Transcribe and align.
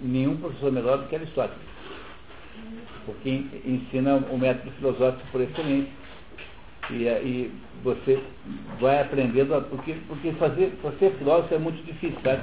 nenhum 0.00 0.36
professor 0.36 0.72
melhor 0.72 0.98
do 0.98 1.08
que 1.08 1.16
Aristóteles, 1.16 1.62
porque 3.06 3.44
ensina 3.64 4.16
o 4.16 4.38
método 4.38 4.70
filosófico 4.72 5.26
por 5.30 5.40
excelência. 5.40 6.00
E, 6.90 7.04
e 7.04 7.52
você 7.84 8.20
vai 8.80 9.00
aprendendo, 9.00 9.64
porque, 9.70 9.94
porque 10.08 10.32
fazer, 10.32 10.72
ser 10.98 11.12
filósofo 11.18 11.54
é 11.54 11.58
muito 11.58 11.84
difícil, 11.84 12.18
sabe? 12.24 12.42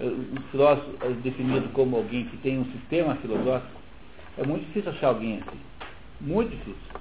Um 0.00 0.40
filósofo 0.50 0.96
é 1.02 1.08
definido 1.22 1.68
como 1.70 1.96
alguém 1.96 2.26
que 2.26 2.36
tem 2.38 2.58
um 2.58 2.64
sistema 2.72 3.14
filosófico, 3.16 3.80
é 4.38 4.46
muito 4.46 4.66
difícil 4.66 4.90
achar 4.90 5.08
alguém 5.08 5.38
assim. 5.38 5.58
Muito 6.20 6.50
difícil. 6.50 7.00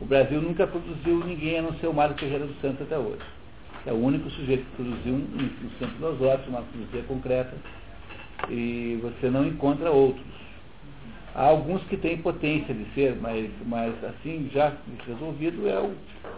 O 0.00 0.04
Brasil 0.04 0.40
nunca 0.40 0.66
produziu 0.66 1.24
ninguém 1.24 1.58
a 1.58 1.62
não 1.62 1.74
ser 1.74 1.88
o 1.88 1.92
Mário 1.92 2.16
Ferreira 2.16 2.46
dos 2.46 2.60
Santos 2.60 2.82
até 2.82 2.98
hoje. 2.98 3.22
É 3.86 3.92
o 3.92 3.96
único 3.96 4.28
sujeito 4.30 4.64
que 4.64 4.82
produziu 4.82 5.14
um, 5.14 5.26
um 5.64 5.70
sistema 5.70 5.92
filosófico, 5.92 6.50
uma 6.50 6.62
filosofia 6.62 7.02
concreta, 7.04 7.56
e 8.48 8.98
você 9.02 9.28
não 9.30 9.46
encontra 9.46 9.90
outros. 9.90 10.26
Há 11.34 11.44
alguns 11.44 11.82
que 11.84 11.96
têm 11.96 12.18
potência 12.18 12.74
de 12.74 12.84
ser, 12.94 13.16
mas, 13.20 13.50
mas 13.66 13.92
assim, 14.04 14.50
já 14.52 14.72
resolvido 15.06 15.68
é 15.68 15.78
o, 15.78 15.94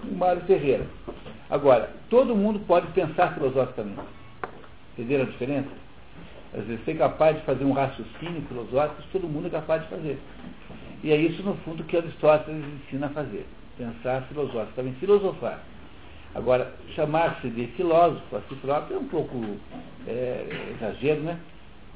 o 0.09 0.17
Mário 0.17 0.43
Ferreira. 0.43 0.87
Agora, 1.49 1.91
todo 2.09 2.37
mundo 2.37 2.61
pode 2.61 2.87
pensar 2.89 3.35
filosoficamente. 3.35 4.01
Entenderam 4.93 5.25
a 5.25 5.27
diferença? 5.27 5.69
Às 6.53 6.65
vezes, 6.65 6.85
ser 6.85 6.99
capaz 6.99 7.37
de 7.37 7.45
fazer 7.45 7.65
um 7.65 7.73
raciocínio 7.73 8.43
filosófico, 8.49 9.03
todo 9.13 9.29
mundo 9.29 9.47
é 9.47 9.51
capaz 9.51 9.83
de 9.83 9.89
fazer. 9.89 10.19
E 11.03 11.13
é 11.13 11.17
isso, 11.17 11.43
no 11.43 11.55
fundo, 11.59 11.85
que 11.85 11.97
Aristóteles 11.97 12.65
ensina 12.85 13.07
a 13.07 13.11
fazer. 13.11 13.47
Pensar 13.79 14.23
filosoficamente, 14.23 14.99
filosofar. 14.99 15.61
Agora, 16.35 16.75
chamar-se 16.95 17.49
de 17.49 17.69
filósofo, 17.69 18.37
assim 18.37 18.55
próprio, 18.57 18.97
é 18.97 19.01
um 19.01 19.09
pouco 19.09 19.41
é, 20.07 20.47
exagero, 20.77 21.23
né? 21.23 21.39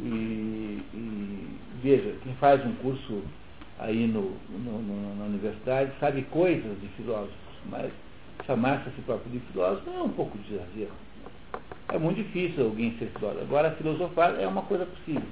E, 0.00 0.82
e, 0.92 1.58
veja, 1.82 2.16
quem 2.22 2.34
faz 2.34 2.64
um 2.66 2.72
curso 2.74 3.22
aí 3.78 4.06
no, 4.06 4.36
no, 4.50 4.82
no, 4.82 5.16
na 5.16 5.24
universidade 5.26 5.92
sabe 6.00 6.22
coisas 6.22 6.80
de 6.80 6.88
filósofos, 6.96 7.34
mas 7.66 7.92
chamar-se 8.46 8.88
a 8.88 8.92
si 8.92 9.00
próprio 9.02 9.32
de 9.32 9.40
filósofo 9.52 9.88
é 9.90 10.02
um 10.02 10.10
pouco 10.10 10.36
de 10.38 10.54
exagero. 10.54 10.92
É 11.90 11.98
muito 11.98 12.16
difícil 12.16 12.64
alguém 12.64 12.96
ser 12.98 13.10
filósofo. 13.18 13.42
Agora, 13.42 13.70
filosofar 13.72 14.34
é 14.40 14.46
uma 14.46 14.62
coisa 14.62 14.86
possível. 14.86 15.28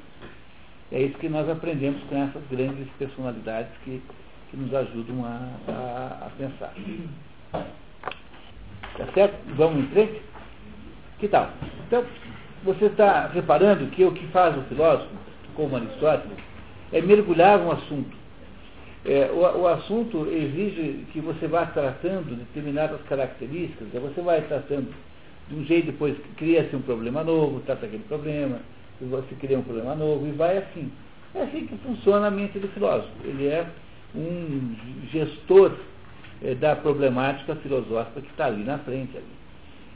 É 0.92 1.00
isso 1.00 1.18
que 1.18 1.28
nós 1.28 1.48
aprendemos 1.48 2.02
com 2.04 2.16
essas 2.16 2.42
grandes 2.50 2.86
personalidades 2.98 3.72
que, 3.84 4.02
que 4.50 4.56
nos 4.56 4.72
ajudam 4.74 5.24
a, 5.24 5.48
a, 5.68 6.26
a 6.26 6.30
pensar. 6.36 6.74
Tá 8.98 9.06
certo? 9.14 9.34
Vamos 9.56 9.84
em 9.84 9.88
frente? 9.88 10.22
Que 11.18 11.28
tal? 11.28 11.50
Então, 11.86 12.04
você 12.64 12.86
está 12.86 13.26
reparando 13.28 13.86
que 13.88 14.04
o 14.04 14.12
que 14.12 14.26
faz 14.28 14.56
o 14.56 14.62
filósofo, 14.62 15.10
como 15.54 15.76
Aristóteles, 15.76 16.38
é 16.92 17.00
mergulhar 17.00 17.60
um 17.60 17.70
assunto. 17.70 18.16
É, 19.04 19.30
o, 19.32 19.62
o, 19.62 19.66
assunto 19.66 20.28
exige 20.30 21.04
que 21.12 21.20
você 21.20 21.48
vá 21.48 21.66
tratando 21.66 22.36
determinadas 22.36 23.00
características, 23.02 23.88
você 23.92 24.20
vai 24.20 24.42
tratando 24.42 24.94
de 25.48 25.56
um 25.56 25.64
jeito, 25.64 25.86
depois 25.86 26.16
cria-se 26.36 26.74
um 26.76 26.82
problema 26.82 27.24
novo, 27.24 27.60
trata 27.66 27.86
aquele 27.86 28.04
problema, 28.04 28.60
você 29.00 29.34
cria 29.40 29.58
um 29.58 29.62
problema 29.62 29.96
novo, 29.96 30.26
e 30.26 30.30
vai 30.30 30.58
assim. 30.58 30.90
É 31.34 31.42
assim 31.42 31.66
que 31.66 31.76
funciona 31.78 32.26
a 32.28 32.30
mente 32.30 32.58
do 32.58 32.68
filósofo. 32.68 33.10
Ele 33.24 33.46
é 33.46 33.66
um 34.14 34.76
gestor 35.10 35.72
é, 36.42 36.54
da 36.54 36.76
problemática 36.76 37.56
filosófica 37.56 38.20
que 38.20 38.30
está 38.30 38.46
ali 38.46 38.62
na 38.62 38.78
frente. 38.78 39.16
Ali. 39.16 39.41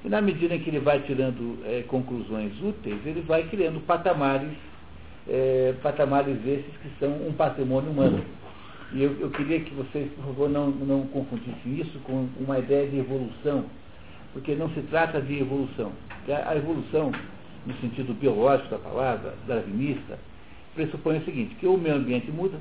E 0.04 0.08
na 0.08 0.20
medida 0.20 0.54
em 0.54 0.60
que 0.60 0.70
ele 0.70 0.80
vai 0.80 1.00
tirando 1.00 1.58
é, 1.64 1.82
conclusões 1.82 2.52
úteis, 2.62 3.04
ele 3.04 3.22
vai 3.22 3.44
criando 3.44 3.80
patamares, 3.80 4.52
é, 5.28 5.74
patamares 5.82 6.36
esses 6.46 6.76
que 6.82 6.90
são 7.00 7.10
um 7.26 7.32
patrimônio 7.32 7.90
humano. 7.90 8.22
E 8.92 9.02
eu, 9.02 9.16
eu, 9.18 9.30
queria 9.30 9.60
que 9.60 9.74
vocês, 9.74 10.08
por 10.12 10.26
favor, 10.26 10.48
não, 10.48 10.70
não 10.70 11.06
confundissem 11.08 11.80
isso 11.80 11.98
com 12.04 12.28
uma 12.38 12.58
ideia 12.58 12.88
de 12.88 12.98
evolução, 12.98 13.64
porque 14.32 14.54
não 14.54 14.70
se 14.70 14.80
trata 14.82 15.20
de 15.20 15.40
evolução. 15.40 15.90
A 16.46 16.54
evolução, 16.54 17.10
no 17.66 17.74
sentido 17.80 18.14
biológico 18.14 18.70
da 18.70 18.78
palavra, 18.78 19.34
darwinista, 19.46 20.18
pressupõe 20.74 21.18
o 21.18 21.24
seguinte, 21.24 21.56
que 21.56 21.66
o 21.66 21.76
meio 21.76 21.96
ambiente 21.96 22.30
muda, 22.30 22.58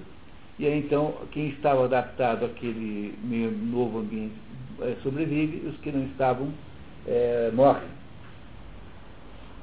e 0.57 0.65
aí 0.65 0.79
então 0.79 1.13
quem 1.31 1.49
estava 1.49 1.85
adaptado 1.85 2.45
àquele 2.45 3.13
meio 3.23 3.51
novo 3.51 3.99
ambiente 3.99 4.33
é, 4.81 4.95
sobrevive, 5.03 5.67
os 5.67 5.77
que 5.77 5.91
não 5.91 6.05
estavam 6.05 6.49
é, 7.07 7.51
morrem. 7.53 7.87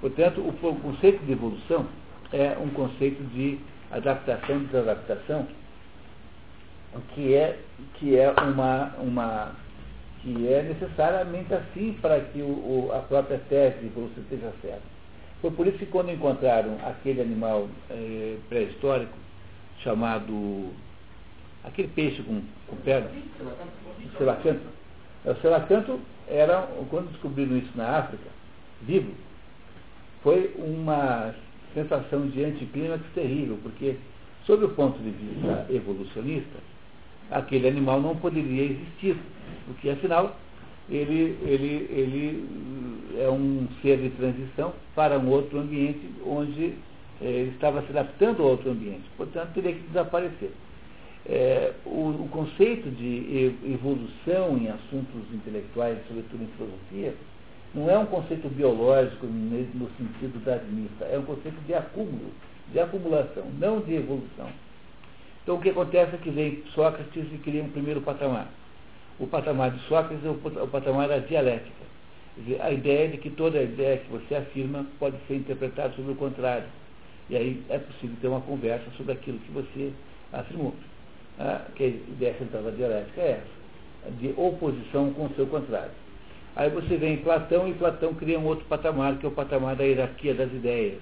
Portanto, 0.00 0.40
o, 0.40 0.48
o, 0.48 0.80
conceito 0.80 1.24
de 1.24 1.32
evolução 1.32 1.86
é 2.32 2.56
um 2.58 2.68
conceito 2.70 3.22
de 3.34 3.58
adaptação 3.90 4.56
e 4.56 4.64
desadaptação, 4.66 5.46
que 7.14 7.34
é, 7.34 7.58
que 7.94 8.16
é 8.16 8.30
uma, 8.30 8.94
uma 8.98 9.52
que 10.22 10.48
é 10.48 10.62
necessariamente 10.62 11.52
assim 11.52 11.96
para 12.00 12.20
que 12.20 12.40
o, 12.40 12.46
o, 12.46 12.90
a 12.92 13.00
própria 13.00 13.38
tese 13.48 13.78
de 13.80 13.86
evolução 13.86 14.22
esteja 14.22 14.52
certa. 14.60 14.92
Foi 15.40 15.50
por 15.50 15.66
isso 15.66 15.78
que 15.78 15.86
quando 15.86 16.10
encontraram 16.10 16.78
aquele 16.84 17.20
animal 17.20 17.68
é, 17.90 18.36
pré-histórico, 18.48 19.12
chamado 19.82 20.70
aquele 21.64 21.88
peixe 21.88 22.22
com, 22.22 22.40
com 22.68 22.76
pernas, 22.76 23.10
o 23.10 24.18
selacanto. 24.18 24.81
O 25.24 25.34
selacanto 25.36 26.00
era, 26.28 26.68
quando 26.90 27.10
descobriram 27.10 27.56
isso 27.56 27.70
na 27.76 27.98
África, 27.98 28.28
vivo, 28.82 29.12
foi 30.22 30.52
uma 30.58 31.34
sensação 31.74 32.26
de 32.28 32.44
anticlímax 32.44 33.02
terrível, 33.14 33.58
porque, 33.62 33.96
sob 34.46 34.64
o 34.64 34.68
ponto 34.70 34.98
de 34.98 35.10
vista 35.10 35.66
evolucionista, 35.70 36.58
aquele 37.30 37.68
animal 37.68 38.00
não 38.00 38.16
poderia 38.16 38.64
existir, 38.64 39.16
porque 39.66 39.90
afinal 39.90 40.36
ele, 40.90 41.38
ele, 41.42 41.88
ele 41.90 43.18
é 43.18 43.30
um 43.30 43.66
ser 43.80 43.98
de 43.98 44.10
transição 44.10 44.72
para 44.94 45.18
um 45.18 45.28
outro 45.28 45.60
ambiente 45.60 46.00
onde 46.26 46.74
é, 47.20 47.24
ele 47.24 47.50
estava 47.50 47.82
se 47.82 47.90
adaptando 47.90 48.42
a 48.42 48.46
outro 48.46 48.70
ambiente, 48.70 49.04
portanto 49.16 49.52
teria 49.54 49.72
que 49.72 49.86
desaparecer. 49.88 50.50
É, 51.24 51.72
o, 51.86 52.08
o, 52.08 52.28
conceito 52.32 52.90
de 52.90 53.54
evolução 53.64 54.58
em 54.58 54.68
assuntos 54.68 55.22
intelectuais, 55.32 55.98
sobretudo 56.08 56.42
em 56.42 56.48
filosofia, 56.56 57.14
não 57.74 57.88
é 57.88 57.96
um 57.96 58.06
conceito 58.06 58.48
biológico 58.48 59.26
no 59.26 59.88
sentido 59.96 60.44
da 60.44 60.56
darwinista, 60.56 61.04
é 61.04 61.18
um 61.18 61.24
conceito 61.24 61.58
de 61.64 61.74
acúmulo, 61.74 62.32
de 62.72 62.80
acumulação, 62.80 63.44
não 63.58 63.80
de 63.80 63.94
evolução. 63.94 64.48
Então 65.42 65.56
o 65.56 65.60
que 65.60 65.70
acontece 65.70 66.14
é 66.14 66.18
que 66.18 66.30
vem 66.30 66.62
Sócrates 66.74 67.24
e 67.32 67.38
cria 67.38 67.62
um 67.62 67.70
primeiro 67.70 68.00
patamar. 68.00 68.48
O 69.18 69.26
patamar 69.26 69.70
de 69.70 69.80
Sócrates 69.86 70.24
é 70.24 70.28
o, 70.28 70.68
patamar 70.68 71.08
da 71.08 71.18
dialética. 71.18 71.82
A 72.60 72.70
ideia 72.70 73.08
de 73.08 73.18
que 73.18 73.30
toda 73.30 73.62
ideia 73.62 73.98
que 73.98 74.10
você 74.10 74.34
afirma 74.34 74.86
pode 74.98 75.16
ser 75.28 75.36
interpretada 75.36 75.94
sobre 75.94 76.12
o 76.12 76.16
contrário. 76.16 76.66
E 77.30 77.36
aí 77.36 77.62
é 77.68 77.78
possível 77.78 78.16
ter 78.20 78.28
uma 78.28 78.40
conversa 78.40 78.84
sobre 78.96 79.12
aquilo 79.12 79.38
que 79.38 79.52
você 79.52 79.92
afirmou. 80.32 80.74
Ah, 81.38 81.62
que 81.74 81.84
a 81.84 81.86
ideia 81.86 82.34
central 82.38 82.62
da 82.62 82.70
dialética 82.70 83.20
é 83.20 83.40
essa, 83.40 84.12
de 84.16 84.34
oposição 84.36 85.12
com 85.12 85.26
o 85.26 85.34
seu 85.34 85.46
contrário. 85.46 85.90
Aí 86.54 86.68
você 86.68 86.96
vem 86.96 87.14
em 87.14 87.22
Platão 87.22 87.66
e 87.66 87.72
Platão 87.74 88.12
cria 88.14 88.38
um 88.38 88.44
outro 88.44 88.64
patamar, 88.66 89.16
que 89.16 89.24
é 89.24 89.28
o 89.28 89.32
patamar 89.32 89.74
da 89.74 89.84
hierarquia 89.84 90.34
das 90.34 90.52
ideias. 90.52 91.00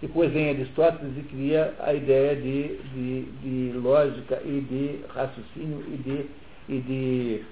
Depois 0.00 0.32
vem 0.32 0.50
Aristóteles 0.50 1.16
e 1.16 1.22
cria 1.22 1.74
a 1.80 1.92
ideia 1.92 2.36
de, 2.36 2.76
de, 2.76 3.22
de 3.42 3.78
lógica 3.78 4.40
e 4.44 4.60
de 4.60 5.04
raciocínio 5.12 5.84
e 5.88 5.96
de, 5.96 6.26
e 6.68 6.80
de 6.80 7.44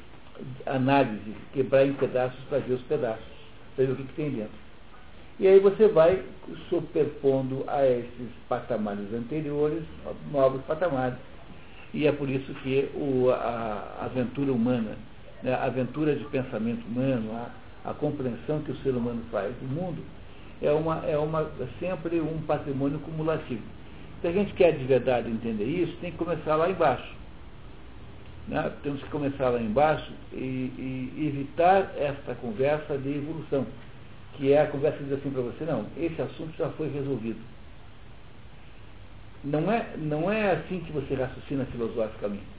análise, 0.65 1.35
quebrar 1.53 1.85
em 1.85 1.95
pedaços 1.95 2.39
para 2.49 2.59
ver 2.59 2.75
os 2.75 2.83
pedaços, 2.83 3.25
para 3.75 3.85
ver 3.85 3.93
o 3.93 3.97
que, 3.97 4.05
que 4.05 4.15
tem 4.15 4.31
dentro. 4.31 4.67
E 5.41 5.49
aí 5.49 5.59
você 5.59 5.89
vai 5.89 6.23
superpondo 6.71 7.65
a 7.67 7.85
esses 7.85 8.31
patamares 8.49 9.13
anteriores 9.13 9.83
novos 10.31 10.63
patamares. 10.63 11.19
E 11.97 12.07
é 12.07 12.13
por 12.13 12.29
isso 12.29 12.53
que 12.63 12.91
o, 12.95 13.31
a, 13.31 14.03
aventura 14.03 14.53
humana, 14.53 14.99
né, 15.43 15.55
a 15.55 15.65
aventura 15.65 16.15
de 16.15 16.23
pensamento 16.27 16.87
humano, 16.87 17.33
a, 17.33 17.91
a, 17.91 17.95
compreensão 17.95 18.61
que 18.61 18.71
o 18.71 18.77
ser 18.83 18.91
humano 18.91 19.23
faz 19.31 19.51
do 19.57 19.67
mundo, 19.67 20.03
é, 20.61 20.71
uma, 20.73 21.03
é, 21.07 21.17
uma, 21.17 21.51
é 21.59 21.67
sempre 21.81 22.21
um 22.21 22.43
patrimônio 22.43 22.99
cumulativo. 22.99 23.63
Se 24.21 24.29
a 24.29 24.33
gente 24.33 24.53
quer 24.53 24.77
de 24.77 24.85
verdade 24.85 25.31
entender 25.31 25.65
isso, 25.65 25.97
tem 26.03 26.13
que 26.13 26.19
começar 26.19 26.57
lá 26.57 26.69
embaixo. 26.69 27.17
Né? 28.47 28.71
Temos 28.83 29.03
que 29.03 29.09
começar 29.09 29.49
lá 29.49 29.59
embaixo 29.59 30.13
e, 30.35 30.37
e 31.17 31.27
evitar 31.29 31.95
esta 31.97 32.35
conversa 32.35 32.99
de 32.99 33.09
evolução 33.09 33.65
que 34.35 34.53
é 34.53 34.61
a 34.61 34.67
conversa 34.67 34.99
que 34.99 35.05
diz 35.05 35.15
assim 35.15 35.31
para 35.31 35.41
você, 35.41 35.65
não, 35.65 35.87
esse 35.97 36.21
assunto 36.21 36.55
já 36.59 36.69
foi 36.73 36.91
resolvido. 36.91 37.41
Não 39.45 39.71
é, 39.71 39.87
não 39.97 40.31
é 40.31 40.53
assim 40.53 40.81
que 40.81 40.93
você 40.93 41.15
raciocina 41.15 41.65
filosoficamente. 41.67 42.57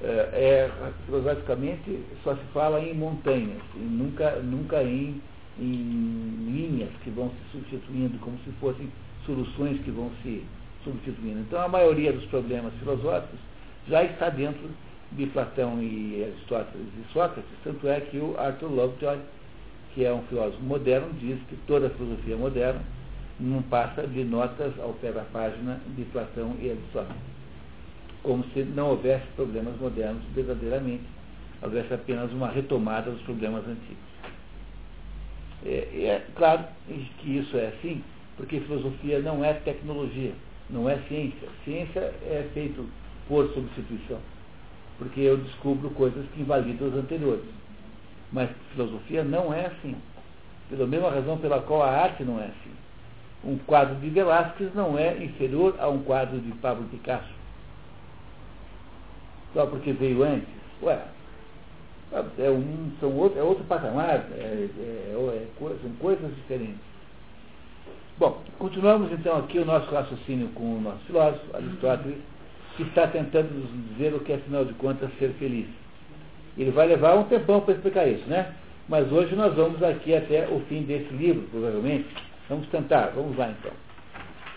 É, 0.00 0.06
é, 0.06 0.70
filosoficamente 1.06 1.98
só 2.22 2.34
se 2.36 2.44
fala 2.52 2.80
em 2.80 2.94
montanhas, 2.94 3.60
e 3.74 3.80
nunca, 3.80 4.36
nunca 4.36 4.82
em, 4.82 5.20
em 5.58 6.46
linhas 6.46 6.90
que 7.02 7.10
vão 7.10 7.30
se 7.30 7.58
substituindo 7.58 8.16
como 8.18 8.38
se 8.44 8.50
fossem 8.60 8.88
soluções 9.26 9.80
que 9.82 9.90
vão 9.90 10.10
se 10.22 10.44
substituindo. 10.84 11.40
Então, 11.40 11.60
a 11.60 11.68
maioria 11.68 12.12
dos 12.12 12.24
problemas 12.26 12.72
filosóficos 12.74 13.40
já 13.88 14.04
está 14.04 14.30
dentro 14.30 14.70
de 15.12 15.26
Platão 15.26 15.82
e 15.82 16.22
Aristóteles 16.22 16.86
e 16.86 17.12
Sócrates, 17.12 17.50
tanto 17.64 17.88
é 17.88 18.00
que 18.00 18.18
o 18.18 18.38
Arthur 18.38 18.70
Lovejoy, 18.70 19.18
que 19.94 20.04
é 20.04 20.12
um 20.12 20.22
filósofo 20.24 20.62
moderno, 20.62 21.08
diz 21.14 21.40
que 21.48 21.56
toda 21.66 21.88
a 21.88 21.90
filosofia 21.90 22.36
moderna 22.36 22.80
não 23.40 23.62
passa 23.62 24.06
de 24.06 24.24
notas 24.24 24.78
ao 24.80 24.92
pé 24.94 25.12
da 25.12 25.22
página 25.24 25.80
de 25.96 26.04
Platão 26.06 26.56
e 26.60 26.70
Aristóteles. 26.70 27.22
Como 28.22 28.44
se 28.52 28.62
não 28.64 28.90
houvesse 28.90 29.26
problemas 29.36 29.78
modernos 29.78 30.22
verdadeiramente, 30.34 31.04
houvesse 31.62 31.94
apenas 31.94 32.32
uma 32.32 32.48
retomada 32.48 33.10
dos 33.10 33.22
problemas 33.22 33.64
antigos. 33.66 34.08
É, 35.64 35.70
é 36.04 36.26
claro 36.34 36.64
que 37.18 37.38
isso 37.38 37.56
é 37.56 37.68
assim, 37.68 38.02
porque 38.36 38.60
filosofia 38.60 39.20
não 39.20 39.44
é 39.44 39.54
tecnologia, 39.54 40.32
não 40.70 40.88
é 40.88 40.98
ciência. 41.08 41.48
Ciência 41.64 42.00
é 42.00 42.48
feito 42.54 42.88
por 43.28 43.48
substituição, 43.52 44.18
porque 44.98 45.20
eu 45.20 45.36
descubro 45.36 45.90
coisas 45.90 46.24
que 46.34 46.40
invalidam 46.40 46.88
as 46.88 46.94
anteriores. 46.94 47.44
Mas 48.32 48.50
filosofia 48.72 49.24
não 49.24 49.52
é 49.52 49.66
assim. 49.66 49.96
Pela 50.68 50.86
mesma 50.86 51.10
razão 51.10 51.38
pela 51.38 51.62
qual 51.62 51.82
a 51.82 51.90
arte 51.90 52.24
não 52.24 52.38
é 52.38 52.44
assim. 52.44 52.87
Um 53.44 53.56
quadro 53.58 53.94
de 53.96 54.10
Velázquez 54.10 54.74
não 54.74 54.98
é 54.98 55.16
inferior 55.22 55.76
a 55.78 55.88
um 55.88 56.02
quadro 56.02 56.38
de 56.38 56.50
Pablo 56.58 56.84
Picasso. 56.88 57.32
Só 59.54 59.66
porque 59.66 59.92
veio 59.92 60.22
antes. 60.24 60.48
Ué, 60.82 61.00
é, 62.12 62.50
um, 62.50 62.90
são 63.00 63.14
outro, 63.16 63.38
é 63.38 63.42
outro 63.42 63.64
patamar, 63.64 64.26
é, 64.32 64.40
é, 64.40 64.68
é, 65.12 65.46
são 65.82 65.90
coisas 65.98 66.34
diferentes. 66.36 66.80
Bom, 68.18 68.42
continuamos 68.58 69.12
então 69.12 69.38
aqui 69.38 69.58
o 69.58 69.64
nosso 69.64 69.90
raciocínio 69.92 70.48
com 70.48 70.76
o 70.76 70.80
nosso 70.80 70.98
filósofo, 71.06 71.54
Aristóteles, 71.54 72.18
que 72.76 72.82
está 72.82 73.06
tentando 73.06 73.52
nos 73.52 73.90
dizer 73.90 74.14
o 74.14 74.20
que 74.20 74.32
é, 74.32 74.36
afinal 74.36 74.64
de 74.64 74.72
contas, 74.74 75.10
ser 75.18 75.30
feliz. 75.38 75.66
Ele 76.56 76.70
vai 76.70 76.88
levar 76.88 77.14
um 77.14 77.24
tempão 77.24 77.60
para 77.60 77.74
explicar 77.74 78.08
isso, 78.08 78.26
né? 78.28 78.54
Mas 78.88 79.12
hoje 79.12 79.36
nós 79.36 79.54
vamos 79.54 79.82
aqui 79.82 80.14
até 80.14 80.48
o 80.48 80.60
fim 80.68 80.82
desse 80.82 81.12
livro, 81.14 81.46
provavelmente. 81.50 82.06
Vamos 82.48 82.66
tentar, 82.68 83.08
vamos 83.08 83.36
lá 83.36 83.50
então. 83.50 83.72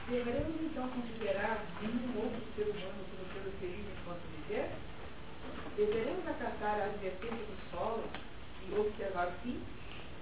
Deveremos 0.09 0.55
então 0.63 0.87
considerar 0.87 1.61
um 1.83 2.19
outro 2.19 2.39
ser 2.55 2.63
humano 2.63 3.03
como 3.11 3.33
ser 3.33 3.51
feliz 3.59 3.85
enquanto 3.99 4.21
viver? 4.47 4.69
Deveremos 5.75 6.25
acatar 6.25 6.79
a 6.79 6.85
advertência 6.85 7.35
do 7.35 7.71
solo 7.71 8.03
e 8.69 8.79
observar 8.79 9.27
o 9.27 9.31
fim? 9.43 9.59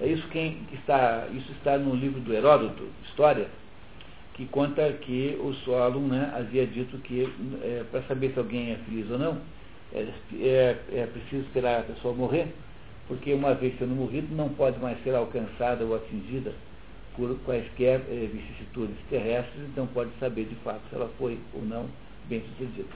É 0.02 0.08
isso 0.08 0.28
que 0.30 0.66
está, 0.74 1.28
isso 1.32 1.52
está 1.52 1.78
no 1.78 1.94
livro 1.94 2.20
do 2.22 2.34
Heródoto, 2.34 2.88
História, 3.06 3.48
que 4.34 4.48
conta 4.48 4.92
que 4.94 5.38
o 5.40 5.54
Solon 5.54 6.08
né, 6.08 6.34
havia 6.36 6.66
dito 6.66 6.98
que 7.00 7.32
é, 7.62 7.84
para 7.92 8.02
saber 8.04 8.32
se 8.34 8.40
alguém 8.40 8.72
é 8.72 8.78
feliz 8.78 9.12
ou 9.12 9.20
não, 9.20 9.42
é, 9.94 10.08
é, 10.40 10.78
é, 10.92 11.06
preciso 11.06 11.44
esperar 11.46 11.82
a 11.82 11.84
pessoa 11.84 12.16
morrer, 12.16 12.48
porque 13.08 13.32
uma 13.32 13.54
vez 13.54 13.78
sendo 13.78 13.94
morrido 13.94 14.34
não 14.34 14.50
pode 14.50 14.80
mais 14.80 15.02
ser 15.04 15.14
alcançada 15.14 15.86
ou 15.86 15.96
atingida 15.96 16.54
por 17.16 17.38
quaisquer 17.46 18.02
é, 18.10 18.30
vicissitudes 18.32 18.98
terrestres, 19.10 19.64
então 19.70 19.88
pode 19.88 20.12
saber 20.20 20.46
de 20.46 20.56
fato 20.56 20.82
se 20.90 20.96
ela 20.96 21.10
foi 21.18 21.40
ou 21.54 21.62
não 21.64 21.90
bem 22.28 22.42
sucedida. 22.42 22.88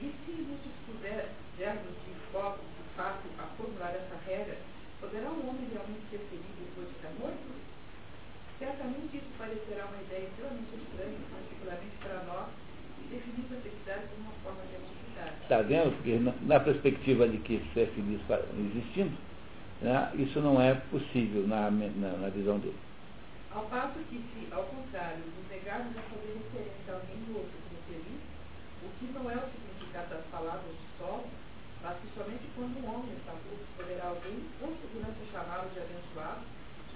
E 0.00 0.12
se 0.26 0.32
nos 0.42 0.60
pudermos 0.86 1.94
de 2.04 2.14
foco, 2.32 2.58
de 2.58 2.96
fato, 2.96 3.22
a 3.38 3.46
formular 3.56 3.90
essa 3.90 4.18
regra, 4.26 4.56
poderá 5.00 5.30
um 5.30 5.48
homem 5.48 5.68
realmente 5.72 6.02
ser 6.10 6.18
feliz 6.30 6.50
depois 6.58 6.88
de 6.88 6.94
estar 6.96 7.10
morto? 7.20 7.54
Certamente 8.58 9.16
isso 9.16 9.30
parecerá 9.38 9.86
uma 9.86 10.00
ideia 10.02 10.28
extremamente 10.28 10.74
estranha, 10.76 11.18
particularmente 11.30 11.96
para 12.00 12.22
nós, 12.24 12.48
que 12.96 13.14
definimos 13.14 13.52
a 13.52 13.60
felicidade 13.60 14.06
como 14.08 14.22
uma 14.22 14.36
forma 14.42 14.62
de 14.70 14.76
atividade. 14.76 15.42
Está 15.42 15.62
vendo? 15.62 15.96
Porque 15.96 16.18
na, 16.46 16.60
perspectiva 16.60 17.28
de 17.28 17.38
que 17.38 17.62
ser 17.74 17.88
feliz 17.94 18.20
existindo, 18.58 19.16
né, 19.82 20.10
isso 20.14 20.40
não 20.40 20.60
é 20.60 20.74
possível 20.90 21.46
na, 21.46 21.70
na, 21.70 22.08
na 22.18 22.28
visão 22.28 22.58
dele. 22.58 22.78
Ao 23.54 23.64
passo 23.66 23.98
que, 24.10 24.18
se, 24.18 24.52
ao 24.52 24.64
contrário, 24.64 25.22
nos 25.22 25.48
negarmos 25.48 25.96
a 25.96 26.02
fazer 26.10 26.34
referência 26.34 26.90
a 26.90 26.96
alguém 26.98 27.22
do 27.30 27.38
outro 27.38 27.54
como 27.68 27.80
feliz, 27.86 28.22
o 28.82 28.88
que 28.98 29.06
não 29.14 29.30
é 29.30 29.36
o 29.38 29.46
significado 29.46 30.10
das 30.10 30.26
palavras 30.26 30.74
de 30.74 30.98
sol, 30.98 31.22
mas 31.84 32.00
que 32.00 32.08
somente 32.18 32.48
quando 32.56 32.80
um 32.82 32.88
homem 32.90 33.14
está 33.14 33.30
morto 33.30 33.68
poderá 33.76 34.08
alguém, 34.08 34.42
com 34.58 34.74
segurança, 34.80 35.20
chamá-lo 35.30 35.70
de 35.70 35.80
abençoado, 35.84 36.42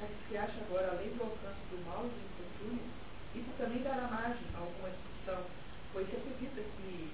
já 0.00 0.06
que 0.08 0.18
se 0.26 0.36
acha 0.36 0.58
agora 0.66 0.98
além 0.98 1.14
do 1.14 1.22
alcance 1.22 1.62
do 1.70 1.78
mal 1.84 2.02
e 2.02 2.10
do 2.10 2.26
infortúnio, 2.26 2.88
isso 3.36 3.52
também 3.54 3.82
dará 3.84 4.08
margem 4.08 4.48
a 4.56 4.58
alguma 4.58 4.90
discussão, 4.90 5.44
pois 5.92 6.08
se 6.08 6.16
acredita 6.16 6.64
que 6.74 7.12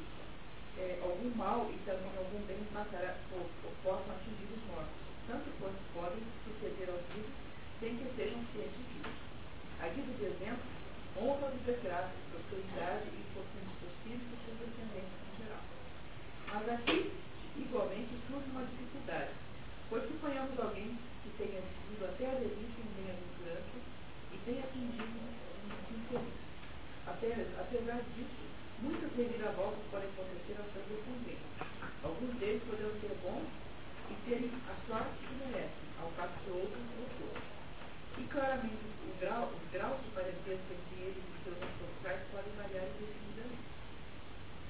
é, 0.78 0.98
algum 1.02 1.34
mal 1.36 1.68
e 1.68 1.76
também 1.84 2.14
algum 2.16 2.40
bem 2.46 2.62
matará, 2.72 3.18
ou, 3.34 3.42
ou 3.42 3.72
possam 3.82 4.14
atingir 4.14 4.48
os 4.54 4.62
mortos, 4.70 4.94
tanto 5.26 5.50
quanto 5.60 5.82
podem 5.92 6.22
suceder 6.46 6.88
aos 6.88 7.02
vivos, 7.12 7.34
sem 7.84 8.00
que 8.00 8.16
sejam 8.16 8.40
cientes 8.56 8.80
disso. 8.96 9.12
A 9.76 9.88
guisa 9.92 10.08
de 10.16 10.24
exemplo, 10.24 10.64
honra 11.20 11.52
os 11.52 11.60
desgraças, 11.68 12.16
prosperidade 12.32 13.12
e 13.12 13.20
infortúnios 13.28 13.76
possíveis 13.76 14.24
e 14.24 14.36
seus 14.40 14.56
descendentes 14.56 15.20
em 15.20 15.44
geral. 15.44 15.64
Mas 16.48 16.64
aqui, 16.64 17.12
igualmente, 17.60 18.08
surge 18.24 18.48
uma 18.56 18.64
dificuldade, 18.64 19.36
pois 19.90 20.00
suponhamos 20.08 20.56
alguém 20.56 20.96
que 20.96 21.30
tenha 21.36 21.60
sido 21.60 22.08
até 22.08 22.24
a 22.24 22.40
delícia 22.40 22.80
em 22.80 22.88
bem-aventurança 22.96 23.76
e 24.32 24.36
tenha 24.48 24.64
atingido 24.64 25.20
um 25.20 25.76
fim 25.84 26.00
feliz. 26.08 26.40
Apesar 27.04 28.00
disso, 28.16 28.44
muitas 28.80 29.12
reviravoltas 29.12 29.84
podem 29.92 30.08
acontecer 30.08 30.56
aos 30.56 30.72
seus 30.72 30.88
descendentes. 30.88 31.52
Alguns 32.00 32.32
deles 32.40 32.64
poderão 32.64 32.96
ser 32.96 33.12
bons 33.20 33.44
e 34.08 34.14
terem 34.24 34.50
a 34.72 34.74
sorte 34.88 35.20
que 35.20 35.34
merecem, 35.36 35.84
ao 36.00 36.08
passo 36.16 36.32
que 36.44 36.50
outros 36.50 36.80
não 36.80 37.04
foram. 37.20 37.53
E 38.18 38.22
claramente 38.30 38.86
o 39.02 39.20
grau, 39.20 39.50
os 39.50 39.64
graus 39.72 39.98
de 40.02 40.10
parentesco 40.14 40.70
entre 40.70 40.94
eles 41.02 41.24
e 41.24 41.36
seus 41.42 41.58
ancestrais 41.58 42.20
podem 42.30 42.54
variar 42.54 42.86
indefinidamente. 42.94 43.66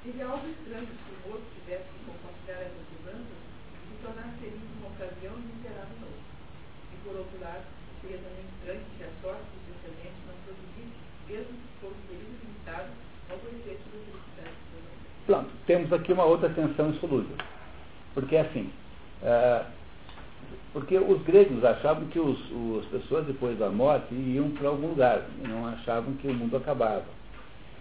Seria 0.03 0.27
algo 0.27 0.49
estranho 0.49 0.89
se 0.89 1.11
o 1.13 1.29
morto 1.29 1.47
tivesse 1.53 1.85
que 1.85 2.05
compartilhar 2.09 2.61
essas 2.65 2.87
mudanças 2.93 3.41
e 3.73 3.79
se 3.85 3.95
tornar 4.01 4.29
feliz 4.41 4.65
numa 4.75 4.89
ocasião 4.93 5.35
e 5.37 5.49
enterrar 5.61 5.87
de 5.93 5.97
novo. 6.01 6.21
E 6.93 6.97
por 7.05 7.17
outro 7.21 7.37
lado, 7.41 7.65
seria 8.01 8.19
também 8.19 8.45
estranho 8.49 8.85
se 8.97 9.05
a 9.05 9.11
sorte 9.21 9.45
dos 9.45 9.65
descendentes 9.77 10.25
não 10.25 10.37
produzisse, 10.45 10.97
mesmo 11.29 11.55
que 11.81 11.87
um 11.87 12.01
período 12.09 12.37
limitado, 12.41 12.91
algum 13.29 13.49
efeito 13.61 13.85
da 13.89 14.01
felicidade 14.05 14.65
Pronto, 15.27 15.51
temos 15.67 15.93
aqui 15.93 16.13
uma 16.13 16.25
outra 16.25 16.51
tensão 16.51 16.91
insolúvel. 16.91 17.37
Porque 18.13 18.37
assim, 18.37 18.71
uh, 19.23 19.65
porque 20.73 20.99
os 20.99 21.23
gregos 21.23 21.65
achavam 21.65 22.07
que 22.07 22.19
os, 22.19 22.39
as 22.81 22.87
pessoas 22.87 23.27
depois 23.27 23.59
da 23.59 23.71
morte 23.71 24.15
iam 24.15 24.51
para 24.51 24.69
algum 24.69 24.89
lugar, 24.89 25.23
não 25.47 25.67
achavam 25.67 26.15
que 26.15 26.29
o 26.29 26.35
mundo 26.35 26.57
acabava. 26.57 27.05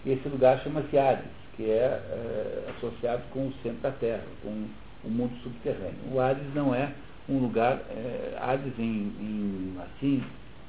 E 0.06 0.12
esse 0.12 0.27
lugar 0.27 0.60
chama-se 0.62 0.98
Hades, 0.98 1.25
que 1.56 1.63
é, 1.63 1.86
é 1.86 2.72
associado 2.77 3.24
com 3.32 3.48
o 3.48 3.53
centro 3.63 3.82
da 3.82 3.92
Terra, 3.92 4.24
com 4.42 4.68
o 5.03 5.10
mundo 5.10 5.34
subterrâneo. 5.42 5.96
O 6.12 6.20
Hades 6.20 6.53
não 6.53 6.75
é 6.75 6.92
um 7.30 7.39
lugar, 7.39 7.80
é, 7.89 8.38
Hades 8.39 8.77
em, 8.77 9.13
em 9.20 9.75
assim, 9.80 10.24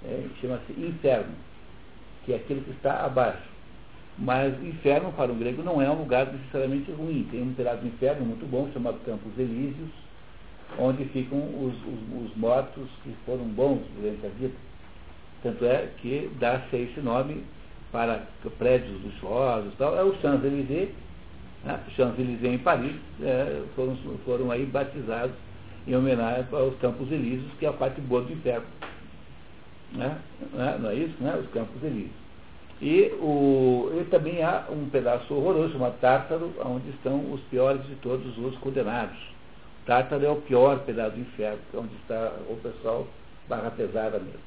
é, 0.04 0.26
chama-se 0.40 0.72
inferno, 0.72 1.32
que 2.24 2.32
é 2.32 2.36
aquilo 2.36 2.60
que 2.62 2.70
está 2.70 3.04
abaixo. 3.04 3.54
Mas 4.16 4.54
inferno 4.62 5.12
para 5.12 5.32
o 5.32 5.34
grego 5.34 5.62
não 5.62 5.82
é 5.82 5.90
um 5.90 5.98
lugar 5.98 6.32
necessariamente 6.32 6.90
ruim. 6.92 7.26
Tem 7.30 7.42
um 7.42 7.52
pedaço 7.52 7.84
inferno 7.84 8.24
muito 8.24 8.48
bom 8.48 8.70
chamado 8.72 9.04
Campos 9.04 9.36
Elíseos, 9.36 9.90
onde 10.78 11.04
ficam 11.06 11.38
os, 11.38 11.74
os, 11.74 12.24
os 12.24 12.36
mortos 12.36 12.88
que 13.02 13.14
foram 13.24 13.44
bons 13.44 13.80
durante 13.96 14.26
a 14.26 14.28
vida. 14.30 14.54
Tanto 15.42 15.64
é 15.64 15.88
que 15.98 16.30
dá-se 16.38 16.76
esse 16.76 17.00
nome 17.00 17.44
para 17.92 18.22
prédios 18.58 19.00
luxuosos 19.02 19.72
tal, 19.78 19.96
é 19.96 20.02
o 20.02 20.14
Champs-Élysées, 20.20 20.88
né? 21.64 21.80
Champs-Élysées 21.96 22.54
em 22.54 22.58
Paris, 22.58 22.96
é, 23.22 23.62
foram, 23.76 23.96
foram 24.24 24.50
aí 24.50 24.66
batizados 24.66 25.36
em 25.86 25.94
homenagem 25.94 26.46
aos 26.52 26.76
Campos 26.78 27.10
Elíseos, 27.12 27.52
que 27.58 27.66
é 27.66 27.68
a 27.68 27.72
parte 27.72 28.00
boa 28.00 28.22
do 28.22 28.32
inferno. 28.32 28.66
Né? 29.92 30.18
Não 30.80 30.90
é 30.90 30.94
isso? 30.94 31.14
Né? 31.20 31.36
Os 31.36 31.48
Campos 31.50 31.82
Elíseos. 31.82 32.24
E, 32.80 33.12
o, 33.20 33.90
e 34.00 34.04
também 34.10 34.42
há 34.42 34.66
um 34.70 34.88
pedaço 34.90 35.32
horroroso, 35.32 35.72
chamado 35.72 35.98
Tártaro, 36.00 36.52
onde 36.64 36.88
estão 36.90 37.32
os 37.32 37.40
piores 37.42 37.84
de 37.86 37.94
todos 37.96 38.36
os 38.38 38.56
condenados. 38.58 39.33
Tártaro 39.86 40.24
é 40.24 40.30
o 40.30 40.36
pior 40.36 40.78
pedaço 40.80 41.16
do 41.16 41.20
inferno, 41.20 41.58
é 41.72 41.76
onde 41.76 41.94
está 41.96 42.32
o 42.48 42.56
pessoal 42.56 43.06
barra 43.48 43.70
pesada 43.70 44.18
mesmo. 44.18 44.40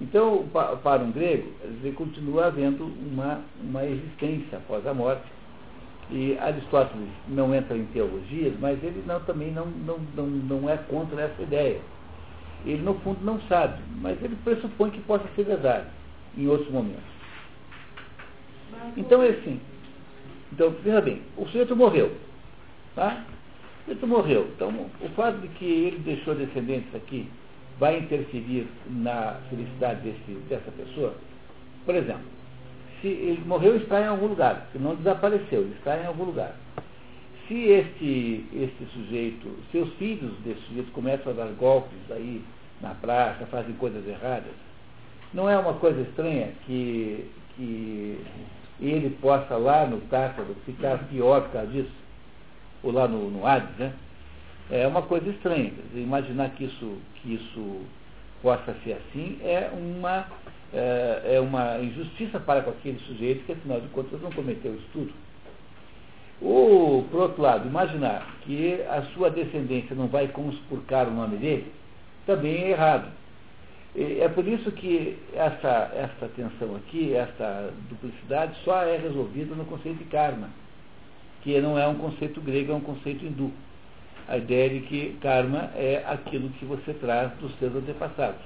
Então, 0.00 0.46
para 0.82 1.02
um 1.02 1.12
grego, 1.12 1.52
continua 1.94 2.46
havendo 2.46 2.84
uma, 2.84 3.40
uma 3.62 3.84
existência 3.84 4.58
após 4.58 4.86
a 4.86 4.94
morte. 4.94 5.22
E 6.10 6.36
Aristóteles 6.38 7.08
não 7.28 7.54
entra 7.54 7.76
em 7.76 7.86
teologias, 7.86 8.52
mas 8.58 8.82
ele 8.82 9.02
não, 9.06 9.20
também 9.20 9.52
não, 9.52 9.66
não, 9.66 9.98
não, 10.14 10.26
não 10.26 10.68
é 10.68 10.76
contra 10.76 11.22
essa 11.22 11.42
ideia. 11.42 11.80
Ele, 12.66 12.82
no 12.82 12.94
fundo, 13.00 13.24
não 13.24 13.40
sabe, 13.42 13.80
mas 14.00 14.20
ele 14.22 14.36
pressupõe 14.44 14.90
que 14.90 15.00
possa 15.02 15.24
ser 15.36 15.44
verdade 15.44 15.86
em 16.36 16.48
outros 16.48 16.70
momentos. 16.70 17.12
Então 18.96 19.22
é 19.22 19.28
assim. 19.28 19.60
Então, 20.52 20.70
veja 20.82 21.00
bem, 21.00 21.22
o 21.36 21.46
sujeito 21.46 21.76
morreu. 21.76 22.12
Tá? 22.94 23.24
Sujeito 23.84 24.06
morreu. 24.06 24.48
Então, 24.54 24.70
o 25.00 25.08
fato 25.10 25.38
de 25.38 25.48
que 25.48 25.64
ele 25.64 25.98
deixou 25.98 26.34
descendentes 26.34 26.94
aqui 26.94 27.28
vai 27.78 27.98
interferir 27.98 28.66
na 28.88 29.40
felicidade 29.48 30.00
desse, 30.00 30.38
dessa 30.48 30.70
pessoa? 30.70 31.14
Por 31.84 31.94
exemplo, 31.94 32.22
se 33.00 33.08
ele 33.08 33.42
morreu, 33.44 33.76
está 33.76 34.00
em 34.00 34.06
algum 34.06 34.28
lugar. 34.28 34.68
Se 34.72 34.78
não 34.78 34.94
desapareceu, 34.94 35.62
ele 35.62 35.74
está 35.76 35.96
em 35.98 36.06
algum 36.06 36.24
lugar. 36.24 36.54
Se 37.48 37.54
este, 37.54 38.46
este 38.54 38.86
sujeito, 38.94 39.48
seus 39.72 39.92
filhos 39.94 40.32
desse 40.44 40.60
sujeito 40.62 40.92
começam 40.92 41.32
a 41.32 41.34
dar 41.34 41.48
golpes 41.58 41.98
aí 42.10 42.42
na 42.80 42.94
praça, 42.94 43.44
fazem 43.46 43.74
coisas 43.74 44.06
erradas, 44.06 44.52
não 45.34 45.48
é 45.48 45.58
uma 45.58 45.74
coisa 45.74 46.00
estranha 46.02 46.52
que, 46.66 47.28
que 47.56 48.18
ele 48.80 49.10
possa 49.20 49.56
lá 49.56 49.86
no 49.86 50.00
Tártaro 50.02 50.54
ficar 50.64 50.98
pior 51.08 51.42
por 51.42 51.52
causa 51.52 51.68
disso? 51.68 52.01
Ou 52.82 52.92
lá 52.92 53.06
no, 53.06 53.30
no 53.30 53.46
Hades, 53.46 53.76
né? 53.78 53.92
É 54.70 54.86
uma 54.86 55.02
coisa 55.02 55.28
estranha. 55.30 55.72
Imaginar 55.94 56.50
que 56.50 56.64
isso, 56.64 56.98
que 57.16 57.34
isso 57.34 57.82
possa 58.42 58.74
ser 58.82 58.94
assim 58.94 59.38
é 59.42 59.70
uma, 59.72 60.26
é, 60.72 61.34
é 61.36 61.40
uma 61.40 61.78
injustiça 61.78 62.40
para 62.40 62.62
com 62.62 62.70
aquele 62.70 62.98
sujeito 63.00 63.44
que, 63.44 63.52
afinal 63.52 63.80
de 63.80 63.88
contas, 63.88 64.20
não 64.20 64.32
cometeu 64.32 64.74
isso 64.74 64.88
tudo. 64.92 65.12
Ou, 66.40 67.04
por 67.04 67.20
outro 67.20 67.42
lado, 67.42 67.68
imaginar 67.68 68.26
que 68.42 68.82
a 68.88 69.02
sua 69.14 69.30
descendência 69.30 69.94
não 69.94 70.08
vai 70.08 70.26
conspurcar 70.28 71.06
o 71.06 71.12
nome 71.12 71.36
dele, 71.36 71.72
também 72.26 72.64
é 72.64 72.70
errado. 72.70 73.08
É 73.94 74.26
por 74.28 74.46
isso 74.48 74.72
que 74.72 75.18
essa, 75.34 75.92
essa 75.94 76.28
tensão 76.34 76.74
aqui, 76.76 77.14
essa 77.14 77.72
duplicidade, 77.90 78.56
só 78.64 78.82
é 78.82 78.96
resolvida 78.96 79.54
no 79.54 79.66
conceito 79.66 79.98
de 79.98 80.04
karma, 80.04 80.48
que 81.42 81.60
não 81.60 81.78
é 81.78 81.86
um 81.86 81.96
conceito 81.96 82.40
grego, 82.40 82.72
é 82.72 82.74
um 82.74 82.80
conceito 82.80 83.24
hindu. 83.24 83.50
A 84.28 84.36
ideia 84.38 84.70
de 84.70 84.80
que 84.86 85.18
karma 85.20 85.70
é 85.74 86.02
aquilo 86.06 86.48
que 86.50 86.64
você 86.64 86.94
traz 86.94 87.32
dos 87.38 87.52
seus 87.58 87.74
antepassados. 87.74 88.40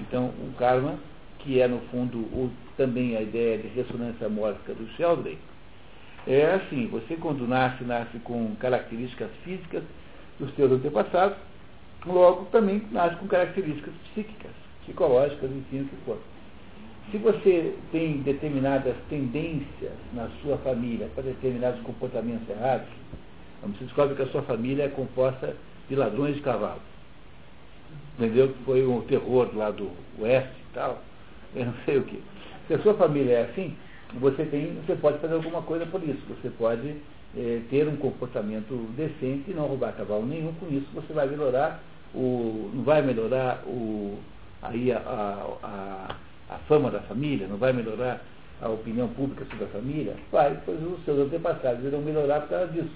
Então, 0.00 0.26
o 0.26 0.52
karma, 0.58 0.98
que 1.38 1.60
é 1.60 1.68
no 1.68 1.78
fundo 1.90 2.18
o, 2.18 2.50
também 2.76 3.16
a 3.16 3.22
ideia 3.22 3.58
de 3.58 3.68
ressonância 3.68 4.28
mórfica 4.28 4.74
do 4.74 4.86
Sheldrake, 4.96 5.38
é 6.26 6.54
assim, 6.54 6.86
você 6.88 7.16
quando 7.16 7.46
nasce, 7.46 7.84
nasce 7.84 8.18
com 8.20 8.54
características 8.56 9.30
físicas 9.44 9.82
dos 10.38 10.52
seus 10.54 10.72
antepassados, 10.72 11.36
logo 12.04 12.46
também 12.46 12.82
nasce 12.90 13.16
com 13.16 13.28
características 13.28 13.94
psíquicas, 14.10 14.52
psicológicas, 14.84 15.50
enfim, 15.50 15.82
o 15.82 15.84
que 15.84 15.96
for. 16.04 16.18
Se 17.10 17.18
você 17.18 17.74
tem 17.92 18.18
determinadas 18.22 18.96
tendências 19.08 19.92
na 20.12 20.28
sua 20.42 20.56
família 20.58 21.08
para 21.14 21.24
determinados 21.24 21.80
comportamentos 21.82 22.48
errados, 22.48 22.88
você 23.62 23.84
descobre 23.84 24.14
que 24.14 24.22
a 24.22 24.28
sua 24.28 24.42
família 24.42 24.84
é 24.84 24.88
composta 24.88 25.54
de 25.88 25.96
ladrões 25.96 26.34
de 26.34 26.42
cavalo. 26.42 26.80
Entendeu? 28.18 28.48
Que 28.48 28.64
foi 28.64 28.86
um 28.86 29.00
terror 29.02 29.50
lá 29.54 29.70
do 29.70 29.90
oeste 30.18 30.54
e 30.70 30.74
tal. 30.74 31.02
Eu 31.54 31.66
não 31.66 31.74
sei 31.84 31.98
o 31.98 32.02
que. 32.02 32.20
Se 32.66 32.74
a 32.74 32.78
sua 32.80 32.94
família 32.94 33.32
é 33.32 33.42
assim, 33.44 33.76
você, 34.14 34.44
tem, 34.44 34.74
você 34.86 34.94
pode 34.96 35.18
fazer 35.18 35.34
alguma 35.34 35.62
coisa 35.62 35.86
por 35.86 36.02
isso. 36.02 36.20
Você 36.28 36.50
pode 36.50 36.96
é, 37.36 37.60
ter 37.70 37.88
um 37.88 37.96
comportamento 37.96 38.74
decente 38.96 39.50
e 39.50 39.54
não 39.54 39.66
roubar 39.66 39.92
cavalo 39.92 40.26
nenhum. 40.26 40.52
Com 40.54 40.68
isso 40.68 40.86
você 40.94 41.12
vai 41.12 41.28
melhorar 41.28 41.82
o. 42.14 42.70
não 42.72 42.84
vai 42.84 43.02
melhorar 43.02 43.62
o, 43.66 44.18
aí 44.62 44.92
a, 44.92 44.98
a, 44.98 45.56
a, 45.62 46.16
fama 46.68 46.90
da 46.90 47.00
família, 47.00 47.46
não 47.46 47.56
vai 47.56 47.72
melhorar 47.72 48.22
a 48.60 48.68
opinião 48.68 49.08
pública 49.08 49.44
sobre 49.50 49.64
a 49.64 49.68
família, 49.68 50.14
vai, 50.30 50.58
pois 50.64 50.80
os 50.82 51.04
seus 51.04 51.18
antepassados 51.18 51.84
irão 51.84 52.00
melhorar 52.00 52.42
por 52.42 52.50
causa 52.50 52.72
disso. 52.72 52.94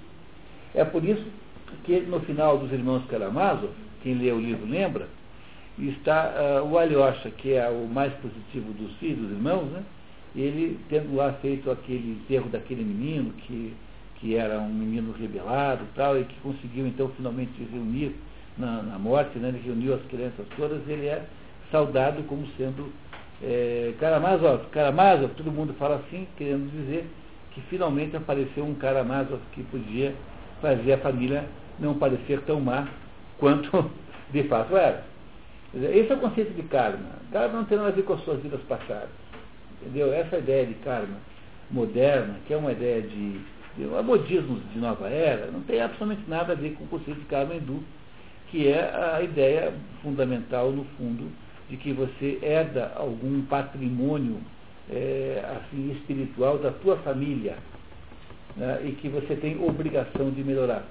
É 0.75 0.85
por 0.85 1.05
isso 1.05 1.25
que 1.85 2.01
no 2.01 2.21
final 2.21 2.59
dos 2.59 2.73
Irmãos 2.73 3.05
Karamazov, 3.07 3.71
quem 4.03 4.15
lê 4.15 4.31
o 4.31 4.41
livro 4.41 4.67
lembra, 4.67 5.09
está 5.79 6.61
uh, 6.63 6.67
o 6.67 6.79
Alyosha, 6.79 7.31
que 7.31 7.55
é 7.55 7.69
o 7.69 7.87
mais 7.87 8.13
positivo 8.15 8.73
dos 8.73 8.93
filhos, 8.97 9.19
dos 9.19 9.31
irmãos, 9.31 9.67
né? 9.67 9.83
ele 10.35 10.79
tendo 10.89 11.15
lá 11.15 11.33
feito 11.35 11.71
aquele 11.71 12.13
enterro 12.13 12.49
daquele 12.49 12.83
menino, 12.83 13.33
que, 13.33 13.75
que 14.17 14.35
era 14.35 14.59
um 14.59 14.73
menino 14.73 15.13
rebelado 15.13 15.85
e 15.85 15.95
tal, 15.95 16.19
e 16.19 16.25
que 16.25 16.35
conseguiu 16.41 16.87
então 16.87 17.09
finalmente 17.17 17.53
se 17.57 17.65
reunir 17.65 18.15
na, 18.57 18.83
na 18.83 18.99
morte, 18.99 19.39
né? 19.39 19.49
ele 19.49 19.61
reuniu 19.65 19.95
as 19.95 20.03
crianças 20.03 20.47
todas, 20.57 20.81
ele 20.89 21.07
é 21.07 21.25
saudado 21.71 22.23
como 22.25 22.47
sendo 22.57 22.93
é, 23.43 23.95
Karamazov, 24.01 24.67
Karamazov, 24.71 25.35
todo 25.35 25.53
mundo 25.53 25.75
fala 25.75 25.97
assim, 25.97 26.27
querendo 26.37 26.71
dizer 26.71 27.07
que 27.53 27.61
finalmente 27.63 28.17
apareceu 28.17 28.65
um 28.65 28.75
Karamazov 28.75 29.41
que 29.53 29.63
podia 29.65 30.15
fazer 30.61 30.95
a 30.95 30.99
família 30.99 31.45
não 31.79 31.95
parecer 31.95 32.41
tão 32.43 32.61
má 32.61 32.89
quanto 33.39 33.91
de 34.31 34.43
fato 34.45 34.77
era. 34.77 35.05
Esse 35.75 36.11
é 36.11 36.15
o 36.15 36.21
conceito 36.21 36.55
de 36.55 36.63
karma. 36.63 37.19
Karma 37.31 37.59
não 37.59 37.65
tem 37.65 37.77
nada 37.77 37.91
a 37.91 37.93
ver 37.93 38.03
com 38.03 38.15
as 38.15 38.25
suas 38.25 38.41
vidas 38.41 38.61
passadas. 38.63 39.11
Entendeu? 39.81 40.13
Essa 40.13 40.39
ideia 40.39 40.67
de 40.67 40.75
karma 40.75 41.17
moderna, 41.71 42.37
que 42.47 42.55
é 42.55 42.57
uma 42.57 42.73
ideia 42.73 43.03
de, 43.03 43.41
de 43.77 43.85
modismos 44.03 44.61
de 44.73 44.79
nova 44.79 45.09
era, 45.09 45.51
não 45.51 45.61
tem 45.61 45.81
absolutamente 45.81 46.29
nada 46.29 46.53
a 46.53 46.57
ver 46.57 46.75
com 46.75 46.85
o 46.85 46.89
conceito 46.89 47.21
de 47.21 47.27
karma 47.27 47.55
hindu, 47.55 47.83
que 48.51 48.67
é 48.67 49.15
a 49.15 49.23
ideia 49.23 49.73
fundamental, 50.03 50.73
no 50.73 50.85
fundo, 50.97 51.31
de 51.69 51.77
que 51.77 51.93
você 51.93 52.39
herda 52.43 52.93
algum 52.97 53.43
patrimônio 53.43 54.41
é, 54.91 55.43
assim, 55.57 55.93
espiritual 55.93 56.59
da 56.59 56.71
tua 56.71 56.97
família 56.99 57.57
né, 58.57 58.81
e 58.85 58.93
que 58.93 59.09
você 59.09 59.37
tem 59.37 59.63
obrigação 59.63 60.31
de 60.31 60.43
melhorar. 60.43 60.85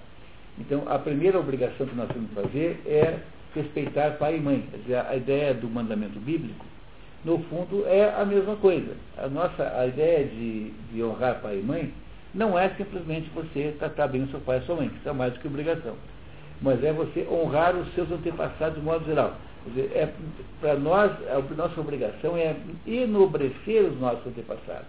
Então, 0.59 0.83
a 0.87 0.97
primeira 0.99 1.39
obrigação 1.39 1.85
que 1.85 1.95
nós 1.95 2.09
temos 2.09 2.29
que 2.29 2.35
fazer 2.35 2.81
é 2.85 3.19
respeitar 3.55 4.17
pai 4.17 4.37
e 4.37 4.41
mãe. 4.41 4.63
Quer 4.71 4.77
dizer, 4.77 4.95
a 4.97 5.15
ideia 5.15 5.53
do 5.53 5.67
mandamento 5.67 6.19
bíblico 6.19 6.65
no 7.27 7.39
fundo, 7.43 7.85
é 7.87 8.13
a 8.15 8.23
mesma 8.25 8.55
coisa. 8.55 8.95
A 9.17 9.27
nossa 9.27 9.77
a 9.77 9.85
ideia 9.87 10.25
de, 10.25 10.71
de 10.93 11.03
honrar 11.03 11.41
pai 11.41 11.59
e 11.59 11.63
mãe 11.63 11.93
não 12.33 12.57
é 12.57 12.69
simplesmente 12.69 13.29
você 13.33 13.75
tratar 13.79 14.07
bem 14.07 14.23
o 14.23 14.29
seu 14.29 14.39
pai 14.39 14.59
e 14.59 14.65
sua 14.65 14.75
mãe, 14.75 14.87
isso 14.87 15.09
é 15.09 15.11
mais 15.11 15.33
do 15.33 15.39
que 15.39 15.47
obrigação. 15.47 15.95
Mas 16.61 16.83
é 16.83 16.91
você 16.91 17.27
honrar 17.29 17.75
os 17.75 17.93
seus 17.93 18.11
antepassados 18.11 18.77
de 18.77 18.83
modo 18.83 19.05
geral. 19.05 19.35
É, 19.75 20.09
para 20.61 20.75
nós, 20.75 21.11
a 21.29 21.39
nossa 21.55 21.79
obrigação 21.79 22.37
é 22.37 22.55
enobrecer 22.85 23.83
os 23.83 23.99
nossos 23.99 24.25
antepassados. 24.25 24.87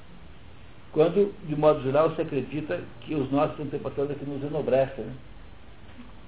Quando, 0.93 1.35
de 1.47 1.57
modo 1.57 1.83
geral, 1.83 2.15
se 2.15 2.23
acredita 2.23 2.81
que 3.01 3.15
os 3.15 3.31
nossos 3.31 3.59
antepassados 3.61 4.13
é 4.13 4.15
que 4.15 4.25
nos 4.25 4.43
enobrecem, 4.43 5.05
né? 5.05 5.13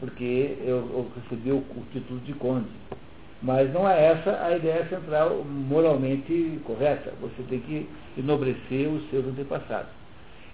porque 0.01 0.57
eu, 0.65 0.77
eu 0.77 1.11
recebi 1.23 1.53
o, 1.53 1.59
o 1.59 1.85
título 1.93 2.21
de 2.21 2.33
conde. 2.35 2.69
Mas 3.43 3.73
não 3.73 3.89
é 3.89 4.07
essa 4.07 4.45
a 4.45 4.57
ideia 4.57 4.87
central 4.89 5.45
moralmente 5.45 6.61
correta. 6.65 7.13
Você 7.23 7.43
tem 7.49 7.61
que 7.61 7.89
enobrecer 8.19 8.89
os 8.89 9.09
seus 9.11 9.27
antepassados. 9.27 9.91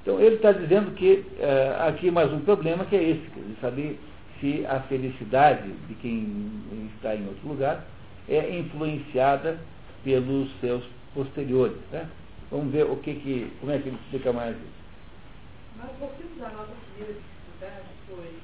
Então 0.02 0.21
ele 0.21 0.37
está 0.37 0.52
dizendo 0.52 0.93
que 0.95 1.25
é, 1.40 1.76
aqui 1.88 2.12
mais 2.12 2.33
um 2.33 2.40
problema 2.40 2.85
que 2.85 2.95
é 2.95 3.02
esse, 3.02 3.28
de 3.28 3.61
saber 3.61 3.99
se 4.40 4.66
a 4.66 4.81
felicidade 4.81 5.71
de 5.88 5.95
quem 5.97 6.90
está 6.97 7.14
em 7.14 7.26
outro 7.26 7.49
lugar 7.49 7.85
é 8.28 8.59
influenciada 8.59 9.59
pelos 10.05 10.50
seus 10.61 10.85
posteriores. 11.14 11.78
Né? 11.90 12.09
Vamos 12.50 12.73
ver 12.73 12.85
o 12.85 12.97
que, 12.97 13.14
que 13.14 13.52
como 13.61 13.73
é 13.73 13.78
que 13.78 13.88
ele 13.88 13.99
explica 14.05 14.33
mais 14.33 14.57
isso. 14.57 14.76
Mas 15.76 15.90
o 15.90 16.00
motivo 16.00 16.40
da 16.40 16.49
nossa 16.50 16.73
primeira 16.95 17.21
dificuldade 17.21 17.87
foi, 18.09 18.38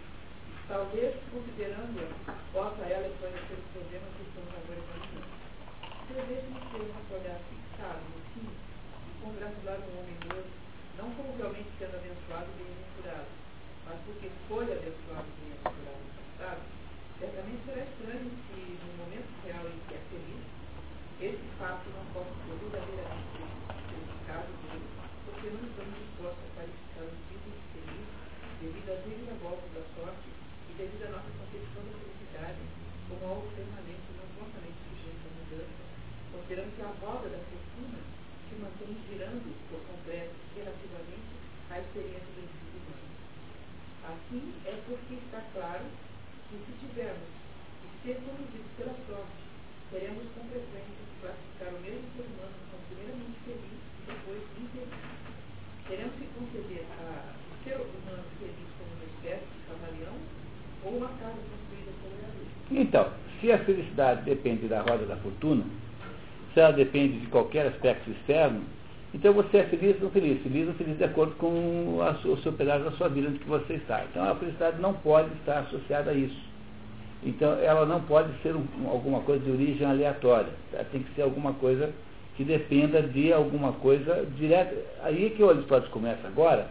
talvez 0.68 1.14
considerando 1.30 2.32
possa 2.52 2.82
ela 2.82 3.08
conhecer 3.20 3.54
os 3.54 3.72
problemas 3.72 4.12
Devemos 6.12 6.60
ter 6.68 6.84
um 6.84 7.14
olhar 7.16 7.40
fixado 7.48 8.04
no 8.12 8.20
fim 8.36 8.44
e 8.44 9.10
congratular 9.24 9.80
um 9.80 9.96
homem 9.96 10.12
novo, 10.28 10.44
não 11.00 11.08
como 11.16 11.32
realmente 11.40 11.72
sendo 11.80 11.96
abençoado 11.96 12.52
e 12.52 12.60
bem-aventurado, 12.60 13.32
mas 13.88 13.96
porque 14.04 14.28
foi 14.44 14.68
abençoado 14.68 15.24
e 15.24 15.36
bem-aventurado 15.40 16.04
no 16.04 16.12
passado, 16.20 16.62
certamente 17.16 17.64
será 17.64 17.80
estranho 17.80 18.28
se, 18.28 18.60
no 18.60 18.92
momento 19.00 19.32
real 19.40 19.64
em 19.72 19.80
que 19.88 19.94
é 19.96 20.00
feliz, 20.12 20.44
esse 21.16 21.46
fato 21.56 21.88
não 21.96 22.04
possa 22.12 22.36
ser 22.44 22.60
verdadeiramente 22.60 23.32
significado 23.32 24.52
dele, 24.68 24.88
porque 25.24 25.48
não 25.48 25.64
estamos 25.64 25.96
dispostos 25.96 26.44
a 26.44 26.50
qualificar 26.60 27.08
o 27.08 27.16
tipo 27.24 27.48
de 27.56 27.62
feliz 27.72 28.08
devido 28.60 28.88
às 28.92 29.00
reviravoltas 29.00 29.70
da 29.72 29.84
sorte 29.96 30.28
e 30.28 30.72
devido 30.76 31.08
à 31.08 31.16
nossa 31.16 31.32
concepção 31.40 31.88
da 31.88 31.96
felicidade 32.04 32.60
como 33.08 33.32
algo 33.32 33.48
permanente 33.56 34.12
considerando 36.52 36.76
que 36.76 36.82
a 36.82 37.06
roda 37.06 37.28
da 37.28 37.38
fortuna 37.48 37.98
se 38.48 38.54
mantém 38.60 38.96
girando 39.08 39.48
por 39.70 39.80
completo 39.88 40.34
relativamente 40.54 41.32
à 41.70 41.78
experiência 41.80 42.28
do 42.28 42.40
indivíduo 42.44 42.80
humano. 42.84 43.08
Claro 46.94 47.16
que 47.80 48.08
ser 48.08 48.20
conduzidos 48.20 48.68
pela 48.76 48.92
sorte 49.08 49.42
teremos 49.90 50.24
com 50.36 50.44
frequência 50.44 50.92
que 50.92 51.16
classificar 51.24 51.68
o 51.72 51.80
mesmo 51.80 52.04
ser 52.16 52.28
humano 52.28 52.56
como 52.68 52.82
primeiramente 52.92 53.38
feliz 53.48 53.80
e 53.80 54.02
depois 54.12 54.40
infeliz. 54.60 55.00
Teremos 55.88 56.14
que 56.20 56.26
conceder 56.36 56.84
a, 57.00 57.32
ser 57.64 57.76
humano 57.80 58.24
feliz 58.38 58.68
como 58.76 58.92
uma 58.92 59.08
espécie 59.08 59.48
de 59.48 59.60
camaleão 59.68 60.16
ou 60.84 60.96
uma 60.98 61.08
casa 61.16 61.40
construída 61.40 61.92
sobre 62.02 62.24
a 62.24 62.30
luz. 62.36 62.48
Então, 62.70 63.12
se 63.40 63.52
a 63.52 63.58
felicidade 63.64 64.22
depende 64.24 64.68
da 64.68 64.82
roda 64.82 65.06
da 65.06 65.16
fortuna, 65.16 65.64
se 66.52 66.60
ela 66.60 66.72
depende 66.72 67.20
de 67.20 67.26
qualquer 67.28 67.68
aspecto 67.68 68.10
externo, 68.10 68.62
então 69.14 69.32
você 69.32 69.58
é 69.58 69.64
feliz 69.64 69.96
ou 70.02 70.10
feliz, 70.10 70.42
feliz 70.42 70.68
ou 70.68 70.74
feliz 70.74 70.98
de 70.98 71.04
acordo 71.04 71.34
com 71.36 72.00
a, 72.02 72.10
o 72.26 72.36
seu 72.42 72.52
pedaço 72.52 72.84
da 72.84 72.92
sua 72.92 73.08
vida 73.08 73.28
onde 73.28 73.38
que 73.38 73.48
você 73.48 73.74
está. 73.74 74.04
Então 74.10 74.24
a 74.24 74.34
felicidade 74.36 74.80
não 74.80 74.92
pode 74.92 75.32
estar 75.34 75.60
associada 75.60 76.10
a 76.10 76.14
isso. 76.14 76.51
Então 77.24 77.52
ela 77.60 77.86
não 77.86 78.00
pode 78.00 78.32
ser 78.42 78.54
um, 78.54 78.66
alguma 78.88 79.20
coisa 79.20 79.44
de 79.44 79.50
origem 79.50 79.86
aleatória. 79.86 80.50
Ela 80.72 80.84
tem 80.84 81.02
que 81.02 81.14
ser 81.14 81.22
alguma 81.22 81.52
coisa 81.54 81.90
que 82.36 82.44
dependa 82.44 83.02
de 83.02 83.32
alguma 83.32 83.72
coisa 83.74 84.26
direta. 84.36 84.74
Aí 85.02 85.30
que 85.30 85.42
o 85.42 85.50
Aristóteles 85.50 85.92
começa 85.92 86.26
agora 86.26 86.66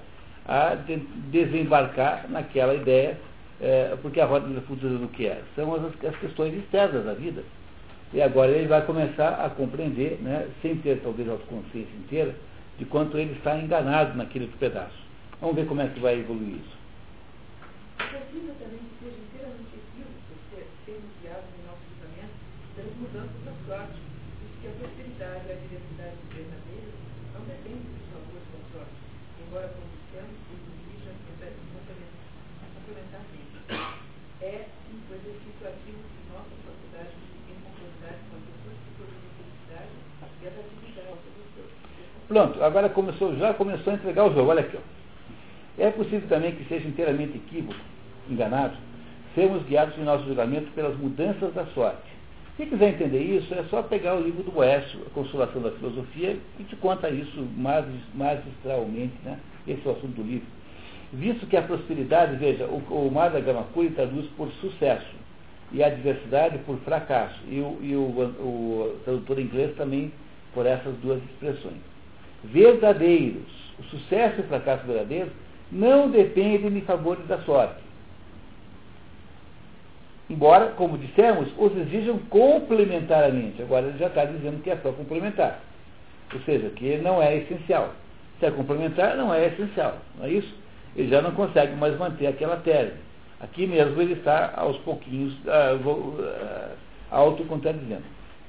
a 0.46 0.75
de, 0.75 0.98
desembarcar 1.31 2.29
naquela 2.29 2.75
ideia, 2.75 3.17
é, 3.62 3.96
porque 4.01 4.20
a 4.20 4.25
roda 4.25 4.48
da 4.48 4.62
futura 4.62 4.98
do 4.98 5.08
que 5.08 5.27
é? 5.27 5.41
São 5.55 5.74
as, 5.75 5.84
as 6.05 6.15
questões 6.17 6.53
externas 6.53 7.05
da 7.05 7.13
vida. 7.13 7.43
E 8.13 8.22
agora 8.22 8.51
ele 8.51 8.67
vai 8.67 8.86
começar 8.86 9.46
a 9.46 9.50
compreender, 9.50 10.20
né, 10.22 10.48
sem 10.62 10.75
ter 10.77 11.00
talvez 11.01 11.29
a 11.29 11.34
autoconsciência 11.34 11.96
inteira, 11.96 12.36
de 12.77 12.84
quanto 12.84 13.17
ele 13.17 13.31
está 13.34 13.58
enganado 13.58 14.17
naquele 14.17 14.48
pedaço. 14.60 15.00
Vamos 15.39 15.55
ver 15.55 15.65
como 15.65 15.81
é 15.81 15.88
que 15.88 16.00
vai 16.00 16.20
evoluir 16.20 16.55
isso 16.55 16.81
equívoco 19.77 20.34
sermos 20.86 21.12
guiados 21.22 21.50
em 21.55 21.63
nosso 21.67 21.84
julgamento 21.89 22.36
pelas 22.82 22.98
mudanças 22.98 23.38
da 23.46 23.54
sorte, 23.68 24.02
que 24.62 24.68
a 24.68 24.72
prosperidade 24.72 25.46
e 25.46 25.52
a 25.52 25.56
diversidade 25.56 26.18
não 27.34 27.46
dependem 27.46 27.86
dos 27.94 28.10
favores 28.10 28.48
da 28.50 28.58
sorte, 28.74 28.98
embora, 29.46 29.70
os 29.70 29.86
indígenas 30.82 31.22
complementarmente. 32.74 33.54
É 34.42 34.66
exercício 35.14 35.62
ativo 35.62 36.02
de 36.02 36.34
nossa 36.34 36.50
sociedade 36.66 37.14
Pronto, 42.28 42.64
agora 42.64 42.90
começou, 42.90 43.36
já 43.36 43.54
começou 43.54 43.92
a 43.92 43.96
entregar 43.98 44.26
o 44.26 44.34
jogo. 44.34 44.50
Olha 44.50 44.62
aqui. 44.62 44.78
Ó. 44.78 44.80
É 45.78 45.92
possível 45.92 46.28
também 46.30 46.56
que 46.56 46.64
seja 46.66 46.88
inteiramente 46.88 47.38
equívoco, 47.38 47.76
enganado, 48.30 48.78
sermos 49.36 49.64
guiados 49.64 49.98
em 49.98 50.04
nosso 50.04 50.26
julgamento 50.26 50.72
pelas 50.72 50.96
mudanças 50.98 51.54
da 51.54 51.66
sorte. 51.68 52.21
Se 52.62 52.68
quiser 52.68 52.89
entender 52.89 53.24
isso, 53.24 53.51
é 53.56 53.63
só 53.72 53.82
pegar 53.82 54.13
o 54.13 54.22
livro 54.22 54.44
do 54.44 54.51
Boécio, 54.51 55.00
A 55.08 55.10
Consolação 55.15 55.63
da 55.63 55.72
Filosofia, 55.72 56.38
que 56.56 56.63
te 56.65 56.75
conta 56.75 57.10
isso 57.10 57.44
magistralmente, 58.13 59.15
né? 59.25 59.39
Esse 59.68 59.82
é 59.84 59.89
o 59.89 59.94
assunto 59.94 60.13
do 60.13 60.22
livro. 60.22 60.46
Visto 61.12 61.48
que 61.48 61.58
a 61.58 61.63
prosperidade, 61.63 62.36
veja, 62.36 62.68
o, 62.68 62.77
o 63.08 63.12
Mar 63.12 63.32
da 63.32 63.39
Gamacuri 63.39 63.89
traduz 63.89 64.27
por 64.38 64.48
sucesso 64.62 65.10
e 65.72 65.82
a 65.82 65.88
adversidade 65.88 66.60
por 66.60 66.77
fracasso. 66.82 67.39
E 67.50 67.60
o, 67.62 67.80
e 67.82 67.96
o, 67.96 68.01
o 68.03 69.00
tradutor 69.06 69.39
inglês 69.39 69.75
também 69.75 70.13
por 70.53 70.68
essas 70.68 70.94
duas 70.98 71.18
expressões. 71.32 71.82
Verdadeiros. 72.44 73.41
O 73.80 73.84
sucesso 73.86 74.36
e 74.38 74.41
o 74.41 74.48
fracasso 74.48 74.86
verdadeiros 74.86 75.34
não 75.72 76.12
dependem 76.12 76.70
de 76.70 76.82
favores 76.82 77.25
da 77.25 77.39
sorte. 77.39 77.82
Embora, 80.32 80.68
como 80.78 80.98
dissemos, 80.98 81.50
os 81.58 81.76
exijam 81.76 82.18
complementariamente. 82.30 83.62
Agora 83.62 83.88
ele 83.88 83.98
já 83.98 84.08
está 84.08 84.24
dizendo 84.24 84.64
que 84.64 84.70
é 84.70 84.78
só 84.78 84.94
complementar. 84.94 85.60
Ou 86.34 86.40
seja, 86.44 86.70
que 86.70 86.96
não 87.00 87.22
é 87.22 87.36
essencial. 87.36 87.94
Se 88.40 88.46
é 88.46 88.52
complementar, 88.52 89.18
não 89.18 89.34
é 89.34 89.48
essencial. 89.48 89.98
Não 90.18 90.26
é 90.26 90.30
isso? 90.30 90.56
Ele 90.96 91.10
já 91.10 91.22
não 91.22 91.32
consegue 91.32 91.76
mais 91.76 91.98
manter 92.00 92.28
aquela 92.28 92.56
tese. 92.56 92.94
Aqui 93.41 93.67
mesmo 93.67 94.02
ele 94.02 94.13
está 94.13 94.54
aos 94.56 94.78
pouquinhos 94.78 95.34
uh, 95.44 95.86
uh, 95.86 96.78
autocontradizendo. 97.12 98.04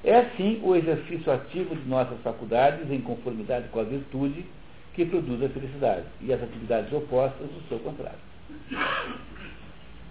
É 0.05 0.18
assim 0.18 0.61
o 0.62 0.77
exercício 0.77 1.33
ativo 1.33 1.75
de 1.75 1.88
nossas 1.88 2.21
faculdades 2.21 2.88
em 2.92 3.01
conformidade 3.01 3.66
com 3.71 3.81
a 3.81 3.85
virtude 3.85 4.47
que 4.95 5.05
produz 5.05 5.42
a 5.42 5.49
felicidade 5.49 6.05
e 6.21 6.33
as 6.33 6.40
atividades 6.40 6.92
opostas 6.92 7.49
do 7.49 7.68
seu 7.68 7.81
contrário. 7.81 8.18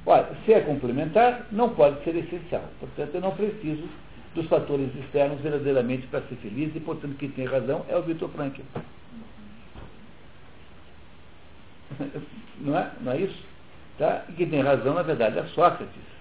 Ora, 0.06 0.32
se 0.46 0.54
é 0.54 0.62
complementar, 0.62 1.48
não 1.52 1.70
pode 1.70 2.04
ser 2.04 2.16
essencial. 2.16 2.64
Portanto, 2.80 3.14
eu 3.14 3.22
não 3.22 3.32
preciso 3.32 3.88
dos 4.34 4.48
fatores 4.48 4.90
externos 4.96 5.42
verdadeiramente 5.42 6.08
para 6.08 6.22
ser 6.22 6.36
feliz 6.36 6.76
e, 6.76 6.80
portanto, 6.80 7.16
quem 7.18 7.30
tem 7.30 7.46
razão 7.46 7.86
é 7.90 7.96
o 7.96 8.02
Victor 8.02 8.30
Frankl. 8.30 8.62
Não 12.60 12.78
é, 12.78 12.92
não 13.02 13.12
é 13.12 13.18
isso? 13.18 13.44
Tá? 13.98 14.24
E 14.30 14.34
quem 14.34 14.50
tem 14.50 14.62
razão, 14.62 14.94
na 14.94 15.04
verdade, 15.04 15.38
é 15.38 15.44
Sócrates. 15.48 16.12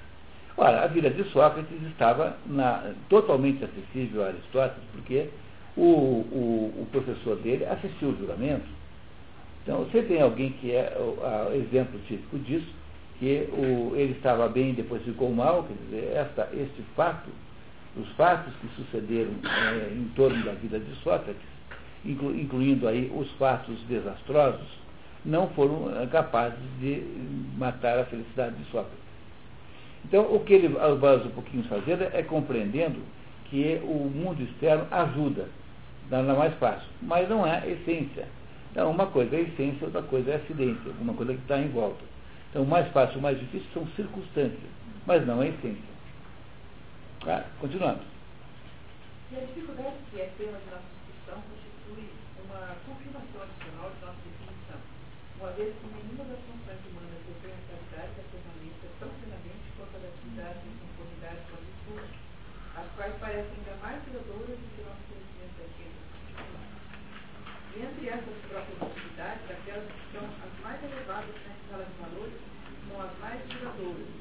Ora, 0.56 0.84
a 0.84 0.86
vida 0.86 1.08
de 1.08 1.24
Sócrates 1.30 1.82
estava 1.88 2.36
na, 2.46 2.92
totalmente 3.08 3.64
acessível 3.64 4.24
a 4.24 4.28
Aristóteles, 4.28 4.84
porque 4.92 5.28
o, 5.76 5.82
o, 5.82 6.74
o, 6.82 6.86
professor 6.90 7.36
dele 7.36 7.64
assistiu 7.64 8.08
o 8.08 8.18
juramento. 8.18 8.66
Então, 9.62 9.84
você 9.84 10.02
tem 10.02 10.20
alguém 10.20 10.52
que 10.52 10.72
é 10.72 10.96
o 10.98 11.54
exemplo 11.54 11.98
típico 12.08 12.38
disso, 12.40 12.68
que 13.20 13.46
o, 13.52 13.94
ele 13.94 14.12
estava 14.12 14.48
bem 14.48 14.70
e 14.70 14.72
depois 14.72 15.02
ficou 15.02 15.30
mal, 15.30 15.64
quer 15.64 15.74
dizer, 15.84 16.12
esta, 16.16 16.48
este 16.54 16.82
fato, 16.96 17.28
os 17.94 18.08
fatos 18.12 18.52
que 18.56 18.68
sucederam 18.74 19.32
é, 19.44 19.92
em 19.92 20.10
torno 20.16 20.42
da 20.42 20.52
vida 20.52 20.80
de 20.80 20.94
Sócrates, 21.02 21.36
inclu, 22.04 22.34
incluindo 22.34 22.88
aí 22.88 23.12
os 23.14 23.30
fatos 23.32 23.78
desastrosos, 23.88 24.80
não 25.22 25.48
foram 25.50 25.90
eh, 26.00 26.06
capazes 26.06 26.58
de 26.80 27.02
matar 27.58 27.98
a 27.98 28.04
felicidade 28.06 28.56
de 28.56 28.64
Sócrates. 28.70 28.98
Então, 30.06 30.34
o 30.34 30.40
que 30.40 30.54
ele 30.54 30.68
vai 30.68 31.16
um 31.16 31.30
pouquinho 31.30 31.62
fazendo 31.64 32.04
é 32.04 32.22
compreendendo 32.22 33.00
que 33.50 33.78
o 33.84 34.10
mundo 34.10 34.42
externo 34.42 34.86
ajuda, 34.90 35.46
dá 36.08 36.22
mais 36.22 36.54
fácil, 36.54 36.88
mas 37.02 37.28
não 37.28 37.46
é 37.46 37.68
essência. 37.68 38.26
Então, 38.72 38.90
uma 38.90 39.06
coisa 39.06 39.36
é 39.36 39.40
essência, 39.40 39.84
outra 39.84 40.00
coisa 40.02 40.30
é 40.30 40.36
acidente, 40.36 40.80
uma 40.98 41.12
coisa 41.12 41.34
que 41.34 41.40
está 41.40 41.58
em 41.58 41.68
volta. 41.68 42.09
Então, 42.50 42.62
o 42.62 42.66
mais 42.66 42.86
fácil 42.92 43.16
e 43.16 43.18
o 43.18 43.22
mais 43.22 43.38
difícil 43.38 43.68
são 43.72 43.86
circunstâncias, 43.94 44.70
mas 45.06 45.26
não 45.26 45.42
é 45.42 45.48
essência. 45.48 45.90
Tá? 47.24 47.44
Continuando. 47.60 48.02
E 49.30 49.36
a 49.36 49.40
dificuldade 49.40 49.96
que 50.10 50.20
é 50.20 50.30
de 50.36 50.46
nossa 50.46 50.82
discussão 51.06 51.42
constitui 51.42 52.10
uma 52.44 52.74
confirmação 52.86 53.42
adicional 53.42 53.90
de 53.90 54.04
nossa 54.04 54.18
definição 54.24 54.90
uma 55.40 55.52
vez 55.56 55.72
que 55.72 55.88
nenhuma 55.88 56.28
das 56.28 56.36
funções 56.44 56.84
humanas 56.84 57.16
detém 57.24 57.56
a 57.56 57.64
qualidade 57.64 58.12
da 58.12 58.24
ferramenta 58.28 58.84
tão 59.00 59.08
plenamente 59.08 59.72
quanto 59.72 59.96
as 59.96 60.04
atividades 60.04 60.60
em 60.68 60.76
conformidade 60.84 61.40
com 61.48 61.56
a 61.56 61.64
virtude, 61.64 62.12
as 62.76 62.86
quais 62.92 63.14
parecem 63.16 63.56
ainda 63.56 63.74
mais 63.80 64.04
duradouras 64.04 64.52
do 64.52 64.68
que 64.68 64.84
nosso 64.84 65.00
conhecimento 65.08 65.56
daquilo. 65.56 65.96
E 67.72 67.76
entre 67.80 68.04
essas 68.12 68.36
próprias 68.52 68.80
atividades, 68.84 69.44
aquelas 69.48 69.88
que 69.88 70.04
são 70.12 70.24
as 70.28 70.54
mais 70.60 70.80
elevadas 70.84 71.36
na 71.40 71.52
escala 71.56 71.84
de 71.88 71.96
valores 72.04 72.40
são 72.84 72.96
as 73.00 73.14
mais 73.16 73.40
duradouras, 73.48 74.12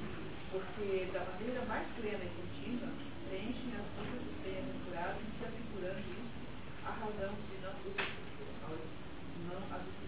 porque 0.51 1.07
da 1.13 1.21
maneira 1.25 1.65
mais 1.65 1.87
plena 1.99 2.23
e 2.23 2.31
contínua 2.35 2.89
preenchem 3.29 3.73
as 3.77 3.85
vidas 3.97 4.21
dos 4.25 4.37
bem-aventurados, 4.43 5.21
se 5.37 5.45
afigurando 5.45 5.99
isso 5.99 6.39
a 6.85 6.91
razão 6.91 7.33
de 7.35 7.55
não, 7.61 7.73
não 9.49 9.61
as 9.75 9.99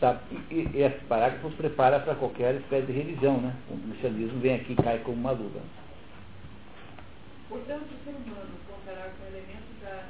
tá, 0.00 0.20
e, 0.50 0.54
e 0.54 0.82
esse 0.82 1.04
parágrafo 1.06 1.48
nos 1.48 1.56
prepara 1.56 2.00
para 2.00 2.14
qualquer 2.14 2.54
espécie 2.56 2.86
de 2.86 2.92
religião, 2.92 3.40
né? 3.40 3.54
O 3.70 3.76
cristianismo 3.76 4.40
vem 4.40 4.56
aqui 4.56 4.72
e 4.72 4.82
cai 4.82 4.98
como 5.00 5.18
uma 5.18 5.32
luva. 5.32 5.60
Portanto, 7.48 7.84
o 7.84 8.04
ser 8.04 8.16
humano 8.16 8.56
contará 8.66 9.12
com 9.12 9.26
elementos 9.26 9.76
da, 9.82 10.08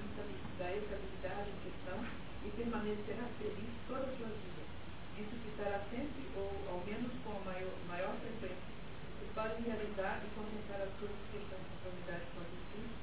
da 0.59 0.71
estabilidade 0.71 1.51
em 1.51 1.59
questão 1.67 1.99
e 2.47 2.51
permanecerá 2.51 3.27
feliz 3.39 3.71
toda 3.89 4.07
a 4.07 4.17
sua 4.17 4.31
vida. 4.31 4.63
Isso 5.19 5.35
que 5.43 5.49
estará 5.51 5.81
sempre, 5.91 6.23
ou 6.37 6.53
ao 6.71 6.85
menos 6.87 7.11
com 7.25 7.33
a 7.37 7.41
maior, 7.45 7.75
maior 7.89 8.15
frequência, 8.23 8.73
que 9.19 9.27
realizar 10.03 10.21
e 10.27 10.29
completar 10.35 10.83
as 10.83 10.93
coisas 10.99 11.17
que 11.31 11.39
estão 11.39 11.59
em 11.59 11.67
conformidade 11.71 12.27
com 12.35 12.43
a 12.43 12.47
justiça 12.51 12.95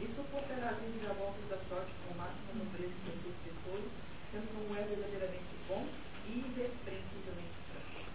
e 0.00 0.04
suportará 0.16 0.70
as 0.70 0.80
reviravoltas 0.80 1.44
da 1.50 1.58
sorte 1.68 1.92
com 2.08 2.16
máxima 2.16 2.52
nobreza 2.56 2.92
e 2.96 3.32
seus 3.44 3.84
sendo 4.32 4.48
como 4.56 4.78
é 4.78 4.82
verdadeiramente 4.82 5.52
bom 5.68 5.84
e 6.28 6.32
irrepreensivelmente 6.32 7.52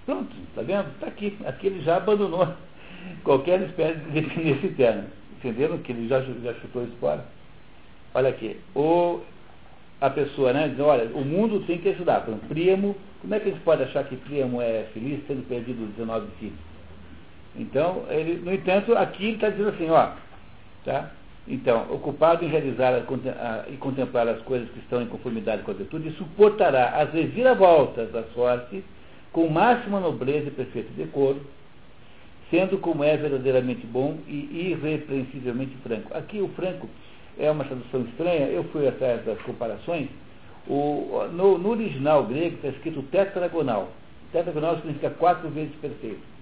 Pronto, 0.05 0.35
está 0.49 0.61
vendo? 0.63 0.89
Está 0.93 1.07
aqui. 1.07 1.37
Aqui 1.45 1.67
ele 1.67 1.81
já 1.83 1.97
abandonou 1.97 2.47
qualquer 3.23 3.61
espécie 3.61 3.99
de 3.99 4.11
definir 4.21 4.75
termo. 4.75 5.07
Entenderam 5.37 5.77
que 5.79 5.91
ele 5.91 6.07
já, 6.07 6.21
já 6.21 6.53
chutou 6.55 6.83
isso 6.83 6.97
fora? 6.99 7.23
Olha 8.15 8.29
aqui. 8.29 8.59
O, 8.73 9.21
a 10.01 10.09
pessoa 10.09 10.53
né, 10.53 10.69
diz, 10.69 10.79
olha, 10.79 11.05
o 11.15 11.23
mundo 11.23 11.63
tem 11.67 11.77
que 11.77 11.89
ajudar. 11.89 12.21
Por 12.21 12.31
exemplo, 12.31 12.49
Príamo, 12.49 12.95
como 13.21 13.35
é 13.35 13.39
que 13.39 13.49
a 13.49 13.51
gente 13.51 13.63
pode 13.63 13.83
achar 13.83 14.03
que 14.05 14.15
Príamo 14.15 14.61
é 14.61 14.87
feliz 14.93 15.21
tendo 15.27 15.47
perdido 15.47 15.85
19 15.91 16.27
filhos? 16.39 16.76
Então, 17.57 18.05
ele, 18.09 18.35
no 18.43 18.53
entanto, 18.53 18.95
aqui 18.95 19.25
ele 19.25 19.33
está 19.35 19.49
dizendo 19.49 19.69
assim, 19.69 19.89
ó, 19.89 20.11
Tá? 20.87 21.11
Então, 21.45 21.85
ocupado 21.91 22.45
em 22.45 22.47
realizar 22.47 22.93
a, 22.93 23.65
e 23.69 23.75
contemplar 23.75 24.25
as 24.25 24.41
coisas 24.43 24.69
que 24.69 24.79
estão 24.79 25.01
em 25.01 25.07
conformidade 25.07 25.63
com 25.63 25.71
a 25.71 25.73
virtude, 25.73 26.11
suportará 26.11 26.91
as 27.01 27.11
reviravoltas 27.11 28.09
da 28.13 28.23
sorte 28.33 28.81
com 29.33 29.49
máxima 29.49 29.99
nobreza 29.99 30.47
e 30.47 30.51
perfeito 30.51 30.93
decoro, 30.93 31.41
sendo 32.49 32.77
como 32.77 33.03
é 33.03 33.17
verdadeiramente 33.17 33.85
bom 33.85 34.17
e 34.27 34.69
irrepreensivelmente 34.71 35.75
franco. 35.83 36.15
Aqui 36.15 36.39
o 36.39 36.47
franco 36.49 36.87
é 37.37 37.51
uma 37.51 37.65
tradução 37.65 38.01
estranha, 38.03 38.47
eu 38.47 38.63
fui 38.65 38.87
atrás 38.87 39.25
das 39.25 39.41
comparações. 39.41 40.07
O, 40.69 41.27
no, 41.33 41.57
no, 41.57 41.69
original 41.69 42.23
grego 42.23 42.55
está 42.55 42.69
escrito 42.69 43.01
tetragonal. 43.03 43.89
Tetragonal 44.31 44.77
significa 44.77 45.09
quatro 45.09 45.49
vezes 45.49 45.75
perfeito. 45.81 46.36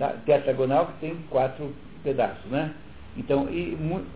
Tá? 0.00 0.14
Tetragonal 0.24 0.86
que 0.86 0.92
tem 1.00 1.16
quatro 1.28 1.74
pedaços, 2.02 2.50
né? 2.50 2.72
Então, 3.18 3.46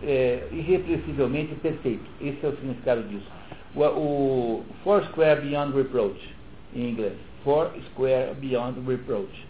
é, 0.01 0.47
irrepreensivelmente 0.51 1.53
perfeito. 1.55 2.03
Esse 2.19 2.43
é 2.43 2.49
o 2.49 2.55
significado 2.55 3.03
disso. 3.03 3.27
O, 3.75 3.83
o 3.83 4.65
four 4.83 5.03
square 5.05 5.41
beyond 5.41 5.77
reproach, 5.77 6.19
em 6.73 6.89
inglês. 6.89 7.13
Four 7.43 7.69
square 7.91 8.33
beyond 8.33 8.79
reproach. 8.87 9.45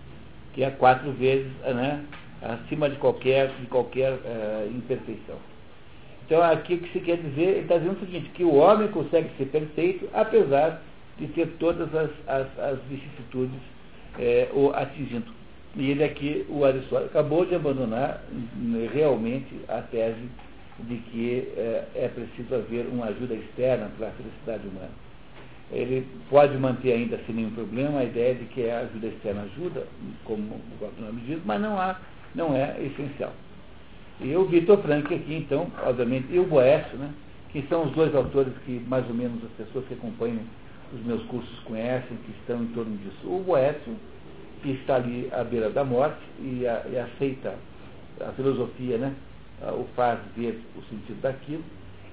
Que 0.54 0.66
é 0.66 0.72
quatro 0.72 1.10
vezes 1.14 1.50
né, 1.62 2.04
acima 2.42 2.90
de 2.90 2.98
qualquer, 2.98 3.48
de 3.62 3.68
qualquer 3.68 4.12
uh, 4.12 4.70
imperfeição. 4.76 5.38
Então, 6.26 6.44
aqui 6.44 6.74
o 6.74 6.80
que 6.80 6.92
se 6.92 7.00
quer 7.00 7.16
dizer, 7.16 7.44
ele 7.44 7.60
está 7.62 7.78
dizendo 7.78 7.96
o 7.96 8.00
seguinte, 8.06 8.30
que 8.32 8.44
o 8.44 8.56
homem 8.56 8.90
consegue 8.90 9.30
ser 9.38 9.46
perfeito, 9.46 10.10
apesar 10.12 10.82
de 11.18 11.28
ter 11.28 11.48
todas 11.60 11.88
as, 11.96 12.10
as, 12.28 12.60
as 12.60 12.80
vicissitudes 12.90 13.60
é, 14.20 14.50
o 14.54 14.72
atingindo. 14.72 15.45
E 15.78 15.92
ele 15.92 16.04
aqui, 16.04 16.46
o 16.50 16.64
Aristóteles, 16.64 17.12
acabou 17.12 17.46
de 17.46 17.54
abandonar 17.54 18.24
né, 18.56 18.90
realmente 18.94 19.54
a 19.68 19.82
tese 19.82 20.30
de 20.80 20.96
que 20.98 21.52
é, 21.58 21.86
é 21.96 22.08
preciso 22.08 22.56
haver 22.56 22.86
uma 22.88 23.08
ajuda 23.08 23.34
externa 23.34 23.90
para 23.98 24.08
a 24.08 24.12
felicidade 24.12 24.68
humana. 24.68 24.92
Ele 25.72 26.08
pode 26.30 26.58
manter 26.58 26.94
ainda 26.94 27.20
sem 27.26 27.36
nenhum 27.36 27.52
problema 27.52 28.00
a 28.00 28.04
ideia 28.06 28.36
de 28.36 28.46
que 28.46 28.70
a 28.70 28.82
ajuda 28.82 29.08
externa 29.08 29.42
ajuda, 29.44 29.88
como 30.24 30.42
o 30.42 30.78
próprio 30.80 31.06
nome 31.06 31.22
diz, 31.26 31.40
mas 31.44 31.60
não, 31.60 31.80
há, 31.80 32.00
não 32.34 32.56
é 32.56 32.78
essencial. 32.82 33.34
E 34.22 34.34
o 34.36 34.46
Vitor 34.46 34.78
Frank 34.78 35.14
aqui, 35.14 35.36
então, 35.36 35.68
obviamente, 35.86 36.28
e 36.32 36.40
o 36.40 36.46
Boécio, 36.46 36.98
né, 36.98 37.10
que 37.52 37.62
são 37.64 37.86
os 37.86 37.92
dois 37.92 38.16
autores 38.16 38.54
que 38.66 38.80
mais 38.88 39.06
ou 39.10 39.14
menos 39.14 39.44
as 39.44 39.66
pessoas 39.66 39.86
que 39.88 39.96
acompanham 39.96 40.40
os 40.94 41.06
meus 41.06 41.24
cursos 41.24 41.60
conhecem, 41.60 42.16
que 42.26 42.32
estão 42.40 42.64
em 42.64 42.68
torno 42.68 42.96
disso. 42.98 43.28
O 43.28 43.44
Boécio 43.46 43.96
que 44.66 44.72
está 44.72 44.96
ali 44.96 45.30
à 45.32 45.44
beira 45.44 45.70
da 45.70 45.84
morte 45.84 46.20
e, 46.40 46.66
a, 46.66 46.84
e 46.90 46.98
aceita 46.98 47.54
a 48.20 48.32
filosofia, 48.32 48.98
né? 48.98 49.14
o 49.62 49.86
faz 49.96 50.20
ver 50.36 50.60
o 50.76 50.82
sentido 50.90 51.22
daquilo. 51.22 51.64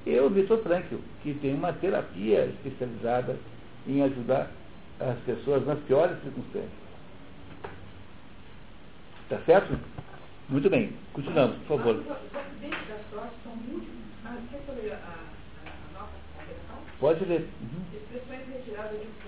E 0.04 0.20
o 0.20 0.28
Vitor 0.28 0.58
Frankl, 0.58 0.96
que 1.22 1.32
tem 1.34 1.54
uma 1.54 1.72
terapia 1.72 2.44
especializada 2.44 3.36
em 3.86 4.02
ajudar 4.02 4.50
as 5.00 5.18
pessoas 5.20 5.64
nas 5.66 5.78
piores 5.80 6.20
circunstâncias. 6.22 6.70
Está 9.22 9.38
certo? 9.46 9.78
Muito 10.50 10.68
bem. 10.68 10.92
Continuamos, 11.14 11.56
por 11.66 11.78
favor. 11.78 12.04
Pode 17.00 17.24
ler. 17.24 17.48
Uhum. 17.62 17.82
Expressões 17.94 18.46
retiradas 18.46 19.00
de 19.00 19.06
um 19.06 19.21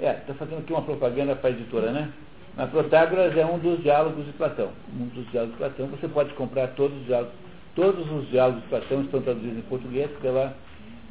É, 0.00 0.12
está 0.12 0.34
fazendo 0.34 0.58
aqui 0.58 0.72
uma 0.72 0.82
propaganda 0.82 1.34
para 1.34 1.50
a 1.50 1.52
editora, 1.52 1.90
né? 1.90 2.12
A 2.56 2.66
Protágoras 2.66 3.36
é 3.36 3.44
um 3.44 3.58
dos 3.58 3.82
diálogos 3.82 4.24
de 4.26 4.32
Platão. 4.32 4.70
Um 4.98 5.06
dos 5.06 5.28
diálogos 5.30 5.54
de 5.54 5.58
Platão. 5.58 5.86
Você 5.88 6.08
pode 6.08 6.32
comprar 6.34 6.68
todos 6.68 6.96
os 6.98 7.06
diálogos. 7.06 7.34
Todos 7.74 8.10
os 8.10 8.28
diálogos 8.30 8.62
de 8.62 8.68
Platão 8.68 9.02
estão 9.02 9.22
traduzidos 9.22 9.58
em 9.58 9.62
português 9.62 10.10
pela, 10.20 10.56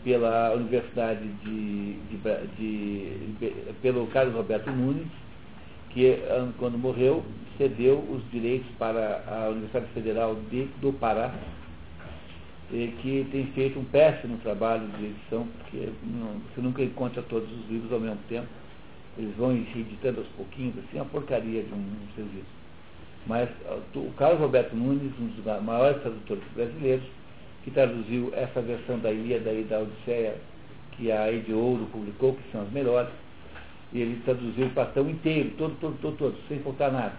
pela 0.04 0.54
Universidade 0.54 1.26
de, 1.44 1.94
de, 1.94 2.18
de, 2.58 3.28
de 3.40 3.74
pelo 3.82 4.08
Carlos 4.08 4.36
Roberto 4.36 4.70
Nunes, 4.72 5.08
que 5.92 6.20
quando 6.58 6.78
morreu 6.78 7.24
cedeu 7.58 8.00
os 8.10 8.22
direitos 8.32 8.68
para 8.78 9.24
a 9.28 9.50
Universidade 9.50 9.88
Federal 9.94 10.36
de, 10.50 10.66
do 10.82 10.92
Pará 10.94 11.34
que 12.70 13.28
tem 13.32 13.48
feito 13.54 13.80
um 13.80 13.86
péssimo 13.86 14.38
trabalho 14.40 14.88
de 14.98 15.06
edição, 15.06 15.48
porque 15.60 15.90
não, 16.04 16.42
você 16.54 16.62
nunca 16.62 16.84
encontra 16.84 17.22
todos 17.24 17.50
os 17.50 17.70
livros 17.70 17.92
ao 17.94 18.00
mesmo 18.00 18.20
tempo. 18.28 18.48
Eles 19.18 19.36
vão 19.36 19.52
editando 19.52 20.20
aos 20.20 20.30
pouquinhos, 20.30 20.76
assim, 20.78 20.98
é 20.98 21.02
uma 21.02 21.10
porcaria 21.10 21.64
de 21.64 21.74
um, 21.74 21.78
um 21.78 22.16
serviço. 22.16 22.58
Mas 23.26 23.50
o 23.96 24.12
Carlos 24.14 24.40
Roberto 24.40 24.76
Nunes, 24.76 25.12
um 25.20 25.28
dos 25.28 25.64
maiores 25.64 26.02
tradutores 26.02 26.44
brasileiros, 26.56 27.06
que 27.64 27.72
traduziu 27.72 28.32
essa 28.34 28.62
versão 28.62 29.00
da 29.00 29.12
Ilíada 29.12 29.52
e 29.52 29.64
da 29.64 29.80
Odisseia, 29.80 30.36
que 30.94 31.12
a 31.12 31.32
Ede 31.32 31.52
Ouro 31.52 31.86
publicou, 31.92 32.34
que 32.34 32.52
são 32.52 32.62
as 32.62 32.72
melhores, 32.72 33.10
e 33.92 34.02
ele 34.02 34.22
traduziu 34.24 34.68
o 34.68 34.70
Platão 34.70 35.10
inteiro, 35.10 35.52
todo, 35.58 35.76
todo, 35.80 35.98
todo, 36.02 36.18
todo, 36.18 36.38
sem 36.48 36.60
faltar 36.60 36.92
nada. 36.92 37.14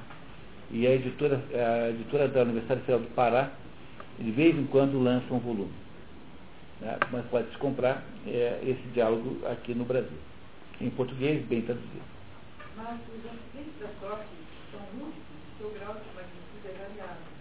E 0.71 0.87
a 0.87 0.95
editora, 0.95 1.41
a 1.53 1.91
editora 1.91 2.29
da 2.29 2.43
Universidade 2.43 2.81
Federal 2.83 3.01
do 3.01 3.15
Pará 3.15 3.51
de 4.19 4.31
vez 4.31 4.57
em 4.57 4.65
quando 4.67 5.03
lança 5.03 5.33
um 5.33 5.39
volume. 5.39 5.73
Né? 6.81 6.97
Mas 7.11 7.25
pode-se 7.27 7.57
comprar 7.59 8.05
é, 8.27 8.59
esse 8.63 8.83
diálogo 8.93 9.39
aqui 9.47 9.75
no 9.75 9.85
Brasil. 9.85 10.19
Em 10.81 10.91
português, 10.91 11.45
bem 11.47 11.63
traduzido. 11.63 12.07
Mas 12.77 13.01
os 13.11 13.27
acidentes 13.27 13.75
da 13.83 13.91
sorte 13.99 14.31
são 14.71 15.11
e 15.11 15.59
seu 15.59 15.71
grau 15.75 15.95
de 15.99 16.07
magnitude 16.15 16.71
é 16.71 16.75
variável. 16.79 17.35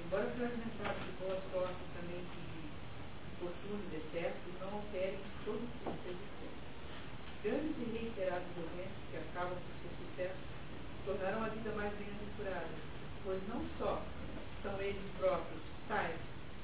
Embora 0.00 0.32
fragmentados 0.32 1.04
de 1.04 1.12
boa 1.20 1.36
sorte 1.52 1.84
também 1.92 2.24
de 2.24 2.48
fortuna 3.36 3.84
e 3.84 4.00
deserto, 4.00 4.40
não 4.60 4.80
alterem 4.80 5.20
todo 5.44 5.60
o 5.60 5.68
seu 5.84 5.92
existência. 5.92 6.64
Grandes 7.44 7.76
e 7.76 7.84
reiterados 7.92 8.56
eventos 8.56 9.04
que 9.12 9.16
acabam 9.20 9.52
por 9.52 9.74
seu 9.84 9.92
sucesso 10.00 10.40
tornarão 11.04 11.44
a 11.44 11.48
vida 11.48 11.70
mais 11.76 11.92
bem-aventurada, 11.92 12.72
pois 13.22 13.40
não 13.52 13.60
só 13.78 14.00
são 14.62 14.80
eles 14.80 15.12
próprios 15.18 15.60
tais 15.88 16.16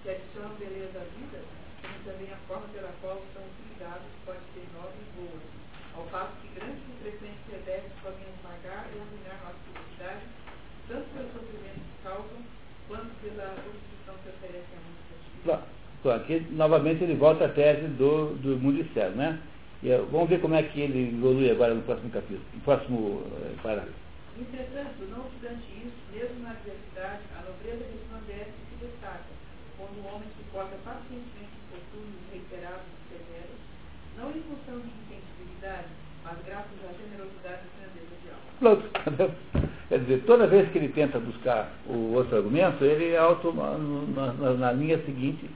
que 0.02 0.08
adicionam 0.08 0.56
beleza 0.56 1.00
à 1.00 1.06
vida, 1.20 1.44
como 1.84 2.00
também 2.04 2.32
a 2.32 2.40
forma 2.48 2.68
pela 2.72 2.92
qual 3.00 3.20
são 3.36 3.44
utilizados 3.44 4.08
pode 4.24 4.40
ser 4.52 4.64
nova 4.72 4.96
e 4.96 5.20
boa, 5.20 5.40
ao 5.94 6.04
passo 6.10 6.34
que 6.42 6.48
grandes 6.58 6.82
e 6.90 7.02
frequentes 7.02 7.46
reveses 7.48 7.92
podem 8.02 8.26
esmagar 8.34 8.90
e 8.90 8.98
arruinar 8.98 9.38
nossa 9.46 9.62
felicidade, 9.62 10.26
tanto 10.88 11.06
pelo 11.14 11.32
sofrimento 11.32 11.86
que 11.86 12.02
causam, 12.02 12.42
quanto 12.88 13.14
pela 13.22 13.54
obstrução 13.62 14.14
que 14.20 14.28
oferecem 14.28 14.74
a 14.74 14.82
Claro, 16.04 16.20
aqui 16.20 16.46
novamente 16.50 17.02
ele 17.02 17.14
volta 17.14 17.46
à 17.46 17.48
tese 17.48 17.88
do, 17.96 18.36
do 18.36 18.60
mundo 18.60 18.78
externo, 18.78 19.16
né? 19.16 19.40
E, 19.82 19.88
vamos 20.12 20.28
ver 20.28 20.38
como 20.38 20.54
é 20.54 20.62
que 20.62 20.78
ele 20.78 21.16
evolui 21.16 21.50
agora 21.50 21.72
no 21.72 21.80
próximo 21.80 22.10
capítulo, 22.10 22.44
no 22.52 22.60
próximo 22.60 23.22
eh, 23.24 23.56
parágrafo. 23.62 24.04
Entretanto, 24.38 25.00
não 25.08 25.24
obstante 25.24 25.64
isso, 25.80 25.96
mesmo 26.12 26.44
na 26.44 26.50
adversidade, 26.50 27.24
a 27.32 27.48
nobreza 27.48 27.88
resplandece 27.88 28.52
destaca, 28.84 29.32
quando 29.78 29.96
o 30.04 30.08
homem 30.12 30.28
suporta 30.36 30.76
pacientemente 30.84 31.56
os 31.56 31.72
fortunos 31.72 32.20
reiterados 32.30 32.84
e 32.84 33.08
severos, 33.08 33.60
não 34.20 34.28
em 34.28 34.44
função 34.44 34.84
de 34.84 34.92
insensibilidade, 35.08 35.88
mas 36.20 36.36
graças 36.44 36.78
à 36.84 36.92
generosidade 37.00 37.64
e 37.64 37.80
grandeza 37.80 38.12
de 38.20 38.28
alma. 38.28 38.52
Pronto. 38.60 38.84
Quer 39.88 40.00
dizer, 40.00 40.22
toda 40.26 40.46
vez 40.46 40.68
que 40.70 40.78
ele 40.78 40.88
tenta 40.88 41.18
buscar 41.18 41.72
o 41.86 42.12
outro 42.12 42.36
argumento, 42.36 42.84
ele 42.84 43.16
auto, 43.16 43.52
na, 43.54 44.32
na, 44.32 44.52
na 44.52 44.72
linha 44.72 44.98
seguinte, 45.04 45.48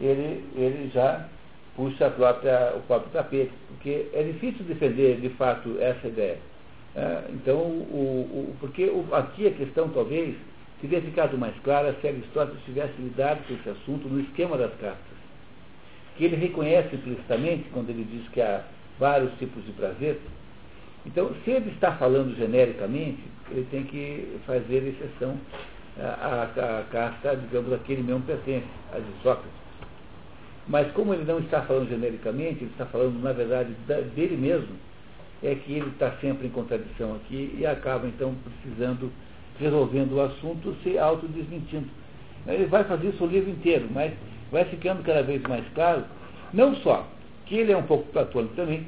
ele, 0.00 0.44
ele 0.56 0.90
já 0.92 1.28
puxa 1.76 2.10
própria, 2.10 2.74
o 2.76 2.80
próprio 2.82 3.10
tapete, 3.12 3.52
porque 3.68 4.08
é 4.12 4.22
difícil 4.22 4.64
defender 4.64 5.20
de 5.20 5.28
fato 5.30 5.76
essa 5.80 6.08
ideia. 6.08 6.38
É, 6.96 7.24
então, 7.30 7.56
o, 7.56 8.50
o, 8.50 8.56
porque 8.60 8.84
o, 8.84 9.06
aqui 9.14 9.46
a 9.46 9.52
questão 9.52 9.88
talvez 9.90 10.34
Teria 10.80 11.02
ficado 11.02 11.36
mais 11.36 11.54
clara 11.62 11.94
se 12.00 12.08
Aristóteles 12.08 12.62
tivesse 12.64 12.94
lidado 12.98 13.46
com 13.46 13.52
esse 13.52 13.68
assunto 13.68 14.08
no 14.08 14.18
esquema 14.20 14.56
das 14.56 14.72
cartas, 14.76 15.18
que 16.16 16.24
ele 16.24 16.36
reconhece 16.36 16.96
implicitamente 16.96 17.68
quando 17.70 17.90
ele 17.90 18.04
diz 18.04 18.26
que 18.30 18.40
há 18.40 18.62
vários 18.98 19.30
tipos 19.38 19.62
de 19.66 19.72
prazer. 19.72 20.18
Então, 21.04 21.30
se 21.44 21.50
ele 21.50 21.70
está 21.70 21.92
falando 21.92 22.34
genericamente, 22.34 23.20
ele 23.50 23.66
tem 23.70 23.84
que 23.84 24.38
fazer 24.46 24.88
exceção 24.88 25.36
à, 25.98 26.44
à, 26.44 26.84
casta, 26.90 27.36
digamos, 27.36 27.72
a 27.74 27.78
que 27.78 27.92
ele 27.92 28.02
mesmo 28.02 28.22
pertence, 28.22 28.66
a 28.94 28.98
de 28.98 29.22
Sócrates. 29.22 29.60
Mas 30.70 30.90
como 30.92 31.12
ele 31.12 31.24
não 31.24 31.40
está 31.40 31.62
falando 31.62 31.88
genericamente, 31.88 32.62
ele 32.62 32.70
está 32.70 32.86
falando, 32.86 33.20
na 33.20 33.32
verdade, 33.32 33.74
dele 34.14 34.36
mesmo, 34.36 34.68
é 35.42 35.52
que 35.56 35.72
ele 35.72 35.88
está 35.88 36.12
sempre 36.20 36.46
em 36.46 36.50
contradição 36.50 37.16
aqui 37.16 37.56
e 37.58 37.66
acaba, 37.66 38.06
então, 38.06 38.32
precisando 38.62 39.10
resolvendo 39.58 40.12
o 40.12 40.22
assunto, 40.22 40.76
se 40.84 40.96
autodesmentindo. 40.96 41.88
Ele 42.46 42.66
vai 42.66 42.84
fazer 42.84 43.08
isso 43.08 43.24
o 43.24 43.26
livro 43.26 43.50
inteiro, 43.50 43.88
mas 43.92 44.12
vai 44.52 44.64
ficando 44.64 45.02
cada 45.02 45.24
vez 45.24 45.42
mais 45.42 45.64
claro, 45.74 46.04
não 46.52 46.76
só 46.76 47.06
que 47.46 47.56
ele 47.56 47.72
é 47.72 47.76
um 47.76 47.82
pouco 47.82 48.10
platônico 48.12 48.54
também, 48.54 48.86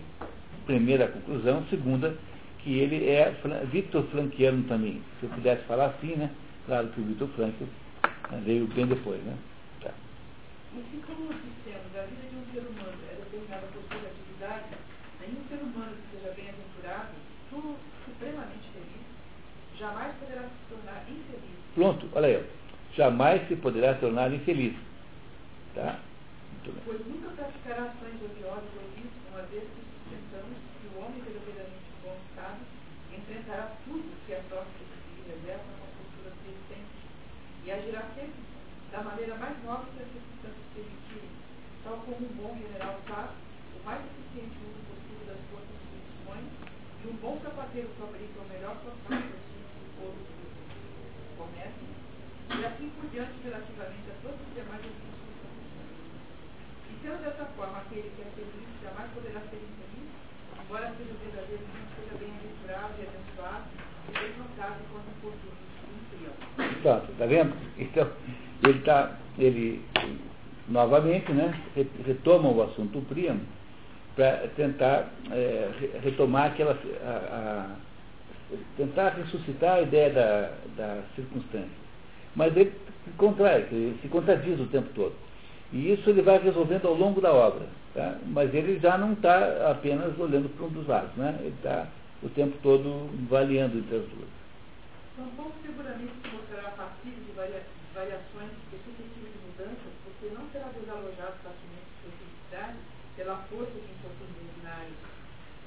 primeira 0.64 1.08
conclusão. 1.08 1.64
Segunda, 1.68 2.14
que 2.60 2.78
ele 2.78 3.08
é 3.08 3.34
Victor 3.72 4.04
Frankiano 4.04 4.62
também. 4.64 5.02
Se 5.18 5.26
eu 5.26 5.30
pudesse 5.30 5.62
falar 5.64 5.86
assim, 5.86 6.14
né? 6.14 6.30
Claro 6.66 6.86
que 6.88 7.00
o 7.00 7.04
Victor 7.04 7.28
Frankl 7.30 7.64
né, 8.30 8.40
veio 8.44 8.68
bem 8.68 8.86
depois, 8.86 9.20
né? 9.24 9.34
Tá. 10.72 10.78
Assim 10.80 11.00
como 11.06 11.28
nós 11.28 11.36
dissemos, 11.36 11.96
a 11.96 12.02
vida 12.08 12.28
de 12.28 12.36
um 12.36 12.44
ser 12.52 12.60
humano 12.66 12.96
é 13.10 13.14
determinada 13.14 13.66
por 13.68 13.82
sua 13.84 14.08
atividade, 14.08 14.64
nenhum 15.20 15.44
ser 15.48 15.60
humano 15.62 15.96
que 15.96 16.16
seja 16.16 16.32
bem-aventurado, 16.32 17.12
supremamente 18.04 18.68
feliz, 18.72 19.04
jamais 19.78 20.16
poderá 20.16 20.42
se 20.42 20.74
tornar 20.74 21.04
infeliz. 21.08 21.58
Pronto, 21.74 22.08
olha 22.14 22.28
aí. 22.28 22.46
Jamais 22.96 23.48
se 23.48 23.56
poderá 23.56 23.94
tornar 23.94 24.32
infeliz. 24.32 24.74
Tá? 25.74 25.98
Pois 26.84 27.06
nunca 27.06 27.30
praticará 27.36 27.92
ações 27.92 28.22
odiosas 28.22 28.70
ou 28.76 28.88
vícios, 28.94 29.28
uma 29.32 29.42
vez 29.42 29.64
que 29.64 29.82
sustentamos 29.92 30.56
que 30.80 30.86
o 30.88 31.00
homem 31.00 31.20
verdadeiramente 31.20 31.90
bom 32.02 32.16
estado 32.28 32.60
enfrentará 33.12 33.72
tudo 33.84 34.26
que 34.26 34.34
a 34.34 34.40
sorte 34.48 34.80
lhe 34.80 35.32
reserva 35.32 35.64
com 35.80 35.88
postura 36.00 36.32
resistente 36.44 37.02
e 37.64 37.70
agirá 37.72 38.02
sempre 38.14 38.52
da 38.92 39.02
maneira 39.02 39.34
mais 39.36 39.56
nobre 39.64 39.90
que 39.96 40.02
as 40.04 40.12
circunstâncias 40.12 40.68
permitirem, 40.76 41.32
como 42.02 42.18
um 42.18 42.34
bom 42.34 42.52
general 42.58 42.98
faz, 43.06 43.30
o 43.30 43.78
mais 43.86 44.02
eficiente 44.02 44.58
uso 44.58 44.82
possível 44.90 45.22
das 45.30 45.40
forças 45.50 45.78
que 45.86 46.02
dispõe, 46.02 46.42
e 46.42 47.04
um 47.06 47.16
bom 47.22 47.38
sapateiro 47.42 47.90
fabrica 47.98 48.42
o 48.42 48.48
melhor 48.50 48.74
calçado 48.82 49.22
possível 49.22 49.70
do 49.70 49.88
couro 49.94 50.18
do 50.18 51.32
comércio, 51.38 51.88
e 52.50 52.58
assim 52.66 52.90
por 52.98 53.06
diante 53.10 53.38
relativamente 53.46 54.06
a 54.10 54.16
todos 54.18 54.40
os 54.42 54.50
demais 54.50 54.82
ofícios 54.82 55.30
E 56.90 56.92
sendo 57.02 57.22
dessa 57.22 57.46
forma 57.54 57.78
aquele 57.78 58.10
que 58.18 58.22
é 58.22 58.28
feliz 58.34 58.70
jamais 58.82 59.08
poderá 59.14 59.40
ser 59.46 59.62
infeliz, 59.62 60.10
embora 60.58 60.90
seja 60.98 61.14
verdadeiramente 61.22 61.90
seja 61.94 62.14
bem-aventurado 62.18 62.92
e 62.98 63.02
abençoado, 63.06 63.66
e 63.70 64.12
bem 64.18 64.32
notado 64.42 64.82
quando 64.90 65.06
oportuno 65.22 65.62
Pronto, 66.82 67.12
está 67.12 67.26
vendo? 67.26 67.54
Então, 67.78 68.10
ele 68.62 68.78
está, 68.78 69.16
ele 69.38 69.84
novamente, 70.68 71.32
né, 71.32 71.54
retoma 72.06 72.48
o 72.50 72.62
assunto 72.62 73.00
príamo 73.08 73.40
para 74.14 74.48
tentar 74.56 75.10
é, 75.30 75.70
retomar 76.02 76.46
aquela, 76.46 76.78
a, 77.04 77.08
a, 77.08 78.56
tentar 78.76 79.10
ressuscitar 79.10 79.76
a 79.76 79.82
ideia 79.82 80.10
da, 80.10 80.50
da 80.76 81.02
circunstância. 81.14 81.82
Mas 82.36 82.56
ele 82.56 82.72
se 83.04 83.10
contrai, 83.16 83.66
se 84.00 84.08
contradiz 84.08 84.60
o 84.60 84.66
tempo 84.66 84.88
todo. 84.94 85.14
E 85.72 85.92
isso 85.92 86.08
ele 86.10 86.22
vai 86.22 86.38
resolvendo 86.38 86.86
ao 86.86 86.94
longo 86.94 87.20
da 87.20 87.32
obra. 87.32 87.66
Tá? 87.94 88.16
Mas 88.26 88.54
ele 88.54 88.78
já 88.78 88.96
não 88.96 89.12
está 89.12 89.70
apenas 89.70 90.18
olhando 90.18 90.48
para 90.56 90.66
um 90.66 90.70
dos 90.70 90.86
lados, 90.86 91.14
né? 91.16 91.36
ele 91.40 91.54
está 91.56 91.86
o 92.22 92.28
tempo 92.28 92.56
todo 92.62 93.10
variando 93.28 93.78
entre 93.78 93.96
as 93.96 94.04
duas. 94.04 94.28
Tampouco 95.16 95.52
seguramente 95.62 96.12
se 96.22 96.34
mostrará 96.34 96.70
passível 96.70 97.24
de 97.26 97.32
varia, 97.32 97.62
variações 97.94 98.50
de 98.70 99.32
mudanças, 99.46 99.91
porque 100.22 100.38
não 100.38 100.46
será 100.52 100.70
desalojado 100.70 101.34
facilmente 101.42 101.90
de 101.90 101.98
sua 101.98 102.12
felicidade 102.14 102.78
pela 103.16 103.36
força 103.50 103.74
de 103.74 103.90
infortúnios 103.90 104.38
ordinários, 104.54 104.94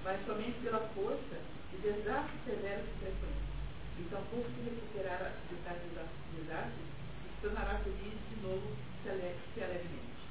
mas 0.02 0.26
somente 0.26 0.56
pela 0.64 0.80
força 0.96 1.36
de 1.72 1.78
desastres 1.84 2.40
severos 2.48 2.88
e 2.88 3.00
frequentes. 3.04 3.44
E 4.00 4.04
tampouco 4.08 4.48
se 4.48 4.64
recuperará 4.64 5.36
de 5.52 5.56
tais 5.60 5.82
desastres 5.84 6.88
e 6.88 7.28
se 7.36 7.42
tornará 7.42 7.80
feliz 7.84 8.16
de 8.16 8.48
novo 8.48 8.72
celeremente. 9.04 10.24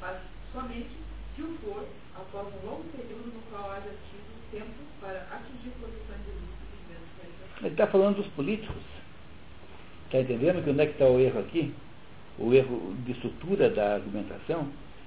Mas 0.00 0.22
somente 0.52 0.94
se 1.34 1.42
o 1.42 1.58
for 1.58 1.82
após 2.14 2.46
um 2.46 2.66
longo 2.66 2.84
período 2.94 3.26
no 3.26 3.42
qual 3.50 3.72
haja 3.72 3.90
tido 3.90 4.50
tempo 4.54 4.86
para 5.00 5.18
atingir 5.34 5.74
posições 5.82 6.22
de 6.22 6.30
luz 6.30 6.54
e 6.62 6.94
realizações. 6.94 7.58
Ele 7.58 7.74
está 7.74 7.86
falando 7.88 8.16
dos 8.22 8.28
políticos. 8.38 8.82
Está 10.06 10.20
entendendo 10.20 10.62
que 10.62 10.70
onde 10.70 10.80
é 10.80 10.86
que 10.86 10.92
está 10.92 11.06
o 11.06 11.18
erro 11.18 11.40
aqui? 11.40 11.74
O 12.38 12.52
erro 12.52 12.94
de 13.04 13.12
estrutura 13.12 13.70
da 13.70 13.94
argumentação 13.94 14.66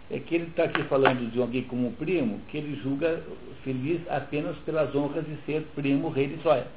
é 0.09 0.19
que 0.19 0.35
ele 0.35 0.45
está 0.45 0.63
aqui 0.63 0.81
falando 0.83 1.29
de 1.31 1.39
alguém 1.41 1.63
como 1.63 1.91
primo, 1.93 2.39
que 2.47 2.57
ele 2.57 2.79
julga 2.81 3.21
feliz 3.63 3.99
apenas 4.09 4.55
pelas 4.59 4.93
honras 4.95 5.25
de 5.25 5.35
ser 5.45 5.67
primo 5.75 6.09
rei 6.09 6.27
de 6.27 6.37
Troia. 6.37 6.67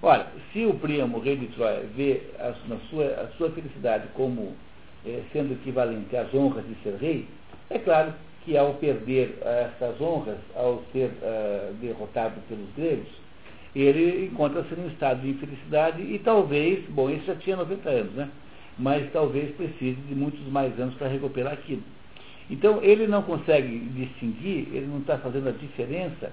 Ora, 0.00 0.28
se 0.52 0.64
o 0.64 0.74
primo 0.74 1.18
rei 1.18 1.36
de 1.36 1.46
Troia 1.48 1.82
vê 1.96 2.22
a, 2.38 2.54
sua, 2.88 3.06
a 3.06 3.28
sua 3.36 3.50
felicidade 3.50 4.06
como 4.14 4.54
é, 5.04 5.22
sendo 5.32 5.54
equivalente 5.54 6.16
às 6.16 6.32
honras 6.32 6.64
de 6.66 6.74
ser 6.82 6.94
rei, 6.96 7.26
é 7.70 7.78
claro 7.80 8.14
que 8.44 8.56
ao 8.56 8.74
perder 8.74 9.36
essas 9.42 10.00
honras, 10.00 10.38
ao 10.54 10.84
ser 10.92 11.10
uh, 11.10 11.74
derrotado 11.80 12.40
pelos 12.48 12.68
gregos, 12.76 13.08
ele 13.74 14.26
encontra-se 14.26 14.72
num 14.76 14.86
estado 14.86 15.20
de 15.20 15.30
infelicidade 15.30 16.00
e 16.00 16.18
talvez, 16.20 16.84
bom, 16.90 17.10
isso 17.10 17.26
já 17.26 17.34
tinha 17.34 17.56
90 17.56 17.90
anos, 17.90 18.12
né? 18.12 18.30
Mas 18.78 19.10
talvez 19.12 19.54
precise 19.56 20.00
de 20.08 20.14
muitos 20.14 20.46
mais 20.48 20.78
anos 20.78 20.94
para 20.96 21.08
recuperar 21.08 21.52
aquilo. 21.52 21.82
Então 22.50 22.82
ele 22.82 23.06
não 23.06 23.22
consegue 23.22 23.78
distinguir, 23.94 24.68
ele 24.72 24.86
não 24.86 24.98
está 24.98 25.18
fazendo 25.18 25.48
a 25.48 25.52
diferença 25.52 26.30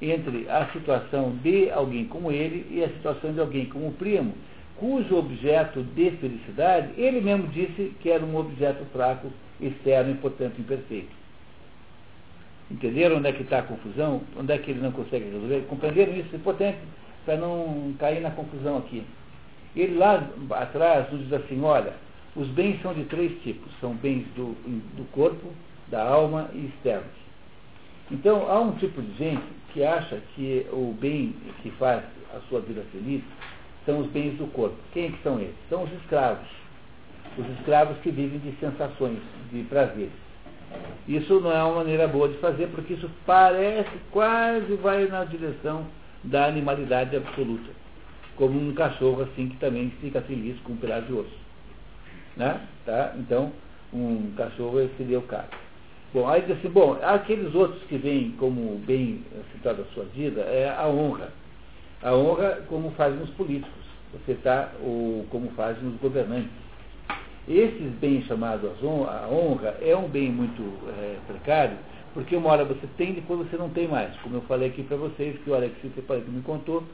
entre 0.00 0.48
a 0.48 0.66
situação 0.72 1.36
de 1.42 1.70
alguém 1.70 2.06
como 2.06 2.32
ele 2.32 2.66
e 2.70 2.82
a 2.82 2.88
situação 2.88 3.32
de 3.32 3.40
alguém 3.40 3.66
como 3.66 3.88
o 3.88 3.92
primo, 3.92 4.34
cujo 4.76 5.16
objeto 5.16 5.82
de 5.82 6.10
felicidade, 6.12 6.88
ele 6.96 7.20
mesmo 7.20 7.46
disse 7.48 7.94
que 8.00 8.10
era 8.10 8.24
um 8.24 8.36
objeto 8.36 8.84
fraco, 8.92 9.30
externo 9.60 10.10
e, 10.10 10.14
portanto, 10.14 10.60
imperfeito. 10.60 11.22
Entenderam 12.68 13.18
onde 13.18 13.28
é 13.28 13.32
que 13.32 13.42
está 13.42 13.58
a 13.58 13.62
confusão? 13.62 14.22
Onde 14.36 14.52
é 14.52 14.58
que 14.58 14.70
ele 14.70 14.80
não 14.80 14.90
consegue 14.90 15.26
resolver? 15.26 15.66
Compreenderam 15.68 16.16
isso? 16.16 16.30
É 16.32 16.36
importante 16.36 16.78
para 17.24 17.36
não 17.36 17.94
cair 17.98 18.20
na 18.20 18.30
confusão 18.30 18.78
aqui. 18.78 19.04
Ele 19.74 19.96
lá 19.96 20.22
atrás 20.50 21.10
nos 21.10 21.22
diz 21.22 21.32
assim, 21.32 21.62
olha, 21.62 21.94
os 22.36 22.48
bens 22.48 22.80
são 22.82 22.94
de 22.94 23.04
três 23.04 23.40
tipos, 23.42 23.70
são 23.80 23.94
bens 23.94 24.26
do, 24.36 24.54
do 24.96 25.10
corpo, 25.12 25.48
da 25.88 26.02
alma 26.02 26.50
e 26.54 26.66
externos. 26.66 27.22
Então, 28.10 28.50
há 28.50 28.60
um 28.60 28.72
tipo 28.72 29.00
de 29.00 29.16
gente 29.16 29.42
que 29.72 29.82
acha 29.82 30.20
que 30.34 30.66
o 30.72 30.94
bem 31.00 31.34
que 31.62 31.70
faz 31.72 32.02
a 32.34 32.40
sua 32.48 32.60
vida 32.60 32.82
feliz 32.92 33.22
são 33.86 34.00
os 34.00 34.06
bens 34.08 34.36
do 34.36 34.46
corpo. 34.52 34.76
Quem 34.92 35.12
que 35.12 35.22
são 35.22 35.38
eles? 35.40 35.54
São 35.68 35.84
os 35.84 35.92
escravos. 35.92 36.46
Os 37.38 37.46
escravos 37.58 37.96
que 37.98 38.10
vivem 38.10 38.38
de 38.38 38.52
sensações, 38.58 39.18
de 39.50 39.62
prazeres. 39.64 40.12
Isso 41.08 41.40
não 41.40 41.52
é 41.52 41.62
uma 41.64 41.76
maneira 41.76 42.06
boa 42.06 42.28
de 42.28 42.38
fazer, 42.38 42.68
porque 42.68 42.94
isso 42.94 43.10
parece 43.26 43.90
quase 44.10 44.74
vai 44.76 45.06
na 45.06 45.24
direção 45.24 45.86
da 46.24 46.46
animalidade 46.46 47.16
absoluta. 47.16 47.81
Como 48.36 48.58
um 48.58 48.74
cachorro 48.74 49.22
assim 49.22 49.48
que 49.48 49.56
também 49.56 49.90
fica 50.00 50.20
feliz 50.22 50.58
com 50.60 50.72
um 50.72 50.76
pedaço 50.76 51.06
de 51.06 51.12
osso. 51.12 51.38
Né? 52.36 52.60
Tá? 52.86 53.14
Então, 53.18 53.52
um 53.92 54.32
cachorro 54.36 54.88
seria 54.96 55.18
o 55.18 55.22
caso. 55.22 55.48
Bom, 56.14 56.28
aí 56.28 56.42
diz 56.42 56.58
assim, 56.58 56.68
bom, 56.68 56.98
aqueles 57.02 57.54
outros 57.54 57.82
que 57.84 57.96
vêm 57.96 58.32
como 58.32 58.76
bem 58.86 59.24
citado 59.52 59.80
a 59.80 59.94
sua 59.94 60.04
vida 60.04 60.42
é 60.42 60.68
a 60.68 60.86
honra. 60.86 61.32
A 62.02 62.14
honra 62.14 62.62
como 62.68 62.90
fazem 62.90 63.22
os 63.22 63.30
políticos, 63.30 63.82
você 64.12 64.32
está, 64.32 64.72
ou 64.82 65.24
como 65.30 65.50
fazem 65.52 65.88
os 65.88 65.94
governantes. 66.00 66.50
Esses 67.48 67.92
bens 67.94 68.26
chamados 68.26 68.70
a 68.82 69.28
honra 69.28 69.76
é 69.80 69.96
um 69.96 70.06
bem 70.06 70.30
muito 70.30 70.62
é, 70.98 71.16
precário, 71.26 71.78
porque 72.12 72.36
uma 72.36 72.50
hora 72.50 72.64
você 72.64 72.86
tem, 72.98 73.14
depois 73.14 73.48
você 73.48 73.56
não 73.56 73.70
tem 73.70 73.88
mais. 73.88 74.14
Como 74.18 74.36
eu 74.36 74.42
falei 74.42 74.68
aqui 74.68 74.82
para 74.82 74.98
vocês, 74.98 75.38
que 75.42 75.48
o 75.48 75.54
Alex 75.54 75.74
Ciceparito 75.80 76.30
me 76.30 76.42
contou, 76.42 76.84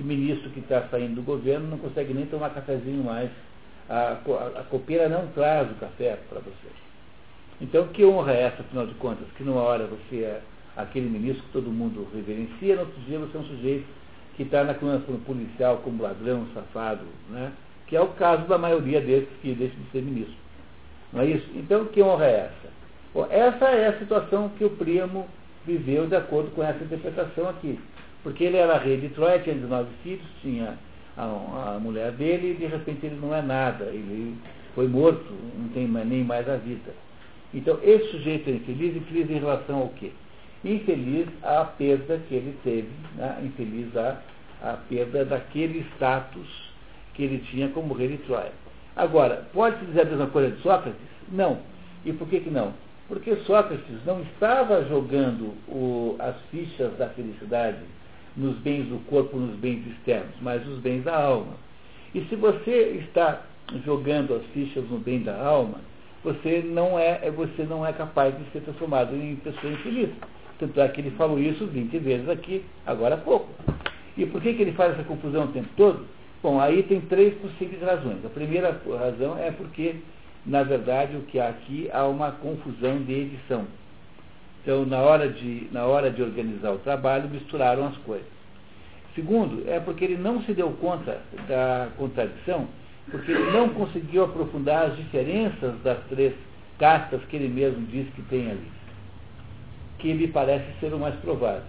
que 0.00 0.04
ministro 0.04 0.48
que 0.48 0.60
está 0.60 0.88
saindo 0.90 1.16
do 1.16 1.22
governo 1.22 1.68
não 1.68 1.76
consegue 1.76 2.14
nem 2.14 2.24
tomar 2.24 2.48
cafezinho 2.50 3.04
mais. 3.04 3.30
A, 3.86 4.16
a, 4.16 4.60
a 4.60 4.64
copeira 4.70 5.10
não 5.10 5.26
traz 5.28 5.70
o 5.70 5.74
café 5.74 6.18
para 6.26 6.40
você. 6.40 6.68
Então, 7.60 7.86
que 7.88 8.02
honra 8.02 8.32
é 8.32 8.42
essa, 8.44 8.62
afinal 8.62 8.86
de 8.86 8.94
contas? 8.94 9.26
Que 9.36 9.44
numa 9.44 9.60
hora 9.60 9.86
você 9.86 10.22
é 10.22 10.40
aquele 10.74 11.10
ministro 11.10 11.42
que 11.44 11.52
todo 11.52 11.70
mundo 11.70 12.08
reverencia, 12.14 12.76
no 12.76 12.82
outro 12.82 12.98
dia 13.02 13.18
você 13.18 13.36
é 13.36 13.40
um 13.40 13.44
sujeito 13.44 13.86
que 14.36 14.44
está 14.44 14.64
na 14.64 14.72
coluna 14.72 15.02
policial 15.26 15.78
como 15.84 16.02
ladrão, 16.02 16.46
safado, 16.54 17.04
né? 17.28 17.52
que 17.86 17.94
é 17.94 18.00
o 18.00 18.08
caso 18.08 18.46
da 18.46 18.56
maioria 18.56 19.02
desses 19.02 19.28
que 19.42 19.52
deixam 19.52 19.78
de 19.80 19.90
ser 19.90 20.00
ministro. 20.00 20.36
Não 21.12 21.20
é 21.20 21.26
isso? 21.26 21.46
Então, 21.54 21.84
que 21.86 22.02
honra 22.02 22.24
é 22.24 22.36
essa? 22.46 22.72
Bom, 23.12 23.26
essa 23.28 23.66
é 23.66 23.88
a 23.88 23.98
situação 23.98 24.48
que 24.56 24.64
o 24.64 24.70
primo 24.70 25.28
viveu 25.66 26.06
de 26.06 26.16
acordo 26.16 26.50
com 26.52 26.62
essa 26.62 26.82
interpretação 26.82 27.50
aqui. 27.50 27.78
Porque 28.22 28.44
ele 28.44 28.56
era 28.56 28.78
rei 28.78 28.98
de 28.98 29.08
Troia, 29.10 29.38
tinha 29.38 29.54
19 29.54 29.88
filhos, 30.02 30.26
tinha 30.42 30.76
a, 31.16 31.74
a 31.76 31.78
mulher 31.80 32.12
dele 32.12 32.52
e 32.52 32.54
de 32.54 32.66
repente 32.66 33.06
ele 33.06 33.18
não 33.20 33.34
é 33.34 33.42
nada, 33.42 33.86
ele 33.86 34.36
foi 34.74 34.86
morto, 34.86 35.32
não 35.58 35.68
tem 35.70 35.86
nem 35.86 36.24
mais 36.24 36.48
a 36.48 36.56
vida. 36.56 36.92
Então, 37.52 37.78
esse 37.82 38.10
sujeito 38.10 38.48
é 38.48 38.52
infeliz, 38.54 38.96
infeliz 38.96 39.28
em 39.28 39.38
relação 39.38 39.78
ao 39.78 39.88
quê? 39.88 40.12
Infeliz 40.64 41.26
à 41.42 41.64
perda 41.64 42.18
que 42.28 42.34
ele 42.34 42.56
teve, 42.62 42.90
né? 43.16 43.38
infeliz 43.42 43.96
à, 43.96 44.20
perda 44.88 45.24
daquele 45.24 45.80
status 45.96 46.70
que 47.14 47.24
ele 47.24 47.38
tinha 47.50 47.68
como 47.70 47.94
rei 47.94 48.08
de 48.08 48.18
Troia. 48.18 48.52
Agora, 48.94 49.46
pode-se 49.52 49.84
dizer 49.86 50.02
a 50.02 50.04
mesma 50.04 50.26
coisa 50.26 50.50
de 50.54 50.62
Sócrates? 50.62 51.00
Não. 51.32 51.58
E 52.04 52.12
por 52.12 52.28
que, 52.28 52.40
que 52.40 52.50
não? 52.50 52.72
Porque 53.08 53.34
Sócrates 53.36 54.04
não 54.04 54.20
estava 54.22 54.84
jogando 54.84 55.54
o, 55.66 56.16
as 56.18 56.36
fichas 56.50 56.96
da 56.96 57.08
felicidade 57.08 57.78
nos 58.40 58.56
bens 58.58 58.84
do 58.86 58.98
corpo, 59.06 59.36
nos 59.36 59.54
bens 59.56 59.86
externos, 59.86 60.34
mas 60.40 60.64
nos 60.66 60.78
bens 60.78 61.04
da 61.04 61.16
alma. 61.16 61.54
E 62.14 62.22
se 62.22 62.34
você 62.34 63.04
está 63.06 63.42
jogando 63.84 64.34
as 64.34 64.44
fichas 64.52 64.84
no 64.88 64.98
bem 64.98 65.22
da 65.22 65.36
alma, 65.40 65.78
você 66.24 66.62
não 66.64 66.98
é, 66.98 67.30
você 67.30 67.64
não 67.64 67.86
é 67.86 67.92
capaz 67.92 68.36
de 68.36 68.44
ser 68.50 68.60
transformado 68.62 69.14
em 69.14 69.36
pessoa 69.36 69.72
infeliz. 69.72 70.10
Tanto 70.58 70.80
é 70.80 70.88
que 70.88 71.00
ele 71.00 71.10
falou 71.12 71.38
isso 71.38 71.66
20 71.66 71.98
vezes 71.98 72.28
aqui, 72.28 72.64
agora 72.86 73.14
há 73.14 73.18
pouco. 73.18 73.48
E 74.16 74.26
por 74.26 74.40
que, 74.42 74.54
que 74.54 74.62
ele 74.62 74.72
faz 74.72 74.94
essa 74.94 75.04
confusão 75.04 75.44
o 75.44 75.48
tempo 75.48 75.68
todo? 75.76 76.04
Bom, 76.42 76.60
aí 76.60 76.82
tem 76.82 77.00
três 77.02 77.34
possíveis 77.34 77.82
razões. 77.82 78.24
A 78.24 78.28
primeira 78.30 78.80
razão 78.98 79.38
é 79.38 79.50
porque, 79.50 79.96
na 80.44 80.62
verdade, 80.62 81.16
o 81.16 81.22
que 81.22 81.38
há 81.38 81.48
aqui 81.48 81.88
há 81.92 82.06
uma 82.06 82.32
confusão 82.32 83.02
de 83.02 83.12
edição. 83.12 83.66
Então, 84.62 84.84
na 84.84 84.98
hora 84.98 85.28
de, 85.28 85.68
na 85.72 85.86
hora 85.86 86.10
de 86.10 86.22
organizar 86.22 86.72
o 86.72 86.78
trabalho, 86.78 87.28
misturaram 87.30 87.86
as 87.86 87.96
coisas. 87.98 88.26
Segundo, 89.14 89.68
é 89.68 89.80
porque 89.80 90.04
ele 90.04 90.16
não 90.16 90.42
se 90.42 90.52
deu 90.52 90.70
conta 90.72 91.20
da 91.48 91.88
contradição, 91.96 92.68
porque 93.10 93.32
ele 93.32 93.50
não 93.50 93.70
conseguiu 93.70 94.24
aprofundar 94.24 94.90
as 94.90 94.96
diferenças 94.96 95.74
das 95.82 95.98
três 96.08 96.34
castas 96.78 97.20
que 97.28 97.36
ele 97.36 97.48
mesmo 97.48 97.86
diz 97.86 98.06
que 98.14 98.22
tem 98.22 98.50
ali, 98.50 98.70
que 99.98 100.12
lhe 100.12 100.28
parece 100.28 100.66
ser 100.78 100.92
o 100.92 100.98
mais 100.98 101.14
provável. 101.16 101.64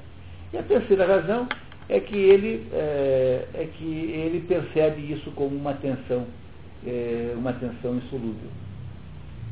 E 0.54 0.58
a 0.58 0.64
terceira 0.64 1.06
razão 1.08 1.48
é 1.90 2.00
que 2.00 2.16
ele, 2.16 2.68
é, 2.72 3.48
é 3.54 3.70
que 3.78 3.86
ele 3.86 4.46
percebe 4.48 5.12
isso 5.12 5.32
como 5.32 5.56
uma 5.56 5.74
tensão, 5.74 6.28
é, 6.86 7.34
uma 7.36 7.54
tensão 7.54 7.96
insolúvel. 7.96 8.50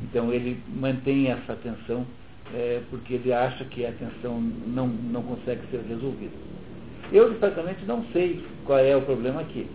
Então 0.02 0.32
ele 0.32 0.62
mantém 0.68 1.28
essa 1.28 1.54
tensão 1.56 2.06
é, 2.54 2.82
porque 2.90 3.14
ele 3.14 3.32
acha 3.32 3.64
que 3.64 3.86
a 3.86 3.92
tensão 3.92 4.40
não, 4.40 4.86
não 4.86 5.22
consegue 5.22 5.60
ser 5.70 5.80
resolvida. 5.88 6.34
Eu, 7.12 7.34
francamente, 7.38 7.84
não 7.84 8.04
sei 8.12 8.44
qual 8.64 8.78
é 8.78 8.96
o 8.96 9.02
problema 9.02 9.40
aqui. 9.40 9.68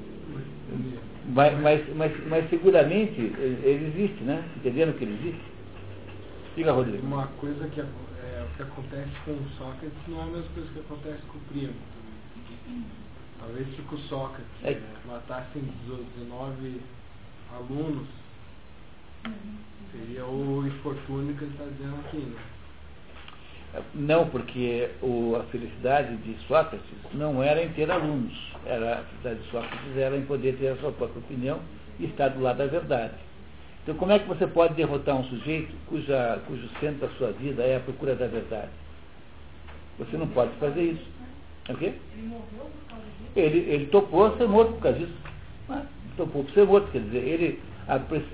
Mas, 1.28 1.60
mas, 1.60 1.96
mas, 1.96 2.28
mas 2.28 2.50
seguramente 2.50 3.20
ele 3.20 3.94
existe, 3.94 4.24
né? 4.24 4.44
Entendendo 4.58 4.98
que 4.98 5.04
ele 5.04 5.14
existe? 5.14 5.42
Diga, 6.56 6.72
Rodrigo. 6.72 7.06
Uma 7.06 7.28
coisa 7.40 7.68
que, 7.68 7.82
é, 7.82 7.86
que 8.56 8.62
acontece 8.62 9.12
com 9.26 9.38
Sócrates 9.58 9.98
não 10.08 10.20
é 10.20 10.24
a 10.24 10.28
mesma 10.28 10.50
coisa 10.54 10.70
que 10.72 10.80
acontece 10.80 11.22
com 11.24 11.38
o 11.38 11.42
Primo. 11.50 11.74
Talvez 13.40 13.68
se 13.76 13.82
o 13.82 13.98
Sócrates 14.08 14.48
é. 14.64 14.72
é, 14.72 14.82
matassem 15.08 15.64
19 15.88 16.82
alunos, 17.54 18.08
seria 19.92 20.26
o 20.26 20.66
infortúnio 20.68 21.36
que 21.36 21.44
ele 21.44 21.52
está 21.52 21.66
dizendo 21.66 21.96
aqui, 22.06 22.18
né? 22.18 22.55
Não, 23.94 24.28
porque 24.28 24.90
o, 25.02 25.36
a 25.36 25.44
felicidade 25.46 26.16
de 26.18 26.38
Sócrates 26.48 26.86
não 27.14 27.44
era 27.44 27.64
em 27.64 27.70
ter 27.70 27.90
alunos. 27.90 28.34
Era, 28.66 29.00
a 29.00 29.04
felicidade 29.04 29.40
de 29.40 29.52
Sócrates 29.52 29.98
era 29.98 30.18
em 30.18 30.26
poder 30.26 30.58
ter 30.58 30.70
a 30.70 30.76
sua 30.78 30.92
própria 30.92 31.20
opinião 31.20 31.60
e 32.00 32.06
estar 32.06 32.30
do 32.30 32.42
lado 32.42 32.58
da 32.58 32.68
verdade. 32.68 33.14
Então, 33.84 33.96
como 33.96 34.12
é 34.12 34.20
que 34.20 34.28
você 34.28 34.48
pode 34.48 34.74
derrotar 34.74 35.16
um 35.16 35.24
sujeito 35.26 35.74
cuja, 35.88 36.40
cujo 36.48 36.68
centro 36.80 37.08
da 37.08 37.14
sua 37.16 37.32
vida 37.34 37.64
é 37.64 37.78
a 37.78 37.80
procura 37.80 38.16
da 38.16 38.28
verdade? 38.28 38.72
Você 40.00 40.18
não 40.18 40.28
pode 40.28 40.52
fazer 40.56 40.82
isso. 40.82 41.06
É 41.68 41.74
o 41.74 41.78
quê? 41.78 41.94
Ele 42.14 42.28
morreu 42.28 42.44
por 42.54 42.90
causa 42.90 43.06
disso? 43.06 43.32
Ele, 43.36 43.60
ele 43.70 43.86
topou 43.88 44.38
ser 44.38 44.48
morto 44.48 44.74
por 44.74 44.82
causa 44.82 45.00
disso. 45.00 45.14
Ah, 45.70 45.84
topou 46.18 46.44
por 46.44 46.54
ser 46.54 46.66
morto, 46.66 46.92
quer 46.92 47.02
dizer, 47.02 47.18
ele, 47.18 47.62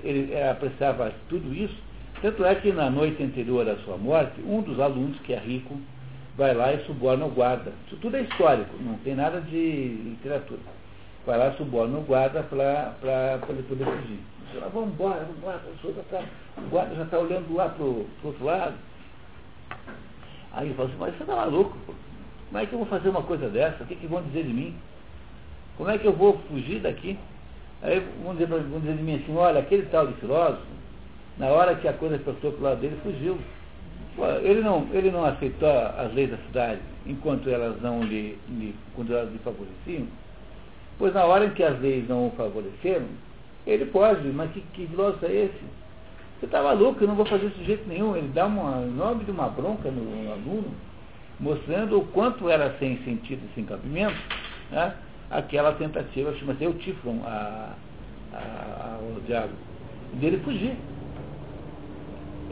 ele 0.04 0.42
apreciava 0.42 1.12
tudo 1.28 1.54
isso 1.54 1.91
tanto 2.22 2.44
é 2.44 2.54
que 2.54 2.72
na 2.72 2.88
noite 2.88 3.22
anterior 3.22 3.68
à 3.68 3.76
sua 3.78 3.98
morte, 3.98 4.40
um 4.42 4.62
dos 4.62 4.78
alunos, 4.78 5.18
que 5.20 5.32
é 5.32 5.38
rico, 5.38 5.76
vai 6.36 6.54
lá 6.54 6.72
e 6.72 6.84
suborna 6.84 7.26
o 7.26 7.30
guarda. 7.30 7.72
Isso 7.86 7.96
tudo 7.96 8.16
é 8.16 8.22
histórico, 8.22 8.74
não 8.80 8.94
tem 8.98 9.14
nada 9.14 9.40
de 9.40 9.88
literatura. 10.04 10.60
Vai 11.26 11.36
lá 11.36 11.52
suborna 11.52 11.98
o 11.98 12.02
guarda 12.02 12.42
para 12.44 13.38
ele 13.48 13.62
poder 13.64 13.84
fugir. 13.84 14.20
Diz, 14.52 14.62
vamos 14.72 14.94
embora, 14.94 15.20
vamos 15.20 15.36
embora, 15.36 15.60
tá, 16.10 16.22
o 16.58 16.68
guarda 16.70 16.94
já 16.94 17.02
está 17.02 17.18
olhando 17.18 17.54
lá 17.54 17.68
para 17.68 17.84
o 17.84 18.06
outro 18.22 18.44
lado. 18.44 18.74
Aí 20.52 20.66
ele 20.66 20.74
fala 20.74 20.88
assim, 20.88 20.98
mas 20.98 21.16
você 21.16 21.22
está 21.22 21.34
maluco? 21.34 21.76
Pô. 21.86 21.92
Como 22.48 22.62
é 22.62 22.66
que 22.66 22.72
eu 22.74 22.78
vou 22.78 22.86
fazer 22.86 23.08
uma 23.08 23.22
coisa 23.22 23.48
dessa? 23.48 23.82
O 23.82 23.86
que, 23.86 23.96
que 23.96 24.06
vão 24.06 24.22
dizer 24.22 24.44
de 24.44 24.52
mim? 24.52 24.76
Como 25.76 25.88
é 25.88 25.96
que 25.96 26.06
eu 26.06 26.12
vou 26.12 26.38
fugir 26.50 26.80
daqui? 26.80 27.18
Aí 27.80 28.06
vão 28.22 28.34
dizer, 28.34 28.46
vão 28.46 28.78
dizer 28.78 28.96
de 28.96 29.02
mim 29.02 29.16
assim, 29.16 29.34
olha, 29.34 29.58
aquele 29.58 29.86
tal 29.86 30.06
de 30.06 30.12
filósofo, 30.14 30.62
na 31.38 31.48
hora 31.48 31.74
que 31.74 31.88
a 31.88 31.92
coisa 31.92 32.18
passou 32.18 32.52
para 32.52 32.60
o 32.60 32.62
lado 32.62 32.80
dele, 32.80 32.98
fugiu. 33.02 33.38
Ele 34.42 34.60
não, 34.60 34.86
ele 34.92 35.10
não 35.10 35.24
aceitou 35.24 35.70
as 35.70 36.12
leis 36.12 36.30
da 36.30 36.36
cidade 36.36 36.80
enquanto 37.06 37.48
elas 37.48 37.80
não 37.80 38.02
lhe, 38.02 38.38
lhe, 38.48 38.74
quando 38.94 39.12
elas 39.12 39.32
lhe 39.32 39.38
favoreciam. 39.38 40.06
Pois 40.98 41.14
na 41.14 41.24
hora 41.24 41.46
em 41.46 41.50
que 41.50 41.62
as 41.62 41.80
leis 41.80 42.06
não 42.08 42.26
o 42.26 42.30
favoreceram, 42.36 43.06
ele 43.66 43.86
pode, 43.86 44.26
mas 44.28 44.50
que, 44.52 44.60
que 44.72 44.88
é 45.22 45.32
esse? 45.32 45.64
Você 46.38 46.46
está 46.46 46.62
maluco, 46.62 47.02
eu 47.02 47.08
não 47.08 47.14
vou 47.14 47.24
fazer 47.24 47.46
isso 47.46 47.58
de 47.58 47.64
jeito 47.64 47.88
nenhum. 47.88 48.16
Ele 48.16 48.28
dá 48.34 48.46
uma 48.46 48.80
nome 48.80 49.24
de 49.24 49.30
uma 49.30 49.48
bronca 49.48 49.90
no, 49.90 50.02
no 50.02 50.32
aluno, 50.32 50.74
mostrando 51.38 51.98
o 51.98 52.06
quanto 52.08 52.50
era 52.50 52.76
sem 52.78 52.98
sentido 53.04 53.40
e 53.48 53.54
sem 53.54 53.64
cabimento, 53.64 54.20
né? 54.70 54.94
aquela 55.30 55.72
tentativa, 55.72 56.34
chama-se 56.34 56.64
Eutífron, 56.64 57.20
a, 57.24 57.74
a, 58.32 58.36
a, 58.36 58.98
o 59.00 59.20
diabo, 59.26 59.52
dele 60.14 60.38
fugir. 60.38 60.76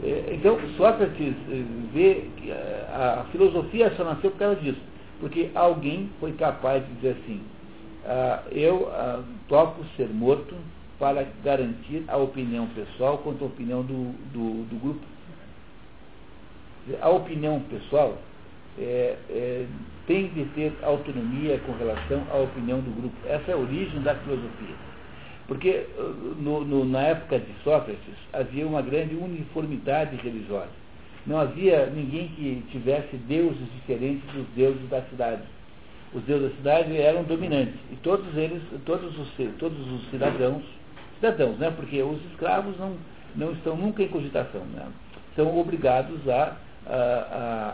É, 0.03 0.33
então, 0.33 0.59
Sócrates 0.77 1.35
eh, 1.49 1.63
vê 1.93 2.25
que 2.37 2.51
a 2.51 3.25
filosofia 3.31 3.93
só 3.95 4.03
nasceu 4.03 4.31
por 4.31 4.39
causa 4.39 4.55
disso, 4.55 4.81
porque 5.19 5.51
alguém 5.53 6.09
foi 6.19 6.31
capaz 6.33 6.83
de 6.85 6.93
dizer 6.95 7.17
assim, 7.21 7.41
ah, 8.05 8.41
eu 8.51 8.89
ah, 8.91 9.21
ser 9.95 10.07
morto 10.09 10.55
para 10.97 11.27
garantir 11.43 12.03
a 12.07 12.17
opinião 12.17 12.67
pessoal 12.67 13.19
contra 13.19 13.43
a 13.43 13.47
opinião 13.47 13.83
do, 13.83 14.11
do, 14.33 14.63
do 14.69 14.79
grupo. 14.79 15.01
A 16.99 17.09
opinião 17.09 17.59
pessoal 17.61 18.17
é, 18.79 19.17
é, 19.29 19.65
tem 20.07 20.27
de 20.29 20.45
ter 20.55 20.73
autonomia 20.81 21.59
com 21.59 21.73
relação 21.73 22.23
à 22.31 22.37
opinião 22.37 22.79
do 22.79 22.91
grupo. 23.01 23.15
Essa 23.27 23.51
é 23.51 23.53
a 23.53 23.57
origem 23.57 24.01
da 24.01 24.15
filosofia. 24.15 24.90
Porque 25.51 25.85
no, 26.39 26.63
no, 26.63 26.85
na 26.85 27.01
época 27.01 27.37
de 27.37 27.53
Sócrates 27.61 28.15
havia 28.31 28.65
uma 28.65 28.81
grande 28.81 29.15
uniformidade 29.15 30.15
religiosa. 30.15 30.69
Não 31.27 31.37
havia 31.37 31.87
ninguém 31.87 32.29
que 32.29 32.63
tivesse 32.71 33.17
deuses 33.27 33.69
diferentes 33.73 34.23
dos 34.31 34.47
deuses 34.55 34.89
da 34.89 35.01
cidade. 35.01 35.41
Os 36.13 36.23
deuses 36.23 36.51
da 36.51 36.55
cidade 36.55 36.95
eram 36.95 37.23
dominantes. 37.23 37.75
E 37.91 37.97
todos 37.97 38.33
eles, 38.37 38.61
todos 38.85 39.13
os, 39.19 39.27
todos 39.59 39.91
os 39.91 40.09
cidadãos, 40.09 40.63
cidadãos, 41.15 41.57
né? 41.57 41.69
porque 41.69 42.01
os 42.01 42.23
escravos 42.31 42.79
não, 42.79 42.95
não 43.35 43.51
estão 43.51 43.75
nunca 43.75 44.03
em 44.03 44.07
cogitação. 44.07 44.61
Né? 44.73 44.87
São 45.35 45.59
obrigados 45.59 46.29
a, 46.29 46.55
a, 46.87 46.95
a, 46.95 47.67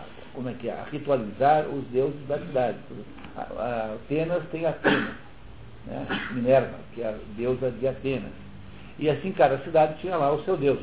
a 0.00 0.02
como 0.34 0.48
é 0.48 0.54
que 0.54 0.68
é, 0.68 0.72
a 0.72 0.82
ritualizar 0.90 1.68
os 1.68 1.84
deuses 1.92 2.26
da 2.26 2.40
cidade. 2.40 2.78
Atenas 3.36 4.42
tem 4.50 4.66
Atenas 4.66 5.31
né? 5.86 6.06
Minerva, 6.32 6.74
que 6.94 7.02
é 7.02 7.08
a 7.08 7.14
deusa 7.36 7.70
de 7.70 7.86
Atenas. 7.88 8.32
E 8.98 9.08
assim 9.08 9.32
cada 9.32 9.58
cidade 9.58 9.98
tinha 10.00 10.16
lá 10.16 10.32
o 10.32 10.42
seu 10.44 10.56
deus. 10.56 10.80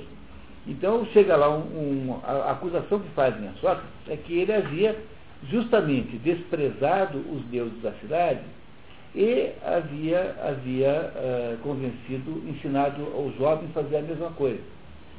Então 0.68 1.06
chega 1.14 1.36
lá 1.36 1.50
um, 1.50 1.62
um, 1.62 2.20
a, 2.24 2.52
acusação 2.52 3.00
que 3.00 3.10
fazem 3.10 3.48
a 3.48 3.54
Sócrates 3.54 3.90
é 4.08 4.18
que 4.18 4.40
ele 4.40 4.54
havia 4.54 4.96
justamente 5.50 6.18
desprezado 6.18 7.18
os 7.32 7.42
deuses 7.46 7.82
da 7.82 7.92
cidade 7.94 8.42
e 9.16 9.52
havia, 9.66 10.36
havia 10.44 11.12
uh, 11.16 11.58
convencido, 11.60 12.44
ensinado 12.48 13.02
aos 13.16 13.36
jovens 13.38 13.70
a 13.70 13.82
fazer 13.82 13.98
a 13.98 14.02
mesma 14.02 14.30
coisa. 14.32 14.60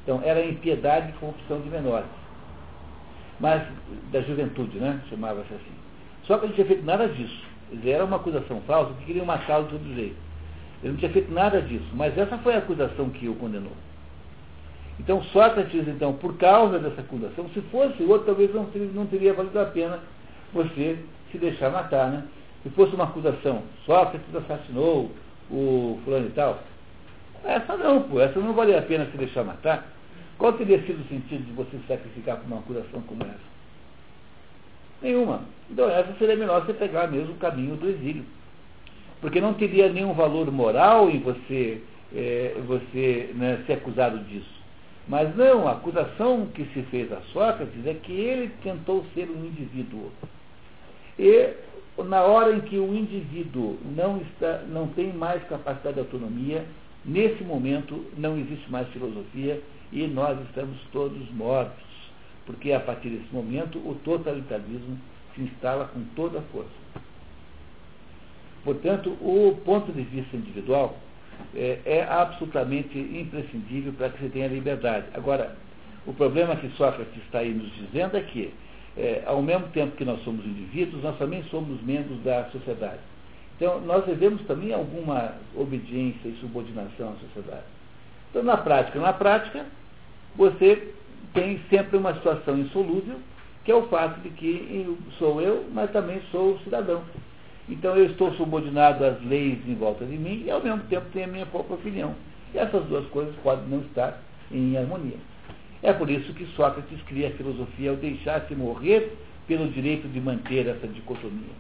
Então 0.03 0.21
era 0.23 0.45
impiedade 0.45 1.11
e 1.11 1.13
corrupção 1.15 1.61
de 1.61 1.69
menores. 1.69 2.07
Mas 3.41 3.63
da 4.13 4.21
juventude, 4.21 4.79
né? 4.79 5.01
Chamava-se 5.09 5.53
assim. 5.53 5.73
Só 6.25 6.39
que 6.39 6.47
não 6.47 6.55
tinha 6.55 6.67
feito 6.67 6.85
nada 6.85 7.09
disso 7.09 7.50
era 7.85 8.05
uma 8.05 8.17
acusação 8.17 8.61
falsa 8.63 8.93
que 8.95 9.07
queriam 9.07 9.27
matá-lo 9.27 9.65
de 9.65 9.71
todo 9.71 9.95
jeito. 9.95 10.17
Ele 10.83 10.93
não 10.93 10.99
tinha 10.99 11.11
feito 11.11 11.33
nada 11.33 11.61
disso, 11.61 11.89
mas 11.95 12.17
essa 12.17 12.39
foi 12.39 12.55
a 12.55 12.59
acusação 12.59 13.11
que 13.11 13.29
o 13.29 13.35
condenou. 13.35 13.73
Então 14.99 15.23
Sócrates, 15.25 15.89
então, 15.89 16.13
por 16.15 16.37
causa 16.37 16.79
dessa 16.79 17.01
acusação, 17.01 17.49
se 17.51 17.61
fosse 17.63 18.03
outro, 18.03 18.27
talvez 18.27 18.53
não, 18.55 18.69
não 18.95 19.07
teria 19.07 19.33
valido 19.33 19.59
a 19.59 19.65
pena 19.67 20.01
você 20.53 20.99
se 21.31 21.39
deixar 21.39 21.71
matar, 21.71 22.11
né? 22.11 22.25
Se 22.63 22.71
fosse 22.71 22.95
uma 22.95 23.05
acusação, 23.05 23.63
Sócrates 23.87 24.35
assassinou 24.35 25.11
o 25.51 25.99
fulano 26.05 26.27
e 26.27 26.31
tal, 26.31 26.61
essa 27.45 27.77
não, 27.77 28.03
pô, 28.03 28.21
essa 28.21 28.39
não 28.39 28.53
valia 28.53 28.79
a 28.79 28.83
pena 28.83 29.07
se 29.07 29.17
deixar 29.17 29.45
matar. 29.45 29.87
Qual 30.37 30.53
teria 30.55 30.81
sido 30.83 31.01
o 31.01 31.09
sentido 31.09 31.45
de 31.45 31.53
você 31.53 31.71
se 31.79 31.87
sacrificar 31.87 32.37
por 32.39 32.47
uma 32.47 32.59
acusação 32.59 33.01
como 33.03 33.23
essa? 33.23 33.51
Nenhuma. 35.03 35.43
Então 35.71 35.89
essa 35.89 36.13
seria 36.19 36.37
melhor 36.37 36.65
você 36.65 36.75
pegar 36.75 37.07
mesmo 37.07 37.35
o 37.35 37.39
caminho 37.39 37.77
do 37.77 37.89
exílio. 37.89 38.25
Porque 39.21 39.41
não 39.41 39.55
teria 39.55 39.89
nenhum 39.89 40.15
valor 40.15 40.51
moral 40.51 41.11
em 41.11 41.21
você, 41.21 41.83
é, 42.15 42.57
você 42.67 43.31
né, 43.35 43.63
ser 43.67 43.75
acusado 43.75 44.19
disso. 44.25 44.61
Mas 45.07 45.35
não, 45.37 45.69
a 45.69 45.73
acusação 45.73 46.47
que 46.55 46.65
se 46.67 46.83
fez 46.85 47.13
a 47.13 47.21
Sócrates 47.33 47.87
é 47.87 47.95
que 47.95 48.13
ele 48.13 48.51
tentou 48.63 49.05
ser 49.15 49.29
um 49.31 49.45
indivíduo. 49.45 50.11
E 51.19 51.55
na 52.05 52.23
hora 52.23 52.55
em 52.55 52.61
que 52.61 52.79
o 52.79 52.95
indivíduo 52.95 53.79
não, 53.95 54.19
está, 54.19 54.63
não 54.69 54.89
tem 54.89 55.13
mais 55.13 55.43
capacidade 55.45 55.95
de 55.95 56.01
autonomia, 56.01 56.65
nesse 57.05 57.43
momento 57.43 58.07
não 58.17 58.39
existe 58.39 58.71
mais 58.71 58.89
filosofia 58.89 59.61
e 59.93 60.07
nós 60.07 60.41
estamos 60.47 60.79
todos 60.93 61.31
mortos. 61.33 61.85
Porque 62.47 62.73
a 62.73 62.81
partir 62.81 63.11
desse 63.11 63.33
momento 63.33 63.79
o 63.79 63.95
totalitarismo 64.05 64.99
se 65.35 65.43
instala 65.43 65.87
com 65.87 66.03
toda 66.17 66.39
a 66.39 66.43
força. 66.43 66.71
Portanto, 68.65 69.11
o 69.21 69.59
ponto 69.65 69.91
de 69.93 70.03
vista 70.03 70.37
individual 70.37 70.97
é, 71.55 71.81
é 71.85 72.03
absolutamente 72.05 72.99
imprescindível 72.99 73.93
para 73.95 74.11
que 74.11 74.23
se 74.23 74.29
tenha 74.31 74.49
liberdade. 74.49 75.07
Agora, 75.15 75.57
o 76.07 76.13
problema 76.13 76.57
que 76.57 76.69
Sócrates 76.77 77.17
está 77.25 77.39
aí 77.39 77.53
nos 77.53 77.73
dizendo 77.75 78.17
é 78.17 78.21
que, 78.21 78.53
é, 78.97 79.23
ao 79.27 79.41
mesmo 79.43 79.69
tempo 79.69 79.97
que 79.97 80.05
nós 80.05 80.23
somos 80.25 80.45
indivíduos, 80.45 81.03
nós 81.03 81.17
também 81.19 81.43
somos 81.45 81.81
membros 81.83 82.19
da 82.23 82.45
sociedade. 82.51 83.01
Então, 83.57 83.81
nós 83.83 84.05
devemos 84.07 84.43
também 84.47 84.73
alguma 84.73 85.35
obediência 85.55 86.29
e 86.29 86.37
subordinação 86.41 87.11
à 87.11 87.15
sociedade. 87.27 87.65
Então, 88.31 88.43
na 88.43 88.57
prática, 88.57 88.99
na 88.99 89.13
prática, 89.13 89.67
você 90.37 90.95
tem 91.35 91.61
sempre 91.69 91.97
uma 91.97 92.15
situação 92.15 92.59
insolúvel, 92.59 93.17
que 93.65 93.71
é 93.71 93.75
o 93.75 93.87
fato 93.89 94.21
de 94.21 94.31
que 94.31 94.97
sou 95.19 95.41
eu, 95.41 95.67
mas 95.73 95.91
também 95.91 96.21
sou 96.31 96.59
cidadão. 96.61 97.03
Então 97.69 97.97
eu 97.97 98.07
estou 98.07 98.33
subordinado 98.35 99.05
às 99.05 99.23
leis 99.23 99.59
em 99.67 99.75
volta 99.75 100.05
de 100.05 100.17
mim 100.17 100.43
e 100.45 100.51
ao 100.51 100.63
mesmo 100.63 100.83
tempo 100.85 101.07
tenho 101.13 101.27
a 101.27 101.29
minha 101.29 101.47
própria 101.47 101.77
opinião. 101.77 102.15
E 102.53 102.59
essas 102.59 102.85
duas 102.87 103.07
coisas 103.09 103.35
podem 103.43 103.67
não 103.69 103.81
estar 103.81 104.21
em 104.51 104.77
harmonia. 104.77 105.19
É 105.83 105.93
por 105.93 106.11
isso 106.11 106.33
que 106.35 106.45
Sócrates 106.57 107.01
cria 107.03 107.29
a 107.29 107.33
filosofia 107.33 107.91
ao 107.91 107.97
deixar-se 107.97 108.55
morrer 108.55 109.17
pelo 109.47 109.69
direito 109.69 110.09
de 110.09 110.21
manter 110.21 110.67
essa 110.67 110.87
dicotomia. 110.87 111.55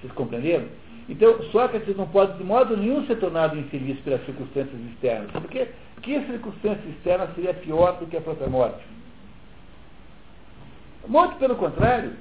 Vocês 0.00 0.12
compreenderam? 0.12 0.66
Então, 1.08 1.42
Sócrates 1.50 1.96
não 1.96 2.06
pode 2.06 2.38
de 2.38 2.44
modo 2.44 2.76
nenhum 2.76 3.04
ser 3.06 3.16
tornado 3.16 3.58
infeliz 3.58 3.98
pelas 4.00 4.24
circunstâncias 4.24 4.80
externas, 4.92 5.30
porque 5.32 5.68
que 6.02 6.20
circunstância 6.26 6.88
externa 6.88 7.28
seria 7.34 7.52
pior 7.52 7.98
do 7.98 8.06
que 8.06 8.16
a 8.16 8.20
própria 8.20 8.48
morte? 8.48 8.80
Muito 11.06 11.36
pelo 11.36 11.56
contrário, 11.56 12.12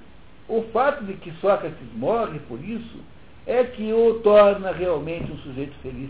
o 0.48 0.64
fato 0.74 1.04
de 1.06 1.14
que 1.14 1.32
Sócrates 1.34 1.78
morre 1.96 2.40
por 2.48 2.64
isso 2.64 3.00
é 3.46 3.64
que 3.64 3.92
o 3.94 4.20
torna 4.22 4.72
realmente 4.72 5.32
um 5.32 5.38
sujeito 5.38 5.74
feliz. 5.82 6.10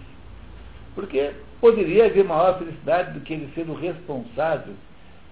Porque 0.95 1.31
poderia 1.59 2.05
haver 2.05 2.23
maior 2.23 2.57
felicidade 2.57 3.13
do 3.13 3.21
que 3.21 3.33
ele 3.33 3.51
sendo 3.53 3.73
responsável 3.73 4.73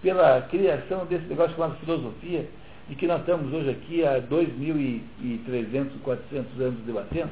pela 0.01 0.41
criação 0.43 1.05
desse 1.05 1.25
negócio 1.25 1.55
chamado 1.55 1.79
filosofia, 1.79 2.47
de 2.87 2.95
que 2.95 3.07
nós 3.07 3.19
estamos 3.19 3.51
hoje 3.53 3.69
aqui 3.69 4.05
há 4.05 4.21
2.300, 4.21 5.99
400 6.03 6.61
anos 6.61 6.79
debatendo. 6.85 7.31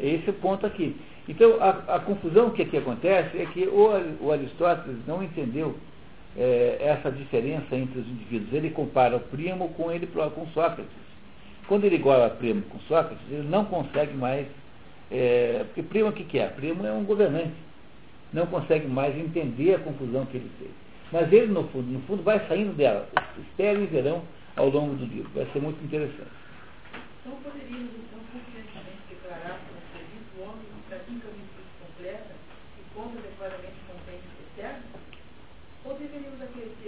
É 0.00 0.06
esse 0.06 0.28
é 0.28 0.30
o 0.30 0.34
ponto 0.34 0.66
aqui. 0.66 0.96
Então, 1.28 1.56
a, 1.60 1.96
a 1.96 2.00
confusão 2.00 2.50
que 2.50 2.62
aqui 2.62 2.76
acontece 2.76 3.38
é 3.38 3.46
que 3.46 3.66
o, 3.66 4.24
o 4.24 4.32
Aristóteles 4.32 4.98
não 5.06 5.22
entendeu 5.22 5.74
é, 6.36 6.78
essa 6.80 7.10
diferença 7.10 7.74
entre 7.76 8.00
os 8.00 8.06
indivíduos. 8.06 8.52
Ele 8.52 8.70
compara 8.70 9.16
o 9.16 9.20
primo 9.20 9.68
com 9.70 9.90
ele 9.90 10.06
com 10.06 10.46
Sócrates. 10.48 11.04
Quando 11.66 11.84
ele 11.84 11.96
iguala 11.96 12.28
primo 12.30 12.62
com 12.62 12.78
Sócrates, 12.80 13.24
ele 13.30 13.48
não 13.48 13.64
consegue 13.64 14.14
mais. 14.14 14.46
É, 15.10 15.64
porque 15.66 15.82
primo 15.82 16.08
o 16.08 16.12
que, 16.12 16.24
que 16.24 16.38
é? 16.38 16.46
Primo 16.48 16.84
é 16.86 16.92
um 16.92 17.04
governante. 17.04 17.54
Não 18.32 18.46
consegue 18.46 18.86
mais 18.86 19.16
entender 19.16 19.74
a 19.74 19.78
confusão 19.78 20.26
que 20.26 20.36
ele 20.36 20.50
fez. 20.58 20.70
Mas 21.12 21.32
ele, 21.32 21.46
no 21.46 21.64
fundo, 21.68 21.86
no 21.86 22.00
fundo, 22.02 22.22
vai 22.22 22.44
saindo 22.48 22.74
dela. 22.74 23.08
Esperem 23.38 23.84
e 23.84 23.86
verão 23.86 24.22
ao 24.56 24.68
longo 24.68 24.94
do 24.96 25.04
livro. 25.04 25.30
Vai 25.34 25.46
ser 25.52 25.60
muito 25.60 25.82
interessante. 25.84 26.32
Então 27.20 27.38
poderíamos, 27.38 27.92
então, 27.94 28.18
confiantemente 28.32 29.00
declarar 29.08 29.60
como 29.64 29.80
feliz 29.94 30.24
o 30.36 30.42
homem 30.42 30.66
que 30.66 30.88
pratica 30.88 31.28
a 31.28 31.32
virtude 31.32 31.70
completa 31.80 32.34
e 32.76 32.94
conta 32.94 33.18
adequadamente 33.18 33.78
com 33.86 33.94
o 33.94 34.04
bem 34.04 34.18
eterno? 34.58 34.94
Ou 36.14 36.20
deveríamos 36.20 36.83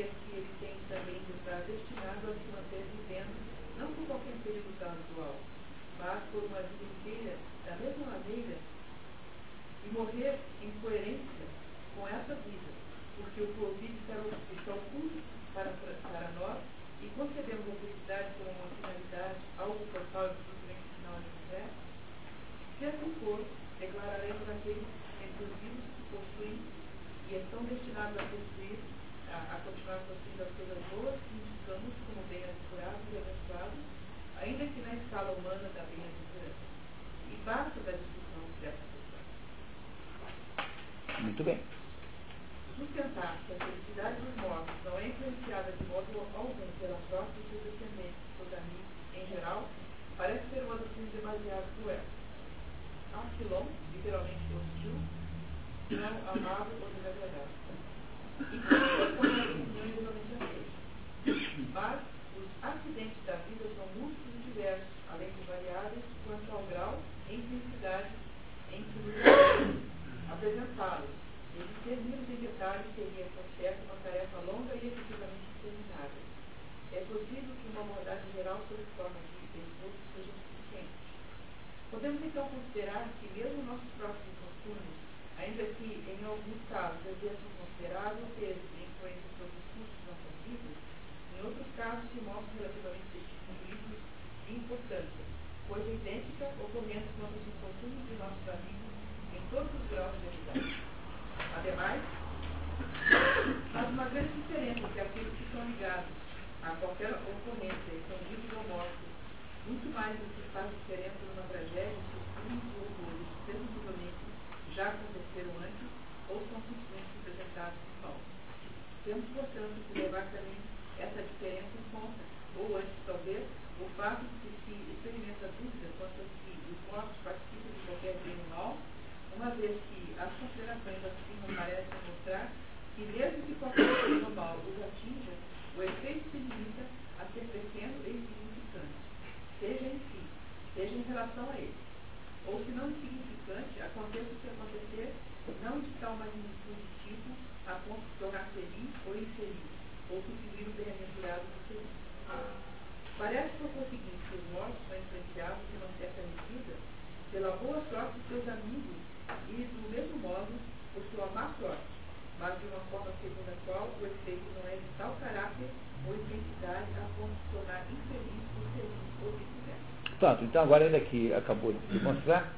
então 170.56 170.64
agora 170.64 170.84
ele 170.84 170.96
aqui 170.96 171.34
acabou 171.34 171.70
de 171.70 171.98
demonstrar 171.98 172.50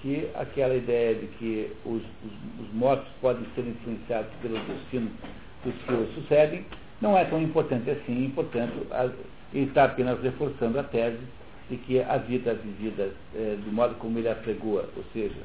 que 0.00 0.30
aquela 0.36 0.72
ideia 0.72 1.16
de 1.16 1.26
que 1.26 1.72
os, 1.84 2.00
os, 2.00 2.64
os 2.64 2.72
mortos 2.72 3.08
podem 3.20 3.44
ser 3.56 3.62
influenciados 3.62 4.30
pelo 4.40 4.56
destino 4.66 5.10
dos 5.64 5.74
que 5.82 5.92
os 5.92 6.14
sucedem 6.14 6.64
não 7.00 7.18
é 7.18 7.24
tão 7.24 7.42
importante 7.42 7.90
assim, 7.90 8.26
e, 8.26 8.28
portanto, 8.28 8.86
ele 9.52 9.66
está 9.66 9.86
apenas 9.86 10.22
reforçando 10.22 10.78
a 10.78 10.84
tese 10.84 11.18
de 11.68 11.76
que 11.78 12.00
a 12.00 12.18
vida 12.18 12.54
vivida 12.54 13.10
é, 13.34 13.56
do 13.64 13.72
modo 13.72 13.96
como 13.96 14.16
ele 14.16 14.28
apregoa, 14.28 14.88
ou 14.96 15.04
seja, 15.12 15.40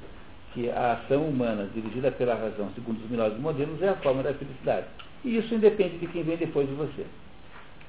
que 0.54 0.70
a 0.70 0.94
ação 0.94 1.28
humana 1.28 1.68
dirigida 1.74 2.12
pela 2.12 2.36
razão, 2.36 2.70
segundo 2.76 3.04
os 3.04 3.10
melhores 3.10 3.40
modelos, 3.40 3.82
é 3.82 3.90
a 3.90 3.96
forma 3.96 4.22
da 4.22 4.32
felicidade. 4.32 4.86
E 5.24 5.38
isso 5.38 5.56
independe 5.56 5.98
de 5.98 6.06
quem 6.06 6.22
vem 6.22 6.38
depois 6.38 6.70
de 6.70 6.76
você. 6.76 7.06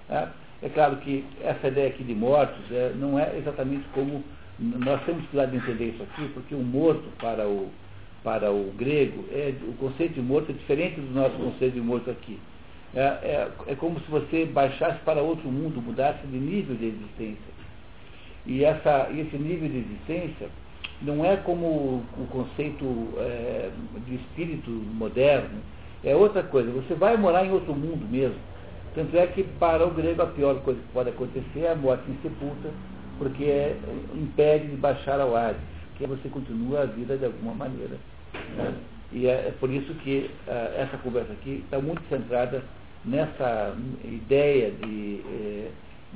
Tá? 0.08 0.32
É 0.62 0.68
claro 0.68 0.96
que 0.96 1.24
essa 1.42 1.68
ideia 1.68 1.88
aqui 1.88 2.02
de 2.02 2.14
mortos 2.14 2.60
é, 2.70 2.92
não 2.96 3.18
é 3.18 3.36
exatamente 3.36 3.84
como. 3.92 4.24
Nós 4.58 5.02
temos 5.04 5.22
que 5.28 5.46
de 5.46 5.56
entender 5.56 5.84
isso 5.90 6.02
aqui, 6.02 6.28
porque 6.32 6.54
o 6.54 6.62
morto 6.62 7.04
para 7.18 7.46
o, 7.46 7.68
para 8.24 8.50
o 8.50 8.72
grego, 8.76 9.24
é, 9.30 9.52
o 9.68 9.74
conceito 9.74 10.14
de 10.14 10.22
morto 10.22 10.50
é 10.50 10.54
diferente 10.54 10.98
do 10.98 11.12
nosso 11.12 11.36
conceito 11.36 11.74
de 11.74 11.80
morto 11.80 12.10
aqui. 12.10 12.38
É, 12.94 13.00
é, 13.00 13.48
é 13.66 13.74
como 13.74 14.00
se 14.00 14.10
você 14.10 14.46
baixasse 14.46 14.98
para 15.00 15.20
outro 15.20 15.50
mundo, 15.50 15.82
mudasse 15.82 16.26
de 16.26 16.38
nível 16.38 16.74
de 16.74 16.86
existência. 16.86 17.56
E 18.46 18.64
essa, 18.64 19.08
esse 19.10 19.36
nível 19.36 19.68
de 19.68 19.78
existência 19.78 20.48
não 21.02 21.22
é 21.22 21.36
como 21.36 22.02
o 22.16 22.26
conceito 22.30 22.86
é, 23.18 23.70
de 24.06 24.14
espírito 24.14 24.70
moderno, 24.70 25.60
é 26.02 26.16
outra 26.16 26.42
coisa. 26.42 26.70
Você 26.70 26.94
vai 26.94 27.16
morar 27.16 27.44
em 27.44 27.50
outro 27.50 27.74
mundo 27.74 28.06
mesmo. 28.08 28.38
Tanto 28.96 29.14
é 29.16 29.26
que 29.26 29.44
para 29.60 29.86
o 29.86 29.90
grego 29.90 30.22
a 30.22 30.26
pior 30.26 30.58
coisa 30.62 30.80
que 30.80 30.92
pode 30.94 31.10
acontecer 31.10 31.60
é 31.60 31.72
a 31.72 31.76
morte 31.76 32.10
em 32.10 32.16
sepulta, 32.22 32.70
porque 33.18 33.44
é, 33.44 33.76
impede 34.14 34.68
de 34.68 34.76
baixar 34.76 35.20
ao 35.20 35.36
Hades, 35.36 35.60
que 35.98 36.06
você 36.06 36.30
continua 36.30 36.80
a 36.80 36.86
vida 36.86 37.18
de 37.18 37.26
alguma 37.26 37.54
maneira. 37.54 37.98
Né? 38.56 38.74
E 39.12 39.26
é, 39.26 39.48
é, 39.48 39.54
por 39.60 39.70
isso 39.70 39.92
que 39.96 40.30
uh, 40.48 40.80
essa 40.80 40.96
conversa 40.98 41.32
aqui 41.34 41.62
está 41.64 41.78
muito 41.78 42.02
centrada 42.08 42.64
nessa 43.04 43.76
ideia 44.02 44.70
de, 44.72 45.22
eh, 45.24 45.70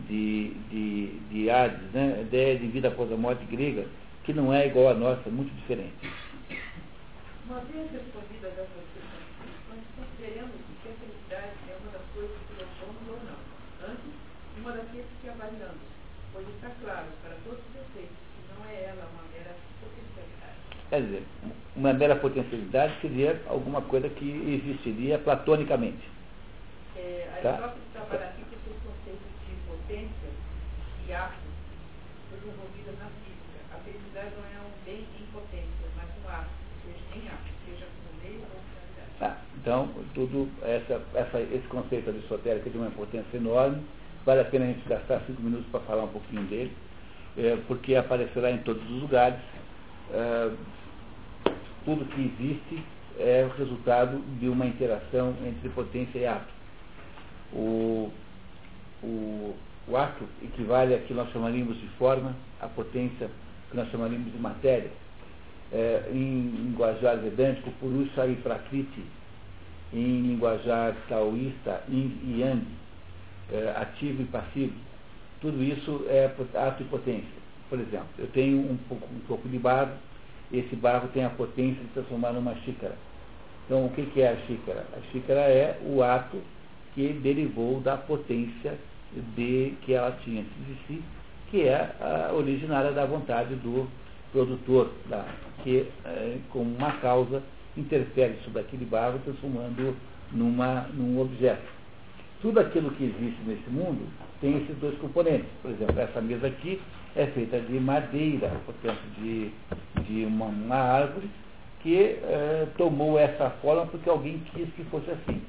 de, 0.08 0.50
de, 0.70 1.06
de 1.30 1.50
Hades, 1.50 1.92
né? 1.92 2.22
ideia 2.22 2.58
de 2.58 2.66
vida 2.66 2.88
após 2.88 3.12
a 3.12 3.16
morte 3.16 3.44
grega, 3.44 3.86
que 4.24 4.32
não 4.32 4.52
é 4.52 4.66
igual 4.66 4.88
à 4.88 4.94
nossa, 4.94 5.22
é 5.28 5.30
muito 5.30 5.54
diferente. 5.54 5.94
Uma 7.46 7.60
vez 7.60 7.92
respondidas 7.92 8.52
essas 8.52 8.84
questões, 8.90 9.84
consideramos 9.96 10.56
que 10.82 10.88
a 10.88 10.92
felicidade 10.98 11.54
é 11.68 11.76
uma 11.80 11.92
das 11.92 12.02
coisas 12.12 12.36
que 12.48 12.50
somos 12.80 13.06
ou 13.08 13.18
não. 13.22 13.38
Antes, 13.86 14.12
que 14.78 15.28
avaliamos, 15.28 15.82
pois 16.32 16.48
está 16.48 16.70
claro 16.82 17.06
para 17.22 17.34
todos 17.44 17.58
os 17.58 17.74
efeitos 17.74 18.16
que 18.36 18.54
não 18.54 18.64
é 18.68 18.84
ela 18.84 19.08
uma 19.12 19.22
mera 19.32 19.56
potencialidade. 19.80 20.58
Quer 20.88 21.02
dizer, 21.02 21.26
uma 21.74 21.92
mera 21.92 22.16
potencialidade 22.16 23.00
seria 23.00 23.42
alguma 23.48 23.82
coisa 23.82 24.08
que 24.08 24.30
existiria 24.62 25.18
platonicamente. 25.18 26.08
É, 26.96 27.40
tá? 27.42 27.50
Aristóteles 27.50 27.84
trabalha 27.92 28.26
aqui 28.26 28.42
com 28.44 28.54
esses 28.54 28.82
conceitos 28.82 29.26
de 29.46 29.54
potência 29.66 30.30
e 31.08 31.12
ato 31.12 31.50
desenvolvidas 32.30 32.94
na 33.00 33.10
felicidade 33.84 34.30
não 34.36 34.44
é 34.44 34.66
um 34.66 34.84
bem 34.84 35.04
em 35.18 35.26
potência, 35.32 35.86
mas 35.96 36.06
um 36.22 36.28
ato, 36.28 36.50
seja 36.84 37.18
em 37.18 37.28
ato, 37.28 37.50
seja 37.66 37.86
como 37.86 38.22
meio 38.22 38.42
ou 38.42 38.60
finalidade. 38.70 39.10
Ah, 39.20 39.36
então, 39.60 39.90
tudo 40.14 40.48
essa, 40.62 41.02
essa, 41.14 41.40
esse 41.40 41.66
conceito 41.66 42.10
aristotélico 42.10 42.70
de 42.70 42.78
uma 42.78 42.86
importância 42.86 43.36
enorme, 43.36 43.82
vale 44.24 44.40
a 44.40 44.44
pena 44.44 44.64
a 44.64 44.68
gente 44.68 44.88
gastar 44.88 45.20
cinco 45.26 45.42
minutos 45.42 45.66
para 45.70 45.80
falar 45.80 46.04
um 46.04 46.08
pouquinho 46.08 46.42
dele, 46.44 46.72
é, 47.36 47.56
porque 47.66 47.94
aparecerá 47.94 48.50
em 48.50 48.58
todos 48.58 48.82
os 48.90 49.02
lugares. 49.02 49.38
É, 50.12 50.50
tudo 51.84 52.04
que 52.04 52.20
existe 52.20 52.84
é 53.18 53.44
o 53.44 53.56
resultado 53.56 54.18
de 54.38 54.48
uma 54.48 54.66
interação 54.66 55.34
entre 55.46 55.68
potência 55.70 56.18
e 56.18 56.26
ato. 56.26 56.52
O, 57.52 58.10
o, 59.02 59.54
o 59.88 59.96
equivale 60.42 60.94
a 60.94 60.98
que 60.98 61.14
nós 61.14 61.30
chamaríamos 61.32 61.78
de 61.80 61.88
forma, 61.98 62.34
a 62.60 62.68
potência 62.68 63.30
que 63.70 63.76
nós 63.76 63.88
chamaríamos 63.90 64.32
de 64.32 64.38
matéria, 64.38 64.90
é, 65.72 66.10
em 66.12 66.50
linguajar 66.50 67.16
vedântico, 67.18 67.70
Purusha 67.80 68.26
e 68.26 68.36
Prakriti, 68.36 69.04
em 69.92 70.22
linguajar 70.22 70.94
taoísta, 71.08 71.82
Yin 71.88 72.18
e 72.24 72.40
Yang, 72.40 72.66
é, 73.52 73.74
ativo 73.76 74.22
e 74.22 74.24
passivo. 74.26 74.74
Tudo 75.40 75.62
isso 75.62 76.04
é 76.08 76.30
ato 76.54 76.82
e 76.82 76.86
potência. 76.86 77.40
Por 77.68 77.78
exemplo, 77.78 78.08
eu 78.18 78.26
tenho 78.28 78.58
um 78.58 78.76
pouco, 78.88 79.06
um 79.06 79.20
pouco 79.20 79.48
de 79.48 79.58
barro, 79.58 79.92
esse 80.52 80.74
barro 80.76 81.08
tem 81.08 81.24
a 81.24 81.30
potência 81.30 81.82
de 81.82 81.90
transformar 81.90 82.32
numa 82.32 82.54
xícara. 82.56 82.96
Então, 83.64 83.86
o 83.86 83.90
que, 83.90 84.20
é 84.20 84.28
a 84.28 84.36
xícara? 84.46 84.84
A 84.96 85.12
xícara 85.12 85.40
é 85.40 85.80
o 85.84 86.02
ato 86.02 86.38
que 86.94 87.12
derivou 87.12 87.80
da 87.80 87.96
potência 87.96 88.76
de 89.36 89.74
que 89.82 89.92
ela 89.92 90.12
tinha 90.24 90.42
de 90.42 90.76
si 90.86 91.02
que 91.50 91.62
é 91.62 91.94
a 92.00 92.32
originária 92.32 92.92
da 92.92 93.04
vontade 93.04 93.54
do 93.56 93.88
produtor, 94.32 94.92
da, 95.08 95.24
que 95.64 95.88
é, 96.04 96.38
como 96.50 96.76
uma 96.76 96.92
causa 96.98 97.42
interfere 97.76 98.38
sobre 98.44 98.60
aquele 98.60 98.84
barro, 98.84 99.18
transformando 99.24 99.96
numa, 100.30 100.82
num 100.94 101.20
objeto. 101.20 101.79
Tudo 102.40 102.60
aquilo 102.60 102.90
que 102.92 103.04
existe 103.04 103.40
nesse 103.46 103.68
mundo 103.70 104.08
tem 104.40 104.56
esses 104.56 104.76
dois 104.78 104.96
componentes. 104.98 105.48
Por 105.60 105.70
exemplo, 105.70 105.98
essa 106.00 106.20
mesa 106.20 106.46
aqui 106.46 106.80
é 107.14 107.26
feita 107.26 107.60
de 107.60 107.78
madeira, 107.78 108.50
portanto, 108.64 109.00
de, 109.18 109.50
de 110.04 110.24
uma, 110.24 110.46
uma 110.46 110.76
árvore 110.76 111.28
que 111.80 111.96
é, 111.96 112.66
tomou 112.76 113.18
essa 113.18 113.50
forma 113.62 113.86
porque 113.86 114.08
alguém 114.08 114.40
quis 114.54 114.68
que 114.74 114.84
fosse 114.84 115.10
assim. 115.10 115.42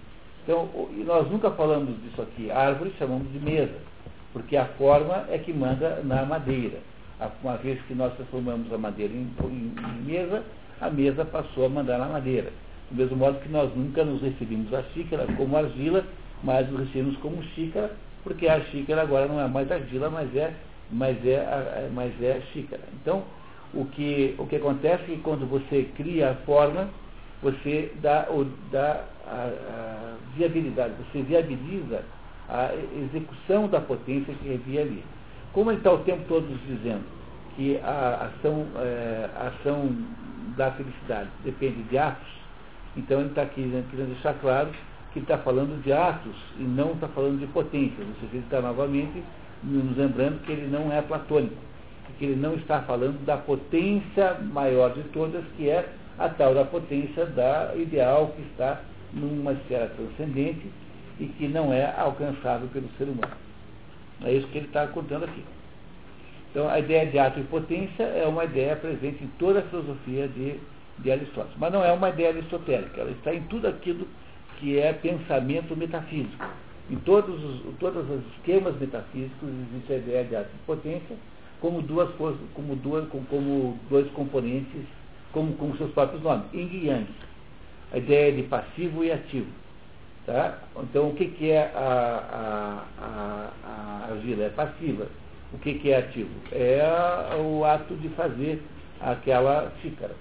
Então, 0.44 0.70
nós 1.06 1.30
nunca 1.30 1.52
falamos 1.52 1.96
disso 2.04 2.22
aqui. 2.22 2.50
Árvore 2.52 2.94
chamamos 2.98 3.32
de 3.32 3.40
mesa 3.40 3.92
porque 4.34 4.58
a 4.58 4.66
forma 4.66 5.26
é 5.30 5.38
que 5.38 5.54
manda 5.54 6.02
na 6.04 6.26
madeira. 6.26 6.80
Uma 7.44 7.58
vez 7.58 7.80
que 7.84 7.94
nós 7.94 8.14
transformamos 8.16 8.72
a 8.74 8.78
madeira 8.78 9.14
em, 9.14 9.30
em, 9.44 9.74
em 9.78 10.02
mesa, 10.06 10.44
a 10.80 10.90
mesa 10.90 11.24
passou 11.24 11.66
a 11.66 11.70
mandar 11.70 12.00
na 12.00 12.08
madeira. 12.08 12.52
Do 12.90 12.98
mesmo 12.98 13.18
modo 13.18 13.40
que 13.40 13.50
nós 13.50 13.74
nunca 13.76 14.04
nos 14.04 14.22
referimos 14.22 14.74
à 14.74 14.84
xícara 14.94 15.28
como 15.38 15.56
argila, 15.56 16.04
mas 16.44 16.70
nos 16.70 16.82
referimos 16.82 17.18
como 17.18 17.44
xícara, 17.56 17.92
porque 18.24 18.48
a 18.48 18.62
xícara 18.66 19.02
agora 19.02 19.28
não 19.28 19.40
é 19.40 19.48
mais 19.48 19.72
argila, 19.72 20.10
mas 20.10 20.36
é, 20.36 20.54
mas 20.92 21.26
é, 21.26 21.90
mas 21.94 22.22
é 22.22 22.42
xícara. 22.54 22.84
Então, 23.02 23.24
o 23.74 23.86
que, 23.86 24.36
o 24.38 24.46
que 24.46 24.58
acontece 24.58 25.04
é 25.04 25.16
que 25.16 25.18
quando 25.18 25.48
você 25.48 25.90
cria 25.96 26.32
a 26.32 26.36
forma, 26.46 26.90
você 27.42 27.92
dá, 28.02 28.28
dá 28.72 29.06
a, 29.26 29.34
a 29.34 30.16
viabilidade, 30.36 30.94
você 31.12 31.22
viabiliza 31.22 32.04
a 32.50 32.72
execução 33.06 33.68
da 33.68 33.80
potência 33.80 34.34
que 34.36 34.54
havia 34.54 34.82
ali. 34.82 35.04
Como 35.54 35.72
ele 35.72 35.80
está 35.80 35.92
o 35.92 36.00
tempo 36.00 36.24
todo 36.28 36.48
dizendo 36.68 37.04
que 37.56 37.78
a 37.78 38.30
ação, 38.30 38.68
é, 38.78 39.30
a 39.36 39.48
ação 39.48 39.90
da 40.58 40.72
felicidade 40.72 41.30
depende 41.44 41.82
de 41.84 41.98
atos, 41.98 42.28
então 42.96 43.20
ele 43.22 43.30
está 43.30 43.44
aqui 43.44 43.62
querendo 43.90 44.14
deixar 44.14 44.34
claro 44.36 44.70
que 45.14 45.20
está 45.20 45.38
falando 45.38 45.82
de 45.84 45.92
atos 45.92 46.36
e 46.58 46.64
não 46.64 46.94
está 46.94 47.08
falando 47.10 47.40
de 47.40 47.48
potência. 47.48 48.04
Ou 48.04 48.14
seja, 48.16 48.34
ele 48.34 48.44
está 48.44 48.62
novamente 48.62 49.24
nos 49.64 49.96
lembrando 49.98 50.42
que 50.44 50.52
ele 50.52 50.68
não 50.68 50.92
é 50.92 51.02
platônico, 51.02 51.56
que 52.18 52.26
ele 52.26 52.36
não 52.36 52.56
está 52.56 52.82
falando 52.82 53.24
da 53.26 53.38
potência 53.38 54.36
maior 54.52 54.94
de 54.94 55.04
todas, 55.10 55.44
que 55.58 55.70
é 55.70 55.88
a 56.18 56.30
tal 56.30 56.54
da 56.54 56.66
potência 56.66 57.26
da 57.26 57.74
ideal 57.76 58.34
que 58.36 58.42
está 58.44 58.82
numa 59.14 59.54
esfera 59.54 59.88
transcendente 59.88 60.72
e 61.20 61.26
que 61.26 61.48
não 61.48 61.74
é 61.74 61.94
alcançável 61.98 62.68
pelo 62.70 62.90
ser 62.98 63.06
humano. 63.06 63.34
É 64.24 64.34
isso 64.34 64.48
que 64.48 64.60
ele 64.60 64.68
está 64.68 64.88
contando 64.88 65.26
aqui. 65.26 65.44
Então, 66.52 66.70
a 66.70 66.80
ideia 66.80 67.06
de 67.06 67.18
ato 67.18 67.40
e 67.40 67.44
potência 67.44 68.04
é 68.04 68.26
uma 68.28 68.46
ideia 68.46 68.76
presente 68.76 69.24
em 69.24 69.28
toda 69.40 69.60
a 69.60 69.64
filosofia 69.64 70.28
de, 70.28 70.60
de 71.00 71.12
Aristóteles. 71.12 71.58
Mas 71.58 71.72
não 71.72 71.84
é 71.84 71.92
uma 71.92 72.10
ideia 72.10 72.30
aristotélica, 72.30 73.02
ela 73.02 73.12
está 73.12 73.34
em 73.34 73.42
tudo 73.44 73.68
aquilo 73.68 74.08
que 74.62 74.80
é 74.80 74.94
pensamento 74.94 75.76
metafísico. 75.76 76.46
Em 76.90 76.96
todos 76.98 77.44
os, 77.44 77.78
todos 77.80 78.08
os 78.10 78.22
esquemas 78.36 78.80
metafísicos 78.80 79.50
existe 79.50 79.94
a 79.94 79.98
ideia 79.98 80.24
de 80.24 80.58
potência 80.66 81.18
como 81.60 81.82
duas 81.82 82.10
como, 82.54 82.76
duas, 82.76 83.08
como, 83.10 83.80
dois 83.90 84.10
componentes, 84.12 84.84
como, 85.32 85.54
como 85.54 85.78
seus 85.78 85.92
próprios 85.92 86.22
nomes, 86.24 86.46
yin 86.54 86.70
e 86.72 86.88
yang. 86.88 87.08
A 87.94 87.98
ideia 87.98 88.32
de 88.32 88.44
passivo 88.44 89.04
e 89.04 89.12
ativo. 89.12 89.48
Tá? 90.26 90.60
Então, 90.84 91.10
o 91.10 91.16
que, 91.16 91.28
que 91.28 91.50
é 91.50 91.72
a, 91.76 92.86
a, 93.00 93.04
a, 93.04 93.52
a 93.64 94.12
argila? 94.12 94.44
É 94.44 94.50
passiva. 94.50 95.08
O 95.54 95.58
que, 95.58 95.74
que 95.76 95.92
é 95.92 95.98
ativo? 95.98 96.30
É 96.52 96.82
o 97.40 97.66
ato 97.66 97.96
de 97.96 98.10
fazer 98.10 98.62
aquela 99.00 99.72
xícara. 99.82 100.16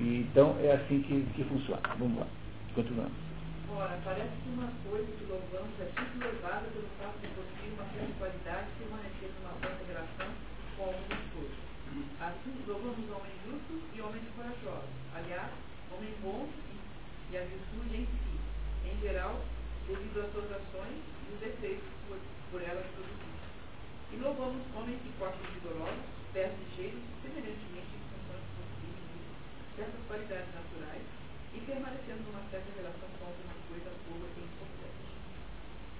E, 0.00 0.26
então 0.30 0.56
é 0.62 0.72
assim 0.72 1.02
que, 1.02 1.26
que 1.34 1.44
funciona. 1.44 1.80
Vamos 1.98 2.18
lá, 2.18 2.26
continuamos. 2.74 3.31
Ora, 3.74 3.98
parece 4.04 4.36
que 4.44 4.50
uma 4.52 4.68
coisa 4.84 5.08
que 5.16 5.24
louvamos 5.24 5.80
é 5.80 5.88
sempre 5.96 6.28
levada 6.28 6.68
pelo 6.76 6.84
fato 7.00 7.16
de 7.24 7.28
possuir 7.32 7.72
uma 7.72 7.88
certa 7.88 8.12
qualidade 8.20 8.68
e 8.68 8.76
permanecer 8.84 9.32
numa 9.40 9.56
boa 9.56 9.72
integração 9.72 10.28
com 10.76 10.82
alguns 10.92 11.24
todos. 11.32 11.56
Assim, 12.20 12.52
louvamos 12.68 13.08
homens 13.08 13.32
justos 13.48 13.80
e 13.96 14.00
homens 14.04 14.28
corajosos. 14.36 14.92
Aliás, 15.16 15.48
homens 15.88 16.12
bons 16.20 16.52
e 17.32 17.36
a 17.38 17.48
virtude 17.48 17.96
em 17.96 18.04
si, 18.04 18.36
em 18.92 19.00
geral, 19.00 19.40
devido 19.88 20.20
às 20.20 20.32
suas 20.36 20.52
ações 20.52 21.00
e 21.00 21.28
os 21.32 21.40
efeitos 21.40 21.88
por, 22.04 22.20
por 22.52 22.60
elas 22.60 22.84
produzidos. 22.92 23.40
E 24.12 24.16
louvamos 24.20 24.60
homens 24.76 25.00
de 25.00 25.08
corpos 25.16 25.48
vigorosos, 25.48 26.04
pés 26.36 26.52
ligeiros, 26.60 27.00
semelhantemente 27.24 27.88
em 27.88 28.04
funções 28.04 28.44
possíveis 28.52 29.16
de 29.16 29.76
certas 29.80 30.00
qualidades 30.04 30.52
naturais, 30.52 31.22
e 31.54 31.60
permanecendo 31.68 32.24
numa 32.32 32.40
certa 32.48 32.68
relação 32.76 33.08
com 33.20 33.28
alguma 33.28 33.52
coisa 33.68 33.92
boa 34.08 34.24
e 34.24 34.40
importante. 34.40 35.04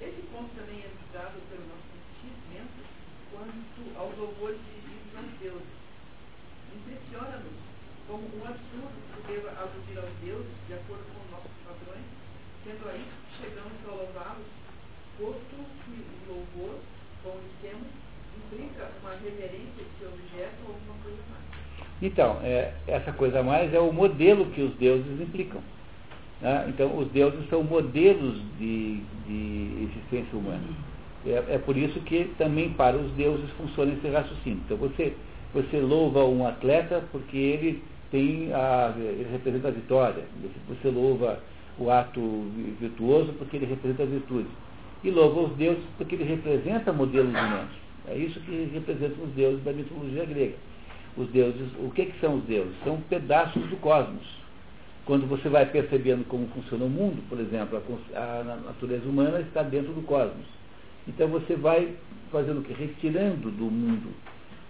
Esse 0.01 0.23
ponto 0.33 0.49
também 0.57 0.81
é 0.81 0.89
usado 0.89 1.37
pelo 1.53 1.69
nosso 1.69 1.93
sentimento 1.93 2.81
quanto 3.29 3.81
aos 4.01 4.17
louvores 4.17 4.61
dirigidos 4.65 5.13
aos 5.13 5.33
deuses. 5.37 5.77
Impressiona-nos 6.73 7.59
como 8.09 8.25
um 8.33 8.45
absurdo 8.49 8.97
que 9.13 9.21
deva 9.29 9.53
aludir 9.61 9.99
aos 10.01 10.15
deuses 10.25 10.57
de 10.73 10.79
acordo 10.79 11.05
com 11.13 11.37
nossos 11.37 11.53
padrões, 11.69 12.07
sendo 12.65 12.89
aí 12.89 13.05
que 13.05 13.45
chegamos 13.45 13.73
a 13.85 13.91
louvá-los, 13.91 14.47
posto 15.19 15.57
que 15.85 16.31
o 16.31 16.33
louvor, 16.33 16.79
como 17.23 17.37
dissemos, 17.61 17.89
implica 18.39 18.91
uma 19.03 19.13
reverência 19.13 19.85
de 19.85 19.99
seu 19.99 20.09
objeto 20.09 20.57
ou 20.67 20.75
alguma 20.75 20.97
coisa 21.03 21.19
mais. 21.29 21.43
Então, 22.01 22.41
é, 22.43 22.73
essa 22.87 23.13
coisa 23.13 23.43
mais 23.43 23.75
é 23.75 23.79
o 23.79 23.93
modelo 23.93 24.47
que 24.47 24.63
os 24.63 24.75
deuses 24.77 25.21
implicam. 25.21 25.61
Né? 26.41 26.65
Então, 26.69 26.97
os 26.97 27.09
deuses 27.13 27.47
são 27.51 27.63
modelos 27.63 28.41
de, 28.59 28.97
de 29.27 29.89
existência 29.91 30.39
humana. 30.39 30.65
É, 31.27 31.55
é, 31.55 31.59
por 31.59 31.77
isso 31.77 32.01
que 32.01 32.33
também 32.39 32.73
para 32.73 32.97
os 32.97 33.13
deuses 33.13 33.49
funciona 33.59 33.93
esse 33.93 34.09
raciocínio. 34.09 34.63
Então, 34.65 34.79
você, 34.79 35.15
você 35.53 35.79
louva 35.79 36.25
um 36.25 36.47
atleta 36.47 37.05
porque 37.13 37.37
ele 37.37 37.92
tem 38.13 38.53
a, 38.53 38.95
ele 38.97 39.27
representa 39.33 39.69
a 39.69 39.71
vitória. 39.73 40.23
Você 40.69 40.91
louva 40.91 41.41
o 41.79 41.91
ato 41.91 42.21
virtuoso 42.79 43.33
porque 43.39 43.57
ele 43.57 43.67
representa 43.67 44.03
a 44.05 44.07
virtude. 44.07 44.49
E 45.03 45.11
louva 45.11 45.41
os 45.41 45.57
deuses 45.57 45.83
porque 45.97 46.15
ele 46.15 46.25
representa 46.25 46.93
modelos 46.93 47.31
humanos. 47.31 47.71
É 48.07 48.17
isso 48.17 48.39
que 48.41 48.71
representam 48.73 49.25
os 49.25 49.31
deuses 49.33 49.65
da 49.65 49.73
mitologia 49.73 50.25
grega. 50.27 50.55
Os 51.17 51.29
deuses, 51.31 51.69
o 51.79 51.91
que, 51.91 52.07
que 52.07 52.21
são 52.21 52.37
os 52.37 52.45
deuses? 52.45 52.75
São 52.85 53.01
pedaços 53.01 53.63
do 53.69 53.77
cosmos. 53.77 54.27
Quando 55.07 55.27
você 55.27 55.49
vai 55.49 55.67
percebendo 55.67 56.25
como 56.29 56.47
funciona 56.49 56.85
o 56.85 56.91
mundo, 56.91 57.23
por 57.29 57.41
exemplo, 57.41 57.83
a, 58.15 58.21
a 58.21 58.57
natureza 58.67 59.09
humana 59.09 59.41
está 59.41 59.63
dentro 59.63 59.93
do 59.93 60.03
cosmos. 60.03 60.47
Então 61.09 61.29
você 61.29 61.57
vai 61.57 61.97
fazendo 62.31 62.61
o 62.61 62.63
que? 62.63 62.73
Retirando 62.73 63.51
do 63.51 63.65
mundo 63.65 64.13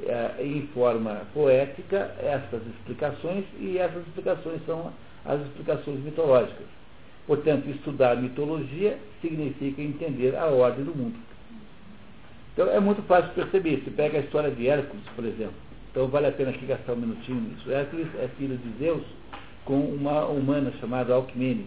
é, 0.07 0.43
em 0.43 0.67
forma 0.75 1.23
poética 1.33 2.15
essas 2.19 2.63
explicações, 2.67 3.45
e 3.59 3.79
essas 3.79 4.07
explicações 4.07 4.61
são 4.67 4.93
as 5.25 5.41
explicações 5.43 6.01
mitológicas. 6.01 6.67
Portanto, 7.27 7.69
estudar 7.71 8.17
mitologia 8.17 8.99
significa 9.21 9.81
entender 9.81 10.37
a 10.37 10.47
ordem 10.47 10.85
do 10.85 10.95
mundo. 10.95 11.17
Então 12.53 12.69
é 12.69 12.81
muito 12.81 13.03
fácil 13.03 13.33
perceber. 13.33 13.83
Você 13.83 13.91
pega 13.91 14.19
a 14.19 14.21
história 14.21 14.51
de 14.51 14.69
Hércules, 14.69 15.05
por 15.15 15.25
exemplo. 15.25 15.55
Então 15.91 16.09
vale 16.09 16.27
a 16.27 16.33
pena 16.33 16.51
aqui 16.51 16.67
gastar 16.67 16.95
um 16.95 16.97
minutinho 16.97 17.41
nisso. 17.41 17.71
Hércules 17.71 18.09
é 18.19 18.29
filho 18.37 18.57
de 18.57 18.79
Zeus 18.79 19.03
com 19.65 19.79
uma 19.81 20.27
humana 20.27 20.73
chamada 20.81 21.15
Alcmene. 21.15 21.67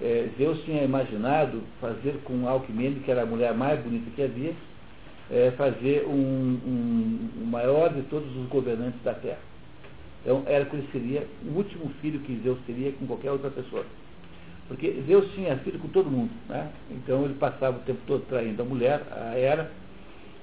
É, 0.00 0.28
Zeus 0.38 0.62
tinha 0.64 0.82
imaginado 0.82 1.62
fazer 1.80 2.18
com 2.24 2.48
Alcmene, 2.48 3.00
que 3.00 3.10
era 3.10 3.22
a 3.22 3.26
mulher 3.26 3.52
mais 3.54 3.78
bonita 3.80 4.10
que 4.16 4.22
havia, 4.22 4.54
é, 5.30 5.52
fazer 5.52 6.04
um, 6.06 6.12
um, 6.12 7.28
o 7.42 7.46
maior 7.46 7.92
de 7.92 8.02
todos 8.02 8.34
os 8.36 8.46
governantes 8.48 9.00
da 9.02 9.14
Terra. 9.14 9.38
Então 10.22 10.42
Hércules 10.46 10.84
seria 10.92 11.26
o 11.46 11.56
último 11.56 11.90
filho 12.00 12.20
que 12.20 12.40
Zeus 12.42 12.58
teria 12.66 12.92
com 12.92 13.06
qualquer 13.06 13.30
outra 13.30 13.50
pessoa. 13.50 13.84
Porque 14.68 15.02
Zeus 15.06 15.32
tinha 15.34 15.56
filho 15.58 15.78
com 15.78 15.88
todo 15.88 16.10
mundo. 16.10 16.30
Né? 16.48 16.70
Então 16.90 17.24
ele 17.24 17.34
passava 17.34 17.78
o 17.78 17.80
tempo 17.80 18.00
todo 18.06 18.24
traindo 18.28 18.62
a 18.62 18.64
mulher, 18.64 19.02
a 19.10 19.36
Hera, 19.36 19.70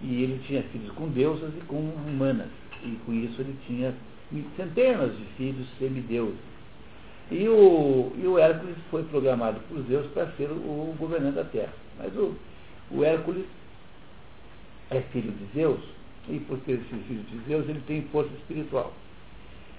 e 0.02 0.24
ele 0.24 0.42
tinha 0.46 0.64
filhos 0.64 0.92
com 0.92 1.08
deusas 1.10 1.52
e 1.56 1.66
com 1.66 1.78
humanas. 1.78 2.50
E 2.84 2.98
com 3.06 3.14
isso 3.14 3.40
ele 3.42 3.56
tinha 3.66 3.94
centenas 4.56 5.16
de 5.16 5.24
filhos 5.38 5.68
semideuses. 5.80 6.40
E 7.30 7.48
o, 7.48 8.12
e 8.18 8.26
o 8.26 8.38
Hércules 8.38 8.76
foi 8.90 9.04
programado 9.04 9.60
por 9.68 9.82
Zeus 9.84 10.06
para 10.08 10.28
ser 10.38 10.50
o, 10.50 10.96
governante 10.98 11.36
da 11.36 11.44
Terra. 11.44 11.74
Mas 11.98 12.16
o, 12.16 12.36
o 12.92 13.04
Hércules 13.04 13.46
é 14.92 15.02
filho 15.12 15.32
de 15.32 15.46
Zeus, 15.54 15.80
e 16.30 16.40
por 16.40 16.58
ter 16.60 16.78
sido 16.90 17.08
filho 17.08 17.24
de 17.24 17.48
Zeus, 17.48 17.68
ele 17.70 17.82
tem 17.88 18.02
força 18.12 18.34
espiritual. 18.34 18.94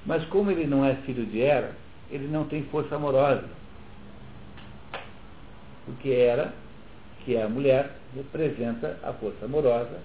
Mas 0.07 0.25
como 0.27 0.51
ele 0.51 0.67
não 0.67 0.85
é 0.85 0.95
filho 0.97 1.27
de 1.27 1.41
Hera, 1.41 1.75
ele 2.11 2.27
não 2.29 2.45
tem 2.45 2.63
força 2.65 2.97
amorosa. 2.97 3.45
Porque 5.85 6.09
Hera, 6.11 6.53
que 7.25 7.37
é 7.37 7.43
a 7.43 7.49
mulher, 7.49 7.97
representa 8.15 8.99
a 9.03 9.13
força 9.13 9.45
amorosa 9.45 10.01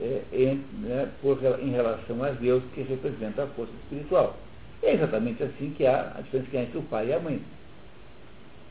é, 0.00 0.22
em, 0.32 0.64
né, 0.80 1.10
por, 1.20 1.38
em 1.60 1.70
relação 1.70 2.22
a 2.22 2.30
Deus, 2.30 2.62
que 2.74 2.82
representa 2.82 3.44
a 3.44 3.46
força 3.48 3.72
espiritual. 3.84 4.36
É 4.82 4.94
exatamente 4.94 5.42
assim 5.42 5.74
que 5.76 5.86
há 5.86 6.14
a 6.16 6.20
diferença 6.22 6.56
entre 6.56 6.78
o 6.78 6.82
pai 6.82 7.08
e 7.08 7.12
a 7.12 7.20
mãe. 7.20 7.42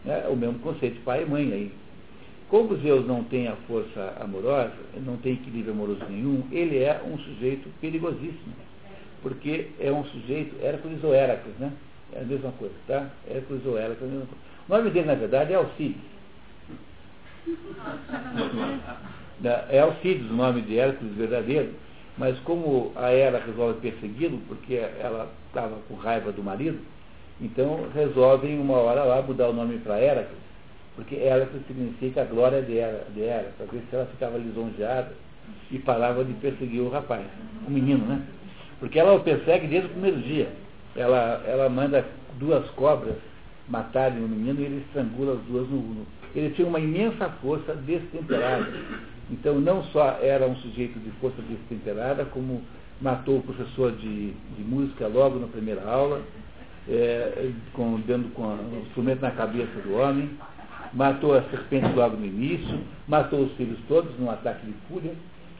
É 0.06 0.28
o 0.30 0.36
mesmo 0.36 0.60
conceito 0.60 0.96
de 0.96 1.02
pai 1.02 1.24
e 1.24 1.26
mãe 1.26 1.52
aí. 1.52 1.72
Como 2.50 2.76
Zeus 2.78 3.06
não 3.06 3.24
tem 3.24 3.48
a 3.48 3.56
força 3.68 4.14
amorosa, 4.20 4.74
não 5.06 5.18
tem 5.18 5.34
equilíbrio 5.34 5.74
amoroso 5.74 6.04
nenhum, 6.10 6.44
ele 6.52 6.80
é 6.80 7.00
um 7.06 7.18
sujeito 7.20 7.70
perigosíssimo. 7.80 8.54
Porque 9.22 9.68
é 9.80 9.92
um 9.92 10.04
sujeito, 10.06 10.56
Hércules 10.64 11.04
ou 11.04 11.14
Héracles, 11.14 11.56
né? 11.60 11.72
É 12.14 12.22
a 12.22 12.24
mesma 12.24 12.52
coisa, 12.54 12.74
tá? 12.88 13.08
Hércules 13.30 13.64
ou 13.66 13.78
Héracles 13.78 14.02
é 14.02 14.06
a 14.06 14.08
mesma 14.08 14.26
coisa. 14.26 14.44
O 14.68 14.76
nome 14.78 14.90
dele, 14.90 15.06
na 15.06 15.16
verdade, 15.16 15.54
é 15.54 15.56
Alcides. 15.56 16.02
É 19.70 19.80
Alcides 19.80 20.30
o 20.30 20.34
nome 20.34 20.62
de 20.64 20.78
Hércules 20.78 21.16
verdadeiro, 21.16 21.70
mas 22.18 22.38
como 22.40 22.92
a 22.98 23.10
Hera 23.10 23.40
resolve 23.40 23.80
persegui-lo, 23.80 24.38
porque 24.50 24.74
ela 24.74 25.32
estava 25.48 25.78
com 25.88 25.96
raiva 25.96 26.34
do 26.34 26.44
marido, 26.44 26.78
então 27.40 27.88
resolvem 27.94 28.60
uma 28.60 28.76
hora 28.76 29.06
lá 29.06 29.22
mudar 29.22 29.48
o 29.48 29.54
nome 29.54 29.78
para 29.78 29.98
Hércules, 29.98 30.49
porque 31.00 31.16
Hércules 31.16 31.66
significa 31.66 32.24
a 32.24 32.26
glória 32.26 32.62
de 32.62 32.78
Hera, 32.78 33.08
de 33.16 33.22
para 33.22 33.66
ver 33.72 33.82
se 33.90 33.96
ela 33.96 34.06
ficava 34.08 34.38
lisonjeada 34.38 35.14
e 35.72 35.80
parava 35.80 36.26
de 36.26 36.34
perseguir 36.34 36.82
o 36.82 36.90
rapaz, 36.90 37.26
o 37.66 37.72
menino, 37.72 38.06
né? 38.06 38.22
Porque 38.82 39.00
ela 39.00 39.14
o 39.14 39.22
persegue 39.22 39.68
desde 39.68 39.88
o 39.88 39.92
primeiro 39.92 40.20
dia. 40.20 40.50
Ela, 40.98 41.42
ela 41.48 41.70
manda 41.70 42.06
duas 42.38 42.70
cobras 42.72 43.16
matarem 43.70 44.20
o 44.20 44.28
menino 44.28 44.60
e 44.60 44.66
ele 44.66 44.84
estrangula 44.88 45.36
as 45.36 45.40
duas 45.44 45.70
no, 45.70 45.78
no. 45.78 46.06
Ele 46.36 46.50
tinha 46.50 46.68
uma 46.68 46.82
imensa 46.82 47.30
força 47.42 47.74
destemperada. 47.76 48.68
Então, 49.32 49.58
não 49.58 49.84
só 49.86 50.20
era 50.22 50.46
um 50.48 50.56
sujeito 50.58 51.00
de 51.00 51.12
força 51.22 51.42
destemperada, 51.44 52.26
como 52.26 52.62
matou 53.00 53.38
o 53.38 53.44
professor 53.44 53.94
de, 53.94 54.32
de 54.32 54.64
música 54.64 55.08
logo 55.08 55.40
na 55.40 55.48
primeira 55.48 55.82
aula, 55.90 56.22
é, 56.90 57.52
com, 57.72 58.02
dando 58.02 58.34
com 58.34 58.44
o 58.44 58.84
instrumento 58.86 59.22
na 59.22 59.32
cabeça 59.32 59.80
do 59.86 59.94
homem, 59.94 60.30
matou 60.94 61.36
a 61.36 61.44
serpente 61.44 61.94
logo 61.94 62.18
no 62.18 62.26
início, 62.26 62.80
matou 63.08 63.42
os 63.42 63.52
filhos 63.54 63.78
todos 63.88 64.18
num 64.20 64.30
ataque 64.30 64.66
de 64.66 64.74
fúria, 64.88 65.14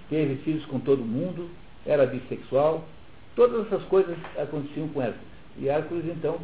teve 0.10 0.36
filhos 0.44 0.66
com 0.66 0.80
todo 0.80 1.04
mundo, 1.04 1.50
era 1.86 2.06
bissexual, 2.06 2.88
todas 3.36 3.68
essas 3.68 3.84
coisas 3.86 4.18
aconteciam 4.38 4.88
com 4.90 5.02
Hércules. 5.02 5.30
E 5.58 5.70
Hércules, 5.70 6.06
então, 6.06 6.40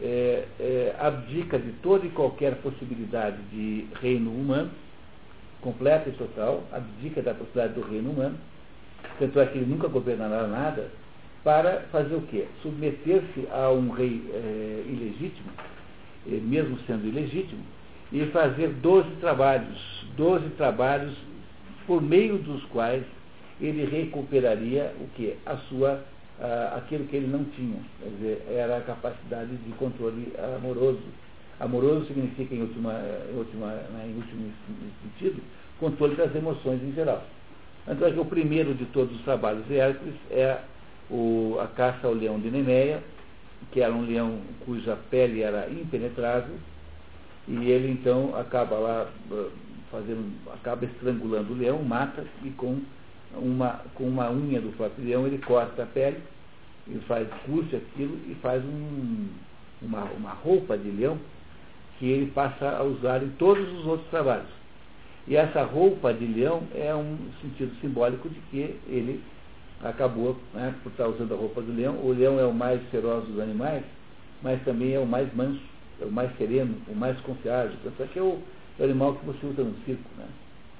é, 0.00 0.44
é, 0.58 0.96
abdica 0.98 1.58
de 1.58 1.72
toda 1.82 2.06
e 2.06 2.10
qualquer 2.10 2.56
possibilidade 2.56 3.38
de 3.50 3.86
reino 4.00 4.30
humano, 4.30 4.70
completa 5.60 6.08
e 6.08 6.12
total, 6.12 6.62
abdica 6.72 7.22
da 7.22 7.34
possibilidade 7.34 7.74
do 7.74 7.86
reino 7.86 8.10
humano, 8.10 8.36
tanto 9.18 9.40
é 9.40 9.46
que 9.46 9.58
ele 9.58 9.66
nunca 9.66 9.88
governará 9.88 10.46
nada, 10.46 10.90
para 11.42 11.82
fazer 11.92 12.14
o 12.16 12.22
quê? 12.22 12.46
Submeter-se 12.60 13.46
a 13.52 13.70
um 13.70 13.90
rei 13.90 14.20
é, 14.34 14.84
ilegítimo, 14.84 15.48
é, 16.26 16.40
mesmo 16.40 16.76
sendo 16.86 17.06
ilegítimo, 17.06 17.62
e 18.12 18.26
fazer 18.26 18.68
doze 18.82 19.10
trabalhos, 19.20 20.06
doze 20.16 20.48
trabalhos 20.50 21.14
por 21.86 22.00
meio 22.00 22.38
dos 22.38 22.64
quais 22.66 23.04
ele 23.60 23.84
recuperaria 23.84 24.92
o 25.00 25.08
quê? 25.16 25.36
A 25.46 25.56
sua, 25.68 26.04
aquilo 26.76 27.04
que 27.06 27.16
ele 27.16 27.26
não 27.26 27.44
tinha, 27.44 27.78
quer 28.00 28.08
dizer, 28.10 28.46
era 28.50 28.76
a 28.76 28.80
capacidade 28.80 29.56
de 29.56 29.72
controle 29.72 30.32
amoroso 30.56 31.02
Amoroso 31.58 32.06
significa, 32.06 32.54
em, 32.54 32.60
última, 32.60 33.00
em, 33.32 33.36
última, 33.36 33.66
né, 33.66 34.10
em 34.10 34.14
último 34.14 34.52
sentido, 35.02 35.42
controle 35.80 36.14
das 36.14 36.34
emoções 36.34 36.82
em 36.82 36.92
geral. 36.92 37.24
Então, 37.88 38.06
é 38.06 38.12
que 38.12 38.20
o 38.20 38.24
primeiro 38.24 38.74
de 38.74 38.84
todos 38.86 39.14
os 39.16 39.22
trabalhos 39.22 39.66
de 39.66 39.78
Hércules 39.78 40.14
é 40.30 40.58
o, 41.10 41.56
a 41.60 41.66
caça 41.68 42.06
ao 42.06 42.12
leão 42.12 42.38
de 42.38 42.50
Nemeia, 42.50 43.02
que 43.72 43.80
era 43.80 43.92
um 43.92 44.02
leão 44.02 44.38
cuja 44.66 44.98
pele 45.10 45.42
era 45.42 45.70
impenetrável, 45.70 46.56
e 47.48 47.70
ele 47.70 47.90
então 47.90 48.36
acaba 48.36 48.76
lá 48.76 49.08
eh, 49.30 49.48
fazendo, 49.90 50.32
acaba 50.52 50.84
estrangulando 50.84 51.52
o 51.52 51.56
leão, 51.56 51.82
mata 51.82 52.24
e 52.44 52.50
com 52.50 52.80
uma, 53.34 53.80
com 53.94 54.04
uma 54.04 54.30
unha 54.30 54.60
do 54.60 54.76
próprio 54.76 55.04
leão 55.04 55.26
ele 55.26 55.38
corta 55.38 55.82
a 55.82 55.86
pele, 55.86 56.22
e 56.88 56.98
faz, 57.06 57.28
curte 57.44 57.76
aquilo 57.76 58.18
e 58.28 58.34
faz 58.36 58.64
um, 58.64 59.28
uma, 59.82 60.04
uma 60.04 60.30
roupa 60.30 60.78
de 60.78 60.90
leão 60.90 61.18
que 61.98 62.06
ele 62.06 62.30
passa 62.30 62.68
a 62.68 62.82
usar 62.82 63.22
em 63.22 63.30
todos 63.30 63.66
os 63.80 63.86
outros 63.86 64.08
trabalhos. 64.10 64.48
E 65.26 65.34
essa 65.34 65.64
roupa 65.64 66.14
de 66.14 66.24
leão 66.24 66.62
é 66.74 66.94
um 66.94 67.16
sentido 67.40 67.74
simbólico 67.80 68.28
de 68.28 68.38
que 68.50 68.78
ele 68.86 69.22
acabou, 69.82 70.36
né, 70.54 70.74
por 70.82 70.92
estar 70.92 71.08
usando 71.08 71.34
a 71.34 71.36
roupa 71.36 71.60
do 71.60 71.74
leão, 71.74 71.96
o 71.96 72.12
leão 72.12 72.38
é 72.38 72.44
o 72.44 72.54
mais 72.54 72.80
feroz 72.90 73.26
dos 73.26 73.40
animais, 73.40 73.82
mas 74.42 74.62
também 74.62 74.94
é 74.94 75.00
o 75.00 75.06
mais 75.06 75.32
manso, 75.34 75.60
é 76.00 76.04
o 76.04 76.10
mais 76.10 76.34
sereno, 76.36 76.76
o 76.88 76.94
mais 76.94 77.18
confiável. 77.20 77.72
Tanto 77.82 78.02
é 78.02 78.06
que 78.06 78.18
é 78.18 78.22
o, 78.22 78.40
é 78.78 78.82
o 78.82 78.84
animal 78.84 79.14
que 79.14 79.26
você 79.26 79.46
usa 79.46 79.62
no 79.62 79.74
circo. 79.84 80.08
Né? 80.16 80.26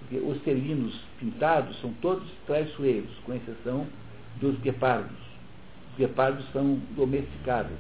Porque 0.01 0.17
os 0.17 0.39
felinos 0.43 0.95
pintados 1.19 1.81
são 1.81 1.93
todos 2.01 2.27
traiçoeiros, 2.47 3.11
com 3.25 3.35
exceção 3.35 3.87
dos 4.41 4.59
guepardos. 4.61 5.17
Os 5.93 5.99
guepardos 5.99 6.45
são 6.53 6.79
domesticados. 6.95 7.77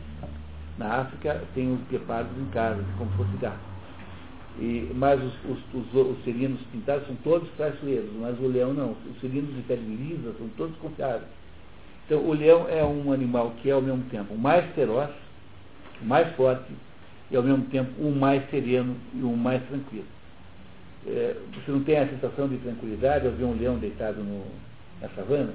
Na 0.78 1.00
África 1.00 1.42
tem 1.54 1.72
os 1.72 1.80
guepardos 1.88 2.36
em 2.38 2.46
casa, 2.46 2.82
como 2.98 3.10
se 3.10 3.16
fosse 3.16 3.36
gato. 3.38 3.76
E, 4.58 4.90
mas 4.94 5.22
os, 5.22 5.34
os, 5.44 5.58
os, 5.74 5.94
os 5.94 6.66
pintados 6.72 7.06
são 7.06 7.16
todos 7.16 7.48
traiçoeiros, 7.56 8.10
mas 8.18 8.38
o 8.40 8.46
leão 8.46 8.72
não. 8.72 8.96
Os 9.10 9.18
felinos 9.20 9.54
de 9.54 9.62
pele 9.62 9.82
lisa 9.82 10.34
são 10.38 10.48
todos 10.56 10.74
confiáveis. 10.78 11.28
Então, 12.06 12.20
o 12.20 12.32
leão 12.32 12.66
é 12.68 12.84
um 12.84 13.12
animal 13.12 13.52
que 13.60 13.68
é, 13.68 13.72
ao 13.72 13.82
mesmo 13.82 14.04
tempo, 14.04 14.36
mais 14.36 14.64
feroz, 14.74 15.10
mais 16.02 16.34
forte, 16.36 16.72
e, 17.30 17.36
ao 17.36 17.42
mesmo 17.42 17.64
tempo, 17.66 17.90
o 18.00 18.14
mais 18.14 18.48
sereno 18.50 18.96
e 19.14 19.22
o 19.22 19.36
mais 19.36 19.62
tranquilo. 19.64 20.06
É, 21.06 21.36
você 21.54 21.70
não 21.70 21.82
tem 21.84 21.98
a 21.98 22.08
sensação 22.08 22.48
de 22.48 22.56
tranquilidade 22.58 23.26
ao 23.26 23.32
ver 23.32 23.44
um 23.44 23.56
leão 23.56 23.78
deitado 23.78 24.22
no, 24.22 24.44
na 25.00 25.08
savana? 25.10 25.52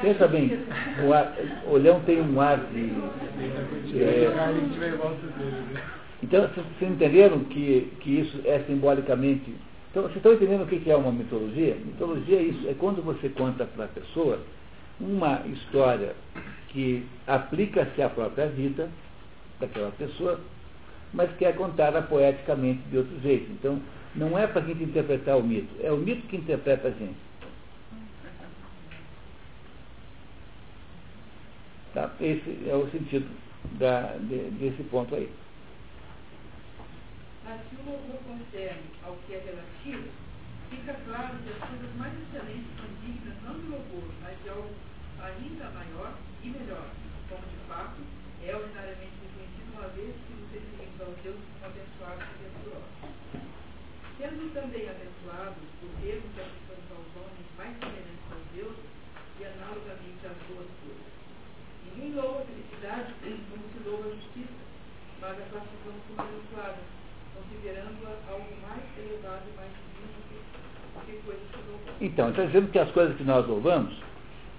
Pensa 0.00 0.28
bem, 0.28 0.60
o, 1.04 1.12
ar, 1.12 1.34
o, 1.66 1.76
leão 1.76 2.00
tem 2.00 2.20
um 2.20 2.40
ar 2.40 2.58
de. 2.58 2.92
É, 3.98 4.28
então, 6.22 6.48
vocês 6.48 6.90
entenderam 6.90 7.40
que, 7.44 7.92
que 8.00 8.20
isso 8.20 8.40
é 8.44 8.60
simbolicamente. 8.66 9.54
Então, 9.90 10.02
vocês 10.02 10.16
estão 10.16 10.34
entendendo 10.34 10.62
o 10.62 10.66
que 10.66 10.90
é 10.90 10.96
uma 10.96 11.10
mitologia? 11.10 11.76
Mitologia 11.84 12.38
é 12.38 12.42
isso, 12.42 12.68
é 12.68 12.74
quando 12.74 13.02
você 13.02 13.28
conta 13.30 13.64
para 13.64 13.86
a 13.86 13.88
pessoa 13.88 14.40
uma 15.00 15.40
história 15.46 16.14
que 16.68 17.04
aplica-se 17.26 18.02
à 18.02 18.08
própria 18.08 18.46
vida 18.48 18.88
daquela 19.60 19.90
pessoa, 19.92 20.40
mas 21.12 21.30
que 21.36 21.44
é 21.44 21.52
contada 21.52 22.02
poeticamente 22.02 22.82
de 22.90 22.98
outro 22.98 23.18
jeito. 23.20 23.50
Então, 23.52 23.80
não 24.14 24.38
é 24.38 24.46
para 24.46 24.62
a 24.62 24.64
gente 24.64 24.82
interpretar 24.82 25.36
o 25.36 25.42
mito, 25.42 25.74
é 25.82 25.92
o 25.92 25.96
mito 25.96 26.26
que 26.28 26.36
interpreta 26.36 26.88
a 26.88 26.90
gente. 26.90 27.26
Tá? 31.94 32.10
Esse 32.20 32.68
é 32.68 32.74
o 32.74 32.90
sentido 32.90 33.26
da, 33.78 34.16
de, 34.18 34.50
desse 34.58 34.82
ponto 34.84 35.14
aí. 35.14 35.30
Mas 37.44 37.60
se 37.68 37.76
o 37.76 37.90
louvor 37.90 38.20
concerne 38.26 38.90
ao 39.02 39.16
que 39.26 39.34
é 39.34 39.38
relativo, 39.38 40.08
fica 40.68 40.94
claro 41.06 41.36
que 41.44 41.50
as 41.50 41.68
coisas 41.70 41.96
mais 41.96 42.12
excelentes 42.12 42.68
são 42.76 42.86
dignas 43.00 43.34
não 43.44 43.54
de 43.54 43.68
louvor, 43.68 44.10
mas 44.22 44.36
de 44.42 44.48
algo 44.48 44.70
ainda 45.22 45.70
maior 45.70 46.12
e 46.42 46.48
melhor, 46.48 46.90
como 47.30 47.42
de 47.42 47.68
fato 47.68 48.00
é 48.44 48.54
ordinariamente 48.54 49.15
uma 49.86 49.94
vez 49.94 50.16
que 50.26 50.34
nos 50.34 50.50
referimos 50.50 50.98
ao 50.98 51.14
Deus 51.22 51.38
como 51.46 51.70
abençoados 51.70 52.26
e 52.26 52.36
venturosos. 52.42 52.90
Sendo 54.18 54.42
também 54.50 54.82
abençoados 54.82 55.62
por 55.78 55.90
termos 56.02 56.26
que 56.34 56.40
aplicamos 56.42 56.90
aos 56.90 57.10
homens 57.14 57.46
mais 57.54 57.72
semelhantes 57.78 58.26
aos 58.34 58.46
deuses 58.50 58.90
e 59.38 59.40
analogamente 59.46 60.26
às 60.26 60.38
boas 60.50 60.70
coisas. 60.82 61.10
Ninguém 61.86 62.18
louva 62.18 62.42
a 62.42 62.46
felicidade 62.50 63.14
como 63.46 63.62
se 63.62 63.78
louva 63.86 64.10
a 64.10 64.14
justiça, 64.18 64.58
mas 65.22 65.34
a 65.38 65.44
classificamos 65.54 66.02
como 66.02 66.18
abençoada 66.18 66.82
considerando-a 67.36 68.12
algo 68.26 68.52
mais 68.66 68.82
elevado 68.98 69.44
e 69.46 69.54
mais 69.54 69.70
divino 69.70 70.18
do 70.18 70.98
que 71.06 71.14
coisas 71.22 71.46
que 71.46 71.62
louvamos. 71.62 72.02
Então, 72.02 72.30
está 72.34 72.42
dizendo 72.42 72.72
que 72.74 72.78
as 72.82 72.90
coisas 72.90 73.14
que 73.14 73.22
nós 73.22 73.46
louvamos 73.46 73.94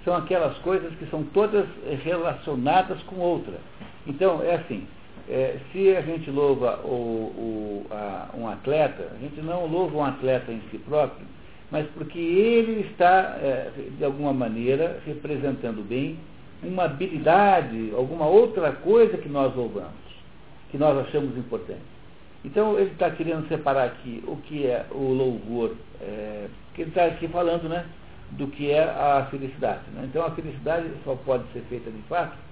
são 0.05 0.15
aquelas 0.15 0.55
coisas 0.59 0.95
que 0.95 1.05
são 1.11 1.27
todas 1.35 1.67
relacionadas 1.99 3.03
com 3.03 3.17
outra. 3.17 3.59
Então, 4.05 4.41
é 4.41 4.55
assim, 4.55 4.87
é, 5.29 5.57
se 5.71 5.95
a 5.95 6.01
gente 6.01 6.31
louva 6.31 6.79
o, 6.85 6.87
o, 6.87 7.85
a, 7.91 8.29
um 8.33 8.47
atleta, 8.47 9.11
a 9.13 9.17
gente 9.19 9.41
não 9.41 9.65
louva 9.65 9.97
um 9.97 10.03
atleta 10.05 10.51
em 10.51 10.61
si 10.71 10.77
próprio, 10.77 11.25
mas 11.69 11.85
porque 11.87 12.17
ele 12.17 12.87
está, 12.89 13.37
é, 13.41 13.71
de 13.97 14.05
alguma 14.05 14.31
maneira, 14.33 15.01
representando 15.05 15.85
bem 15.85 16.17
uma 16.63 16.85
habilidade, 16.85 17.91
alguma 17.95 18.25
outra 18.25 18.71
coisa 18.71 19.17
que 19.17 19.27
nós 19.27 19.53
louvamos, 19.53 19.91
que 20.71 20.77
nós 20.77 20.97
achamos 20.97 21.37
importante. 21.37 21.97
Então 22.45 22.79
ele 22.79 22.91
está 22.91 23.11
querendo 23.11 23.47
separar 23.49 23.83
aqui 23.83 24.23
o 24.25 24.37
que 24.37 24.65
é 24.65 24.85
o 24.91 25.11
louvor, 25.11 25.75
é, 26.01 26.47
que 26.73 26.83
ele 26.83 26.89
está 26.89 27.05
aqui 27.05 27.27
falando 27.27 27.67
né, 27.67 27.85
do 28.31 28.47
que 28.47 28.71
é 28.71 28.81
a 28.81 29.27
felicidade. 29.29 29.81
Né? 29.93 30.07
Então 30.09 30.25
a 30.25 30.31
felicidade 30.31 30.89
só 31.03 31.15
pode 31.15 31.43
ser 31.51 31.61
feita 31.67 31.91
de 31.91 32.01
fato 32.03 32.46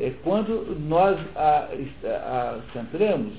é, 0.00 0.14
quando 0.24 0.76
nós 0.88 1.18
a, 1.36 1.68
a, 2.06 2.60
centramos 2.72 3.34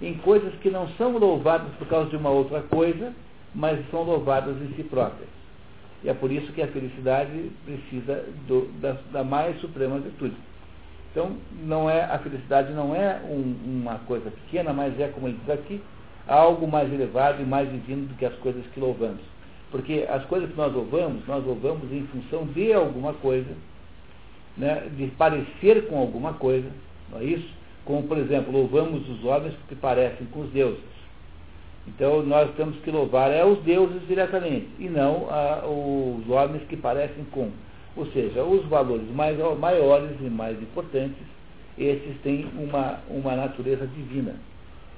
em 0.00 0.14
coisas 0.18 0.52
que 0.56 0.68
não 0.68 0.86
são 0.90 1.16
louvadas 1.16 1.72
por 1.78 1.88
causa 1.88 2.10
de 2.10 2.16
uma 2.16 2.28
outra 2.28 2.60
coisa, 2.62 3.14
mas 3.54 3.78
são 3.90 4.02
louvadas 4.02 4.56
em 4.60 4.74
si 4.74 4.82
próprias. 4.82 5.28
E 6.04 6.08
é 6.08 6.14
por 6.14 6.30
isso 6.30 6.52
que 6.52 6.60
a 6.60 6.66
felicidade 6.66 7.50
precisa 7.64 8.26
do, 8.46 8.68
da, 8.80 8.96
da 9.12 9.24
mais 9.24 9.58
suprema 9.60 9.98
virtude. 9.98 10.36
Então, 11.10 11.36
não 11.64 11.88
é, 11.88 12.04
a 12.04 12.18
felicidade 12.18 12.72
não 12.72 12.94
é 12.94 13.20
um, 13.28 13.54
uma 13.64 13.98
coisa 14.00 14.30
pequena, 14.30 14.72
mas 14.72 14.98
é, 14.98 15.08
como 15.08 15.28
ele 15.28 15.38
diz 15.40 15.50
aqui, 15.50 15.80
algo 16.26 16.66
mais 16.66 16.92
elevado 16.92 17.42
e 17.42 17.44
mais 17.44 17.70
divino 17.70 18.06
do 18.06 18.14
que 18.14 18.24
as 18.24 18.34
coisas 18.36 18.64
que 18.74 18.80
louvamos. 18.80 19.20
Porque 19.70 20.06
as 20.08 20.24
coisas 20.26 20.50
que 20.50 20.56
nós 20.56 20.72
louvamos, 20.72 21.26
nós 21.26 21.44
louvamos 21.44 21.90
em 21.92 22.06
função 22.08 22.44
de 22.46 22.72
alguma 22.72 23.14
coisa, 23.14 23.50
né, 24.56 24.88
de 24.96 25.06
parecer 25.08 25.86
com 25.88 25.98
alguma 25.98 26.34
coisa, 26.34 26.68
não 27.10 27.20
é 27.20 27.24
isso? 27.24 27.48
Como, 27.84 28.02
por 28.04 28.18
exemplo, 28.18 28.52
louvamos 28.52 29.08
os 29.08 29.24
homens 29.24 29.54
porque 29.54 29.74
parecem 29.74 30.26
com 30.26 30.40
os 30.40 30.50
deuses. 30.50 30.92
Então, 31.86 32.22
nós 32.22 32.54
temos 32.54 32.76
que 32.78 32.90
louvar 32.90 33.30
é 33.32 33.44
os 33.44 33.58
deuses 33.62 34.06
diretamente, 34.06 34.68
e 34.78 34.88
não 34.88 35.28
a, 35.28 35.66
os 35.66 36.28
homens 36.28 36.62
que 36.68 36.76
parecem 36.76 37.24
com. 37.32 37.50
Ou 37.96 38.06
seja, 38.06 38.42
os 38.44 38.64
valores 38.66 39.08
mais, 39.10 39.36
maiores 39.58 40.12
e 40.20 40.30
mais 40.30 40.60
importantes, 40.62 41.18
esses 41.76 42.16
têm 42.22 42.46
uma, 42.56 43.00
uma 43.10 43.34
natureza 43.34 43.86
divina, 43.86 44.36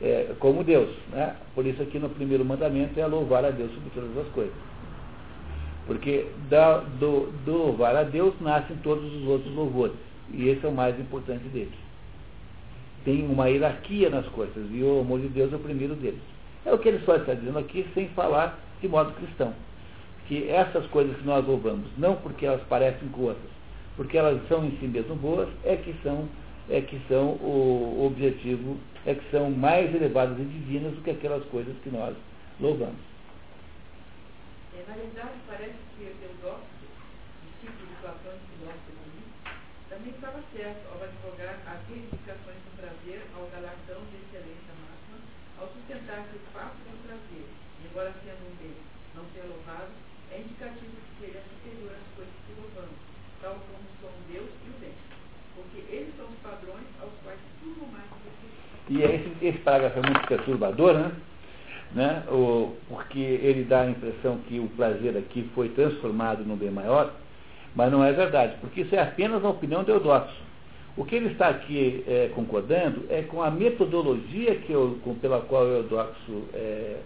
é, 0.02 0.34
como 0.38 0.62
Deus. 0.62 0.90
Né? 1.10 1.34
Por 1.54 1.64
isso 1.64 1.82
aqui 1.82 1.98
no 1.98 2.10
primeiro 2.10 2.44
mandamento 2.44 2.98
é 3.00 3.06
louvar 3.06 3.44
a 3.44 3.50
Deus 3.50 3.72
sobre 3.72 3.90
todas 3.94 4.18
as 4.18 4.32
coisas. 4.32 4.54
Porque 5.86 6.26
da, 6.48 6.78
do, 6.78 7.32
do 7.44 7.52
louvar 7.52 7.94
a 7.94 8.02
Deus 8.02 8.34
nascem 8.40 8.76
todos 8.78 9.04
os 9.12 9.26
outros 9.26 9.54
louvores. 9.54 9.96
E 10.32 10.48
esse 10.48 10.64
é 10.64 10.68
o 10.68 10.72
mais 10.72 10.98
importante 10.98 11.44
deles. 11.48 11.74
Tem 13.04 13.26
uma 13.26 13.48
hierarquia 13.48 14.08
nas 14.08 14.26
coisas, 14.28 14.66
e 14.70 14.82
o 14.82 15.00
amor 15.00 15.20
de 15.20 15.28
Deus 15.28 15.52
é 15.52 15.56
o 15.56 15.60
primeiro 15.60 15.94
deles. 15.94 16.20
É 16.64 16.72
o 16.72 16.78
que 16.78 16.88
ele 16.88 17.04
só 17.04 17.16
está 17.16 17.34
dizendo 17.34 17.58
aqui, 17.58 17.86
sem 17.92 18.08
falar 18.08 18.58
de 18.80 18.88
modo 18.88 19.12
cristão 19.12 19.52
que 20.26 20.48
essas 20.48 20.86
coisas 20.86 21.16
que 21.16 21.26
nós 21.26 21.46
louvamos, 21.46 21.86
não 21.98 22.16
porque 22.16 22.46
elas 22.46 22.62
parecem 22.62 23.08
com 23.08 23.22
outras, 23.22 23.50
porque 23.96 24.16
elas 24.16 24.40
são 24.48 24.64
em 24.64 24.70
si 24.78 24.86
mesmo 24.86 25.14
boas, 25.16 25.48
é 25.64 25.76
que 25.76 25.94
são, 26.02 26.28
é 26.68 26.80
que 26.80 26.98
são 27.08 27.32
o 27.32 28.06
objetivo, 28.06 28.76
é 29.06 29.14
que 29.14 29.30
são 29.30 29.50
mais 29.50 29.94
elevadas 29.94 30.38
e 30.38 30.44
divinas 30.44 30.94
do 30.94 31.02
que 31.02 31.10
aquelas 31.10 31.44
coisas 31.46 31.74
que 31.82 31.90
nós 31.90 32.14
louvamos. 32.60 33.13
É, 34.74 34.82
na 34.88 34.94
realidade, 34.94 35.38
parece 35.46 35.78
que 35.94 36.02
o 36.02 36.14
Teodócio, 36.18 36.86
discípulo 37.46 37.86
do 37.86 38.00
Platão 38.02 38.34
e 38.34 38.58
filósofo 38.58 38.94
também 39.94 40.10
estava 40.10 40.42
certo 40.50 40.82
ao 40.90 40.98
advogar 40.98 41.54
as 41.70 41.78
reivindicações 41.86 42.58
do 42.66 42.74
prazer 42.74 43.22
ao 43.38 43.46
galardão 43.54 44.02
de 44.10 44.18
excelência 44.26 44.74
máxima, 44.82 45.22
ao 45.62 45.70
sustentar 45.70 46.26
que 46.26 46.34
o 46.34 46.50
fato 46.50 46.74
do 46.82 46.98
prazer, 47.06 47.46
embora 47.78 48.10
sendo 48.26 48.42
um 48.50 48.54
bem, 48.58 48.74
não 49.14 49.22
ser 49.30 49.46
louvado, 49.46 49.94
é 50.34 50.42
indicativo 50.42 50.98
de 50.98 51.10
que 51.14 51.24
ele 51.30 51.38
é 51.38 51.44
superior 51.46 51.94
às 51.94 52.08
coisas 52.18 52.34
que 52.42 52.58
louvamos, 52.58 52.98
tal 53.38 53.54
como 53.54 53.86
são 54.02 54.10
Deus 54.26 54.50
e 54.50 54.68
o 54.74 54.76
bem. 54.82 54.98
Porque 55.54 55.78
eles 55.86 56.10
são 56.18 56.26
os 56.26 56.38
padrões 56.42 56.90
aos 56.98 57.14
quais 57.22 57.38
tudo 57.62 57.86
mais 57.94 58.10
se 58.10 58.90
E 58.90 58.98
esse, 58.98 59.30
esse 59.46 59.58
parágrafo 59.62 60.00
é 60.00 60.02
muito 60.02 60.26
perturbador, 60.26 60.98
né? 60.98 61.14
Né? 61.94 62.24
Porque 62.88 63.18
ele 63.18 63.64
dá 63.64 63.82
a 63.82 63.90
impressão 63.90 64.38
que 64.48 64.58
o 64.58 64.68
prazer 64.76 65.16
aqui 65.16 65.48
foi 65.54 65.68
transformado 65.70 66.44
no 66.44 66.56
bem 66.56 66.70
maior, 66.70 67.12
Mas 67.74 67.90
não 67.90 68.04
é 68.04 68.12
verdade, 68.12 68.56
porque 68.60 68.82
isso 68.82 68.94
é 68.94 69.00
apenas 69.00 69.44
a 69.44 69.48
opinião 69.48 69.82
de 69.82 69.90
Eudoxo. 69.90 70.44
O 70.96 71.04
que 71.04 71.16
ele 71.16 71.32
está 71.32 71.48
aqui 71.48 72.04
é, 72.06 72.30
concordando 72.34 73.04
é 73.10 73.22
com 73.22 73.42
a 73.42 73.50
metodologia 73.50 74.54
que 74.56 74.72
eu, 74.72 74.98
com, 75.02 75.14
pela 75.16 75.40
qual 75.40 75.64
o 75.64 75.72
Eudoxo, 75.78 76.44
é, 76.52 76.98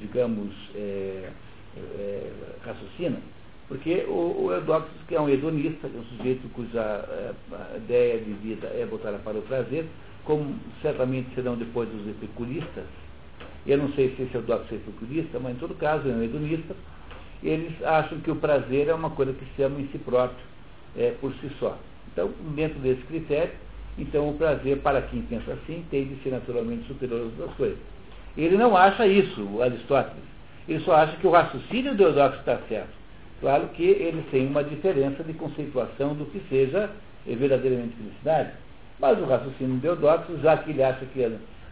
digamos, 0.00 0.54
é, 0.74 1.30
é, 1.76 2.30
raciocina, 2.64 3.18
porque 3.68 4.06
o, 4.08 4.48
o 4.48 4.84
que 5.06 5.14
é 5.14 5.20
um 5.20 5.28
hedonista, 5.28 5.86
é 5.86 5.98
um 5.98 6.04
sujeito 6.16 6.48
cuja 6.54 6.80
é, 6.80 7.76
ideia 7.76 8.18
de 8.18 8.32
vida 8.32 8.68
é 8.68 8.86
voltar 8.86 9.12
para 9.18 9.38
o 9.38 9.42
prazer, 9.42 9.86
como 10.24 10.54
certamente 10.80 11.34
serão 11.34 11.56
depois 11.56 11.88
os 11.94 12.08
epicuristas, 12.08 12.84
eu 13.66 13.78
não 13.78 13.92
sei 13.92 14.14
se 14.14 14.22
esse 14.22 14.36
é 14.36 14.74
epicurista, 14.74 15.38
mas 15.40 15.56
em 15.56 15.58
todo 15.58 15.74
caso 15.74 16.08
é 16.08 16.12
um 16.12 16.22
hedonista, 16.22 16.74
eles 17.42 17.72
acham 17.84 18.18
que 18.20 18.30
o 18.30 18.36
prazer 18.36 18.88
é 18.88 18.94
uma 18.94 19.10
coisa 19.10 19.32
que 19.32 19.44
se 19.54 19.62
ama 19.62 19.80
em 19.80 19.88
si 19.88 19.98
próprio, 19.98 20.38
é, 20.96 21.12
por 21.20 21.32
si 21.34 21.50
só. 21.58 21.76
Então, 22.12 22.30
dentro 22.54 22.78
desse 22.78 23.02
critério, 23.02 23.52
então 23.98 24.28
o 24.28 24.34
prazer, 24.34 24.78
para 24.78 25.02
quem 25.02 25.22
pensa 25.22 25.52
assim, 25.52 25.84
tem 25.90 26.06
de 26.06 26.22
ser 26.22 26.30
naturalmente 26.30 26.86
superior 26.86 27.20
às 27.20 27.38
outras 27.38 27.56
coisas. 27.56 27.78
Ele 28.36 28.56
não 28.56 28.76
acha 28.76 29.06
isso, 29.06 29.42
o 29.42 29.62
Aristóteles. 29.62 30.24
Ele 30.68 30.80
só 30.80 30.94
acha 30.94 31.16
que 31.16 31.26
o 31.26 31.30
raciocínio 31.30 31.94
Eudoxo 32.02 32.38
está 32.40 32.58
certo. 32.68 32.94
Claro 33.40 33.68
que 33.68 33.82
eles 33.82 34.24
têm 34.30 34.46
uma 34.46 34.64
diferença 34.64 35.22
de 35.22 35.32
conceituação 35.34 36.14
do 36.14 36.26
que 36.26 36.40
seja 36.48 36.90
verdadeiramente 37.26 37.96
felicidade. 37.96 38.52
Mas 38.98 39.18
o 39.18 39.24
raciocínio 39.24 39.78
de 39.78 39.86
Eudoxo, 39.86 40.38
já 40.42 40.56
que 40.56 40.70
ele 40.70 40.82
acha 40.82 41.04
que 41.06 41.20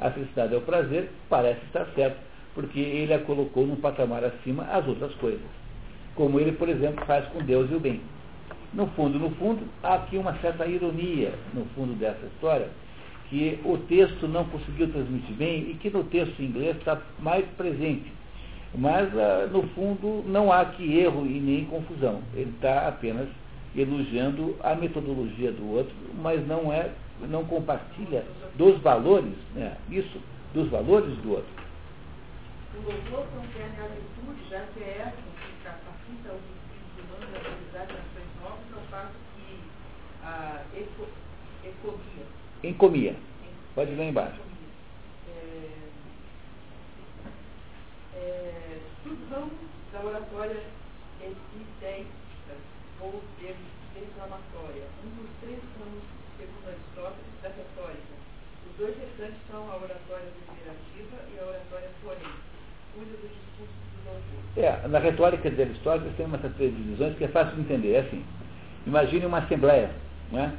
a 0.01 0.11
felicidade 0.11 0.55
é 0.55 0.57
o 0.57 0.63
prazer, 0.63 1.11
parece 1.29 1.65
estar 1.67 1.87
certo, 1.95 2.19
porque 2.55 2.81
ele 2.81 3.13
a 3.13 3.19
colocou 3.19 3.67
num 3.67 3.77
patamar 3.77 4.25
acima 4.25 4.65
as 4.65 4.87
outras 4.87 5.15
coisas. 5.15 5.41
Como 6.15 6.39
ele, 6.39 6.53
por 6.53 6.69
exemplo, 6.69 7.05
faz 7.07 7.27
com 7.29 7.43
Deus 7.43 7.71
e 7.71 7.75
o 7.75 7.81
bem. 7.81 8.01
No 8.73 8.87
fundo, 8.89 9.19
no 9.19 9.31
fundo, 9.31 9.63
há 9.83 9.95
aqui 9.95 10.17
uma 10.17 10.35
certa 10.39 10.67
ironia 10.67 11.33
no 11.53 11.65
fundo 11.77 11.95
dessa 11.95 12.27
história, 12.27 12.69
que 13.29 13.59
o 13.65 13.79
texto 13.79 14.29
não 14.29 14.45
conseguiu 14.45 14.91
transmitir 14.91 15.35
bem 15.37 15.71
e 15.71 15.75
que 15.75 15.91
no 15.91 16.05
texto 16.05 16.43
inglês 16.43 16.77
está 16.77 17.01
mais 17.21 17.45
presente. 17.57 18.13
Mas, 18.77 19.09
ah, 19.17 19.49
no 19.51 19.63
fundo, 19.69 20.25
não 20.27 20.53
há 20.53 20.63
aqui 20.63 20.99
erro 20.99 21.25
e 21.25 21.41
nem 21.41 21.65
confusão. 21.67 22.21
Ele 22.35 22.51
está 22.51 22.89
apenas 22.89 23.29
elogiando 23.77 24.57
a 24.63 24.75
metodologia 24.75 25.53
do 25.53 25.69
outro, 25.73 25.95
mas 26.21 26.47
não 26.47 26.73
é, 26.73 26.91
não 27.21 27.45
compartilha 27.45 28.25
dos 28.57 28.81
valores, 28.81 29.35
né, 29.55 29.77
isso, 29.91 30.21
dos 30.53 30.69
valores 30.69 31.17
do 31.19 31.33
outro. 31.33 31.65
O 32.77 32.83
louvor 32.83 33.27
contém 33.29 33.65
a 33.65 33.87
virtude, 33.87 34.51
já 34.51 34.61
que 34.75 34.81
é 34.83 34.99
essa 34.99 35.17
que 35.17 35.65
capacita 35.65 36.35
os 36.35 36.43
espíritos 36.43 37.05
humanos 37.05 37.35
a 37.35 37.39
realizar 37.39 37.83
ações 37.85 38.31
novas, 38.43 38.75
ao 38.75 38.83
passo 38.91 39.15
que 39.37 39.61
a 40.25 40.63
eco, 40.75 41.07
ecomia. 41.65 42.27
Encomia. 42.63 43.17
Pode 43.75 43.91
ler 43.93 44.09
embaixo. 44.09 44.41
É, 45.29 45.69
é, 48.17 48.81
ramos 49.31 49.53
da 49.93 50.01
oratória 50.01 50.63
epidética 51.21 52.55
ou 53.01 53.23
declamatória, 53.95 54.87
um 55.05 55.11
dos 55.23 55.31
três 55.41 55.61
ramos, 55.79 56.05
Aristóteles, 56.95 57.43
da 57.43 57.49
retórica. 57.49 58.15
Os 58.71 58.79
dois 58.79 58.95
restantes 58.97 59.43
são 59.51 59.61
a 59.71 59.77
oratória 59.77 60.31
deliberativa 60.31 61.17
e 61.35 61.39
a 61.39 61.45
oratória 61.45 61.91
forense 62.03 62.55
é, 64.57 64.87
na 64.87 65.01
retórica 65.01 65.51
de 65.51 65.61
Aristóteles 65.61 66.15
tem 66.17 66.27
uma 66.27 66.39
três 66.39 66.77
divisões 66.77 67.17
que 67.17 67.25
é 67.25 67.29
fácil 67.29 67.57
de 67.57 67.63
entender. 67.63 67.95
É 67.95 68.01
assim, 68.01 68.25
imagine 68.87 69.27
uma 69.27 69.39
assembleia. 69.39 69.91
Não 70.31 70.39
é? 70.39 70.53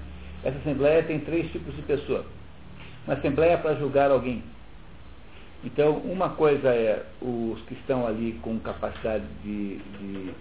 Essa 0.44 0.58
assembleia 0.58 1.02
tem 1.04 1.20
três 1.22 1.50
tipos 1.52 1.74
de 1.76 1.82
pessoas. 1.84 2.26
Uma 3.08 3.16
assembleia 3.16 3.58
para 3.58 3.76
julgar 3.76 4.12
alguém. 4.12 4.44
Então, 5.64 5.98
uma 6.00 6.30
coisa 6.30 6.70
é 6.70 7.06
os 7.22 7.60
que 7.62 7.74
estão 7.76 8.06
ali 8.06 8.34
com 8.42 8.60
capacidade 8.60 9.24
de, 9.42 9.78
de 9.78 10.34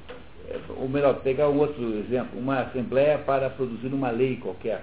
é, 0.50 0.60
ou 0.76 0.88
melhor, 0.88 1.14
pegar 1.20 1.48
um 1.48 1.58
outro 1.58 1.82
exemplo, 2.00 2.38
uma 2.38 2.60
assembleia 2.62 3.18
para 3.18 3.48
produzir 3.50 3.86
uma 3.86 4.10
lei 4.10 4.36
qualquer. 4.36 4.82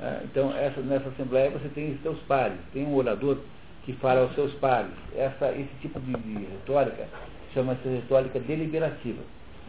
É, 0.00 0.20
então, 0.24 0.56
essa, 0.56 0.80
nessa 0.80 1.08
assembleia 1.08 1.50
você 1.50 1.68
tem 1.70 1.92
os 1.92 2.00
seus 2.02 2.18
pares, 2.20 2.56
tem 2.72 2.84
um 2.86 2.94
orador 2.94 3.38
que 3.84 3.92
fala 3.94 4.20
aos 4.20 4.34
seus 4.34 4.52
pares. 4.54 4.92
Essa, 5.16 5.50
esse 5.52 5.70
tipo 5.80 5.98
de, 6.00 6.12
de 6.12 6.44
retórica 6.44 7.08
chama-se 7.52 7.88
retórica 7.88 8.38
deliberativa, 8.38 9.22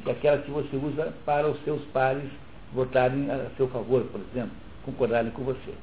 que 0.04 0.10
é 0.10 0.14
aquela 0.14 0.38
que 0.40 0.52
você 0.52 0.76
usa 0.76 1.14
para 1.26 1.48
os 1.48 1.60
seus 1.64 1.82
pares 1.86 2.30
votarem 2.74 3.30
a 3.32 3.50
seu 3.58 3.68
favor, 3.70 4.04
por 4.12 4.22
exemplo, 4.32 4.52
concordarem 4.86 5.32
com 5.32 5.44
você. 5.44 5.74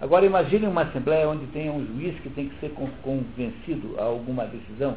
Agora 0.00 0.26
imagine 0.26 0.66
uma 0.66 0.82
assembleia 0.82 1.28
onde 1.28 1.46
tem 1.46 1.70
um 1.70 1.86
juiz 1.86 2.18
que 2.20 2.30
tem 2.30 2.48
que 2.48 2.58
ser 2.58 2.74
convencido 3.02 3.94
a 3.98 4.04
alguma 4.04 4.44
decisão, 4.46 4.96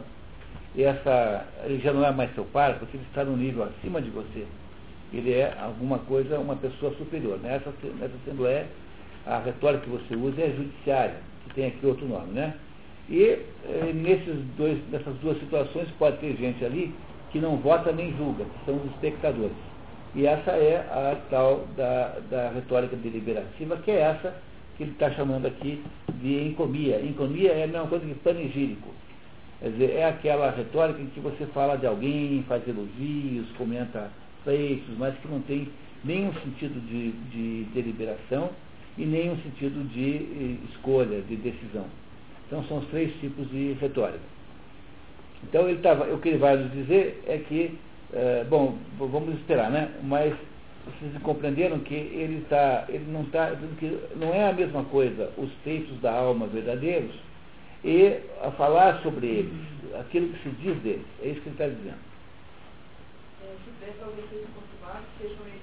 e 0.75 0.83
essa, 0.83 1.45
ele 1.63 1.79
já 1.79 1.93
não 1.93 2.05
é 2.05 2.11
mais 2.11 2.33
seu 2.33 2.45
par, 2.45 2.77
porque 2.79 2.97
ele 2.97 3.05
está 3.07 3.23
no 3.23 3.37
nível 3.37 3.63
acima 3.63 4.01
de 4.01 4.09
você. 4.09 4.45
Ele 5.13 5.33
é 5.33 5.55
alguma 5.59 5.99
coisa, 5.99 6.37
uma 6.37 6.55
pessoa 6.55 6.93
superior. 6.95 7.39
Nessa, 7.39 7.73
nessa 7.99 8.13
assembleia, 8.23 8.67
a 9.27 9.39
retórica 9.39 9.83
que 9.83 9.89
você 9.89 10.15
usa 10.15 10.41
é 10.41 10.49
judiciária, 10.51 11.15
que 11.43 11.55
tem 11.55 11.67
aqui 11.67 11.85
outro 11.85 12.07
nome, 12.07 12.31
né? 12.33 12.55
E 13.09 13.23
eh, 13.23 13.91
nesses 13.93 14.35
dois, 14.57 14.77
nessas 14.89 15.15
duas 15.17 15.37
situações 15.39 15.87
pode 15.97 16.17
ter 16.17 16.35
gente 16.35 16.63
ali 16.63 16.93
que 17.31 17.39
não 17.39 17.57
vota 17.57 17.91
nem 17.91 18.15
julga, 18.17 18.43
que 18.45 18.65
são 18.65 18.75
os 18.75 18.85
espectadores. 18.91 19.55
E 20.15 20.25
essa 20.25 20.51
é 20.51 20.77
a 20.77 21.17
tal 21.29 21.67
da, 21.75 22.17
da 22.29 22.49
retórica 22.49 22.95
deliberativa, 22.95 23.77
que 23.77 23.91
é 23.91 23.99
essa 23.99 24.33
que 24.75 24.83
ele 24.83 24.91
está 24.91 25.11
chamando 25.11 25.45
aqui 25.45 25.83
de 26.21 26.47
encomia. 26.47 27.01
Encomia 27.01 27.51
é 27.51 27.63
a 27.63 27.67
mesma 27.67 27.87
coisa 27.87 28.05
que 28.05 28.13
panegírico. 28.15 28.89
Quer 29.59 29.69
dizer, 29.71 29.91
é 29.91 30.05
aquela 30.05 30.51
retórica 30.51 31.01
em 31.01 31.07
que 31.07 31.19
você 31.19 31.45
fala 31.47 31.77
de 31.77 31.87
alguém, 31.87 32.43
faz 32.47 32.65
elogios, 32.67 33.49
comenta 33.57 34.09
feitos, 34.43 34.97
mas 34.97 35.15
que 35.19 35.27
não 35.27 35.41
tem 35.41 35.67
nenhum 36.03 36.31
sentido 36.33 36.79
de, 36.87 37.11
de 37.31 37.63
deliberação 37.73 38.51
e 38.97 39.05
nenhum 39.05 39.37
sentido 39.37 39.87
de 39.89 40.15
eh, 40.15 40.69
escolha, 40.71 41.21
de 41.21 41.35
decisão. 41.35 41.85
Então 42.47 42.63
são 42.65 42.77
os 42.79 42.87
três 42.87 43.13
tipos 43.19 43.49
de 43.49 43.73
retórica. 43.73 44.19
Então 45.43 45.69
ele 45.69 45.79
tava, 45.81 46.05
o 46.13 46.19
que 46.19 46.29
ele 46.29 46.37
vai 46.37 46.57
nos 46.57 46.71
dizer 46.71 47.23
é 47.27 47.37
que, 47.37 47.77
é, 48.13 48.43
bom, 48.45 48.77
vamos 48.97 49.35
esperar, 49.35 49.69
né? 49.69 49.91
Mas 50.03 50.33
vocês 50.85 51.21
compreenderam 51.21 51.79
que 51.79 51.93
ele, 51.93 52.45
tá, 52.49 52.85
ele 52.89 53.05
não 53.11 53.21
está 53.23 53.51
que 53.77 53.99
não 54.15 54.33
é 54.33 54.49
a 54.49 54.53
mesma 54.53 54.83
coisa 54.85 55.31
os 55.37 55.51
feitos 55.63 55.99
da 55.99 56.13
alma 56.13 56.47
verdadeiros 56.47 57.13
e 57.83 58.19
a 58.41 58.51
falar 58.51 59.01
sobre 59.03 59.27
eles, 59.27 59.53
aquilo 59.99 60.29
que 60.29 60.43
se 60.43 60.49
diz 60.55 60.77
deles. 60.81 61.05
É 61.21 61.27
isso 61.27 61.41
que 61.41 61.49
ele 61.49 61.55
está 61.55 61.67
dizendo. 61.67 61.99
É, 63.43 63.53
se 63.63 63.99
talvez 63.99 64.25
sejam 65.19 65.45
eles 65.45 65.61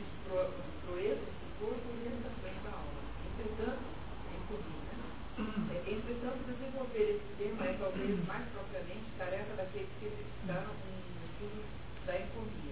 proezas 0.87 1.34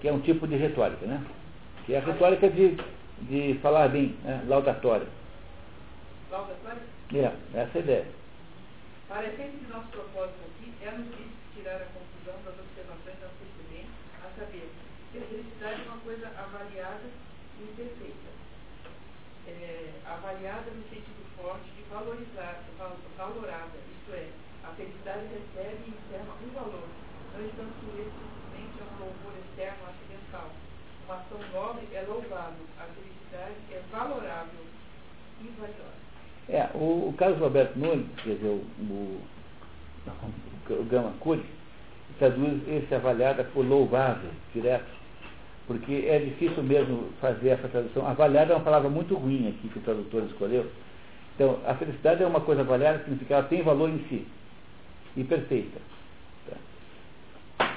que 0.01 0.09
da 0.09 0.11
é 0.11 0.13
um 0.13 0.21
tipo 0.21 0.47
de 0.47 0.57
retórica, 0.57 1.07
né? 1.07 1.25
Que 1.87 1.95
é 1.95 1.99
a 1.99 2.05
retórica 2.05 2.51
de, 2.51 2.77
de 3.23 3.59
falar 3.63 3.89
bem, 3.89 4.17
né? 4.25 4.45
laudatória. 4.47 5.07
Laudatória? 6.31 6.83
É, 7.15 7.33
essa 7.55 7.79
é 7.79 7.81
a 7.81 7.85
ideia. 7.85 8.07
Parecendo 9.09 9.59
que 9.59 9.73
nosso 9.73 9.89
propósito 9.89 10.41
aqui 10.53 10.73
é 10.83 10.91
nos 10.91 11.09
tirar 11.55 11.77
a 11.77 11.87
conclusão 11.93 12.35
das 12.45 12.59
observações 12.59 13.17
antecedentes, 13.23 13.95
a 14.21 14.29
saber, 14.39 14.69
que 15.13 15.19
a 15.19 15.23
felicidade 15.23 15.81
é 15.81 15.89
uma 15.89 15.99
coisa 15.99 16.27
avaliada 16.29 17.09
e 17.61 17.65
perfeita. 17.77 18.33
É, 19.47 19.91
avaliada 20.07 20.71
no 20.71 20.83
sentido 20.91 21.23
forte 21.37 21.71
de 21.77 21.83
valorizar, 21.91 22.63
valorada, 23.17 23.79
isto 23.99 24.13
é, 24.15 24.29
a 24.65 24.75
felicidade 24.75 25.27
recebe 25.27 25.83
e 25.87 25.91
encerra 25.91 26.35
um 26.43 26.55
valor, 26.55 26.89
não 27.35 27.47
estando 27.47 27.73
sujeito 27.81 28.13
simplesmente 28.13 28.79
a 28.81 28.85
um 28.85 29.07
louvor 29.07 29.33
externo 29.45 29.79
acidental. 29.89 30.51
Uma 31.05 31.15
ação 31.17 31.39
nobre 31.53 31.89
é 31.93 32.03
louvável, 32.03 32.65
a 32.79 32.85
felicidade 32.95 33.57
é 33.71 33.83
valorável 33.91 34.65
e 35.41 35.49
valiosa. 35.59 36.03
É, 36.49 36.71
o, 36.75 37.09
o 37.09 37.15
Carlos 37.17 37.39
Roberto 37.39 37.77
Nunes, 37.77 38.07
quer 38.23 38.35
dizer, 38.35 38.49
o, 38.49 38.65
o, 38.81 39.21
o 40.71 40.85
Gama 40.85 41.13
Cury, 41.21 41.45
traduz 42.19 42.69
esse 42.69 42.95
avaliada 42.95 43.45
por 43.45 43.67
louvável, 43.67 44.31
direto 44.53 45.03
porque 45.67 46.07
é 46.09 46.19
difícil 46.19 46.63
mesmo 46.63 47.11
fazer 47.21 47.51
essa 47.51 47.69
tradução. 47.69 48.07
Avaliada 48.07 48.53
é 48.53 48.57
uma 48.57 48.65
palavra 48.65 48.91
muito 48.91 49.15
ruim 49.15 49.49
aqui 49.49 49.69
que 49.69 49.79
o 49.79 49.83
tradutor 49.83 50.25
escolheu. 50.25 50.67
Então, 51.35 51.61
a 51.65 51.75
felicidade 51.75 52.23
é 52.23 52.27
uma 52.27 52.41
coisa 52.41 52.63
avaliada, 52.63 52.99
significa 52.99 53.27
que 53.27 53.33
ela 53.33 53.43
tem 53.45 53.63
valor 53.63 53.89
em 53.89 53.99
si 54.09 54.27
e 55.17 55.25
perfeita. 55.25 55.81
É, 57.61 57.69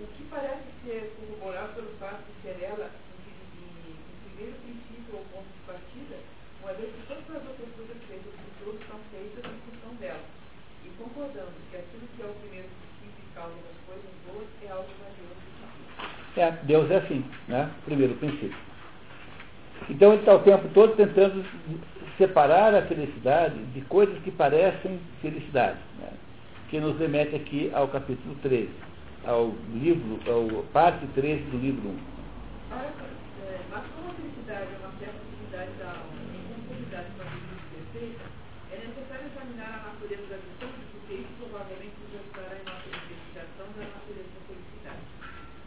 o 0.00 0.06
que 0.16 0.24
parece 0.30 0.64
ser 0.84 1.12
corroborado 1.16 1.74
pelo 1.74 1.90
fato 1.98 2.22
de 2.24 2.42
ser 2.42 2.62
ela, 2.64 2.90
em 3.26 4.30
primeiro 4.30 4.56
princípio 4.60 5.16
ou 5.16 5.24
ponto 5.32 5.46
de 5.52 5.60
partida, 5.66 6.16
uma 6.62 6.72
vez 6.72 6.90
que 6.94 7.06
todas 7.06 7.28
as 7.28 7.48
outras 7.48 7.68
coisas 7.76 7.96
feitas 8.08 8.32
por 8.32 8.64
todos 8.64 8.86
são 8.88 8.98
feitas 9.10 9.44
em 9.44 9.58
função 9.70 9.94
dela. 9.96 10.24
E 10.84 10.88
concordamos 10.96 11.54
que 11.70 11.76
aquilo 11.76 12.08
que 12.16 12.22
é 12.22 12.26
o 12.26 12.34
primeiro 12.40 12.68
princípio 12.68 13.20
e 13.20 13.34
causa 13.34 13.54
das 13.54 13.78
coisas 13.86 14.10
boas 14.26 14.48
é 14.64 14.68
algo 14.70 14.88
valioso 15.00 15.44
e 16.36 16.40
É, 16.40 16.50
Deus 16.64 16.90
é 16.90 16.96
assim, 16.96 17.24
né? 17.48 17.70
Primeiro 17.84 18.14
princípio. 18.14 18.56
Então 19.90 20.12
ele 20.12 20.20
está 20.20 20.34
o 20.34 20.42
tempo 20.42 20.68
todo 20.72 20.96
tentando 20.96 21.44
separar 22.18 22.74
a 22.74 22.82
felicidade 22.82 23.58
de 23.72 23.80
coisas 23.82 24.16
que 24.22 24.30
parecem 24.30 25.00
felicidade, 25.20 25.78
né? 25.98 26.10
que 26.68 26.80
nos 26.80 26.98
remete 26.98 27.36
aqui 27.36 27.70
ao 27.74 27.88
capítulo 27.88 28.34
13, 28.42 28.68
ao 29.24 29.52
livro, 29.72 30.20
ao 30.30 30.62
parte 30.72 31.06
13 31.14 31.42
do 31.50 31.58
livro 31.58 31.88
1. 31.88 32.14
Mas 33.74 33.90
como 33.90 34.06
a 34.06 34.14
felicidade 34.14 34.70
é 34.70 34.78
uma 34.86 34.94
certa 35.02 35.18
atividade 35.18 35.74
da 35.82 35.98
alma, 35.98 36.14
em 36.30 36.46
conformidade 36.46 37.10
com 37.18 37.22
a 37.22 37.30
vida 37.34 37.58
perfeita, 37.74 38.22
é 38.70 38.76
necessário 38.86 39.26
examinar 39.34 39.82
a 39.82 39.90
natureza 39.90 40.30
da 40.30 40.38
virtude, 40.38 40.78
porque 40.94 41.26
isso 41.26 41.34
provavelmente 41.42 41.98
resultará 42.06 42.54
em 42.54 42.66
nossa 42.70 42.86
investigação 42.86 43.66
da 43.74 43.82
natureza 43.82 44.30
da 44.30 44.42
felicidade. 44.46 45.02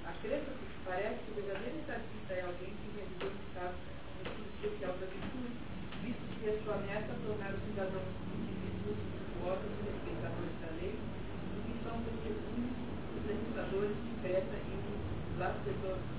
Acredita 0.07 0.55
que 0.55 0.65
parece 0.87 1.19
que 1.19 1.31
o 1.31 1.35
verdadeiro 1.35 1.83
estadista 1.83 2.31
é 2.31 2.41
alguém 2.47 2.71
que 2.79 2.95
realizou 2.95 3.27
um 3.27 3.43
estado 3.43 3.75
no 3.75 4.23
estudo 4.23 4.47
especial 4.55 4.93
da 5.03 5.07
virtude, 5.11 5.51
visto 5.99 6.23
que 6.31 6.47
a 6.47 6.55
sua 6.63 6.77
meta 6.87 7.11
é 7.11 7.19
tornar 7.27 7.51
os 7.51 7.63
cidadãos 7.67 8.07
virtudes 8.07 9.03
virtuosos 9.03 9.67
e 9.67 9.83
respeitadores 9.83 10.55
da 10.63 10.69
lei, 10.79 10.95
do 10.95 11.59
que 11.59 11.75
são 11.83 11.91
os 11.99 12.07
testemunhos, 12.23 12.71
os 13.19 13.23
legisladores 13.27 13.99
de 13.99 14.11
Creta 14.23 14.55
e 14.63 14.73
os 14.79 14.95
lacedemônios. 15.35 16.17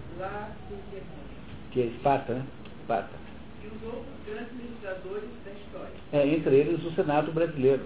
Que 1.78 1.82
é 1.82 1.86
Esparta, 1.86 2.34
né? 2.34 2.44
Esparta. 2.80 3.14
E 3.62 3.68
os 3.68 3.82
outros 3.84 4.04
grandes 4.26 4.50
legisladores 4.58 5.30
da 5.44 5.52
história. 5.52 5.94
É, 6.12 6.26
entre 6.26 6.56
eles 6.56 6.84
o 6.84 6.90
Senado 6.90 7.30
brasileiro. 7.30 7.82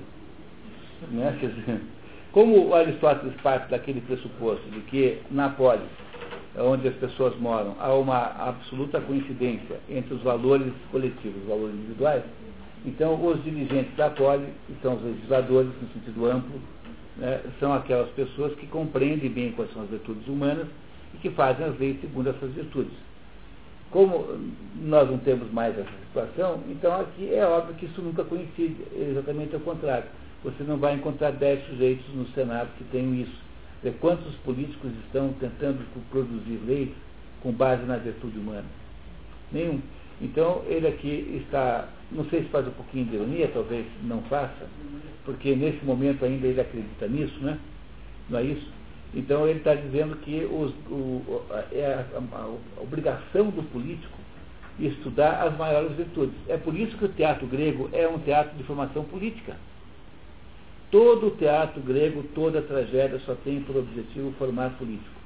Né? 1.10 1.78
Como 2.32 2.68
o 2.68 2.74
Aristóteles 2.74 3.38
parte 3.42 3.68
daquele 3.68 4.00
pressuposto 4.00 4.66
de 4.70 4.80
que 4.80 5.18
na 5.30 5.50
polis, 5.50 5.90
onde 6.56 6.88
as 6.88 6.94
pessoas 6.94 7.38
moram, 7.38 7.76
há 7.78 7.92
uma 7.92 8.16
absoluta 8.48 8.98
coincidência 8.98 9.78
entre 9.90 10.14
os 10.14 10.22
valores 10.22 10.72
coletivos 10.90 11.36
e 11.36 11.40
os 11.40 11.48
valores 11.48 11.74
individuais, 11.74 12.22
então 12.86 13.22
os 13.22 13.44
dirigentes 13.44 13.94
da 13.94 14.08
polis, 14.08 14.48
que 14.68 14.74
são 14.80 14.94
os 14.94 15.02
legisladores 15.02 15.70
no 15.82 15.88
sentido 15.88 16.30
amplo, 16.30 16.58
né, 17.18 17.42
são 17.60 17.74
aquelas 17.74 18.08
pessoas 18.12 18.54
que 18.54 18.66
compreendem 18.68 19.28
bem 19.28 19.52
quais 19.52 19.70
são 19.74 19.82
as 19.82 19.90
virtudes 19.90 20.26
humanas 20.26 20.66
e 21.12 21.18
que 21.18 21.28
fazem 21.28 21.66
as 21.66 21.78
leis 21.78 22.00
segundo 22.00 22.30
essas 22.30 22.50
virtudes. 22.52 23.11
Como 23.92 24.26
nós 24.82 25.08
não 25.10 25.18
temos 25.18 25.52
mais 25.52 25.78
essa 25.78 25.90
situação, 26.06 26.60
então 26.70 27.00
aqui 27.00 27.34
é 27.34 27.46
óbvio 27.46 27.74
que 27.74 27.84
isso 27.86 28.00
nunca 28.00 28.24
coincide, 28.24 28.78
é 28.96 29.10
exatamente 29.10 29.54
ao 29.54 29.60
contrário. 29.60 30.06
Você 30.42 30.64
não 30.64 30.78
vai 30.78 30.94
encontrar 30.94 31.30
dez 31.32 31.64
sujeitos 31.66 32.06
no 32.14 32.26
Senado 32.28 32.70
que 32.78 32.84
tenham 32.84 33.14
isso. 33.14 33.38
Quantos 34.00 34.34
políticos 34.36 34.90
estão 35.04 35.32
tentando 35.34 35.84
produzir 36.10 36.58
leis 36.66 36.88
com 37.42 37.52
base 37.52 37.84
na 37.84 37.98
virtude 37.98 38.38
humana? 38.38 38.64
Nenhum. 39.52 39.80
Então, 40.20 40.62
ele 40.66 40.86
aqui 40.86 41.42
está, 41.44 41.88
não 42.10 42.24
sei 42.26 42.42
se 42.42 42.48
faz 42.48 42.66
um 42.66 42.70
pouquinho 42.70 43.04
de 43.06 43.16
ironia, 43.16 43.50
talvez 43.52 43.84
não 44.04 44.22
faça, 44.22 44.66
porque 45.24 45.54
nesse 45.54 45.84
momento 45.84 46.24
ainda 46.24 46.46
ele 46.46 46.60
acredita 46.60 47.08
nisso, 47.08 47.38
né? 47.40 47.58
Não 48.30 48.38
é 48.38 48.44
isso? 48.44 48.68
Então 49.14 49.46
ele 49.46 49.58
está 49.58 49.74
dizendo 49.74 50.16
que 50.16 50.44
os, 50.44 50.72
o, 50.90 51.42
é 51.70 52.04
a, 52.14 52.18
a, 52.18 52.38
a, 52.38 52.82
obrigação 52.82 53.50
do 53.50 53.62
político 53.70 54.18
estudar 54.78 55.42
as 55.42 55.56
maiores 55.56 55.92
virtudes. 55.96 56.34
É 56.48 56.56
por 56.56 56.74
isso 56.74 56.96
que 56.96 57.04
o 57.04 57.08
teatro 57.08 57.46
grego 57.46 57.90
é 57.92 58.08
um 58.08 58.18
teatro 58.20 58.56
de 58.56 58.64
formação 58.64 59.04
política. 59.04 59.56
Todo 60.90 61.28
o 61.28 61.30
teatro 61.32 61.80
grego, 61.82 62.22
toda 62.34 62.58
a 62.58 62.62
tragédia 62.62 63.18
só 63.20 63.34
tem 63.34 63.60
por 63.60 63.76
objetivo 63.76 64.32
formar 64.38 64.70
político. 64.78 65.20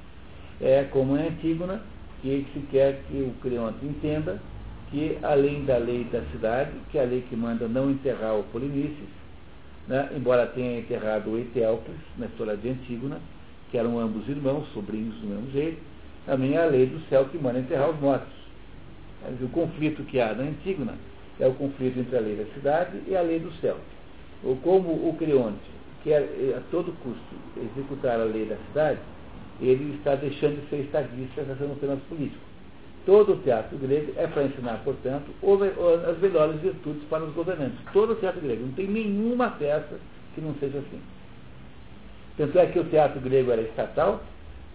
É 0.61 0.83
como 0.85 1.17
em 1.17 1.27
Antígona, 1.27 1.81
que 2.21 2.45
se 2.53 2.59
quer 2.71 3.03
que 3.07 3.21
o 3.21 3.33
Creonte 3.41 3.85
entenda 3.85 4.41
que, 4.89 5.17
além 5.21 5.65
da 5.65 5.77
lei 5.77 6.05
da 6.05 6.21
cidade, 6.31 6.71
que 6.91 6.97
é 6.97 7.03
a 7.03 7.05
lei 7.05 7.23
que 7.29 7.35
manda 7.35 7.67
não 7.67 7.91
enterrar 7.91 8.37
o 8.37 8.43
Polinices, 8.43 9.09
né, 9.87 10.09
embora 10.15 10.47
tenha 10.47 10.79
enterrado 10.79 11.31
o 11.31 11.39
Eteócles 11.39 11.97
na 12.17 12.25
história 12.25 12.57
de 12.57 12.69
Antígona, 12.69 13.19
que 13.71 13.77
eram 13.77 13.99
ambos 13.99 14.27
irmãos, 14.27 14.67
sobrinhos 14.73 15.15
do 15.15 15.27
mesmo 15.27 15.51
jeito, 15.51 15.81
também 16.25 16.55
é 16.55 16.63
a 16.63 16.65
lei 16.65 16.85
do 16.85 16.99
céu 17.09 17.25
que 17.25 17.37
manda 17.37 17.59
enterrar 17.59 17.89
os 17.89 17.99
mortos. 17.99 18.33
O 19.41 19.49
conflito 19.49 20.03
que 20.03 20.19
há 20.19 20.33
na 20.33 20.43
Antígona 20.43 20.95
é 21.39 21.47
o 21.47 21.53
conflito 21.53 21.99
entre 21.99 22.17
a 22.17 22.19
lei 22.19 22.35
da 22.35 22.45
cidade 22.53 23.01
e 23.07 23.15
a 23.15 23.21
lei 23.21 23.39
do 23.39 23.51
céu. 23.59 23.77
Ou 24.43 24.55
como 24.57 24.89
o 24.89 25.15
Creonte 25.17 25.57
quer 26.03 26.21
eh, 26.21 26.55
a 26.57 26.61
todo 26.71 26.91
custo 27.03 27.35
executar 27.57 28.19
a 28.19 28.23
lei 28.23 28.45
da 28.45 28.55
cidade, 28.67 28.99
ele 29.59 29.95
está 29.95 30.15
deixando 30.15 30.61
de 30.61 30.69
ser 30.69 30.83
estadista, 30.83 31.41
está 31.41 31.55
sendo 31.55 31.73
apenas 31.73 31.99
político. 32.09 32.45
Todo 33.05 33.33
o 33.33 33.37
teatro 33.37 33.77
grego 33.77 34.13
é 34.17 34.27
para 34.27 34.43
ensinar, 34.43 34.81
portanto, 34.83 35.31
as 36.09 36.19
melhores 36.19 36.59
virtudes 36.59 37.03
para 37.09 37.23
os 37.23 37.33
governantes. 37.33 37.79
Todo 37.93 38.11
o 38.11 38.15
teatro 38.15 38.41
grego. 38.41 38.65
Não 38.65 38.73
tem 38.73 38.87
nenhuma 38.87 39.49
peça 39.51 39.97
que 40.35 40.41
não 40.41 40.53
seja 40.55 40.79
assim. 40.79 40.99
Tanto 42.37 42.59
é 42.59 42.67
que 42.67 42.79
o 42.79 42.83
teatro 42.83 43.19
grego 43.19 43.51
era 43.51 43.61
estatal, 43.63 44.21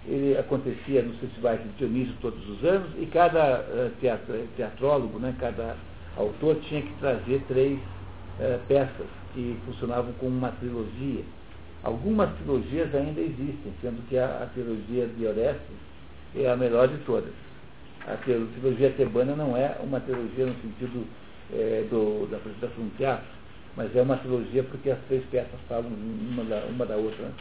ele 0.04 0.36
acontecia 0.36 1.00
nos 1.02 1.16
festivais 1.18 1.62
de 1.62 1.68
Dionísio 1.78 2.14
todos 2.20 2.46
os 2.48 2.64
anos, 2.64 2.90
e 2.98 3.06
cada 3.06 3.60
uh, 3.60 3.90
teatro, 4.00 4.34
teatrólogo, 4.56 5.20
né, 5.20 5.32
cada 5.38 5.76
autor 6.16 6.56
tinha 6.62 6.82
que 6.82 6.92
trazer 6.94 7.40
três 7.46 7.78
uh, 7.78 8.58
peças 8.66 9.06
que 9.32 9.56
funcionavam 9.64 10.12
como 10.14 10.36
uma 10.36 10.50
trilogia. 10.52 11.22
Algumas 11.84 12.32
trilogias 12.38 12.92
ainda 12.94 13.20
existem, 13.20 13.72
sendo 13.80 14.06
que 14.08 14.18
a, 14.18 14.42
a 14.42 14.46
trilogia 14.46 15.06
de 15.06 15.24
Orestes 15.24 15.76
é 16.34 16.50
a 16.50 16.56
melhor 16.56 16.88
de 16.88 16.98
todas. 17.04 17.32
A 18.06 18.16
trilogia 18.16 18.90
tebana 18.90 19.36
não 19.36 19.56
é 19.56 19.76
uma 19.80 20.00
trilogia 20.00 20.46
no 20.46 20.54
sentido 20.56 21.06
é, 21.52 21.84
do, 21.88 22.26
da 22.28 22.38
apresentação 22.38 22.84
do 22.84 22.96
teatro, 22.96 23.26
mas 23.76 23.94
é 23.94 24.02
uma 24.02 24.16
trilogia 24.16 24.64
porque 24.64 24.90
as 24.90 24.98
três 25.06 25.24
peças 25.30 25.60
falam 25.68 25.86
uma 25.86 26.44
da, 26.44 26.64
uma 26.66 26.84
da 26.84 26.96
outra. 26.96 27.24
Né? 27.24 27.32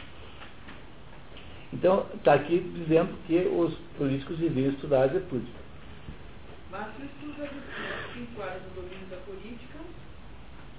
Então, 1.72 2.06
está 2.14 2.34
aqui 2.34 2.60
dizendo 2.76 3.16
que 3.26 3.48
os 3.48 3.72
políticos 3.96 4.36
deviam 4.38 4.72
estudar 4.72 5.04
a 5.04 5.06
virtude. 5.06 5.48
Mas 6.70 6.94
se 6.94 7.02
o 7.02 7.04
estudo 7.06 7.32
da 7.40 7.48
virtude 7.48 8.12
se 8.12 8.18
enquadra 8.20 8.60
no 8.60 8.82
domínio 8.82 9.06
da 9.08 9.16
política, 9.24 9.80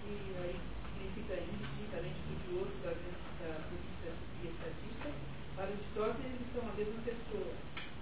e 0.05 0.13
aí 0.37 0.55
significa 0.93 1.33
indistintamente 1.41 2.13
estudioso 2.29 2.77
da, 2.85 2.93
da 2.93 3.53
política 3.73 4.13
e 4.37 4.47
estatística, 4.53 5.09
para 5.55 5.65
Aristóteles 5.65 6.29
eles 6.29 6.49
são 6.53 6.61
a 6.61 6.73
mesma 6.77 7.01
pessoa, 7.01 7.53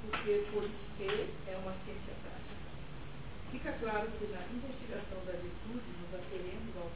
porque 0.04 0.32
politique 0.52 1.32
é 1.48 1.56
uma 1.64 1.72
ciência 1.88 2.12
prática. 2.20 2.60
Fica 3.56 3.72
claro 3.80 4.08
que 4.20 4.28
na 4.36 4.44
investigação 4.52 5.20
da 5.24 5.36
virtude 5.40 5.88
nos 5.96 6.12
ateremos 6.12 6.76
ao, 6.76 6.92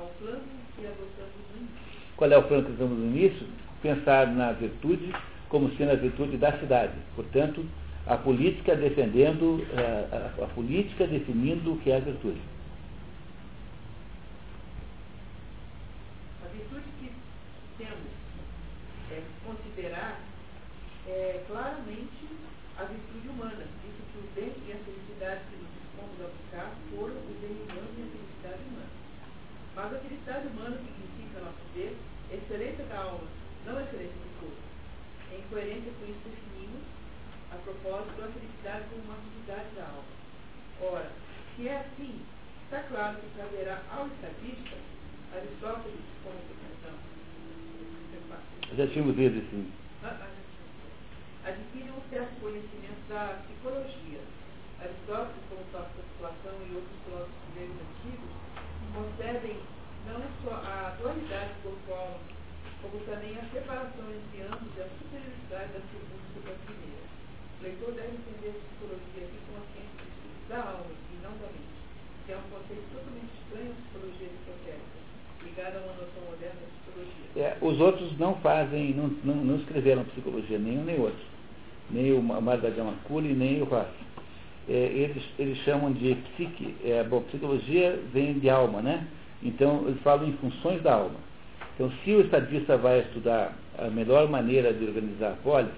ao 0.00 0.08
plano 0.16 0.48
que 0.72 0.86
adotamos 0.86 1.44
no 1.52 1.60
início. 1.60 1.96
Qual 2.16 2.32
é 2.32 2.38
o 2.38 2.42
plano 2.48 2.64
que 2.64 2.72
usamos 2.72 2.98
no 2.98 3.04
início? 3.04 3.65
Pensar 3.82 4.26
na 4.28 4.52
virtude 4.52 5.12
como 5.48 5.70
sendo 5.76 5.92
a 5.92 5.96
virtude 5.96 6.36
da 6.36 6.52
cidade. 6.58 6.94
Portanto, 7.14 7.64
a 8.06 8.16
política 8.16 8.76
defendendo, 8.76 9.66
eh, 9.72 10.42
a, 10.42 10.46
política 10.54 11.06
definindo 11.06 11.72
o 11.72 11.78
que 11.78 11.90
é 11.90 11.96
a 11.96 12.00
virtude. 12.00 12.40
A 16.44 16.48
virtude 16.48 16.86
que 17.00 17.10
temos 17.78 18.12
é, 19.10 19.22
considerar 19.44 20.20
é 21.08 21.42
claramente 21.48 22.26
a 22.78 22.84
virtude 22.84 23.28
humana, 23.28 23.64
visto 23.82 24.02
que 24.12 24.18
o 24.18 24.28
bem 24.34 24.52
e 24.68 24.72
a 24.72 24.76
felicidade 24.76 25.40
que 25.50 25.56
nos 25.56 25.70
dispomos 25.74 26.20
a 26.20 26.28
buscar 26.30 26.72
foram 26.90 27.14
o 27.14 27.34
bem 27.40 27.56
humano 27.64 27.90
e 27.96 28.02
a 28.02 28.10
felicidade 28.12 28.62
humana. 28.70 28.92
Mas 29.74 29.94
a 29.94 29.98
felicidade 29.98 30.46
humana 30.46 30.76
significa, 30.76 31.38
a 31.38 31.44
nosso 31.44 31.64
ver, 31.74 31.96
excelência 32.30 32.84
da 32.84 32.98
alma, 32.98 33.26
não 33.66 33.80
excelência 33.80 34.14
do 34.14 34.30
corpo. 34.40 34.62
Em 35.34 35.42
coerência 35.50 35.92
com 35.98 36.06
isso 36.06 36.22
definimos, 36.24 36.82
a 37.50 37.56
propósito, 37.56 38.22
a 38.22 38.28
felicidade 38.30 38.84
como 38.90 39.02
uma 39.02 39.18
atividade 39.18 39.74
da 39.74 39.82
alma. 39.90 40.14
Ora, 40.80 41.10
se 41.56 41.68
é 41.68 41.78
assim, 41.78 42.22
está 42.64 42.82
claro 42.84 43.18
que 43.18 43.36
caberá 43.36 43.82
ao 43.90 44.06
estadista, 44.06 44.76
Aristóteles, 45.34 46.06
como 46.22 46.38
explicação, 46.38 46.94
já 48.76 48.86
tínhamos 48.88 49.16
lido 49.16 49.40
sim. 49.50 49.70
Adquire 51.44 51.90
um 51.90 52.10
certo 52.10 52.40
conhecimento 52.40 53.08
da 53.08 53.40
psicologia. 53.46 54.20
Aristóteles, 54.80 55.42
como 55.48 55.64
próprio 55.70 56.04
Platão 56.18 56.54
e 56.66 56.74
outros 56.74 56.98
filósofos 57.04 57.54
gregos 57.54 57.76
antigos, 57.80 58.30
concebem 58.92 59.56
não 60.06 60.20
só 60.42 60.56
a 60.56 60.96
dualidade 61.00 61.52
corporal 61.62 62.20
como 62.90 63.02
também 63.04 63.34
a 63.34 63.44
separação 63.52 64.06
entre 64.14 64.42
ambos 64.46 64.70
e 64.76 64.80
a 64.80 64.86
superioridade 64.86 65.72
das 65.74 65.82
segundas 65.90 66.26
leitor 67.66 67.92
deve 67.94 68.14
entender 68.14 68.54
a 68.54 68.62
psicologia 68.62 69.26
como 69.46 69.58
a 69.58 69.66
ciência 69.74 70.06
da 70.48 70.58
alma 70.58 70.94
e 71.10 71.16
não 71.22 71.32
da 71.32 71.50
mente, 71.50 71.82
que 72.24 72.32
é 72.32 72.36
um 72.36 72.46
conceito 72.50 72.86
totalmente 72.94 73.32
estranho 73.42 73.72
à 73.72 73.78
psicologia 73.82 74.28
aristotélica, 74.30 74.98
ligado 75.42 75.76
a 75.76 75.80
uma 75.82 75.92
noção 75.98 76.22
moderna 76.30 76.60
da 76.62 76.68
psicologia. 76.78 77.26
É, 77.34 77.56
os 77.60 77.80
outros 77.80 78.18
não 78.18 78.34
fazem, 78.36 78.94
não, 78.94 79.08
não, 79.24 79.34
não 79.34 79.56
escreveram 79.56 80.04
psicologia, 80.04 80.58
nenhum 80.58 80.84
nem 80.84 81.00
outro. 81.00 81.26
Nem 81.90 82.12
o 82.12 82.22
Mário 82.22 82.62
da 82.62 82.70
Gama 82.70 82.94
nem 83.10 83.62
o 83.62 83.64
Ross. 83.64 83.86
É, 84.68 84.72
eles, 84.72 85.22
eles 85.38 85.58
chamam 85.58 85.92
de 85.92 86.14
psique. 86.14 86.74
É, 86.84 87.04
bom, 87.04 87.22
psicologia 87.22 88.00
vem 88.12 88.38
de 88.38 88.50
alma, 88.50 88.82
né? 88.82 89.06
Então, 89.42 89.84
eles 89.86 90.00
falam 90.02 90.28
em 90.28 90.32
funções 90.34 90.82
da 90.82 90.94
alma. 90.94 91.20
Então, 91.76 91.92
se 92.02 92.10
o 92.10 92.22
estadista 92.22 92.78
vai 92.78 93.00
estudar 93.00 93.52
a 93.78 93.88
melhor 93.88 94.26
maneira 94.30 94.72
de 94.72 94.82
organizar 94.82 95.32
a 95.32 95.36
polis, 95.42 95.70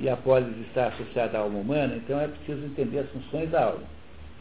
e 0.00 0.08
a 0.08 0.16
polis 0.16 0.48
está 0.66 0.88
associada 0.88 1.38
à 1.38 1.42
alma 1.42 1.60
humana, 1.60 1.94
então 1.96 2.20
é 2.20 2.26
preciso 2.26 2.66
entender 2.66 2.98
as 2.98 3.10
funções 3.10 3.48
da 3.50 3.66
alma. 3.66 3.84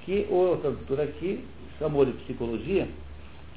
Que 0.04 0.26
o 0.30 0.58
tradutor 0.60 1.02
aqui 1.02 1.44
chamou 1.78 2.04
de 2.04 2.14
psicologia, 2.14 2.88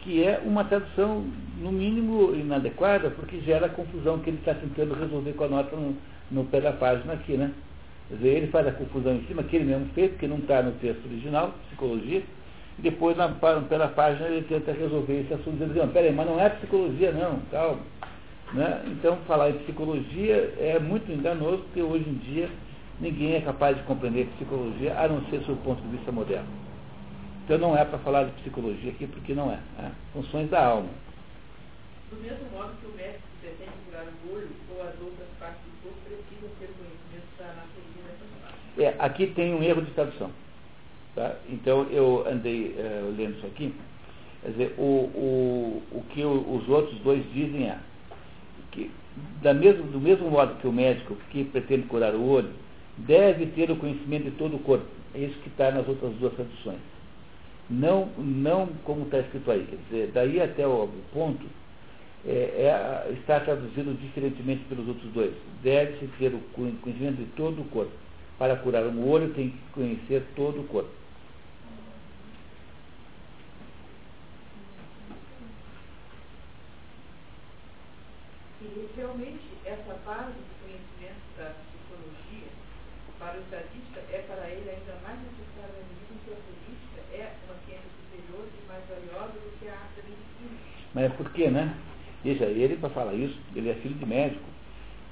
que 0.03 0.23
é 0.23 0.39
uma 0.45 0.65
tradução, 0.65 1.25
no 1.59 1.73
mínimo, 1.73 2.35
inadequada, 2.35 3.11
porque 3.11 3.41
gera 3.41 3.67
a 3.67 3.71
confusão 3.71 4.19
que 4.19 4.29
ele 4.29 4.39
está 4.39 4.55
tentando 4.55 4.95
resolver 4.95 5.33
com 5.33 5.45
a 5.45 5.49
nota 5.49 5.77
no, 5.77 5.97
no 6.31 6.45
pé 6.45 6.61
da 6.61 6.73
página 6.73 7.15
aqui, 7.15 7.39
né? 7.39 7.53
Quer 8.09 8.17
dizer, 8.17 8.29
ele 8.29 8.47
faz 8.49 8.67
a 8.67 8.73
confusão 8.73 9.15
em 9.15 9.25
cima, 9.27 9.43
que 9.45 9.57
ele 9.57 9.67
mesmo 9.67 9.87
fez, 9.95 10.11
porque 10.11 10.27
não 10.27 10.39
está 10.39 10.63
no 10.63 10.73
texto 10.73 11.07
original, 11.07 11.55
psicologia, 11.69 12.23
depois, 12.81 13.17
na, 13.17 13.29
pela 13.29 13.89
página, 13.89 14.29
ele 14.29 14.47
tenta 14.47 14.73
resolver 14.73 15.21
esse 15.21 15.35
assunto, 15.35 15.57
dizendo, 15.57 15.93
peraí, 15.93 16.13
mas 16.13 16.27
não 16.27 16.41
é 16.41 16.49
psicologia 16.51 17.13
não, 17.13 17.41
calma. 17.51 17.81
Né? 18.53 18.83
Então, 18.87 19.17
falar 19.27 19.51
em 19.51 19.59
psicologia 19.59 20.55
é 20.59 20.79
muito 20.79 21.11
enganoso, 21.11 21.63
porque 21.65 21.83
hoje 21.83 22.09
em 22.09 22.15
dia 22.15 22.51
ninguém 22.99 23.35
é 23.35 23.41
capaz 23.41 23.77
de 23.77 23.83
compreender 23.85 24.27
psicologia, 24.37 24.99
a 24.99 25.09
não 25.09 25.23
ser 25.27 25.41
sob 25.43 25.53
o 25.53 25.63
ponto 25.63 25.81
de 25.83 25.97
vista 25.97 26.11
moderno. 26.11 26.49
Então, 27.45 27.59
não 27.59 27.77
é 27.77 27.85
para 27.85 27.99
falar 27.99 28.25
de 28.25 28.33
psicologia 28.43 28.91
aqui, 28.91 29.07
porque 29.07 29.35
não 29.35 29.51
é. 29.51 29.59
Né? 29.79 29.93
Funções 30.13 30.49
da 30.51 30.65
alma. 30.65 30.89
Do 32.11 32.17
mesmo 32.17 32.51
modo 32.53 32.73
que 32.81 32.87
o 32.87 32.95
médico 32.97 33.23
pretende 33.41 33.71
curar 33.87 34.05
o 34.05 34.35
olho 34.35 34.51
ou 34.75 34.83
as 34.83 34.95
outras 35.01 35.29
partes 35.39 35.61
do 35.63 35.83
corpo, 35.83 35.99
precisa 36.05 36.51
ter 36.59 36.67
conhecimento 36.67 37.29
da 37.39 37.45
anatomia 37.45 38.03
dessas 38.05 38.29
partes. 38.43 38.79
É, 38.79 38.95
aqui 38.99 39.27
tem 39.29 39.55
um 39.55 39.63
erro 39.63 39.83
de 39.83 39.91
tradução. 39.93 40.31
Tá? 41.15 41.37
Então, 41.49 41.87
eu 41.91 42.27
andei 42.29 42.77
uh, 42.79 43.15
lendo 43.17 43.37
isso 43.37 43.47
aqui. 43.47 43.75
Quer 44.43 44.51
dizer, 44.51 44.75
o, 44.79 44.83
o, 44.83 45.83
o 45.93 46.05
que 46.11 46.25
os 46.25 46.69
outros 46.69 46.99
dois 47.01 47.23
dizem 47.33 47.69
é 47.69 47.79
que, 48.71 48.91
da 49.43 49.53
mesmo, 49.53 49.85
do 49.85 50.01
mesmo 50.01 50.31
modo 50.31 50.55
que 50.61 50.67
o 50.67 50.73
médico 50.73 51.17
que 51.31 51.45
pretende 51.45 51.87
curar 51.87 52.15
o 52.15 52.25
olho, 52.25 52.51
deve 52.97 53.47
ter 53.47 53.71
o 53.71 53.77
conhecimento 53.77 54.25
de 54.25 54.31
todo 54.33 54.57
o 54.57 54.61
corpo. 54.61 54.87
É 55.15 55.21
isso 55.21 55.39
que 55.41 55.49
está 55.49 55.71
nas 55.71 55.87
outras 55.87 56.13
duas 56.15 56.33
traduções. 56.35 56.79
Não, 57.69 58.09
não 58.17 58.69
como 58.85 59.05
está 59.05 59.19
escrito 59.19 59.51
aí. 59.51 59.67
Quer 59.69 59.77
dizer, 59.77 60.11
daí 60.13 60.41
até 60.41 60.67
o, 60.67 60.85
o 60.85 61.03
ponto, 61.13 61.45
é, 62.27 62.31
é, 62.31 63.13
está 63.13 63.41
traduzido 63.41 63.95
diferentemente 63.95 64.65
pelos 64.69 64.87
outros 64.89 65.11
dois. 65.13 65.33
Deve-se 65.63 66.07
ter 66.19 66.33
o 66.35 66.41
conhecimento 66.53 67.17
de 67.17 67.27
todo 67.37 67.61
o 67.61 67.65
corpo. 67.67 67.93
Para 68.39 68.57
curar 68.57 68.85
um 68.87 69.09
olho, 69.09 69.35
tem 69.35 69.51
que 69.51 69.59
conhecer 69.73 70.25
todo 70.35 70.61
o 70.61 70.65
corpo. 70.65 71.00
Realmente 78.97 79.41
essa 79.65 79.97
base 80.05 80.37
do 80.37 80.55
conhecimento 80.61 81.25
da 81.39 81.55
psicologia 81.65 82.49
para 83.19 83.37
o 83.37 83.41
estadista 83.41 84.01
é 84.13 84.25
para 84.27 84.49
ele 84.49 84.69
ainda 84.71 84.97
mais 85.05 85.19
necessária 85.21 85.77
na 85.77 85.85
medida 85.89 86.17
que 86.25 86.33
a 86.33 86.41
política 86.41 87.01
é 87.13 87.33
uma 87.45 87.57
ciência 87.65 87.91
superior 88.01 88.49
e 88.49 88.69
mais 88.69 88.83
valiosa 88.89 89.37
do 89.37 89.59
que 89.59 89.69
a 89.69 89.73
arte 89.73 90.01
da 90.01 90.09
medicina. 90.09 90.59
Mas 90.95 91.05
é 91.05 91.09
por 91.11 91.33
quê, 91.33 91.51
né? 91.51 91.77
Veja, 92.25 92.45
ele, 92.45 92.77
para 92.77 92.91
falar 92.91 93.15
isso, 93.15 93.39
ele 93.55 93.69
é 93.69 93.75
filho 93.75 93.95
de 93.95 94.07
médico. 94.07 94.45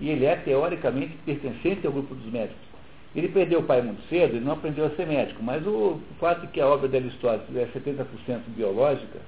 E 0.01 0.11
ele 0.11 0.24
é, 0.24 0.36
teoricamente, 0.36 1.16
pertencente 1.24 1.86
ao 1.86 1.92
grupo 1.92 2.14
dos 2.14 2.32
médicos. 2.32 2.68
Ele 3.14 3.28
perdeu 3.28 3.61
o 3.61 3.64
pai 3.64 3.82
muito 3.82 4.03
cedo, 4.09 4.36
ele 4.36 4.44
não 4.44 4.53
aprendeu 4.53 4.86
a 4.86 4.90
ser 4.90 5.07
médico, 5.07 5.42
mas 5.42 5.66
o, 5.66 6.01
fato 6.20 6.42
de 6.42 6.46
que 6.49 6.61
a 6.61 6.68
obra 6.68 6.88
de 6.88 6.96
Aristóteles 6.96 7.57
é 7.57 7.66
70% 7.78 8.05
biológica 8.49 9.18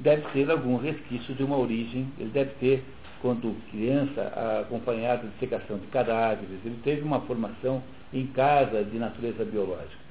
deve 0.00 0.22
ter 0.32 0.50
algum 0.50 0.76
resquício 0.76 1.34
de 1.34 1.44
uma 1.44 1.56
origem, 1.56 2.12
ele 2.18 2.30
deve 2.30 2.50
ter 2.60 2.84
quando 3.20 3.56
criança, 3.70 4.60
acompanhado 4.60 5.28
de 5.28 5.38
secação 5.38 5.78
de 5.78 5.86
cadáveres. 5.88 6.58
Ele 6.64 6.78
teve 6.82 7.02
uma 7.02 7.20
formação 7.20 7.82
em 8.12 8.26
casa 8.28 8.84
de 8.84 8.98
natureza 8.98 9.44
biológica. 9.44 10.08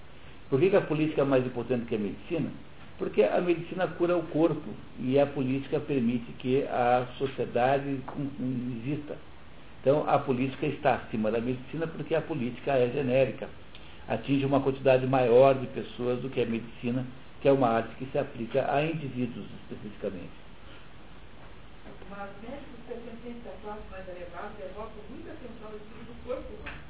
Por 0.49 0.60
que, 0.60 0.76
a 0.76 0.82
política 0.82 1.22
é 1.22 1.26
mais 1.26 1.45
importante 1.45 1.86
que 1.86 1.95
a 1.95 1.99
medicina? 1.99 2.49
Porque 2.97 3.22
a 3.24 3.39
medicina 3.41 3.88
cura 3.88 4.18
o 4.18 4.24
corpo 4.24 4.70
e 4.99 5.20
a 5.20 5.26
política 5.26 5.80
permite 5.80 6.32
que 6.39 6.64
a 6.64 7.05
sociedade 7.18 7.99
exista. 8.82 9.18
Então, 9.82 10.03
a 10.10 10.18
política 10.18 10.66
está 10.66 10.95
acima 10.95 11.32
da 11.32 11.39
medicina 11.39 11.86
porque 11.86 12.16
a 12.16 12.22
política 12.22 12.72
é 12.72 12.89
genérica. 12.89 13.47
Atinge 14.08 14.45
uma 14.45 14.62
quantidade 14.62 15.05
maior 15.05 15.53
de 15.55 15.68
pessoas 15.68 16.20
do 16.22 16.30
que 16.30 16.41
a 16.41 16.45
medicina, 16.45 17.05
que 17.41 17.47
é 17.47 17.51
uma 17.51 17.68
arte 17.68 17.93
que 17.95 18.05
se 18.05 18.18
aplica 18.18 18.74
a 18.74 18.84
indivíduos 18.84 19.45
especificamente. 19.62 20.32
Mas 22.10 22.30
pertencentes 22.97 23.45
à 23.45 23.53
classe 23.61 23.85
mais 23.91 24.07
elevada 24.09 24.57
devocam 24.57 25.03
muita 25.09 25.31
atenção 25.31 25.69
ao 25.69 25.77
estudo 25.77 26.01
do 26.09 26.15
corpo 26.25 26.49
humano. 26.49 26.81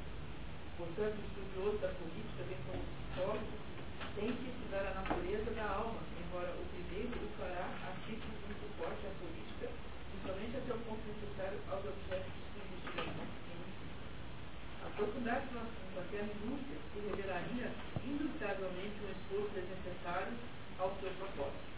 Portanto, 0.78 1.16
o 1.20 1.26
estudioso 1.28 1.78
da 1.84 1.90
política, 2.00 2.40
bem 2.48 2.60
como 2.64 2.80
o 2.80 2.88
psicólogo, 2.88 3.68
tem 4.16 4.32
que 4.32 4.48
estudar 4.48 4.84
a 4.88 4.96
natureza 5.04 5.50
da 5.52 5.66
alma, 5.68 6.00
embora 6.16 6.48
o 6.56 6.64
primeiro 6.72 7.12
o 7.12 7.28
fará 7.36 7.68
a 7.68 7.90
título 8.08 8.32
de 8.32 8.46
um 8.48 8.56
suporte 8.56 9.04
à 9.04 9.12
política, 9.20 9.68
principalmente 10.08 10.56
até 10.56 10.72
o 10.72 10.80
ponto 10.88 11.02
necessário 11.04 11.58
aos 11.68 11.84
objetos 11.84 12.32
de 12.32 12.58
investigação 12.64 13.38
Aprofundar 14.88 15.42
se 15.44 15.54
no 15.54 15.60
assunto 15.60 15.96
até 16.00 16.16
a 16.18 16.26
minúcia 16.26 16.76
se 16.90 16.98
revelaria 16.98 17.68
indubitavelmente 18.02 18.96
um 19.04 19.10
esforço 19.12 19.54
desnecessário 19.54 20.34
ao 20.78 20.90
seu 20.98 21.10
propósito. 21.20 21.68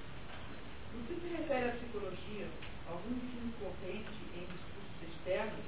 No 0.95 1.05
que 1.07 1.21
se 1.21 1.29
refere 1.35 1.69
à 1.69 1.73
psicologia, 1.73 2.47
algum 2.89 3.13
ensino 3.15 3.53
corrente 3.61 4.17
em 4.35 4.45
discursos 4.49 5.03
externos, 5.05 5.67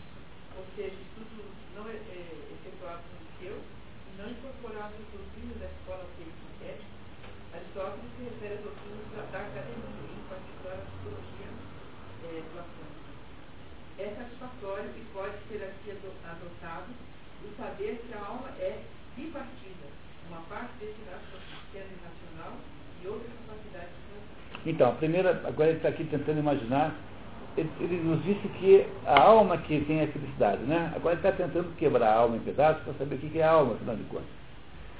ou 0.56 0.64
seja, 0.76 0.96
estudos 0.96 1.52
não 1.74 1.88
é, 1.88 1.94
é, 1.94 2.56
efetuados 2.56 3.04
no 3.04 3.26
seu 3.38 3.56
e 3.56 4.10
não 4.18 4.30
incorporados 4.30 4.96
às 4.96 5.08
doutrinas 5.12 5.58
da 5.60 5.66
escola 5.66 6.06
científica, 6.16 6.42
Aristóteles 7.52 8.10
se 8.16 8.22
refere 8.24 8.54
às 8.54 8.64
doutrinas 8.64 9.06
da, 9.12 9.22
da 9.28 9.40
academia, 9.44 9.92
em 10.08 10.24
particular 10.24 10.78
a 10.80 10.86
psicologia 10.88 11.50
é, 12.24 12.42
platônica. 12.48 13.12
É 13.98 14.06
satisfatório 14.16 14.90
e 14.96 15.04
pode 15.12 15.36
ser 15.52 15.64
aqui 15.64 15.90
adotado 15.90 16.86
o 17.44 17.56
saber 17.60 18.02
que 18.06 18.14
a 18.14 18.24
alma 18.24 18.48
é 18.58 18.78
bipartida, 19.16 19.86
uma 20.30 20.40
parte 20.48 20.72
ao 20.80 21.20
sistema 21.60 21.86
e 23.02 23.06
outra 23.06 23.28
capacidade 23.46 23.90
de 24.64 24.70
então, 24.70 24.96
agora 25.44 25.70
ele 25.70 25.78
está 25.78 25.88
aqui 25.88 26.04
tentando 26.04 26.38
imaginar 26.38 26.94
ele, 27.56 27.68
nos 28.02 28.22
disse 28.24 28.48
que 28.60 28.86
a 29.04 29.20
alma 29.20 29.58
que 29.58 29.80
tem 29.84 30.02
a 30.02 30.06
felicidade, 30.06 30.62
né? 30.62 30.90
Agora 30.96 31.16
ele 31.16 31.26
está 31.26 31.32
tentando 31.32 31.76
quebrar 31.76 32.08
a 32.08 32.14
alma 32.14 32.36
em 32.36 32.40
pedaços 32.40 32.82
para 32.84 32.94
saber 32.94 33.16
o 33.16 33.18
que 33.18 33.38
é 33.38 33.42
a 33.42 33.50
alma, 33.50 33.74
afinal 33.74 33.96
de 33.96 34.04
contas. 34.04 34.28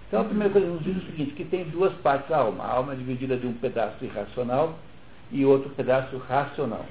Então 0.09 0.21
a 0.21 0.25
primeira 0.25 0.53
coisa 0.53 0.67
nos 0.67 0.83
diz 0.83 0.97
é 0.97 0.99
o 0.99 1.07
seguinte, 1.07 1.33
que 1.33 1.45
tem 1.45 1.65
duas 1.71 1.95
partes 2.03 2.29
da 2.29 2.39
alma. 2.39 2.63
A 2.63 2.73
alma 2.73 2.93
é 2.93 2.97
dividida 2.97 3.39
de 3.39 3.47
um 3.47 3.55
pedaço 3.55 4.05
irracional 4.05 4.77
e 5.31 5.47
outro 5.47 5.71
pedaço 5.71 6.19
racional. 6.19 6.85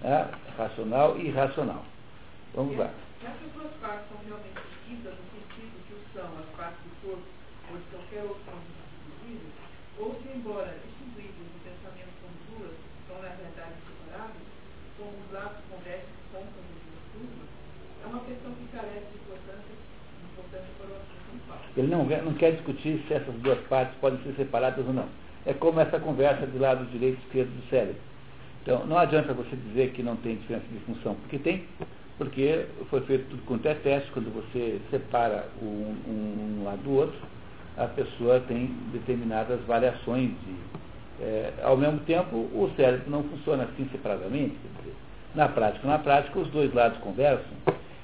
Né? 0.00 0.28
Racional 0.56 1.18
e 1.18 1.26
irracional. 1.26 1.84
Vamos 2.60 2.76
lá. 2.76 2.92
Duas 3.56 3.72
partes 3.80 4.04
são 4.12 4.20
realmente 4.28 4.60
distintas 4.68 5.16
no 5.16 5.24
sentido 5.32 5.80
que 5.88 5.96
o 5.96 6.00
são 6.12 6.28
as 6.28 6.44
partes 6.60 6.76
do 6.84 6.92
corpo 7.00 7.24
qualquer 7.88 8.20
ou 9.96 10.14
se 10.20 10.28
embora 10.36 10.76
distinguíveis 10.84 11.40
no 11.40 11.56
pensamento 11.64 12.12
como 12.20 12.36
duas, 12.52 12.76
são 13.08 13.16
na 13.16 13.32
verdade 13.40 13.80
como 14.98 15.08
os 15.08 15.32
lados 15.32 15.56
curva, 15.72 17.44
é 18.04 18.06
uma 18.06 18.20
questão 18.28 18.52
que 18.52 18.76
carece 18.76 19.08
de 19.08 19.16
importância, 19.24 19.74
importância 20.20 20.72
para 20.76 20.88
o 20.88 21.00
assunto. 21.00 21.64
Ele 21.78 21.88
não, 21.88 22.04
não 22.04 22.34
quer 22.34 22.52
discutir 22.52 23.02
se 23.08 23.14
essas 23.14 23.34
duas 23.36 23.58
partes 23.68 23.96
podem 24.00 24.20
ser 24.22 24.34
separadas 24.34 24.86
ou 24.86 24.92
não. 24.92 25.08
É 25.46 25.54
como 25.54 25.80
essa 25.80 25.98
conversa 25.98 26.46
de 26.46 26.58
lado 26.58 26.84
direito 26.92 27.16
e 27.22 27.24
esquerdo 27.24 27.56
do 27.56 27.70
cérebro. 27.70 28.02
Então, 28.62 28.86
não 28.86 28.98
adianta 28.98 29.32
você 29.32 29.56
dizer 29.56 29.92
que 29.92 30.02
não 30.02 30.16
tem 30.16 30.36
diferença 30.36 30.66
de 30.70 30.78
função, 30.80 31.14
porque 31.14 31.38
tem, 31.38 31.66
porque 32.20 32.66
foi 32.90 33.00
feito 33.06 33.30
tudo 33.30 33.42
quanto 33.46 33.66
é 33.66 33.72
teste, 33.72 34.12
quando 34.12 34.30
você 34.30 34.78
separa 34.90 35.46
um, 35.62 35.96
um, 36.06 36.64
lado 36.66 36.82
do 36.82 36.90
outro, 36.90 37.18
a 37.78 37.86
pessoa 37.86 38.40
tem 38.40 38.66
determinadas 38.92 39.58
variações 39.62 40.28
de 40.28 40.80
é, 41.22 41.52
ao 41.62 41.78
mesmo 41.78 42.00
tempo, 42.00 42.36
o 42.36 42.70
cérebro 42.76 43.10
não 43.10 43.22
funciona 43.24 43.62
assim 43.64 43.88
separadamente. 43.90 44.54
Dizer, 44.78 44.94
na 45.34 45.48
prática, 45.48 45.88
na 45.88 45.98
prática, 45.98 46.38
os 46.38 46.48
dois 46.48 46.72
lados 46.74 46.98
conversam 46.98 47.56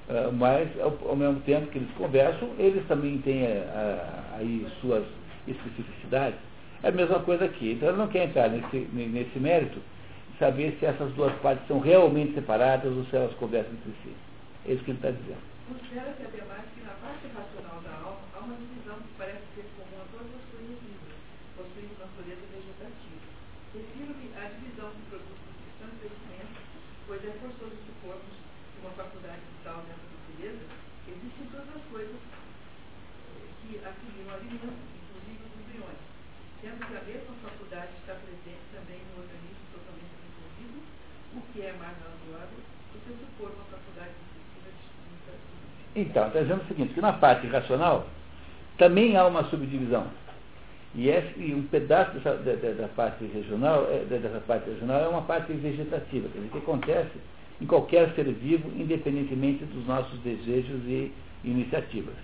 Uh, 0.09 0.33
mas, 0.33 0.69
ao, 0.79 0.97
ao, 1.09 1.17
mesmo 1.17 1.41
tempo 1.41 1.67
que 1.67 1.79
eles 1.79 1.91
conversam, 1.99 2.49
eles 2.61 2.87
também 2.87 3.19
têm 3.19 3.43
uh, 3.43 3.99
aí 4.39 4.65
suas 4.81 5.03
especificidades. 5.49 6.39
É 6.85 6.91
a 6.91 6.93
mesma 6.93 7.19
coisa 7.19 7.45
aqui. 7.45 7.73
Então, 7.73 7.89
ele 7.89 7.99
não 7.99 8.07
quer 8.07 8.27
entrar 8.27 8.49
nesse, 8.49 8.77
nesse 8.93 9.37
mérito, 9.41 9.81
saber 10.39 10.77
se 10.79 10.87
essas 10.87 11.13
duas 11.15 11.33
partes 11.41 11.67
são 11.67 11.81
realmente 11.81 12.35
separadas 12.35 12.93
ou 12.97 13.05
se 13.07 13.17
elas 13.17 13.35
conversam 13.35 13.73
entre 13.73 13.93
si. 14.03 14.15
É 14.67 14.73
isso 14.73 14.83
que 14.83 14.91
ele 14.91 14.99
está 14.99 15.11
dizendo. 15.11 15.57
Considera-se, 15.67 16.23
que 16.23 16.83
na 16.87 16.95
parte 17.03 17.27
racional 17.31 17.83
da 17.83 17.95
alma 18.03 18.23
há 18.35 18.39
uma 18.39 18.55
divisão 18.55 19.03
que 19.03 19.15
parece 19.19 19.43
ser 19.55 19.67
comum 19.75 19.99
a 19.99 20.07
todas 20.15 20.31
as 20.31 20.47
coisas 20.51 20.79
vivas, 20.79 21.15
possuindo 21.55 21.99
natureza 22.03 22.47
vegetativa. 22.55 23.27
Refiro-me 23.75 24.27
à 24.39 24.47
divisão 24.47 24.95
que 24.95 25.03
produz 25.11 25.39
nutrição 25.43 25.91
e 25.91 25.99
crescimento, 26.07 26.59
pois 27.07 27.19
é 27.19 27.33
forçoso 27.39 27.79
supormos 27.83 28.31
que 28.31 28.79
uma 28.79 28.95
faculdade 28.95 29.43
vital 29.43 29.83
nessa 29.91 30.07
natureza 30.07 30.67
existe 31.11 31.41
em 31.43 31.51
todas 31.51 31.71
as 31.75 31.85
coisas 31.91 32.19
eh, 32.19 33.47
que 33.63 33.71
assimilam 33.83 34.39
alimentos, 34.39 34.87
inclusive 34.87 35.47
os 35.47 35.55
embriões, 35.63 36.03
sendo 36.63 36.79
que 36.87 36.95
a 36.95 37.07
mesma 37.07 37.35
faculdade 37.43 37.91
está 38.03 38.19
presente 38.19 38.67
também 38.71 39.03
no 39.15 39.23
organismo 39.23 39.67
totalmente 39.75 40.15
desenvolvido, 40.15 40.79
o 41.35 41.41
que 41.51 41.59
é 41.67 41.75
mais 41.75 41.99
razoável 41.99 42.63
do 42.63 42.97
que 43.03 43.11
supor 43.19 43.51
uma 43.51 43.67
faculdade 43.67 44.15
então, 45.97 46.27
está 46.27 46.41
dizendo 46.41 46.63
o 46.63 46.69
seguinte, 46.69 46.95
que 46.95 47.01
na 47.01 47.15
parte 47.15 47.47
racional 47.47 48.07
também 48.77 49.17
há 49.17 49.27
uma 49.27 49.45
subdivisão. 49.45 50.07
E, 50.95 51.09
e 51.09 51.55
um 51.55 51.63
pedaço 51.63 52.13
dessa, 52.13 52.35
da, 52.37 52.83
da, 52.83 52.89
parte 52.89 53.25
regional, 53.27 53.87
é, 53.91 54.05
dessa 54.05 54.41
parte 54.47 54.69
regional 54.71 55.01
é 55.03 55.09
uma 55.09 55.23
parte 55.23 55.53
vegetativa, 55.53 56.29
quer 56.29 56.39
dizer, 56.39 56.51
que 56.51 56.59
acontece 56.59 57.19
em 57.61 57.67
qualquer 57.67 58.11
ser 58.15 58.25
vivo, 58.25 58.71
independentemente 58.77 59.65
dos 59.65 59.87
nossos 59.87 60.19
desejos 60.21 60.83
e 60.87 61.13
iniciativas. 61.45 62.15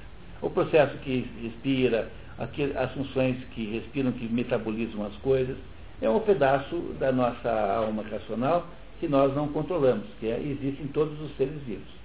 O 0.41 0.51
processo 0.51 0.97
que 0.99 1.27
respira, 1.43 2.11
as 2.39 2.93
funções 2.93 3.37
que 3.55 3.73
respiram, 3.73 4.13
que 4.13 4.27
metabolizam 4.27 5.05
as 5.07 5.15
coisas, 5.17 5.57
é 6.01 6.09
um 6.09 6.21
pedaço 6.21 6.77
da 6.99 7.13
nossa 7.13 7.51
alma 7.51 8.03
racional 8.03 8.67
que 8.99 9.09
nós 9.09 9.35
não 9.35 9.49
controlamos, 9.49 10.07
que 10.19 10.29
é, 10.29 10.39
existe 10.39 10.83
em 10.83 10.89
todos 10.89 11.21
os 11.21 11.37
seres 11.37 11.61
vivos. 11.63 12.02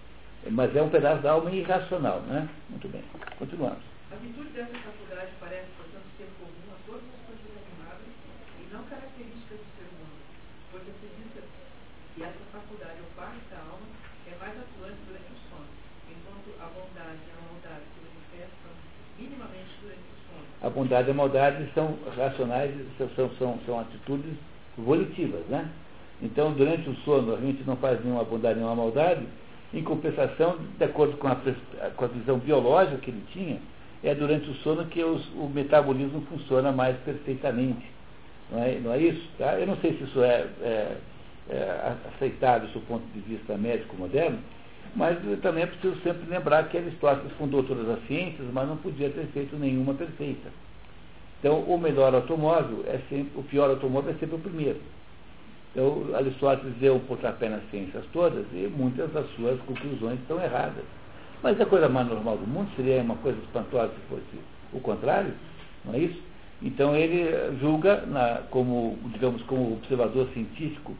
Mas 0.51 0.75
é 0.75 0.81
um 0.81 0.89
pedaço 0.89 1.21
da 1.21 1.31
alma 1.31 1.51
irracional, 1.51 2.21
né? 2.21 2.47
Muito 2.69 2.87
bem. 2.87 3.03
Continuamos. 3.37 3.83
A 4.11 4.15
virtude 4.15 4.49
dessa 4.55 4.71
faculdade 4.79 5.31
parece, 5.39 5.67
portanto, 5.75 6.07
ser 6.17 6.29
comum 6.39 6.67
a 6.71 6.79
todas 6.87 7.03
as 7.03 7.21
coisas 7.27 7.51
animadas 7.51 8.11
e 8.55 8.63
não 8.71 8.83
característica 8.87 9.59
do 9.59 9.67
ser 9.75 9.87
humano, 9.91 10.17
pois 10.71 10.83
acredita 10.87 11.43
que 12.15 12.23
essa 12.23 12.43
faculdade 12.55 13.03
ou 13.03 13.11
parte 13.19 13.43
da 13.51 13.59
alma 13.59 13.87
é 14.23 14.33
mais 14.39 14.55
atuante 14.55 15.01
durante 15.03 15.31
o 15.35 15.39
sono, 15.51 15.71
enquanto 16.07 16.49
a 16.63 16.67
bondade 16.71 17.19
e 17.19 17.31
a 17.35 17.39
maldade 17.43 17.85
se 17.91 17.99
manifestam 18.07 18.71
minimamente 19.19 19.73
durante 19.83 20.07
o 20.07 20.17
sono. 20.23 20.45
A 20.63 20.69
bondade 20.71 21.07
e 21.07 21.11
a 21.11 21.19
maldade 21.19 21.59
são 21.75 21.99
racionais, 22.15 22.71
são, 22.95 23.29
são, 23.35 23.59
são 23.65 23.79
atitudes 23.79 24.33
volitivas, 24.77 25.43
né? 25.51 25.67
Então, 26.21 26.53
durante 26.53 26.89
o 26.89 26.95
sono, 27.03 27.35
a 27.35 27.39
gente 27.39 27.63
não 27.67 27.75
faz 27.77 28.03
nenhuma 28.03 28.23
bondade, 28.23 28.55
nenhuma 28.55 28.75
maldade, 28.75 29.27
em 29.73 29.83
compensação, 29.83 30.57
de 30.77 30.83
acordo 30.83 31.17
com 31.17 31.27
a, 31.27 31.35
com 31.95 32.05
a 32.05 32.07
visão 32.07 32.39
biológica 32.39 32.97
que 32.97 33.11
ele 33.11 33.23
tinha, 33.31 33.59
é 34.03 34.13
durante 34.15 34.49
o 34.49 34.53
sono 34.55 34.85
que 34.85 35.03
os, 35.03 35.27
o 35.33 35.49
metabolismo 35.53 36.21
funciona 36.29 36.71
mais 36.71 36.95
perfeitamente. 36.97 37.85
Não 38.51 38.63
é, 38.63 38.79
não 38.79 38.93
é 38.93 38.99
isso? 38.99 39.27
Tá? 39.37 39.59
Eu 39.59 39.67
não 39.67 39.75
sei 39.77 39.97
se 39.97 40.03
isso 40.03 40.23
é, 40.23 40.47
é, 40.61 40.97
é 41.49 41.95
aceitável 42.15 42.69
do 42.69 42.79
ponto 42.81 43.05
de 43.13 43.19
vista 43.21 43.57
médico 43.57 43.95
moderno, 43.97 44.39
mas 44.95 45.17
também 45.41 45.63
é 45.63 45.67
preciso 45.67 45.95
sempre 46.01 46.29
lembrar 46.29 46.69
que 46.69 46.77
Aristóteles 46.77 47.31
fundou 47.33 47.63
todas 47.63 47.89
as 47.89 48.07
ciências, 48.07 48.47
mas 48.53 48.67
não 48.67 48.77
podia 48.77 49.09
ter 49.09 49.25
feito 49.27 49.57
nenhuma 49.57 49.93
perfeita. 49.93 50.49
Então, 51.39 51.59
o 51.59 51.77
melhor 51.77 52.15
automóvel 52.15 52.83
é 52.87 52.99
sempre, 53.09 53.31
o 53.35 53.43
pior 53.43 53.69
automóvel 53.69 54.11
é 54.11 54.17
sempre 54.17 54.35
o 54.35 54.39
primeiro. 54.39 54.79
Então, 55.77 56.15
Aristóteles 56.15 56.73
deu 56.77 56.95
um 56.95 56.99
pontapé 57.01 57.47
nas 57.49 57.61
ciências 57.69 58.03
todas 58.11 58.43
e 58.51 58.67
muitas 58.75 59.11
das 59.11 59.29
suas 59.35 59.61
conclusões 59.61 60.19
estão 60.21 60.41
erradas. 60.41 60.83
Mas 61.43 61.61
a 61.61 61.67
coisa 61.67 61.87
mais 61.87 62.07
normal 62.07 62.35
do 62.35 62.47
mundo 62.47 62.67
seria 62.75 62.99
uma 63.03 63.15
coisa 63.17 63.37
espantosa 63.37 63.93
se 63.93 63.99
fosse 64.09 64.43
o 64.73 64.79
contrário, 64.79 65.31
não 65.85 65.93
é 65.93 65.99
isso? 65.99 66.19
Então 66.63 66.95
ele 66.95 67.29
julga 67.61 68.01
na, 68.07 68.41
como, 68.49 68.97
digamos, 69.13 69.43
como 69.43 69.73
observador 69.73 70.27
científico 70.33 70.95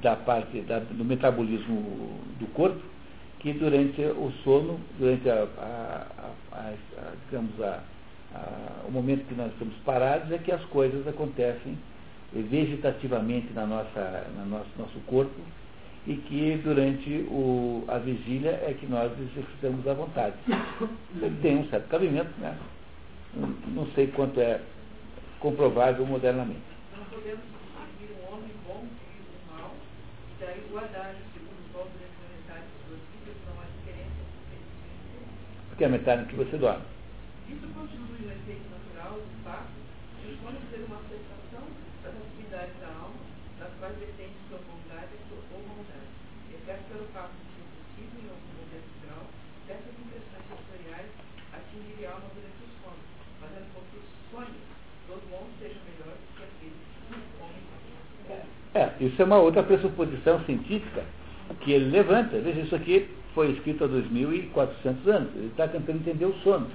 da 0.00 0.16
parte 0.16 0.62
da, 0.62 0.78
do 0.78 1.04
metabolismo 1.04 2.18
do 2.40 2.46
corpo, 2.54 2.80
que 3.40 3.52
durante 3.52 4.00
o 4.00 4.32
sono, 4.42 4.80
durante 4.98 5.28
a, 5.28 5.46
a, 5.58 6.06
a, 6.52 6.72
digamos, 7.26 7.50
o 8.88 8.90
momento 8.90 9.26
que 9.28 9.34
nós 9.34 9.52
estamos 9.52 9.74
parados, 9.84 10.32
é 10.32 10.38
que 10.38 10.50
as 10.50 10.64
coisas 10.64 11.06
acontecem 11.06 11.76
vegetativamente 12.34 13.52
na 13.52 13.66
nossa, 13.66 14.26
no 14.36 14.46
nosso, 14.46 14.70
nosso 14.78 14.98
corpo 15.06 15.40
e 16.06 16.16
que 16.16 16.60
durante 16.64 17.26
o, 17.30 17.84
a 17.88 17.98
vigília 17.98 18.50
é 18.66 18.74
que 18.78 18.86
nós 18.86 19.12
exercitamos 19.18 19.86
a 19.86 19.94
vontade. 19.94 20.34
Ele 21.20 21.38
tem 21.40 21.58
um 21.58 21.68
certo 21.68 21.88
cabimento, 21.88 22.32
né? 22.40 22.56
não, 23.68 23.86
sei 23.94 24.08
quanto 24.08 24.40
é 24.40 24.60
comprovável 25.40 26.04
modernamente. 26.06 26.60
Não 26.96 27.04
podemos 27.04 27.44
distinguir 27.44 28.16
um 28.16 28.34
homem 28.34 28.50
bom 28.66 28.80
de 28.80 29.22
um 29.22 29.56
mal, 29.56 29.70
e 30.30 30.44
daí 30.44 30.66
o 30.72 30.78
adágio, 30.78 31.22
segundo 31.32 31.60
os 31.64 31.72
povos 31.72 31.92
metade 32.42 32.66
de 32.66 32.76
suas 32.86 33.00
vidas, 33.12 33.36
não 33.46 33.54
há 33.62 33.66
diferença 33.78 34.18
entre 34.18 35.68
Porque 35.68 35.84
é 35.84 35.86
a 35.86 35.90
metade 35.90 36.26
que 36.26 36.36
você 36.36 36.56
dorme. 36.56 36.84
Isso 37.48 37.66
constitui 37.74 38.26
um 38.26 38.32
efeito 38.32 38.66
natural 38.70 39.18
do 39.20 39.44
fato 39.44 39.76
de 40.22 40.36
quando 40.42 40.58
ser 40.70 40.84
uma 40.86 41.00
sensação 41.08 41.64
das 42.02 42.14
atividades 42.14 42.74
da 42.80 42.88
alma, 42.88 43.22
das 43.58 43.72
quais 43.78 43.96
depende 43.98 44.34
sua 44.48 44.58
bondade 44.66 45.14
ou 45.30 45.38
bondade, 45.50 46.12
exceto 46.54 46.82
pelo 46.90 47.06
fato 47.14 47.32
de 47.34 47.44
ser 47.54 47.66
possível, 47.74 48.18
em 48.22 48.30
algum 48.30 48.52
momento 48.62 48.90
grau, 49.06 49.24
dessas 49.66 49.94
impressões 49.98 50.44
sensoriais 50.50 51.10
atingirem 51.52 52.06
a 52.06 52.12
alma 52.14 52.28
durante 52.34 52.62
o 52.62 52.70
sono, 52.82 53.02
fazendo 53.40 53.68
com 53.74 53.82
que 53.90 53.96
os 53.98 54.08
sonhos 54.30 54.64
dos 55.06 55.22
bons 55.30 55.50
sejam 55.58 55.82
melhores 55.82 56.22
que 56.36 56.42
aqueles 56.42 56.82
que 57.10 57.38
comem. 57.38 58.61
É, 58.74 58.90
isso 59.00 59.20
é 59.20 59.24
uma 59.24 59.38
outra 59.38 59.62
pressuposição 59.62 60.40
científica 60.44 61.02
que 61.60 61.72
ele 61.72 61.90
levanta. 61.90 62.38
Veja, 62.38 62.60
isso 62.60 62.74
aqui 62.74 63.08
foi 63.34 63.50
escrito 63.50 63.84
há 63.84 63.88
2.400 63.88 65.08
anos. 65.08 65.28
Ele 65.34 65.46
está 65.48 65.68
tentando 65.68 65.98
entender 65.98 66.24
o 66.24 66.34
sono. 66.42 66.66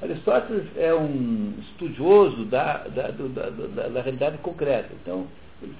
Aristóteles 0.00 0.64
é 0.76 0.92
um 0.94 1.54
estudioso 1.60 2.44
da, 2.46 2.78
da, 2.88 3.08
da, 3.08 3.50
da, 3.50 3.88
da 3.88 4.02
realidade 4.02 4.38
concreta. 4.38 4.88
Então, 5.00 5.26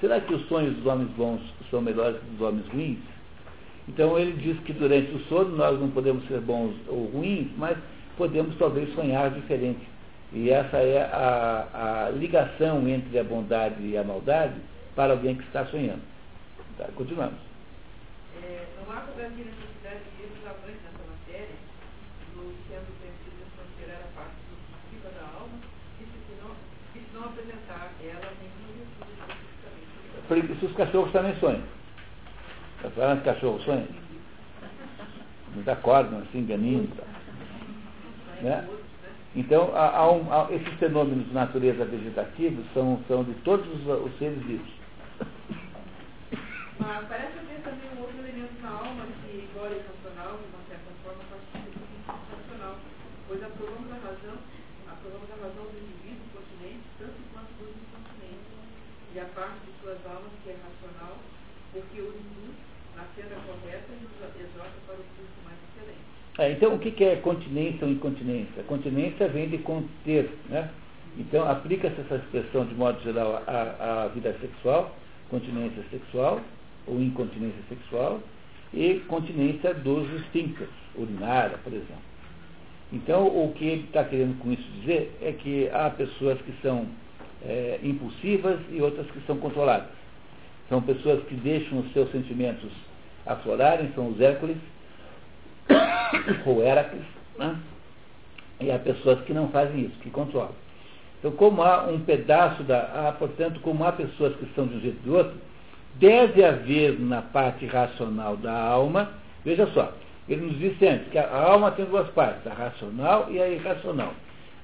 será 0.01 0.21
que 0.21 0.33
os 0.33 0.47
sonhos 0.47 0.77
dos 0.77 0.87
homens 0.87 1.11
bons 1.17 1.41
são 1.71 1.81
melhores 1.81 2.21
que 2.21 2.35
os 2.37 2.41
homens 2.41 2.67
ruins? 2.69 2.99
Então 3.89 4.17
ele 4.17 4.33
diz 4.35 4.59
que 4.61 4.73
durante 4.73 5.13
o 5.13 5.19
sono 5.25 5.57
nós 5.57 5.79
não 5.81 5.91
podemos 5.91 6.25
ser 6.29 6.41
bons 6.41 6.75
ou 6.87 7.07
ruins, 7.07 7.49
mas 7.57 7.77
podemos 8.17 8.57
talvez 8.57 8.95
sonhar 8.95 9.31
diferente. 9.31 9.81
E 10.33 10.51
essa 10.51 10.77
é 10.77 11.03
a, 11.13 12.07
a 12.07 12.11
ligação 12.11 12.87
entre 12.89 13.19
a 13.19 13.25
bondade 13.25 13.83
e 13.83 13.99
a 13.99 14.05
maldade 14.05 14.55
para 14.95 15.13
alguém 15.13 15.37
que 15.37 15.43
está 15.45 15.65
sonhando. 15.67 16.03
Tá, 16.77 16.89
continuamos. 16.95 17.39
É, 18.43 18.67
não 18.77 18.93
há 18.93 19.01
necessidade 19.01 20.01
de 20.17 20.23
ir 20.23 20.31
nessa 20.43 21.05
matéria, 21.11 21.57
sendo 22.69 22.93
considerar 23.57 24.01
a 24.01 24.21
parte 24.21 24.35
subjetiva 24.49 25.11
da 25.21 25.39
alma 25.39 25.59
e 26.01 26.05
se 26.05 26.43
não, 26.43 26.51
e 26.95 26.99
se 26.99 27.15
não 27.15 27.25
apresentar 27.25 27.93
ela 28.03 28.33
nenhum 28.41 28.83
estudo 28.83 29.13
especificamente. 30.29 30.53
Isso 30.57 30.67
os 30.67 30.77
cachorros 30.77 31.13
também 31.13 31.37
sonham. 31.37 31.63
Está 32.77 32.91
falando 32.91 33.19
que 33.19 33.25
cachorro 33.27 33.61
sonha? 33.61 33.87
Nos 35.55 35.69
acordam 35.69 36.21
assim, 36.21 36.45
ganindo. 36.47 36.91
Né? 38.41 38.69
Então, 39.37 39.71
há, 39.75 39.97
há 39.97 40.13
um, 40.13 40.33
há, 40.33 40.49
esses 40.51 40.73
fenômenos 40.75 41.27
de 41.27 41.33
natureza 41.33 41.85
vegetativa 41.85 42.63
são, 42.75 43.01
são 43.09 43.25
de 43.25 43.33
todos 43.45 43.67
os, 43.69 43.87
os 43.87 44.19
seres 44.19 44.43
vivos. 44.43 44.82
Ah, 46.83 46.99
parece 47.09 47.39
haver 47.39 47.63
também 47.63 47.87
um 47.95 48.03
outro 48.03 48.19
elemento 48.19 48.59
na 48.61 48.71
alma 48.75 49.07
que, 49.23 49.39
embora 49.39 49.71
irracional, 49.71 50.35
de 50.35 50.51
uma 50.51 50.63
certa 50.67 50.91
forma, 51.07 51.23
participa 51.31 51.79
racional, 52.11 52.75
pois 53.29 53.39
aprovamos 53.39 53.87
a 53.87 54.03
razão, 54.03 54.35
aprovamos 54.91 55.31
a 55.31 55.39
razão 55.47 55.63
do 55.71 55.79
indivíduo 55.79 56.27
continente, 56.35 56.83
tanto 56.99 57.23
quanto 57.31 57.55
dos 57.55 57.71
incontinentes, 57.71 58.51
e 59.15 59.21
a 59.21 59.27
parte 59.31 59.63
de 59.63 59.71
suas 59.79 60.03
almas 60.11 60.35
que 60.43 60.51
é 60.51 60.59
racional, 60.59 61.23
porque 61.71 62.03
o 62.03 62.11
induz 62.19 62.59
na 62.99 63.07
senda 63.15 63.39
correta 63.47 63.87
e 63.87 64.03
nos 64.03 64.19
exorta 64.43 64.79
para 64.83 64.99
o 64.99 65.07
curso 65.15 65.39
mais 65.47 65.59
excelente. 65.71 66.07
É, 66.43 66.51
então, 66.51 66.75
o 66.75 66.79
que 66.83 66.91
é 66.99 67.15
continência 67.23 67.87
ou 67.87 67.93
incontinência? 67.93 68.63
Continência 68.67 69.29
vem 69.29 69.49
de 69.49 69.59
conter, 69.59 70.35
né? 70.51 70.69
Então, 71.17 71.49
aplica-se 71.49 72.01
essa 72.01 72.17
expressão 72.17 72.67
de 72.67 72.75
modo 72.75 72.99
geral 73.03 73.41
à, 73.47 74.03
à 74.03 74.09
vida 74.09 74.35
sexual, 74.41 74.97
continência 75.31 75.85
sexual 75.89 76.43
ou 76.87 77.01
incontinência 77.01 77.63
sexual, 77.69 78.21
e 78.73 79.01
continência 79.09 79.75
dos 79.75 80.11
esfíncteres, 80.21 80.73
urinária, 80.97 81.59
por 81.59 81.73
exemplo. 81.73 82.13
Então, 82.93 83.27
o 83.27 83.53
que 83.55 83.65
ele 83.65 83.85
está 83.85 84.05
querendo 84.05 84.39
com 84.39 84.53
isso 84.53 84.63
dizer 84.81 85.17
é 85.23 85.33
que 85.33 85.69
há 85.71 85.91
pessoas 85.91 86.41
que 86.43 86.53
são 86.63 86.87
é, 87.45 87.81
impulsivas 87.83 88.61
e 88.71 88.81
outras 88.81 89.07
que 89.11 89.21
são 89.27 89.39
controladas. 89.39 89.89
São 90.69 90.81
pessoas 90.83 91.23
que 91.25 91.35
deixam 91.35 91.81
os 91.81 91.93
seus 91.93 92.11
sentimentos 92.13 92.71
aflorarem, 93.27 93.91
são 93.95 94.09
os 94.09 94.21
Hércules, 94.21 94.59
ou 96.45 96.63
Heracles, 96.63 97.05
né? 97.39 97.59
e 98.61 98.71
há 98.71 98.79
pessoas 98.79 99.21
que 99.23 99.33
não 99.33 99.49
fazem 99.49 99.83
isso, 99.83 99.99
que 100.01 100.11
controlam. 100.11 100.55
Então, 101.19 101.31
como 101.33 101.63
há 101.63 101.85
um 101.85 102.01
pedaço 102.01 102.63
da. 102.65 103.09
Há, 103.09 103.13
portanto, 103.13 103.61
como 103.61 103.85
há 103.85 103.93
pessoas 103.93 104.35
que 104.37 104.47
são 104.55 104.67
de 104.67 104.77
um 104.77 104.81
jeito 104.81 104.99
ou 105.07 105.13
do 105.13 105.19
outro, 105.19 105.39
deve 105.97 106.45
haver 106.45 106.99
na 106.99 107.23
parte 107.23 107.67
racional 107.67 108.37
da 108.37 108.53
alma, 108.53 109.11
veja 109.45 109.67
só, 109.69 109.93
ele 110.29 110.47
nos 110.47 110.59
disse 110.59 110.87
antes 110.87 111.09
que 111.09 111.19
a 111.19 111.35
alma 111.35 111.73
tem 111.73 111.85
duas 111.85 112.09
partes, 112.11 112.47
a 112.47 112.55
racional 112.55 113.29
e 113.31 113.41
a 113.41 113.49
irracional. 113.49 114.15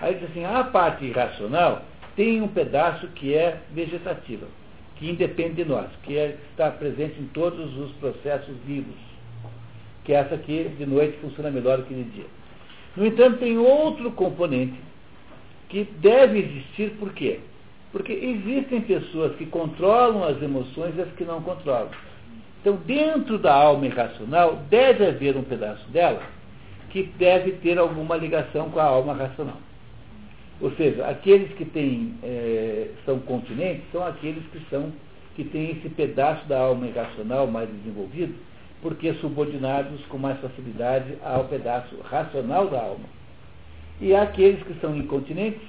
Aí 0.00 0.14
diz 0.14 0.30
assim, 0.30 0.44
a 0.44 0.64
parte 0.64 1.05
irracional 1.05 1.82
tem 2.14 2.40
um 2.40 2.48
pedaço 2.48 3.06
que 3.09 3.34
é 3.34 3.60
vegetativa, 3.72 4.46
que 4.96 5.10
independe 5.10 5.62
de 5.62 5.64
nós, 5.64 5.88
que 6.02 6.16
é, 6.16 6.36
está 6.50 6.70
presente 6.70 7.20
em 7.20 7.26
todos 7.28 7.76
os 7.76 7.92
processos 7.92 8.56
vivos, 8.64 8.96
que 10.05 10.12
é 10.12 10.16
essa 10.16 10.36
aqui 10.36 10.70
de 10.76 10.86
noite 10.86 11.18
funciona 11.18 11.50
melhor 11.50 11.78
do 11.78 11.84
que 11.84 11.94
de 11.94 12.05
dia. 12.05 12.26
No 12.96 13.06
entanto, 13.06 13.38
tem 13.38 13.59
outro 13.59 14.10
componente 14.12 14.74
que 15.68 15.84
deve 15.84 16.38
existir, 16.38 16.90
por 16.98 17.12
quê? 17.12 17.40
Porque 17.93 18.12
existem 18.12 18.82
pessoas 18.82 19.35
que 19.36 19.47
controlam 19.47 20.24
as 20.24 20.40
emoções 20.43 20.94
e 20.97 21.01
as 21.01 21.10
que 21.12 21.24
não 21.24 21.40
controlam. 21.43 21.89
Então, 22.60 22.77
dentro 22.86 23.39
da 23.39 23.55
alma 23.55 23.86
irracional, 23.86 24.56
deve 24.69 25.06
haver 25.06 25.36
um 25.36 25.44
pedaço 25.44 25.89
dela 25.90 26.20
que 26.90 27.05
deve 27.19 27.52
ter 27.52 27.78
alguma 27.78 28.16
ligação 28.16 28.70
com 28.70 28.81
a 28.81 28.85
alma 28.85 29.15
racional. 29.15 29.59
Ou 30.60 30.73
seja, 30.73 31.06
aqueles 31.06 31.52
que 31.52 31.65
têm, 31.65 32.15
é, 32.23 32.89
são 33.05 33.20
continentes 33.20 33.85
são 33.93 34.05
aqueles 34.05 34.44
que, 34.47 34.60
são, 34.69 34.93
que 35.36 35.44
têm 35.44 35.73
esse 35.73 35.89
pedaço 35.90 36.47
da 36.48 36.59
alma 36.59 36.86
irracional 36.86 37.47
mais 37.47 37.69
desenvolvido, 37.70 38.35
porque 38.82 39.12
subordinados 39.15 40.05
com 40.06 40.19
mais 40.19 40.40
facilidade 40.40 41.15
ao 41.23 41.44
pedaço 41.44 41.97
racional 42.02 42.66
da 42.69 42.81
alma. 42.81 43.06
E 44.01 44.15
aqueles 44.15 44.62
que 44.65 44.74
são 44.81 44.97
incontinentes, 44.97 45.60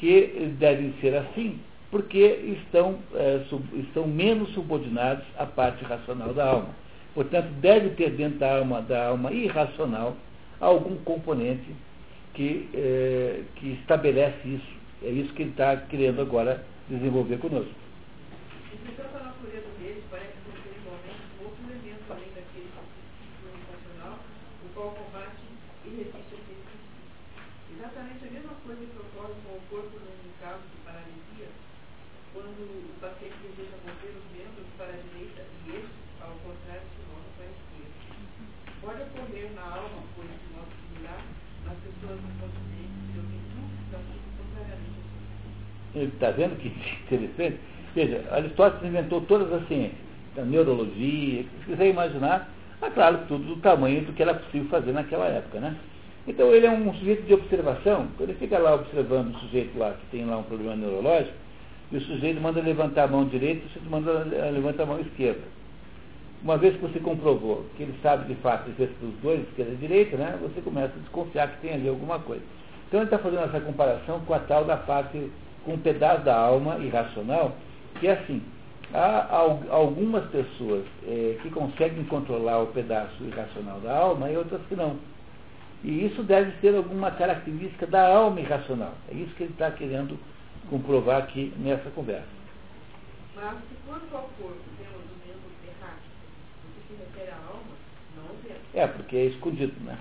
que 0.00 0.54
devem 0.58 0.94
ser 1.00 1.14
assim, 1.14 1.60
porque 1.90 2.18
estão, 2.18 2.98
é, 3.14 3.44
sub, 3.50 3.62
estão 3.78 4.06
menos 4.06 4.48
subordinados 4.54 5.24
à 5.38 5.44
parte 5.44 5.84
racional 5.84 6.32
da 6.32 6.46
alma. 6.46 6.70
Portanto, 7.14 7.48
deve 7.60 7.90
ter 7.90 8.10
dentro 8.10 8.38
da 8.38 8.58
alma, 8.58 8.80
da 8.80 9.08
alma 9.08 9.30
irracional 9.30 10.16
algum 10.58 10.96
componente 11.04 11.66
que, 12.32 12.68
é, 12.72 13.42
que 13.56 13.72
estabelece 13.80 14.48
isso. 14.48 14.80
É 15.02 15.10
isso 15.10 15.32
que 15.34 15.42
ele 15.42 15.50
está 15.50 15.76
querendo 15.76 16.22
agora 16.22 16.64
desenvolver 16.88 17.38
conosco. 17.38 17.74
Está 45.94 46.30
vendo 46.30 46.56
que 46.58 46.68
interessante? 47.06 47.58
Veja, 47.94 48.22
Aristóteles 48.30 48.88
inventou 48.88 49.20
todas 49.22 49.52
as 49.52 49.66
ciências, 49.66 49.98
a 50.38 50.42
neurologia, 50.42 51.42
se 51.42 51.66
quiser 51.66 51.88
imaginar, 51.88 52.48
é 52.80 52.88
claro, 52.90 53.18
tudo 53.26 53.44
do 53.44 53.56
tamanho 53.56 54.02
do 54.02 54.12
que 54.12 54.22
era 54.22 54.34
possível 54.34 54.68
fazer 54.68 54.92
naquela 54.92 55.26
época, 55.26 55.58
né? 55.58 55.76
Então 56.28 56.54
ele 56.54 56.66
é 56.66 56.70
um 56.70 56.94
sujeito 56.94 57.22
de 57.26 57.34
observação, 57.34 58.06
ele 58.20 58.34
fica 58.34 58.58
lá 58.58 58.74
observando 58.74 59.34
o 59.34 59.38
sujeito 59.40 59.76
lá 59.76 59.92
que 59.92 60.06
tem 60.16 60.24
lá 60.24 60.38
um 60.38 60.44
problema 60.44 60.76
neurológico, 60.76 61.34
e 61.90 61.96
o 61.96 62.00
sujeito 62.02 62.40
manda 62.40 62.60
levantar 62.60 63.04
a 63.04 63.08
mão 63.08 63.24
direita, 63.24 63.66
o 63.66 63.68
sujeito 63.68 63.90
manda 63.90 64.12
levantar 64.50 64.84
a 64.84 64.86
mão 64.86 65.00
esquerda. 65.00 65.42
Uma 66.42 66.56
vez 66.56 66.74
que 66.76 66.82
você 66.82 67.00
comprovou 67.00 67.66
que 67.76 67.82
ele 67.82 67.94
sabe 68.00 68.32
de 68.32 68.40
fato 68.40 68.70
o 68.70 68.72
dos 68.72 69.14
dois, 69.20 69.40
esquerda 69.40 69.72
e 69.72 69.76
direita, 69.76 70.16
né, 70.16 70.38
você 70.40 70.60
começa 70.60 70.94
a 70.94 71.00
desconfiar 71.00 71.48
que 71.48 71.60
tem 71.60 71.74
ali 71.74 71.88
alguma 71.88 72.20
coisa. 72.20 72.42
Então 72.86 73.00
ele 73.00 73.06
está 73.06 73.18
fazendo 73.18 73.44
essa 73.44 73.60
comparação 73.60 74.20
com 74.20 74.32
a 74.32 74.38
tal 74.38 74.64
da 74.64 74.76
parte 74.76 75.30
com 75.64 75.74
um 75.74 75.78
pedaço 75.78 76.24
da 76.24 76.36
alma 76.36 76.78
irracional, 76.78 77.56
que 77.98 78.06
é 78.06 78.12
assim, 78.12 78.42
há 78.92 79.36
algumas 79.70 80.24
pessoas 80.30 80.84
é, 81.06 81.38
que 81.42 81.50
conseguem 81.50 82.04
controlar 82.04 82.62
o 82.62 82.66
pedaço 82.68 83.22
irracional 83.22 83.80
da 83.80 83.96
alma 83.96 84.30
e 84.30 84.36
outras 84.36 84.60
que 84.68 84.74
não. 84.74 84.98
E 85.82 86.06
isso 86.06 86.22
deve 86.22 86.52
ser 86.60 86.74
alguma 86.76 87.10
característica 87.10 87.86
da 87.86 88.06
alma 88.06 88.40
irracional. 88.40 88.94
É 89.10 89.14
isso 89.14 89.34
que 89.34 89.44
ele 89.44 89.52
está 89.52 89.70
querendo 89.70 90.18
comprovar 90.68 91.22
aqui 91.22 91.52
nessa 91.56 91.88
conversa. 91.90 92.28
Mas 93.34 93.56
se 93.56 93.76
quanto 93.86 94.14
ao 94.14 94.28
corpo 94.38 94.60
temos 94.76 95.00
o 95.00 95.26
mesmo 95.26 95.48
errático, 95.64 96.12
o 96.64 96.80
que 96.80 96.94
se 96.94 97.00
refere 97.00 97.30
à 97.30 97.36
alma, 97.36 97.74
não 98.16 98.36
vemos. 98.42 98.74
É, 98.74 98.86
porque 98.86 99.16
é 99.16 99.24
escondido, 99.26 99.74
né? 99.84 99.96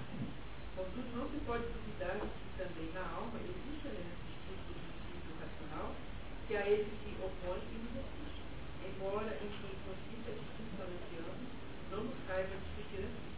Contudo, 0.75 1.05
não 1.15 1.25
se 1.29 1.37
pode 1.45 1.63
duvidar 1.63 2.17
que 2.19 2.61
também 2.61 2.91
na 2.93 3.01
alma 3.01 3.39
que 6.49 6.57
a 6.57 6.65
ele 6.65 6.89
se 7.05 7.13
opõe 7.21 7.61
e 7.61 7.77
nos 7.77 7.93
assiste, 7.93 8.41
embora 8.81 9.37
em 9.37 9.49
que 9.53 9.69
consiste 9.85 10.25
a 10.25 10.33
distinção 10.33 10.89
entre 10.89 11.21
ambos, 11.21 11.45
não 11.93 12.09
nos 12.09 12.17
caiba 12.25 12.57
discutir 12.57 13.05
assim. 13.05 13.29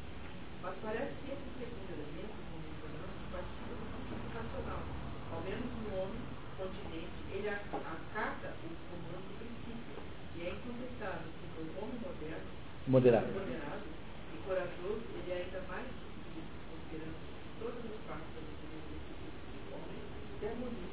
Mas 0.64 0.80
parece 0.80 1.12
que 1.20 1.36
esse 1.36 1.50
segundo 1.60 1.92
elemento, 1.92 2.40
como 2.40 2.64
mencionamos, 2.64 3.20
participa 3.36 3.76
do 3.76 3.84
princípio 3.92 4.32
racional. 4.32 4.84
Ao 5.28 5.44
menos 5.44 5.68
no 5.76 5.92
homem 5.92 6.24
continente, 6.56 7.20
ele 7.36 7.52
acata 7.52 8.56
o 8.64 8.70
comando 8.80 9.28
do 9.28 9.36
princípio, 9.44 10.00
e 10.08 10.48
é 10.48 10.50
incontestável 10.56 11.28
que 11.36 11.46
no 11.52 11.84
homem 11.84 12.00
moderno, 12.00 12.52
moderado. 12.88 13.28
moderado 13.28 13.88
e 14.32 14.36
corajoso, 14.48 15.04
ele 15.20 15.32
é 15.36 15.52
ainda 15.52 15.60
mais 15.68 15.84
difícil, 15.84 16.48
considerando 16.64 17.20
todas 17.60 17.84
as 17.92 18.00
partes 18.08 18.32
da 18.32 18.40
natureza 18.40 19.04
do 19.04 19.68
homem, 19.76 20.00
demoniza 20.40 20.92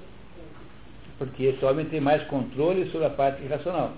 porque 1.18 1.44
esse 1.44 1.64
homem 1.64 1.84
tem 1.86 2.00
mais 2.00 2.22
controle 2.28 2.88
sobre 2.90 3.06
a 3.06 3.10
parte 3.10 3.42
irracional. 3.42 3.92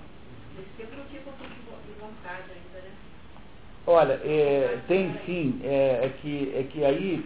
Olha, 3.87 4.13
é, 4.13 4.79
tem 4.87 5.13
sim, 5.25 5.59
é, 5.63 6.01
é, 6.03 6.13
que, 6.21 6.53
é 6.55 6.63
que 6.63 6.83
aí. 6.83 7.25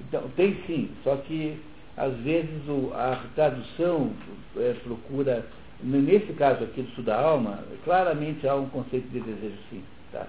Então, 0.00 0.22
tem 0.36 0.56
sim, 0.66 0.90
só 1.04 1.16
que 1.16 1.60
às 1.96 2.14
vezes 2.18 2.66
o, 2.68 2.92
a 2.94 3.22
tradução 3.34 4.12
é, 4.56 4.74
procura, 4.82 5.46
nesse 5.82 6.32
caso 6.32 6.64
aqui 6.64 6.82
do 6.82 6.88
estudo 6.88 7.06
da 7.06 7.20
alma, 7.20 7.60
claramente 7.84 8.46
há 8.48 8.54
um 8.54 8.68
conceito 8.70 9.08
de 9.08 9.20
desejo 9.20 9.56
sim, 9.68 9.84
tá? 10.12 10.26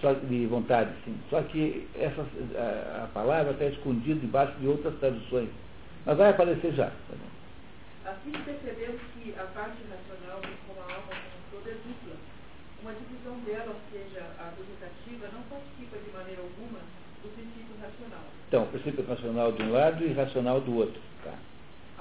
Só 0.00 0.12
de 0.12 0.46
vontade 0.46 0.90
sim. 1.04 1.14
Só 1.30 1.40
que 1.42 1.86
essa, 1.98 2.22
a, 2.56 3.04
a 3.04 3.06
palavra 3.08 3.52
está 3.52 3.66
escondida 3.66 4.18
debaixo 4.18 4.52
de 4.58 4.66
outras 4.66 4.94
traduções. 4.98 5.48
Mas 6.04 6.18
vai 6.18 6.30
aparecer 6.30 6.72
já. 6.72 6.86
Tá 6.86 7.14
Assim 8.02 8.32
percebemos 8.32 9.00
que 9.14 9.30
a 9.38 9.46
parte 9.54 9.78
racional, 9.86 10.42
como 10.66 10.80
a 10.80 10.90
alma 10.90 11.14
como 11.14 11.38
um 11.38 11.50
todo, 11.54 11.70
é 11.70 11.78
dupla. 11.86 12.18
Uma 12.82 12.94
divisão 12.98 13.38
dela, 13.46 13.78
ou 13.78 13.80
seja, 13.94 14.26
a 14.42 14.50
vegetativa, 14.58 15.30
não 15.30 15.42
participa 15.46 16.02
de 16.02 16.10
maneira 16.10 16.42
alguma 16.42 16.82
do 17.22 17.30
princípio 17.30 17.78
racional. 17.78 18.26
Então, 18.48 18.64
o 18.64 18.70
princípio 18.74 19.06
racional 19.06 19.52
de 19.52 19.62
um 19.62 19.70
lado 19.70 20.02
e 20.02 20.12
racional 20.14 20.60
do 20.60 20.82
outro. 20.82 21.00
Tá? 21.22 21.38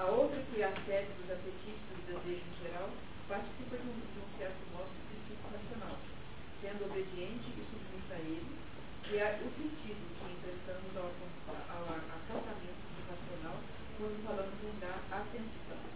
A 0.02 0.06
outra, 0.10 0.41
que 0.41 0.61
é 0.61 0.65
a 0.65 0.73
sede 0.90 1.14
dos 1.22 1.30
apetites 1.30 1.86
e 1.86 1.94
do 1.94 2.18
desejo 2.18 2.49
em 2.49 2.57
geral, 2.65 2.90
participa 3.30 3.78
de 3.78 3.86
um, 3.86 3.94
de 3.94 4.18
um 4.26 4.30
certo 4.41 4.61
modo 4.73 4.90
do 4.90 5.06
princípio 5.06 5.45
racional, 5.53 6.02
sendo 6.65 6.82
obediente 6.90 7.45
e 7.45 7.61
submissa 7.61 8.18
a 8.18 8.22
ele, 8.26 8.49
que 9.06 9.22
é 9.22 9.38
o 9.38 9.53
sentido 9.53 10.02
que 10.18 10.26
emprestamos 10.34 10.98
ao, 10.98 11.14
ao, 11.45 11.61
ao 11.78 11.84
acatamento 11.94 12.82
do 12.90 13.02
racional 13.06 13.61
quando 14.02 14.18
falamos 14.26 14.57
em 14.65 14.80
dar 14.82 14.98
atenção 15.14 15.91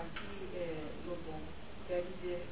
aqui 0.00 0.52
é, 0.52 0.92
Lobon 1.06 1.40
deve 1.88 2.08
dizer 2.20 2.44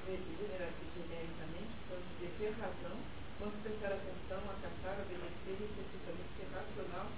genericamente, 0.95 1.75
quando 1.89 2.05
dizer 2.17 2.33
ter 2.39 2.53
razão, 2.57 2.97
quando 3.39 3.61
prestar 3.63 3.93
atenção, 3.93 4.41
acatar, 4.49 5.05
obedecer 5.05 5.59
e 5.61 5.65
especificamente 5.69 6.31
ser 6.39 6.49
racional 6.55 7.09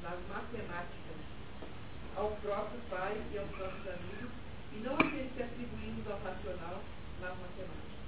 nas 0.00 0.18
matemáticas, 0.30 1.20
ao 2.16 2.32
próprio 2.40 2.80
pai 2.88 3.12
e 3.32 3.38
aos 3.38 3.48
próprios 3.52 3.86
amigos, 3.92 4.32
e 4.72 4.76
não 4.80 4.94
aqueles 4.94 5.28
que 5.36 5.42
atribuímos 5.42 6.04
ao 6.08 6.18
racional 6.24 6.80
nas 7.20 7.34
matemáticas. 7.36 8.00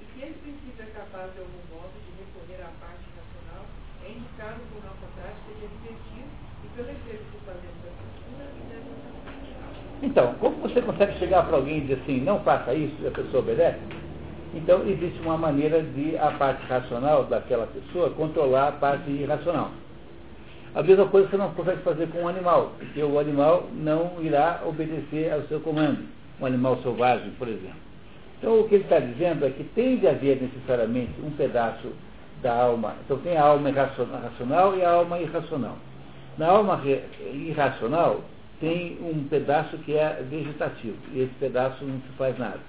E 0.00 0.04
Se 0.12 0.18
esse 0.28 0.38
princípio 0.44 0.84
é 0.84 0.90
capaz 0.92 1.32
de 1.32 1.40
algum 1.40 1.64
modo 1.72 1.96
de 2.04 2.12
recorrer 2.20 2.60
à 2.60 2.70
parte 2.78 3.04
racional, 3.16 3.64
é 4.04 4.08
indicado 4.12 4.60
por 4.68 4.84
nossa 4.84 5.08
prática 5.16 5.50
de 5.56 5.64
advertir 5.64 6.24
e 6.28 6.66
pelo 6.76 6.90
efeito 6.92 7.24
que 7.32 7.40
fazemos 7.48 7.80
da 7.80 7.92
cultura 7.96 8.44
e 8.44 8.62
da 8.68 10.06
Então, 10.06 10.34
como 10.34 10.56
você 10.60 10.82
consegue 10.82 11.18
chegar 11.18 11.46
para 11.46 11.56
alguém 11.56 11.78
e 11.78 11.80
dizer 11.82 12.00
assim, 12.02 12.20
não 12.20 12.40
faça 12.44 12.74
isso, 12.74 12.96
e 13.00 13.08
a 13.08 13.10
pessoa 13.10 13.42
obedece? 13.42 13.80
Então, 14.54 14.86
existe 14.86 15.18
uma 15.20 15.36
maneira 15.36 15.82
de 15.82 16.16
a 16.18 16.30
parte 16.32 16.64
racional 16.66 17.24
daquela 17.24 17.66
pessoa 17.66 18.10
controlar 18.10 18.68
a 18.68 18.72
parte 18.72 19.10
irracional. 19.10 19.70
A 20.74 20.82
mesma 20.82 21.06
coisa 21.06 21.28
você 21.28 21.36
não 21.36 21.52
consegue 21.52 21.82
fazer 21.82 22.08
com 22.08 22.22
um 22.22 22.28
animal, 22.28 22.72
porque 22.78 23.00
o 23.00 23.18
animal 23.18 23.68
não 23.72 24.20
irá 24.20 24.60
obedecer 24.66 25.32
ao 25.32 25.42
seu 25.42 25.60
comando. 25.60 26.04
Um 26.40 26.46
animal 26.46 26.78
selvagem, 26.82 27.30
por 27.38 27.46
exemplo. 27.46 27.76
Então, 28.38 28.58
o 28.58 28.68
que 28.68 28.74
ele 28.74 28.84
está 28.84 28.98
dizendo 28.98 29.46
é 29.46 29.50
que 29.50 29.62
tem 29.62 29.98
de 29.98 30.08
haver 30.08 30.42
necessariamente 30.42 31.12
um 31.22 31.30
pedaço 31.30 31.92
da 32.42 32.52
alma. 32.52 32.94
Então, 33.04 33.18
tem 33.18 33.36
a 33.36 33.44
alma 33.44 33.70
racional 33.70 34.76
e 34.76 34.84
a 34.84 34.90
alma 34.90 35.20
irracional. 35.20 35.76
Na 36.36 36.48
alma 36.48 36.80
irracional, 37.32 38.22
tem 38.60 38.98
um 39.00 39.28
pedaço 39.28 39.78
que 39.78 39.96
é 39.96 40.24
vegetativo, 40.28 40.96
e 41.12 41.20
esse 41.20 41.34
pedaço 41.38 41.84
não 41.84 42.00
se 42.00 42.16
faz 42.18 42.36
nada. 42.36 42.60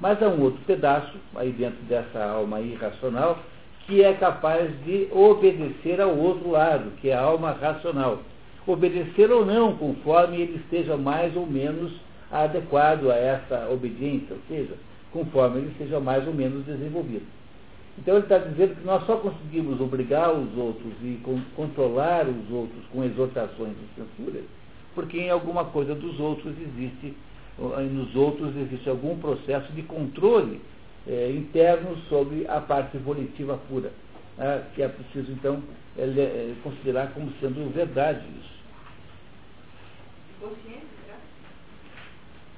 Mas 0.00 0.22
há 0.22 0.28
um 0.28 0.42
outro 0.42 0.60
pedaço, 0.66 1.16
aí 1.34 1.50
dentro 1.50 1.82
dessa 1.84 2.22
alma 2.22 2.60
irracional, 2.60 3.38
que 3.86 4.02
é 4.02 4.14
capaz 4.14 4.70
de 4.84 5.08
obedecer 5.12 6.00
ao 6.00 6.16
outro 6.16 6.50
lado, 6.50 6.92
que 7.00 7.10
é 7.10 7.14
a 7.14 7.20
alma 7.20 7.52
racional. 7.52 8.20
Obedecer 8.66 9.30
ou 9.30 9.44
não, 9.44 9.76
conforme 9.76 10.40
ele 10.40 10.56
esteja 10.56 10.96
mais 10.96 11.36
ou 11.36 11.46
menos 11.46 11.92
adequado 12.32 13.10
a 13.10 13.14
essa 13.14 13.68
obediência, 13.70 14.34
ou 14.34 14.40
seja, 14.48 14.74
conforme 15.12 15.58
ele 15.58 15.74
seja 15.76 16.00
mais 16.00 16.26
ou 16.26 16.32
menos 16.32 16.64
desenvolvido. 16.64 17.26
Então 17.98 18.14
ele 18.14 18.24
está 18.24 18.38
dizendo 18.38 18.76
que 18.76 18.84
nós 18.84 19.04
só 19.06 19.16
conseguimos 19.16 19.80
obrigar 19.80 20.32
os 20.32 20.56
outros 20.56 20.92
e 21.02 21.20
controlar 21.54 22.26
os 22.26 22.50
outros 22.50 22.84
com 22.90 23.04
exortações 23.04 23.72
e 23.72 24.00
censuras, 24.00 24.44
porque 24.94 25.18
em 25.18 25.30
alguma 25.30 25.66
coisa 25.66 25.94
dos 25.94 26.18
outros 26.18 26.54
existe, 26.58 27.14
nos 27.92 28.16
outros 28.16 28.56
existe 28.56 28.88
algum 28.88 29.16
processo 29.18 29.72
de 29.72 29.82
controle 29.82 30.60
é, 31.06 31.30
interno 31.30 31.96
sobre 32.08 32.46
a 32.48 32.60
parte 32.60 32.96
volitiva 32.98 33.58
pura, 33.68 33.92
né, 34.38 34.64
que 34.74 34.82
é 34.82 34.88
preciso, 34.88 35.30
então, 35.32 35.62
é, 35.96 36.54
considerar 36.62 37.12
como 37.12 37.32
sendo 37.40 37.72
verdade 37.72 38.24
isso. 38.40 38.54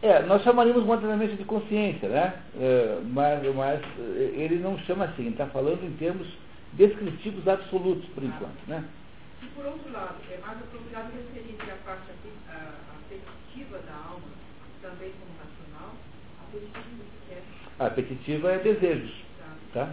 É, 0.03 0.23
nós 0.23 0.43
chamaríamos 0.43 0.85
moderadamente 0.85 1.37
de 1.37 1.45
consciência, 1.45 2.09
né? 2.09 2.41
É, 2.61 3.01
mas, 3.11 3.43
mas 3.55 3.81
ele 4.37 4.59
não 4.59 4.79
chama 4.81 5.07
assim, 5.07 5.29
está 5.29 5.47
falando 5.47 5.83
em 5.85 5.97
termos 5.97 6.29
descritivos 6.75 7.49
absolutos, 7.49 8.05
por 8.11 8.23
enquanto. 8.23 8.59
Né? 8.69 8.85
E 9.43 9.47
por 9.47 9.65
outro 9.67 9.91
lado, 9.93 10.17
é 10.31 10.39
mais 10.39 10.59
apropriado 10.59 11.11
referir 11.13 11.57
a 11.63 11.77
parte 11.85 12.05
afetiva 12.13 13.79
da 13.79 13.95
alma, 13.95 14.29
também 14.83 15.13
como 15.19 15.33
racional, 15.41 15.95
afetiva 16.47 17.16
a 17.79 17.87
apetitiva 17.87 18.53
é 18.53 18.59
desejos. 18.59 19.13
Tá? 19.73 19.93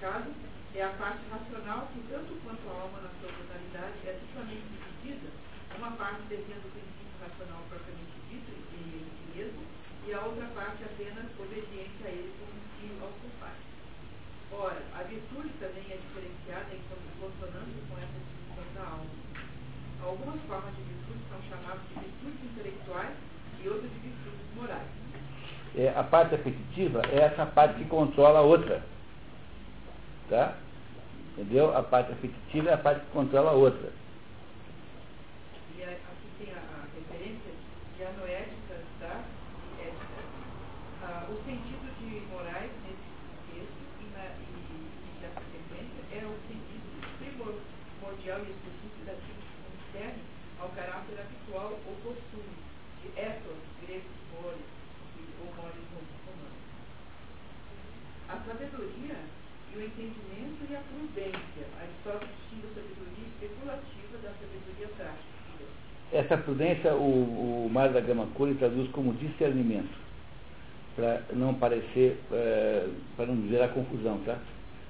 Caso, 0.00 0.28
é 0.74 0.82
a 0.84 0.92
parte 1.00 1.24
racional 1.32 1.88
que, 1.94 2.04
tanto 2.12 2.36
quanto 2.44 2.60
a 2.68 2.82
alma 2.82 3.00
na 3.00 3.08
sua 3.16 3.32
totalidade, 3.32 4.04
é 4.04 4.20
totalmente 4.20 4.68
dividida, 4.68 5.32
uma 5.78 5.96
parte 5.96 6.20
devendo 6.28 6.68
o 6.68 6.74
princípio 6.76 7.16
racional 7.24 7.64
propriamente 7.72 8.20
dito, 8.28 8.52
em 8.52 8.84
ele 9.00 9.12
mesmo, 9.32 9.64
e 10.04 10.12
a 10.12 10.20
outra 10.20 10.44
parte 10.52 10.84
apenas 10.84 11.24
obediente 11.40 12.04
a 12.04 12.10
ele 12.12 12.36
como 12.36 12.52
filho 12.76 13.00
ao 13.00 13.16
pai. 13.40 13.56
Ora, 14.52 14.82
a 14.92 15.02
virtude 15.08 15.48
também 15.56 15.88
é 15.88 15.96
diferenciada 15.96 16.68
em 16.68 16.84
consonância 17.16 17.80
com 17.88 17.96
essa 17.96 18.20
divisão 18.28 18.68
da 18.76 18.84
alma. 18.92 19.08
Algumas 20.04 20.40
formas 20.44 20.76
de 20.76 20.82
virtude 20.84 21.24
são 21.32 21.40
chamadas 21.48 21.80
de 21.88 21.96
virtudes 21.96 22.44
intelectuais 22.44 23.16
e 23.56 23.68
outras 23.72 23.88
de 23.88 23.98
virtudes 24.04 24.44
morais 24.52 25.04
é, 25.76 25.92
a 25.96 26.04
parte 26.04 26.34
afetiva 26.36 27.02
é 27.10 27.18
essa 27.18 27.46
parte 27.46 27.78
que 27.78 27.88
controla 27.88 28.38
a 28.38 28.42
outra. 28.42 28.80
Tá? 30.28 30.56
Entendeu? 31.32 31.76
A 31.76 31.82
parte 31.82 32.12
afetiva 32.12 32.70
é 32.70 32.74
a 32.74 32.78
parte 32.78 33.00
que 33.00 33.10
controla 33.10 33.50
a 33.50 33.54
outra. 33.54 33.92
E 35.76 35.82
aqui 35.82 36.28
tem 36.38 36.54
a, 36.54 36.58
a 36.58 36.86
referência 36.94 37.50
de 37.96 38.04
anoética 38.04 38.76
tá? 39.00 39.20
e 39.78 39.82
ética. 39.82 40.22
Ah, 41.02 41.26
o 41.28 41.34
sentido 41.44 41.90
de 41.98 42.20
morais 42.30 42.70
nesse 42.86 43.10
texto 43.50 43.82
e, 44.00 44.04
na, 44.14 44.24
e, 44.30 44.46
e 44.46 45.20
dessa 45.20 45.42
sequência 45.42 46.00
é 46.14 46.24
o 46.24 46.38
sentido 46.46 46.86
primordial 47.18 48.38
e 48.46 48.50
específico 48.54 49.04
daquilo 49.04 49.42
que 49.42 49.90
concerne 49.90 50.22
ao 50.60 50.68
caráter 50.68 51.18
habitual 51.18 51.72
ou 51.84 51.94
costume 51.96 52.54
de 53.02 53.20
ethos, 53.20 53.58
grego, 53.82 54.08
mores, 54.40 54.74
a 58.28 58.36
sabedoria 58.46 59.16
e 59.72 59.76
o 59.76 59.84
entendimento 59.84 60.66
e 60.68 60.76
a 60.76 60.80
prudência. 60.80 61.66
Aristóteles 61.78 62.34
distingue 62.40 62.66
a 62.66 62.74
sabedoria 62.74 63.28
especulativa 63.30 64.18
da 64.18 64.30
sabedoria 64.34 64.88
prática. 64.96 65.34
Essa 66.14 66.36
prudência, 66.38 66.94
o, 66.94 67.66
o 67.66 67.70
Mário 67.70 67.92
da 67.92 68.00
Gama 68.00 68.26
Curi 68.34 68.54
traduz 68.54 68.88
como 68.92 69.12
discernimento, 69.14 69.98
para 70.94 71.22
não 71.32 71.54
parecer, 71.54 72.18
é, 72.30 72.88
para 73.16 73.26
não 73.26 73.48
gerar 73.48 73.68
confusão, 73.68 74.18
tá? 74.24 74.38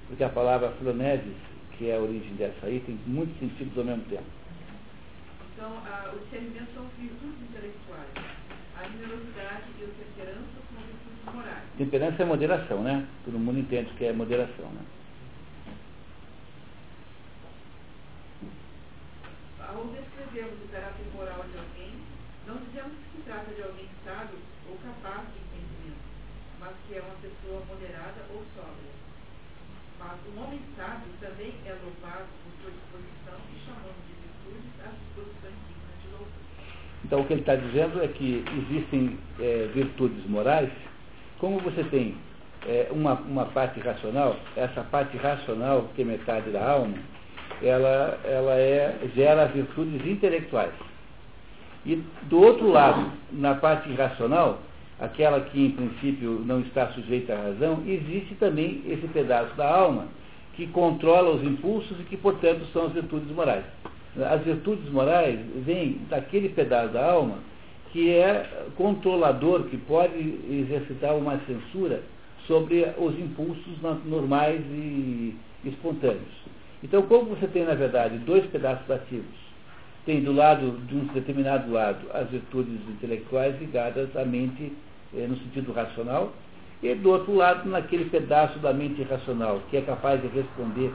Porque 0.07 0.23
a 0.23 0.29
palavra 0.29 0.69
floneses, 0.79 1.35
que 1.71 1.89
é 1.89 1.95
a 1.95 1.99
origem 1.99 2.35
dessa 2.35 2.67
aí, 2.67 2.79
tem 2.85 2.97
muitos 3.07 3.37
sentidos 3.39 3.75
ao 3.77 3.83
mesmo 3.83 4.03
tempo. 4.03 4.23
Então, 5.53 5.71
a, 5.85 6.13
o 6.13 6.19
discernimento 6.19 6.69
são 6.75 6.85
virtudes 6.99 7.41
intelectuais. 7.49 8.09
A 8.77 8.87
generosidade 8.87 9.63
e 9.79 9.83
a 9.83 9.87
temperança 9.87 10.65
Temperança 11.77 12.23
é 12.23 12.25
moderação, 12.25 12.81
né? 12.83 13.05
Todo 13.25 13.37
mundo 13.37 13.59
entende 13.59 13.89
que 13.97 14.05
é 14.05 14.13
moderação, 14.13 14.65
né? 14.65 14.81
Ao 19.75 19.83
descrevermos 19.91 20.55
o 20.63 20.71
caráter 20.71 21.03
moral 21.13 21.43
de 21.51 21.57
alguém, 21.59 21.91
não 22.47 22.55
dizemos 22.63 22.95
que 22.95 23.17
se 23.17 23.23
trata 23.27 23.51
de 23.51 23.61
alguém 23.61 23.89
sábio 24.05 24.39
ou 24.71 24.79
capaz 24.79 25.27
de 25.35 25.43
entendimento, 25.43 25.99
mas 26.61 26.71
que 26.87 26.95
é 26.95 27.01
uma 27.03 27.19
pessoa 27.19 27.59
moderada 27.67 28.23
ou 28.31 28.39
sóbria. 28.55 28.95
Mas 29.99 30.15
um 30.31 30.39
homem 30.39 30.61
sábio 30.77 31.11
também 31.19 31.51
é 31.67 31.75
louvado 31.83 32.23
por 32.39 32.51
sua 32.63 32.71
disposição 32.71 33.35
e 33.51 33.55
chamando 33.67 33.99
de 34.07 34.15
virtudes 34.15 34.71
as 34.79 34.95
disposições 34.95 35.59
dignas 35.67 35.97
de 35.99 36.07
louvor. 36.07 36.41
Então 37.03 37.19
o 37.19 37.27
que 37.27 37.33
ele 37.33 37.41
está 37.41 37.55
dizendo 37.57 38.01
é 38.01 38.07
que 38.07 38.45
existem 38.47 39.19
é, 39.41 39.67
virtudes 39.73 40.25
morais 40.29 40.71
como 41.37 41.59
você 41.59 41.83
tem 41.83 42.15
é, 42.65 42.87
uma, 42.91 43.15
uma 43.15 43.45
parte 43.47 43.81
racional, 43.81 44.39
essa 44.55 44.83
parte 44.85 45.17
racional, 45.17 45.89
que 45.93 46.01
é 46.01 46.05
metade 46.05 46.49
da 46.51 46.65
alma, 46.65 46.97
ela, 47.61 48.19
ela 48.25 48.55
é, 48.55 48.95
gera 49.15 49.45
virtudes 49.45 50.05
intelectuais. 50.05 50.73
E 51.85 52.01
do 52.23 52.41
outro 52.41 52.69
lado, 52.69 53.11
na 53.31 53.55
parte 53.55 53.91
racional, 53.93 54.59
aquela 54.99 55.41
que 55.41 55.65
em 55.65 55.71
princípio 55.71 56.41
não 56.45 56.61
está 56.61 56.87
sujeita 56.89 57.33
à 57.33 57.43
razão, 57.43 57.83
existe 57.85 58.35
também 58.35 58.81
esse 58.87 59.07
pedaço 59.07 59.55
da 59.55 59.69
alma 59.69 60.07
que 60.53 60.67
controla 60.67 61.35
os 61.35 61.43
impulsos 61.43 61.99
e 61.99 62.03
que, 62.03 62.17
portanto, 62.17 62.65
são 62.71 62.85
as 62.85 62.93
virtudes 62.93 63.29
morais. 63.35 63.65
As 64.17 64.41
virtudes 64.43 64.89
morais 64.89 65.39
vêm 65.65 65.99
daquele 66.09 66.49
pedaço 66.49 66.93
da 66.93 67.11
alma 67.11 67.39
que 67.91 68.09
é 68.11 68.45
controlador, 68.75 69.63
que 69.63 69.77
pode 69.77 70.17
exercitar 70.49 71.15
uma 71.15 71.39
censura 71.45 72.01
sobre 72.47 72.85
os 72.97 73.17
impulsos 73.17 73.81
normais 74.05 74.61
e 74.69 75.35
espontâneos. 75.63 76.45
Então, 76.85 77.01
como 77.01 77.35
você 77.35 77.47
tem, 77.47 77.65
na 77.65 77.73
verdade, 77.73 78.15
dois 78.19 78.45
pedaços 78.45 78.89
ativos, 78.91 79.25
tem 80.05 80.21
do 80.21 80.31
lado, 80.31 80.79
de 80.85 80.95
um 80.95 81.05
determinado 81.05 81.71
lado, 81.71 81.97
as 82.13 82.29
virtudes 82.29 82.79
intelectuais 82.87 83.59
ligadas 83.59 84.15
à 84.15 84.23
mente 84.23 84.71
eh, 85.17 85.25
no 85.27 85.35
sentido 85.37 85.73
racional, 85.73 86.31
e 86.83 86.93
do 86.93 87.09
outro 87.09 87.33
lado, 87.33 87.67
naquele 87.67 88.05
pedaço 88.05 88.59
da 88.59 88.71
mente 88.71 89.01
irracional, 89.01 89.61
que 89.71 89.77
é 89.77 89.81
capaz 89.81 90.21
de 90.21 90.27
responder 90.27 90.93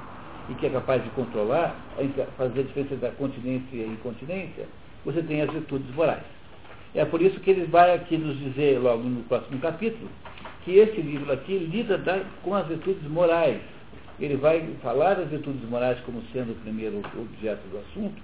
e 0.49 0.55
que 0.55 0.67
é 0.67 0.71
capaz 0.71 1.03
de 1.03 1.11
controlar, 1.11 1.75
fazer 2.39 2.61
a 2.61 2.63
diferença 2.63 2.95
da 2.95 3.11
continência 3.11 3.77
e 3.77 3.89
incontinência, 3.89 4.67
você 5.05 5.21
tem 5.25 5.43
as 5.43 5.51
virtudes 5.51 5.93
morais. 5.97 6.23
É 6.95 7.05
por 7.05 7.21
isso 7.21 7.41
que 7.41 7.51
ele 7.51 7.67
vai 7.67 7.97
aqui 7.97 8.17
nos 8.17 8.39
dizer, 8.39 8.79
logo 8.79 9.03
no 9.03 9.25
próximo 9.25 9.59
capítulo, 9.59 10.09
que 10.65 10.77
esse 10.77 11.01
livro 11.01 11.33
aqui 11.33 11.59
lida 11.59 11.99
da, 11.99 12.23
com 12.45 12.55
as 12.55 12.69
virtudes 12.69 13.11
morais. 13.11 13.61
Ele 14.21 14.37
vai 14.37 14.69
falar 14.83 15.15
das 15.15 15.29
virtudes 15.29 15.67
morais 15.69 15.99
como 16.01 16.23
sendo 16.33 16.53
o 16.53 16.55
primeiro 16.57 16.99
objeto 16.99 17.67
do 17.71 17.79
assunto 17.79 18.21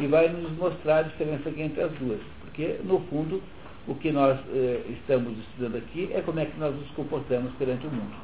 e 0.00 0.06
vai 0.06 0.28
nos 0.28 0.50
mostrar 0.52 0.98
a 0.98 1.02
diferença 1.02 1.48
entre 1.56 1.82
as 1.82 1.92
duas. 1.92 2.20
Porque, 2.40 2.78
no 2.84 3.00
fundo, 3.10 3.42
o 3.86 3.94
que 3.94 4.10
nós 4.10 4.38
eh, 4.52 4.82
estamos 4.90 5.38
estudando 5.38 5.76
aqui 5.76 6.10
é 6.12 6.20
como 6.20 6.40
é 6.40 6.46
que 6.46 6.58
nós 6.58 6.74
nos 6.74 6.88
comportamos 6.90 7.52
perante 7.54 7.86
o 7.86 7.90
mundo. 7.90 8.14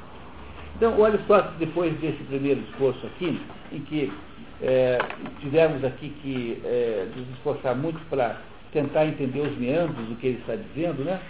Então, 0.77 0.99
o 0.99 1.05
Aristóteles, 1.05 1.57
depois 1.59 1.97
desse 2.01 2.23
primeiro 2.25 2.61
esforço 2.61 3.07
aqui, 3.07 3.41
em 3.73 3.81
que 3.81 4.13
eh, 4.61 4.99
tivemos 5.41 5.85
aqui 5.85 6.09
que 6.21 6.61
eh, 6.65 7.07
nos 7.17 7.29
esforçar 7.31 7.77
muito 7.77 7.99
para 8.11 8.41
tentar 8.73 9.07
entender 9.07 9.41
os 9.41 9.57
meandros 9.57 10.07
do 10.09 10.17
que 10.17 10.27
ele 10.27 10.39
está 10.39 10.57
dizendo, 10.57 11.05
né? 11.05 11.21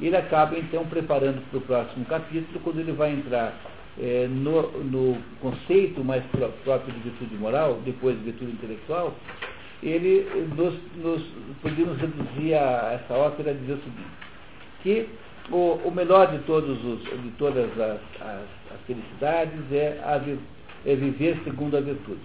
ele 0.00 0.16
acaba 0.16 0.58
então 0.58 0.84
preparando 0.86 1.42
para 1.50 1.58
o 1.58 1.62
próximo 1.62 2.04
capítulo, 2.06 2.60
quando 2.60 2.80
ele 2.80 2.92
vai 2.92 3.12
entrar 3.12 3.54
é, 4.00 4.26
no, 4.28 4.62
no, 4.84 5.18
conceito 5.40 6.02
mais 6.02 6.24
próprio 6.64 6.94
de 6.94 7.00
virtude 7.00 7.34
moral, 7.36 7.78
depois 7.84 8.16
de 8.16 8.24
virtude 8.24 8.52
intelectual, 8.52 9.14
ele 9.82 10.26
nos, 10.56 10.74
nos 10.96 11.98
reduzir 11.98 12.54
a 12.54 13.00
essa 13.02 13.14
ópera 13.14 13.52
dizer 13.54 13.74
o 13.74 13.76
seguinte, 13.76 14.10
que 14.82 15.08
o, 15.50 15.80
o 15.84 15.90
melhor 15.90 16.30
de, 16.30 16.38
todos 16.44 16.82
os, 16.84 17.02
de 17.02 17.30
todas 17.38 17.70
as, 17.78 18.00
as, 18.20 18.46
as 18.72 18.80
felicidades 18.86 19.60
é, 19.72 20.00
a, 20.02 20.20
é 20.86 20.94
viver 20.94 21.38
segundo 21.44 21.76
a 21.76 21.80
virtude. 21.80 22.20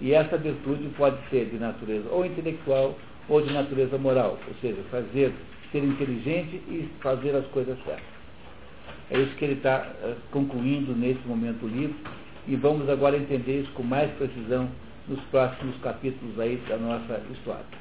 E 0.00 0.14
essa 0.14 0.38
virtude 0.38 0.88
pode 0.96 1.16
ser 1.28 1.46
de 1.46 1.58
natureza 1.58 2.08
ou 2.10 2.24
intelectual 2.24 2.96
ou 3.28 3.42
de 3.42 3.52
natureza 3.52 3.98
moral, 3.98 4.38
ou 4.46 4.54
seja, 4.60 4.80
fazer, 4.90 5.32
ser 5.72 5.84
inteligente 5.84 6.56
e 6.68 6.88
fazer 7.00 7.34
as 7.34 7.46
coisas 7.46 7.76
certas. 7.84 8.19
É 9.10 9.18
isso 9.18 9.34
que 9.36 9.44
ele 9.44 9.54
está 9.54 9.92
uh, 10.02 10.14
concluindo 10.30 10.94
nesse 10.94 11.26
momento 11.26 11.60
do 11.60 11.68
livro, 11.68 11.96
e 12.46 12.56
vamos 12.56 12.88
agora 12.88 13.16
entender 13.16 13.62
isso 13.62 13.72
com 13.72 13.82
mais 13.82 14.10
precisão 14.12 14.68
nos 15.08 15.20
próximos 15.24 15.76
capítulos 15.82 16.38
aí 16.38 16.56
da 16.68 16.76
nossa 16.76 17.20
história. 17.32 17.79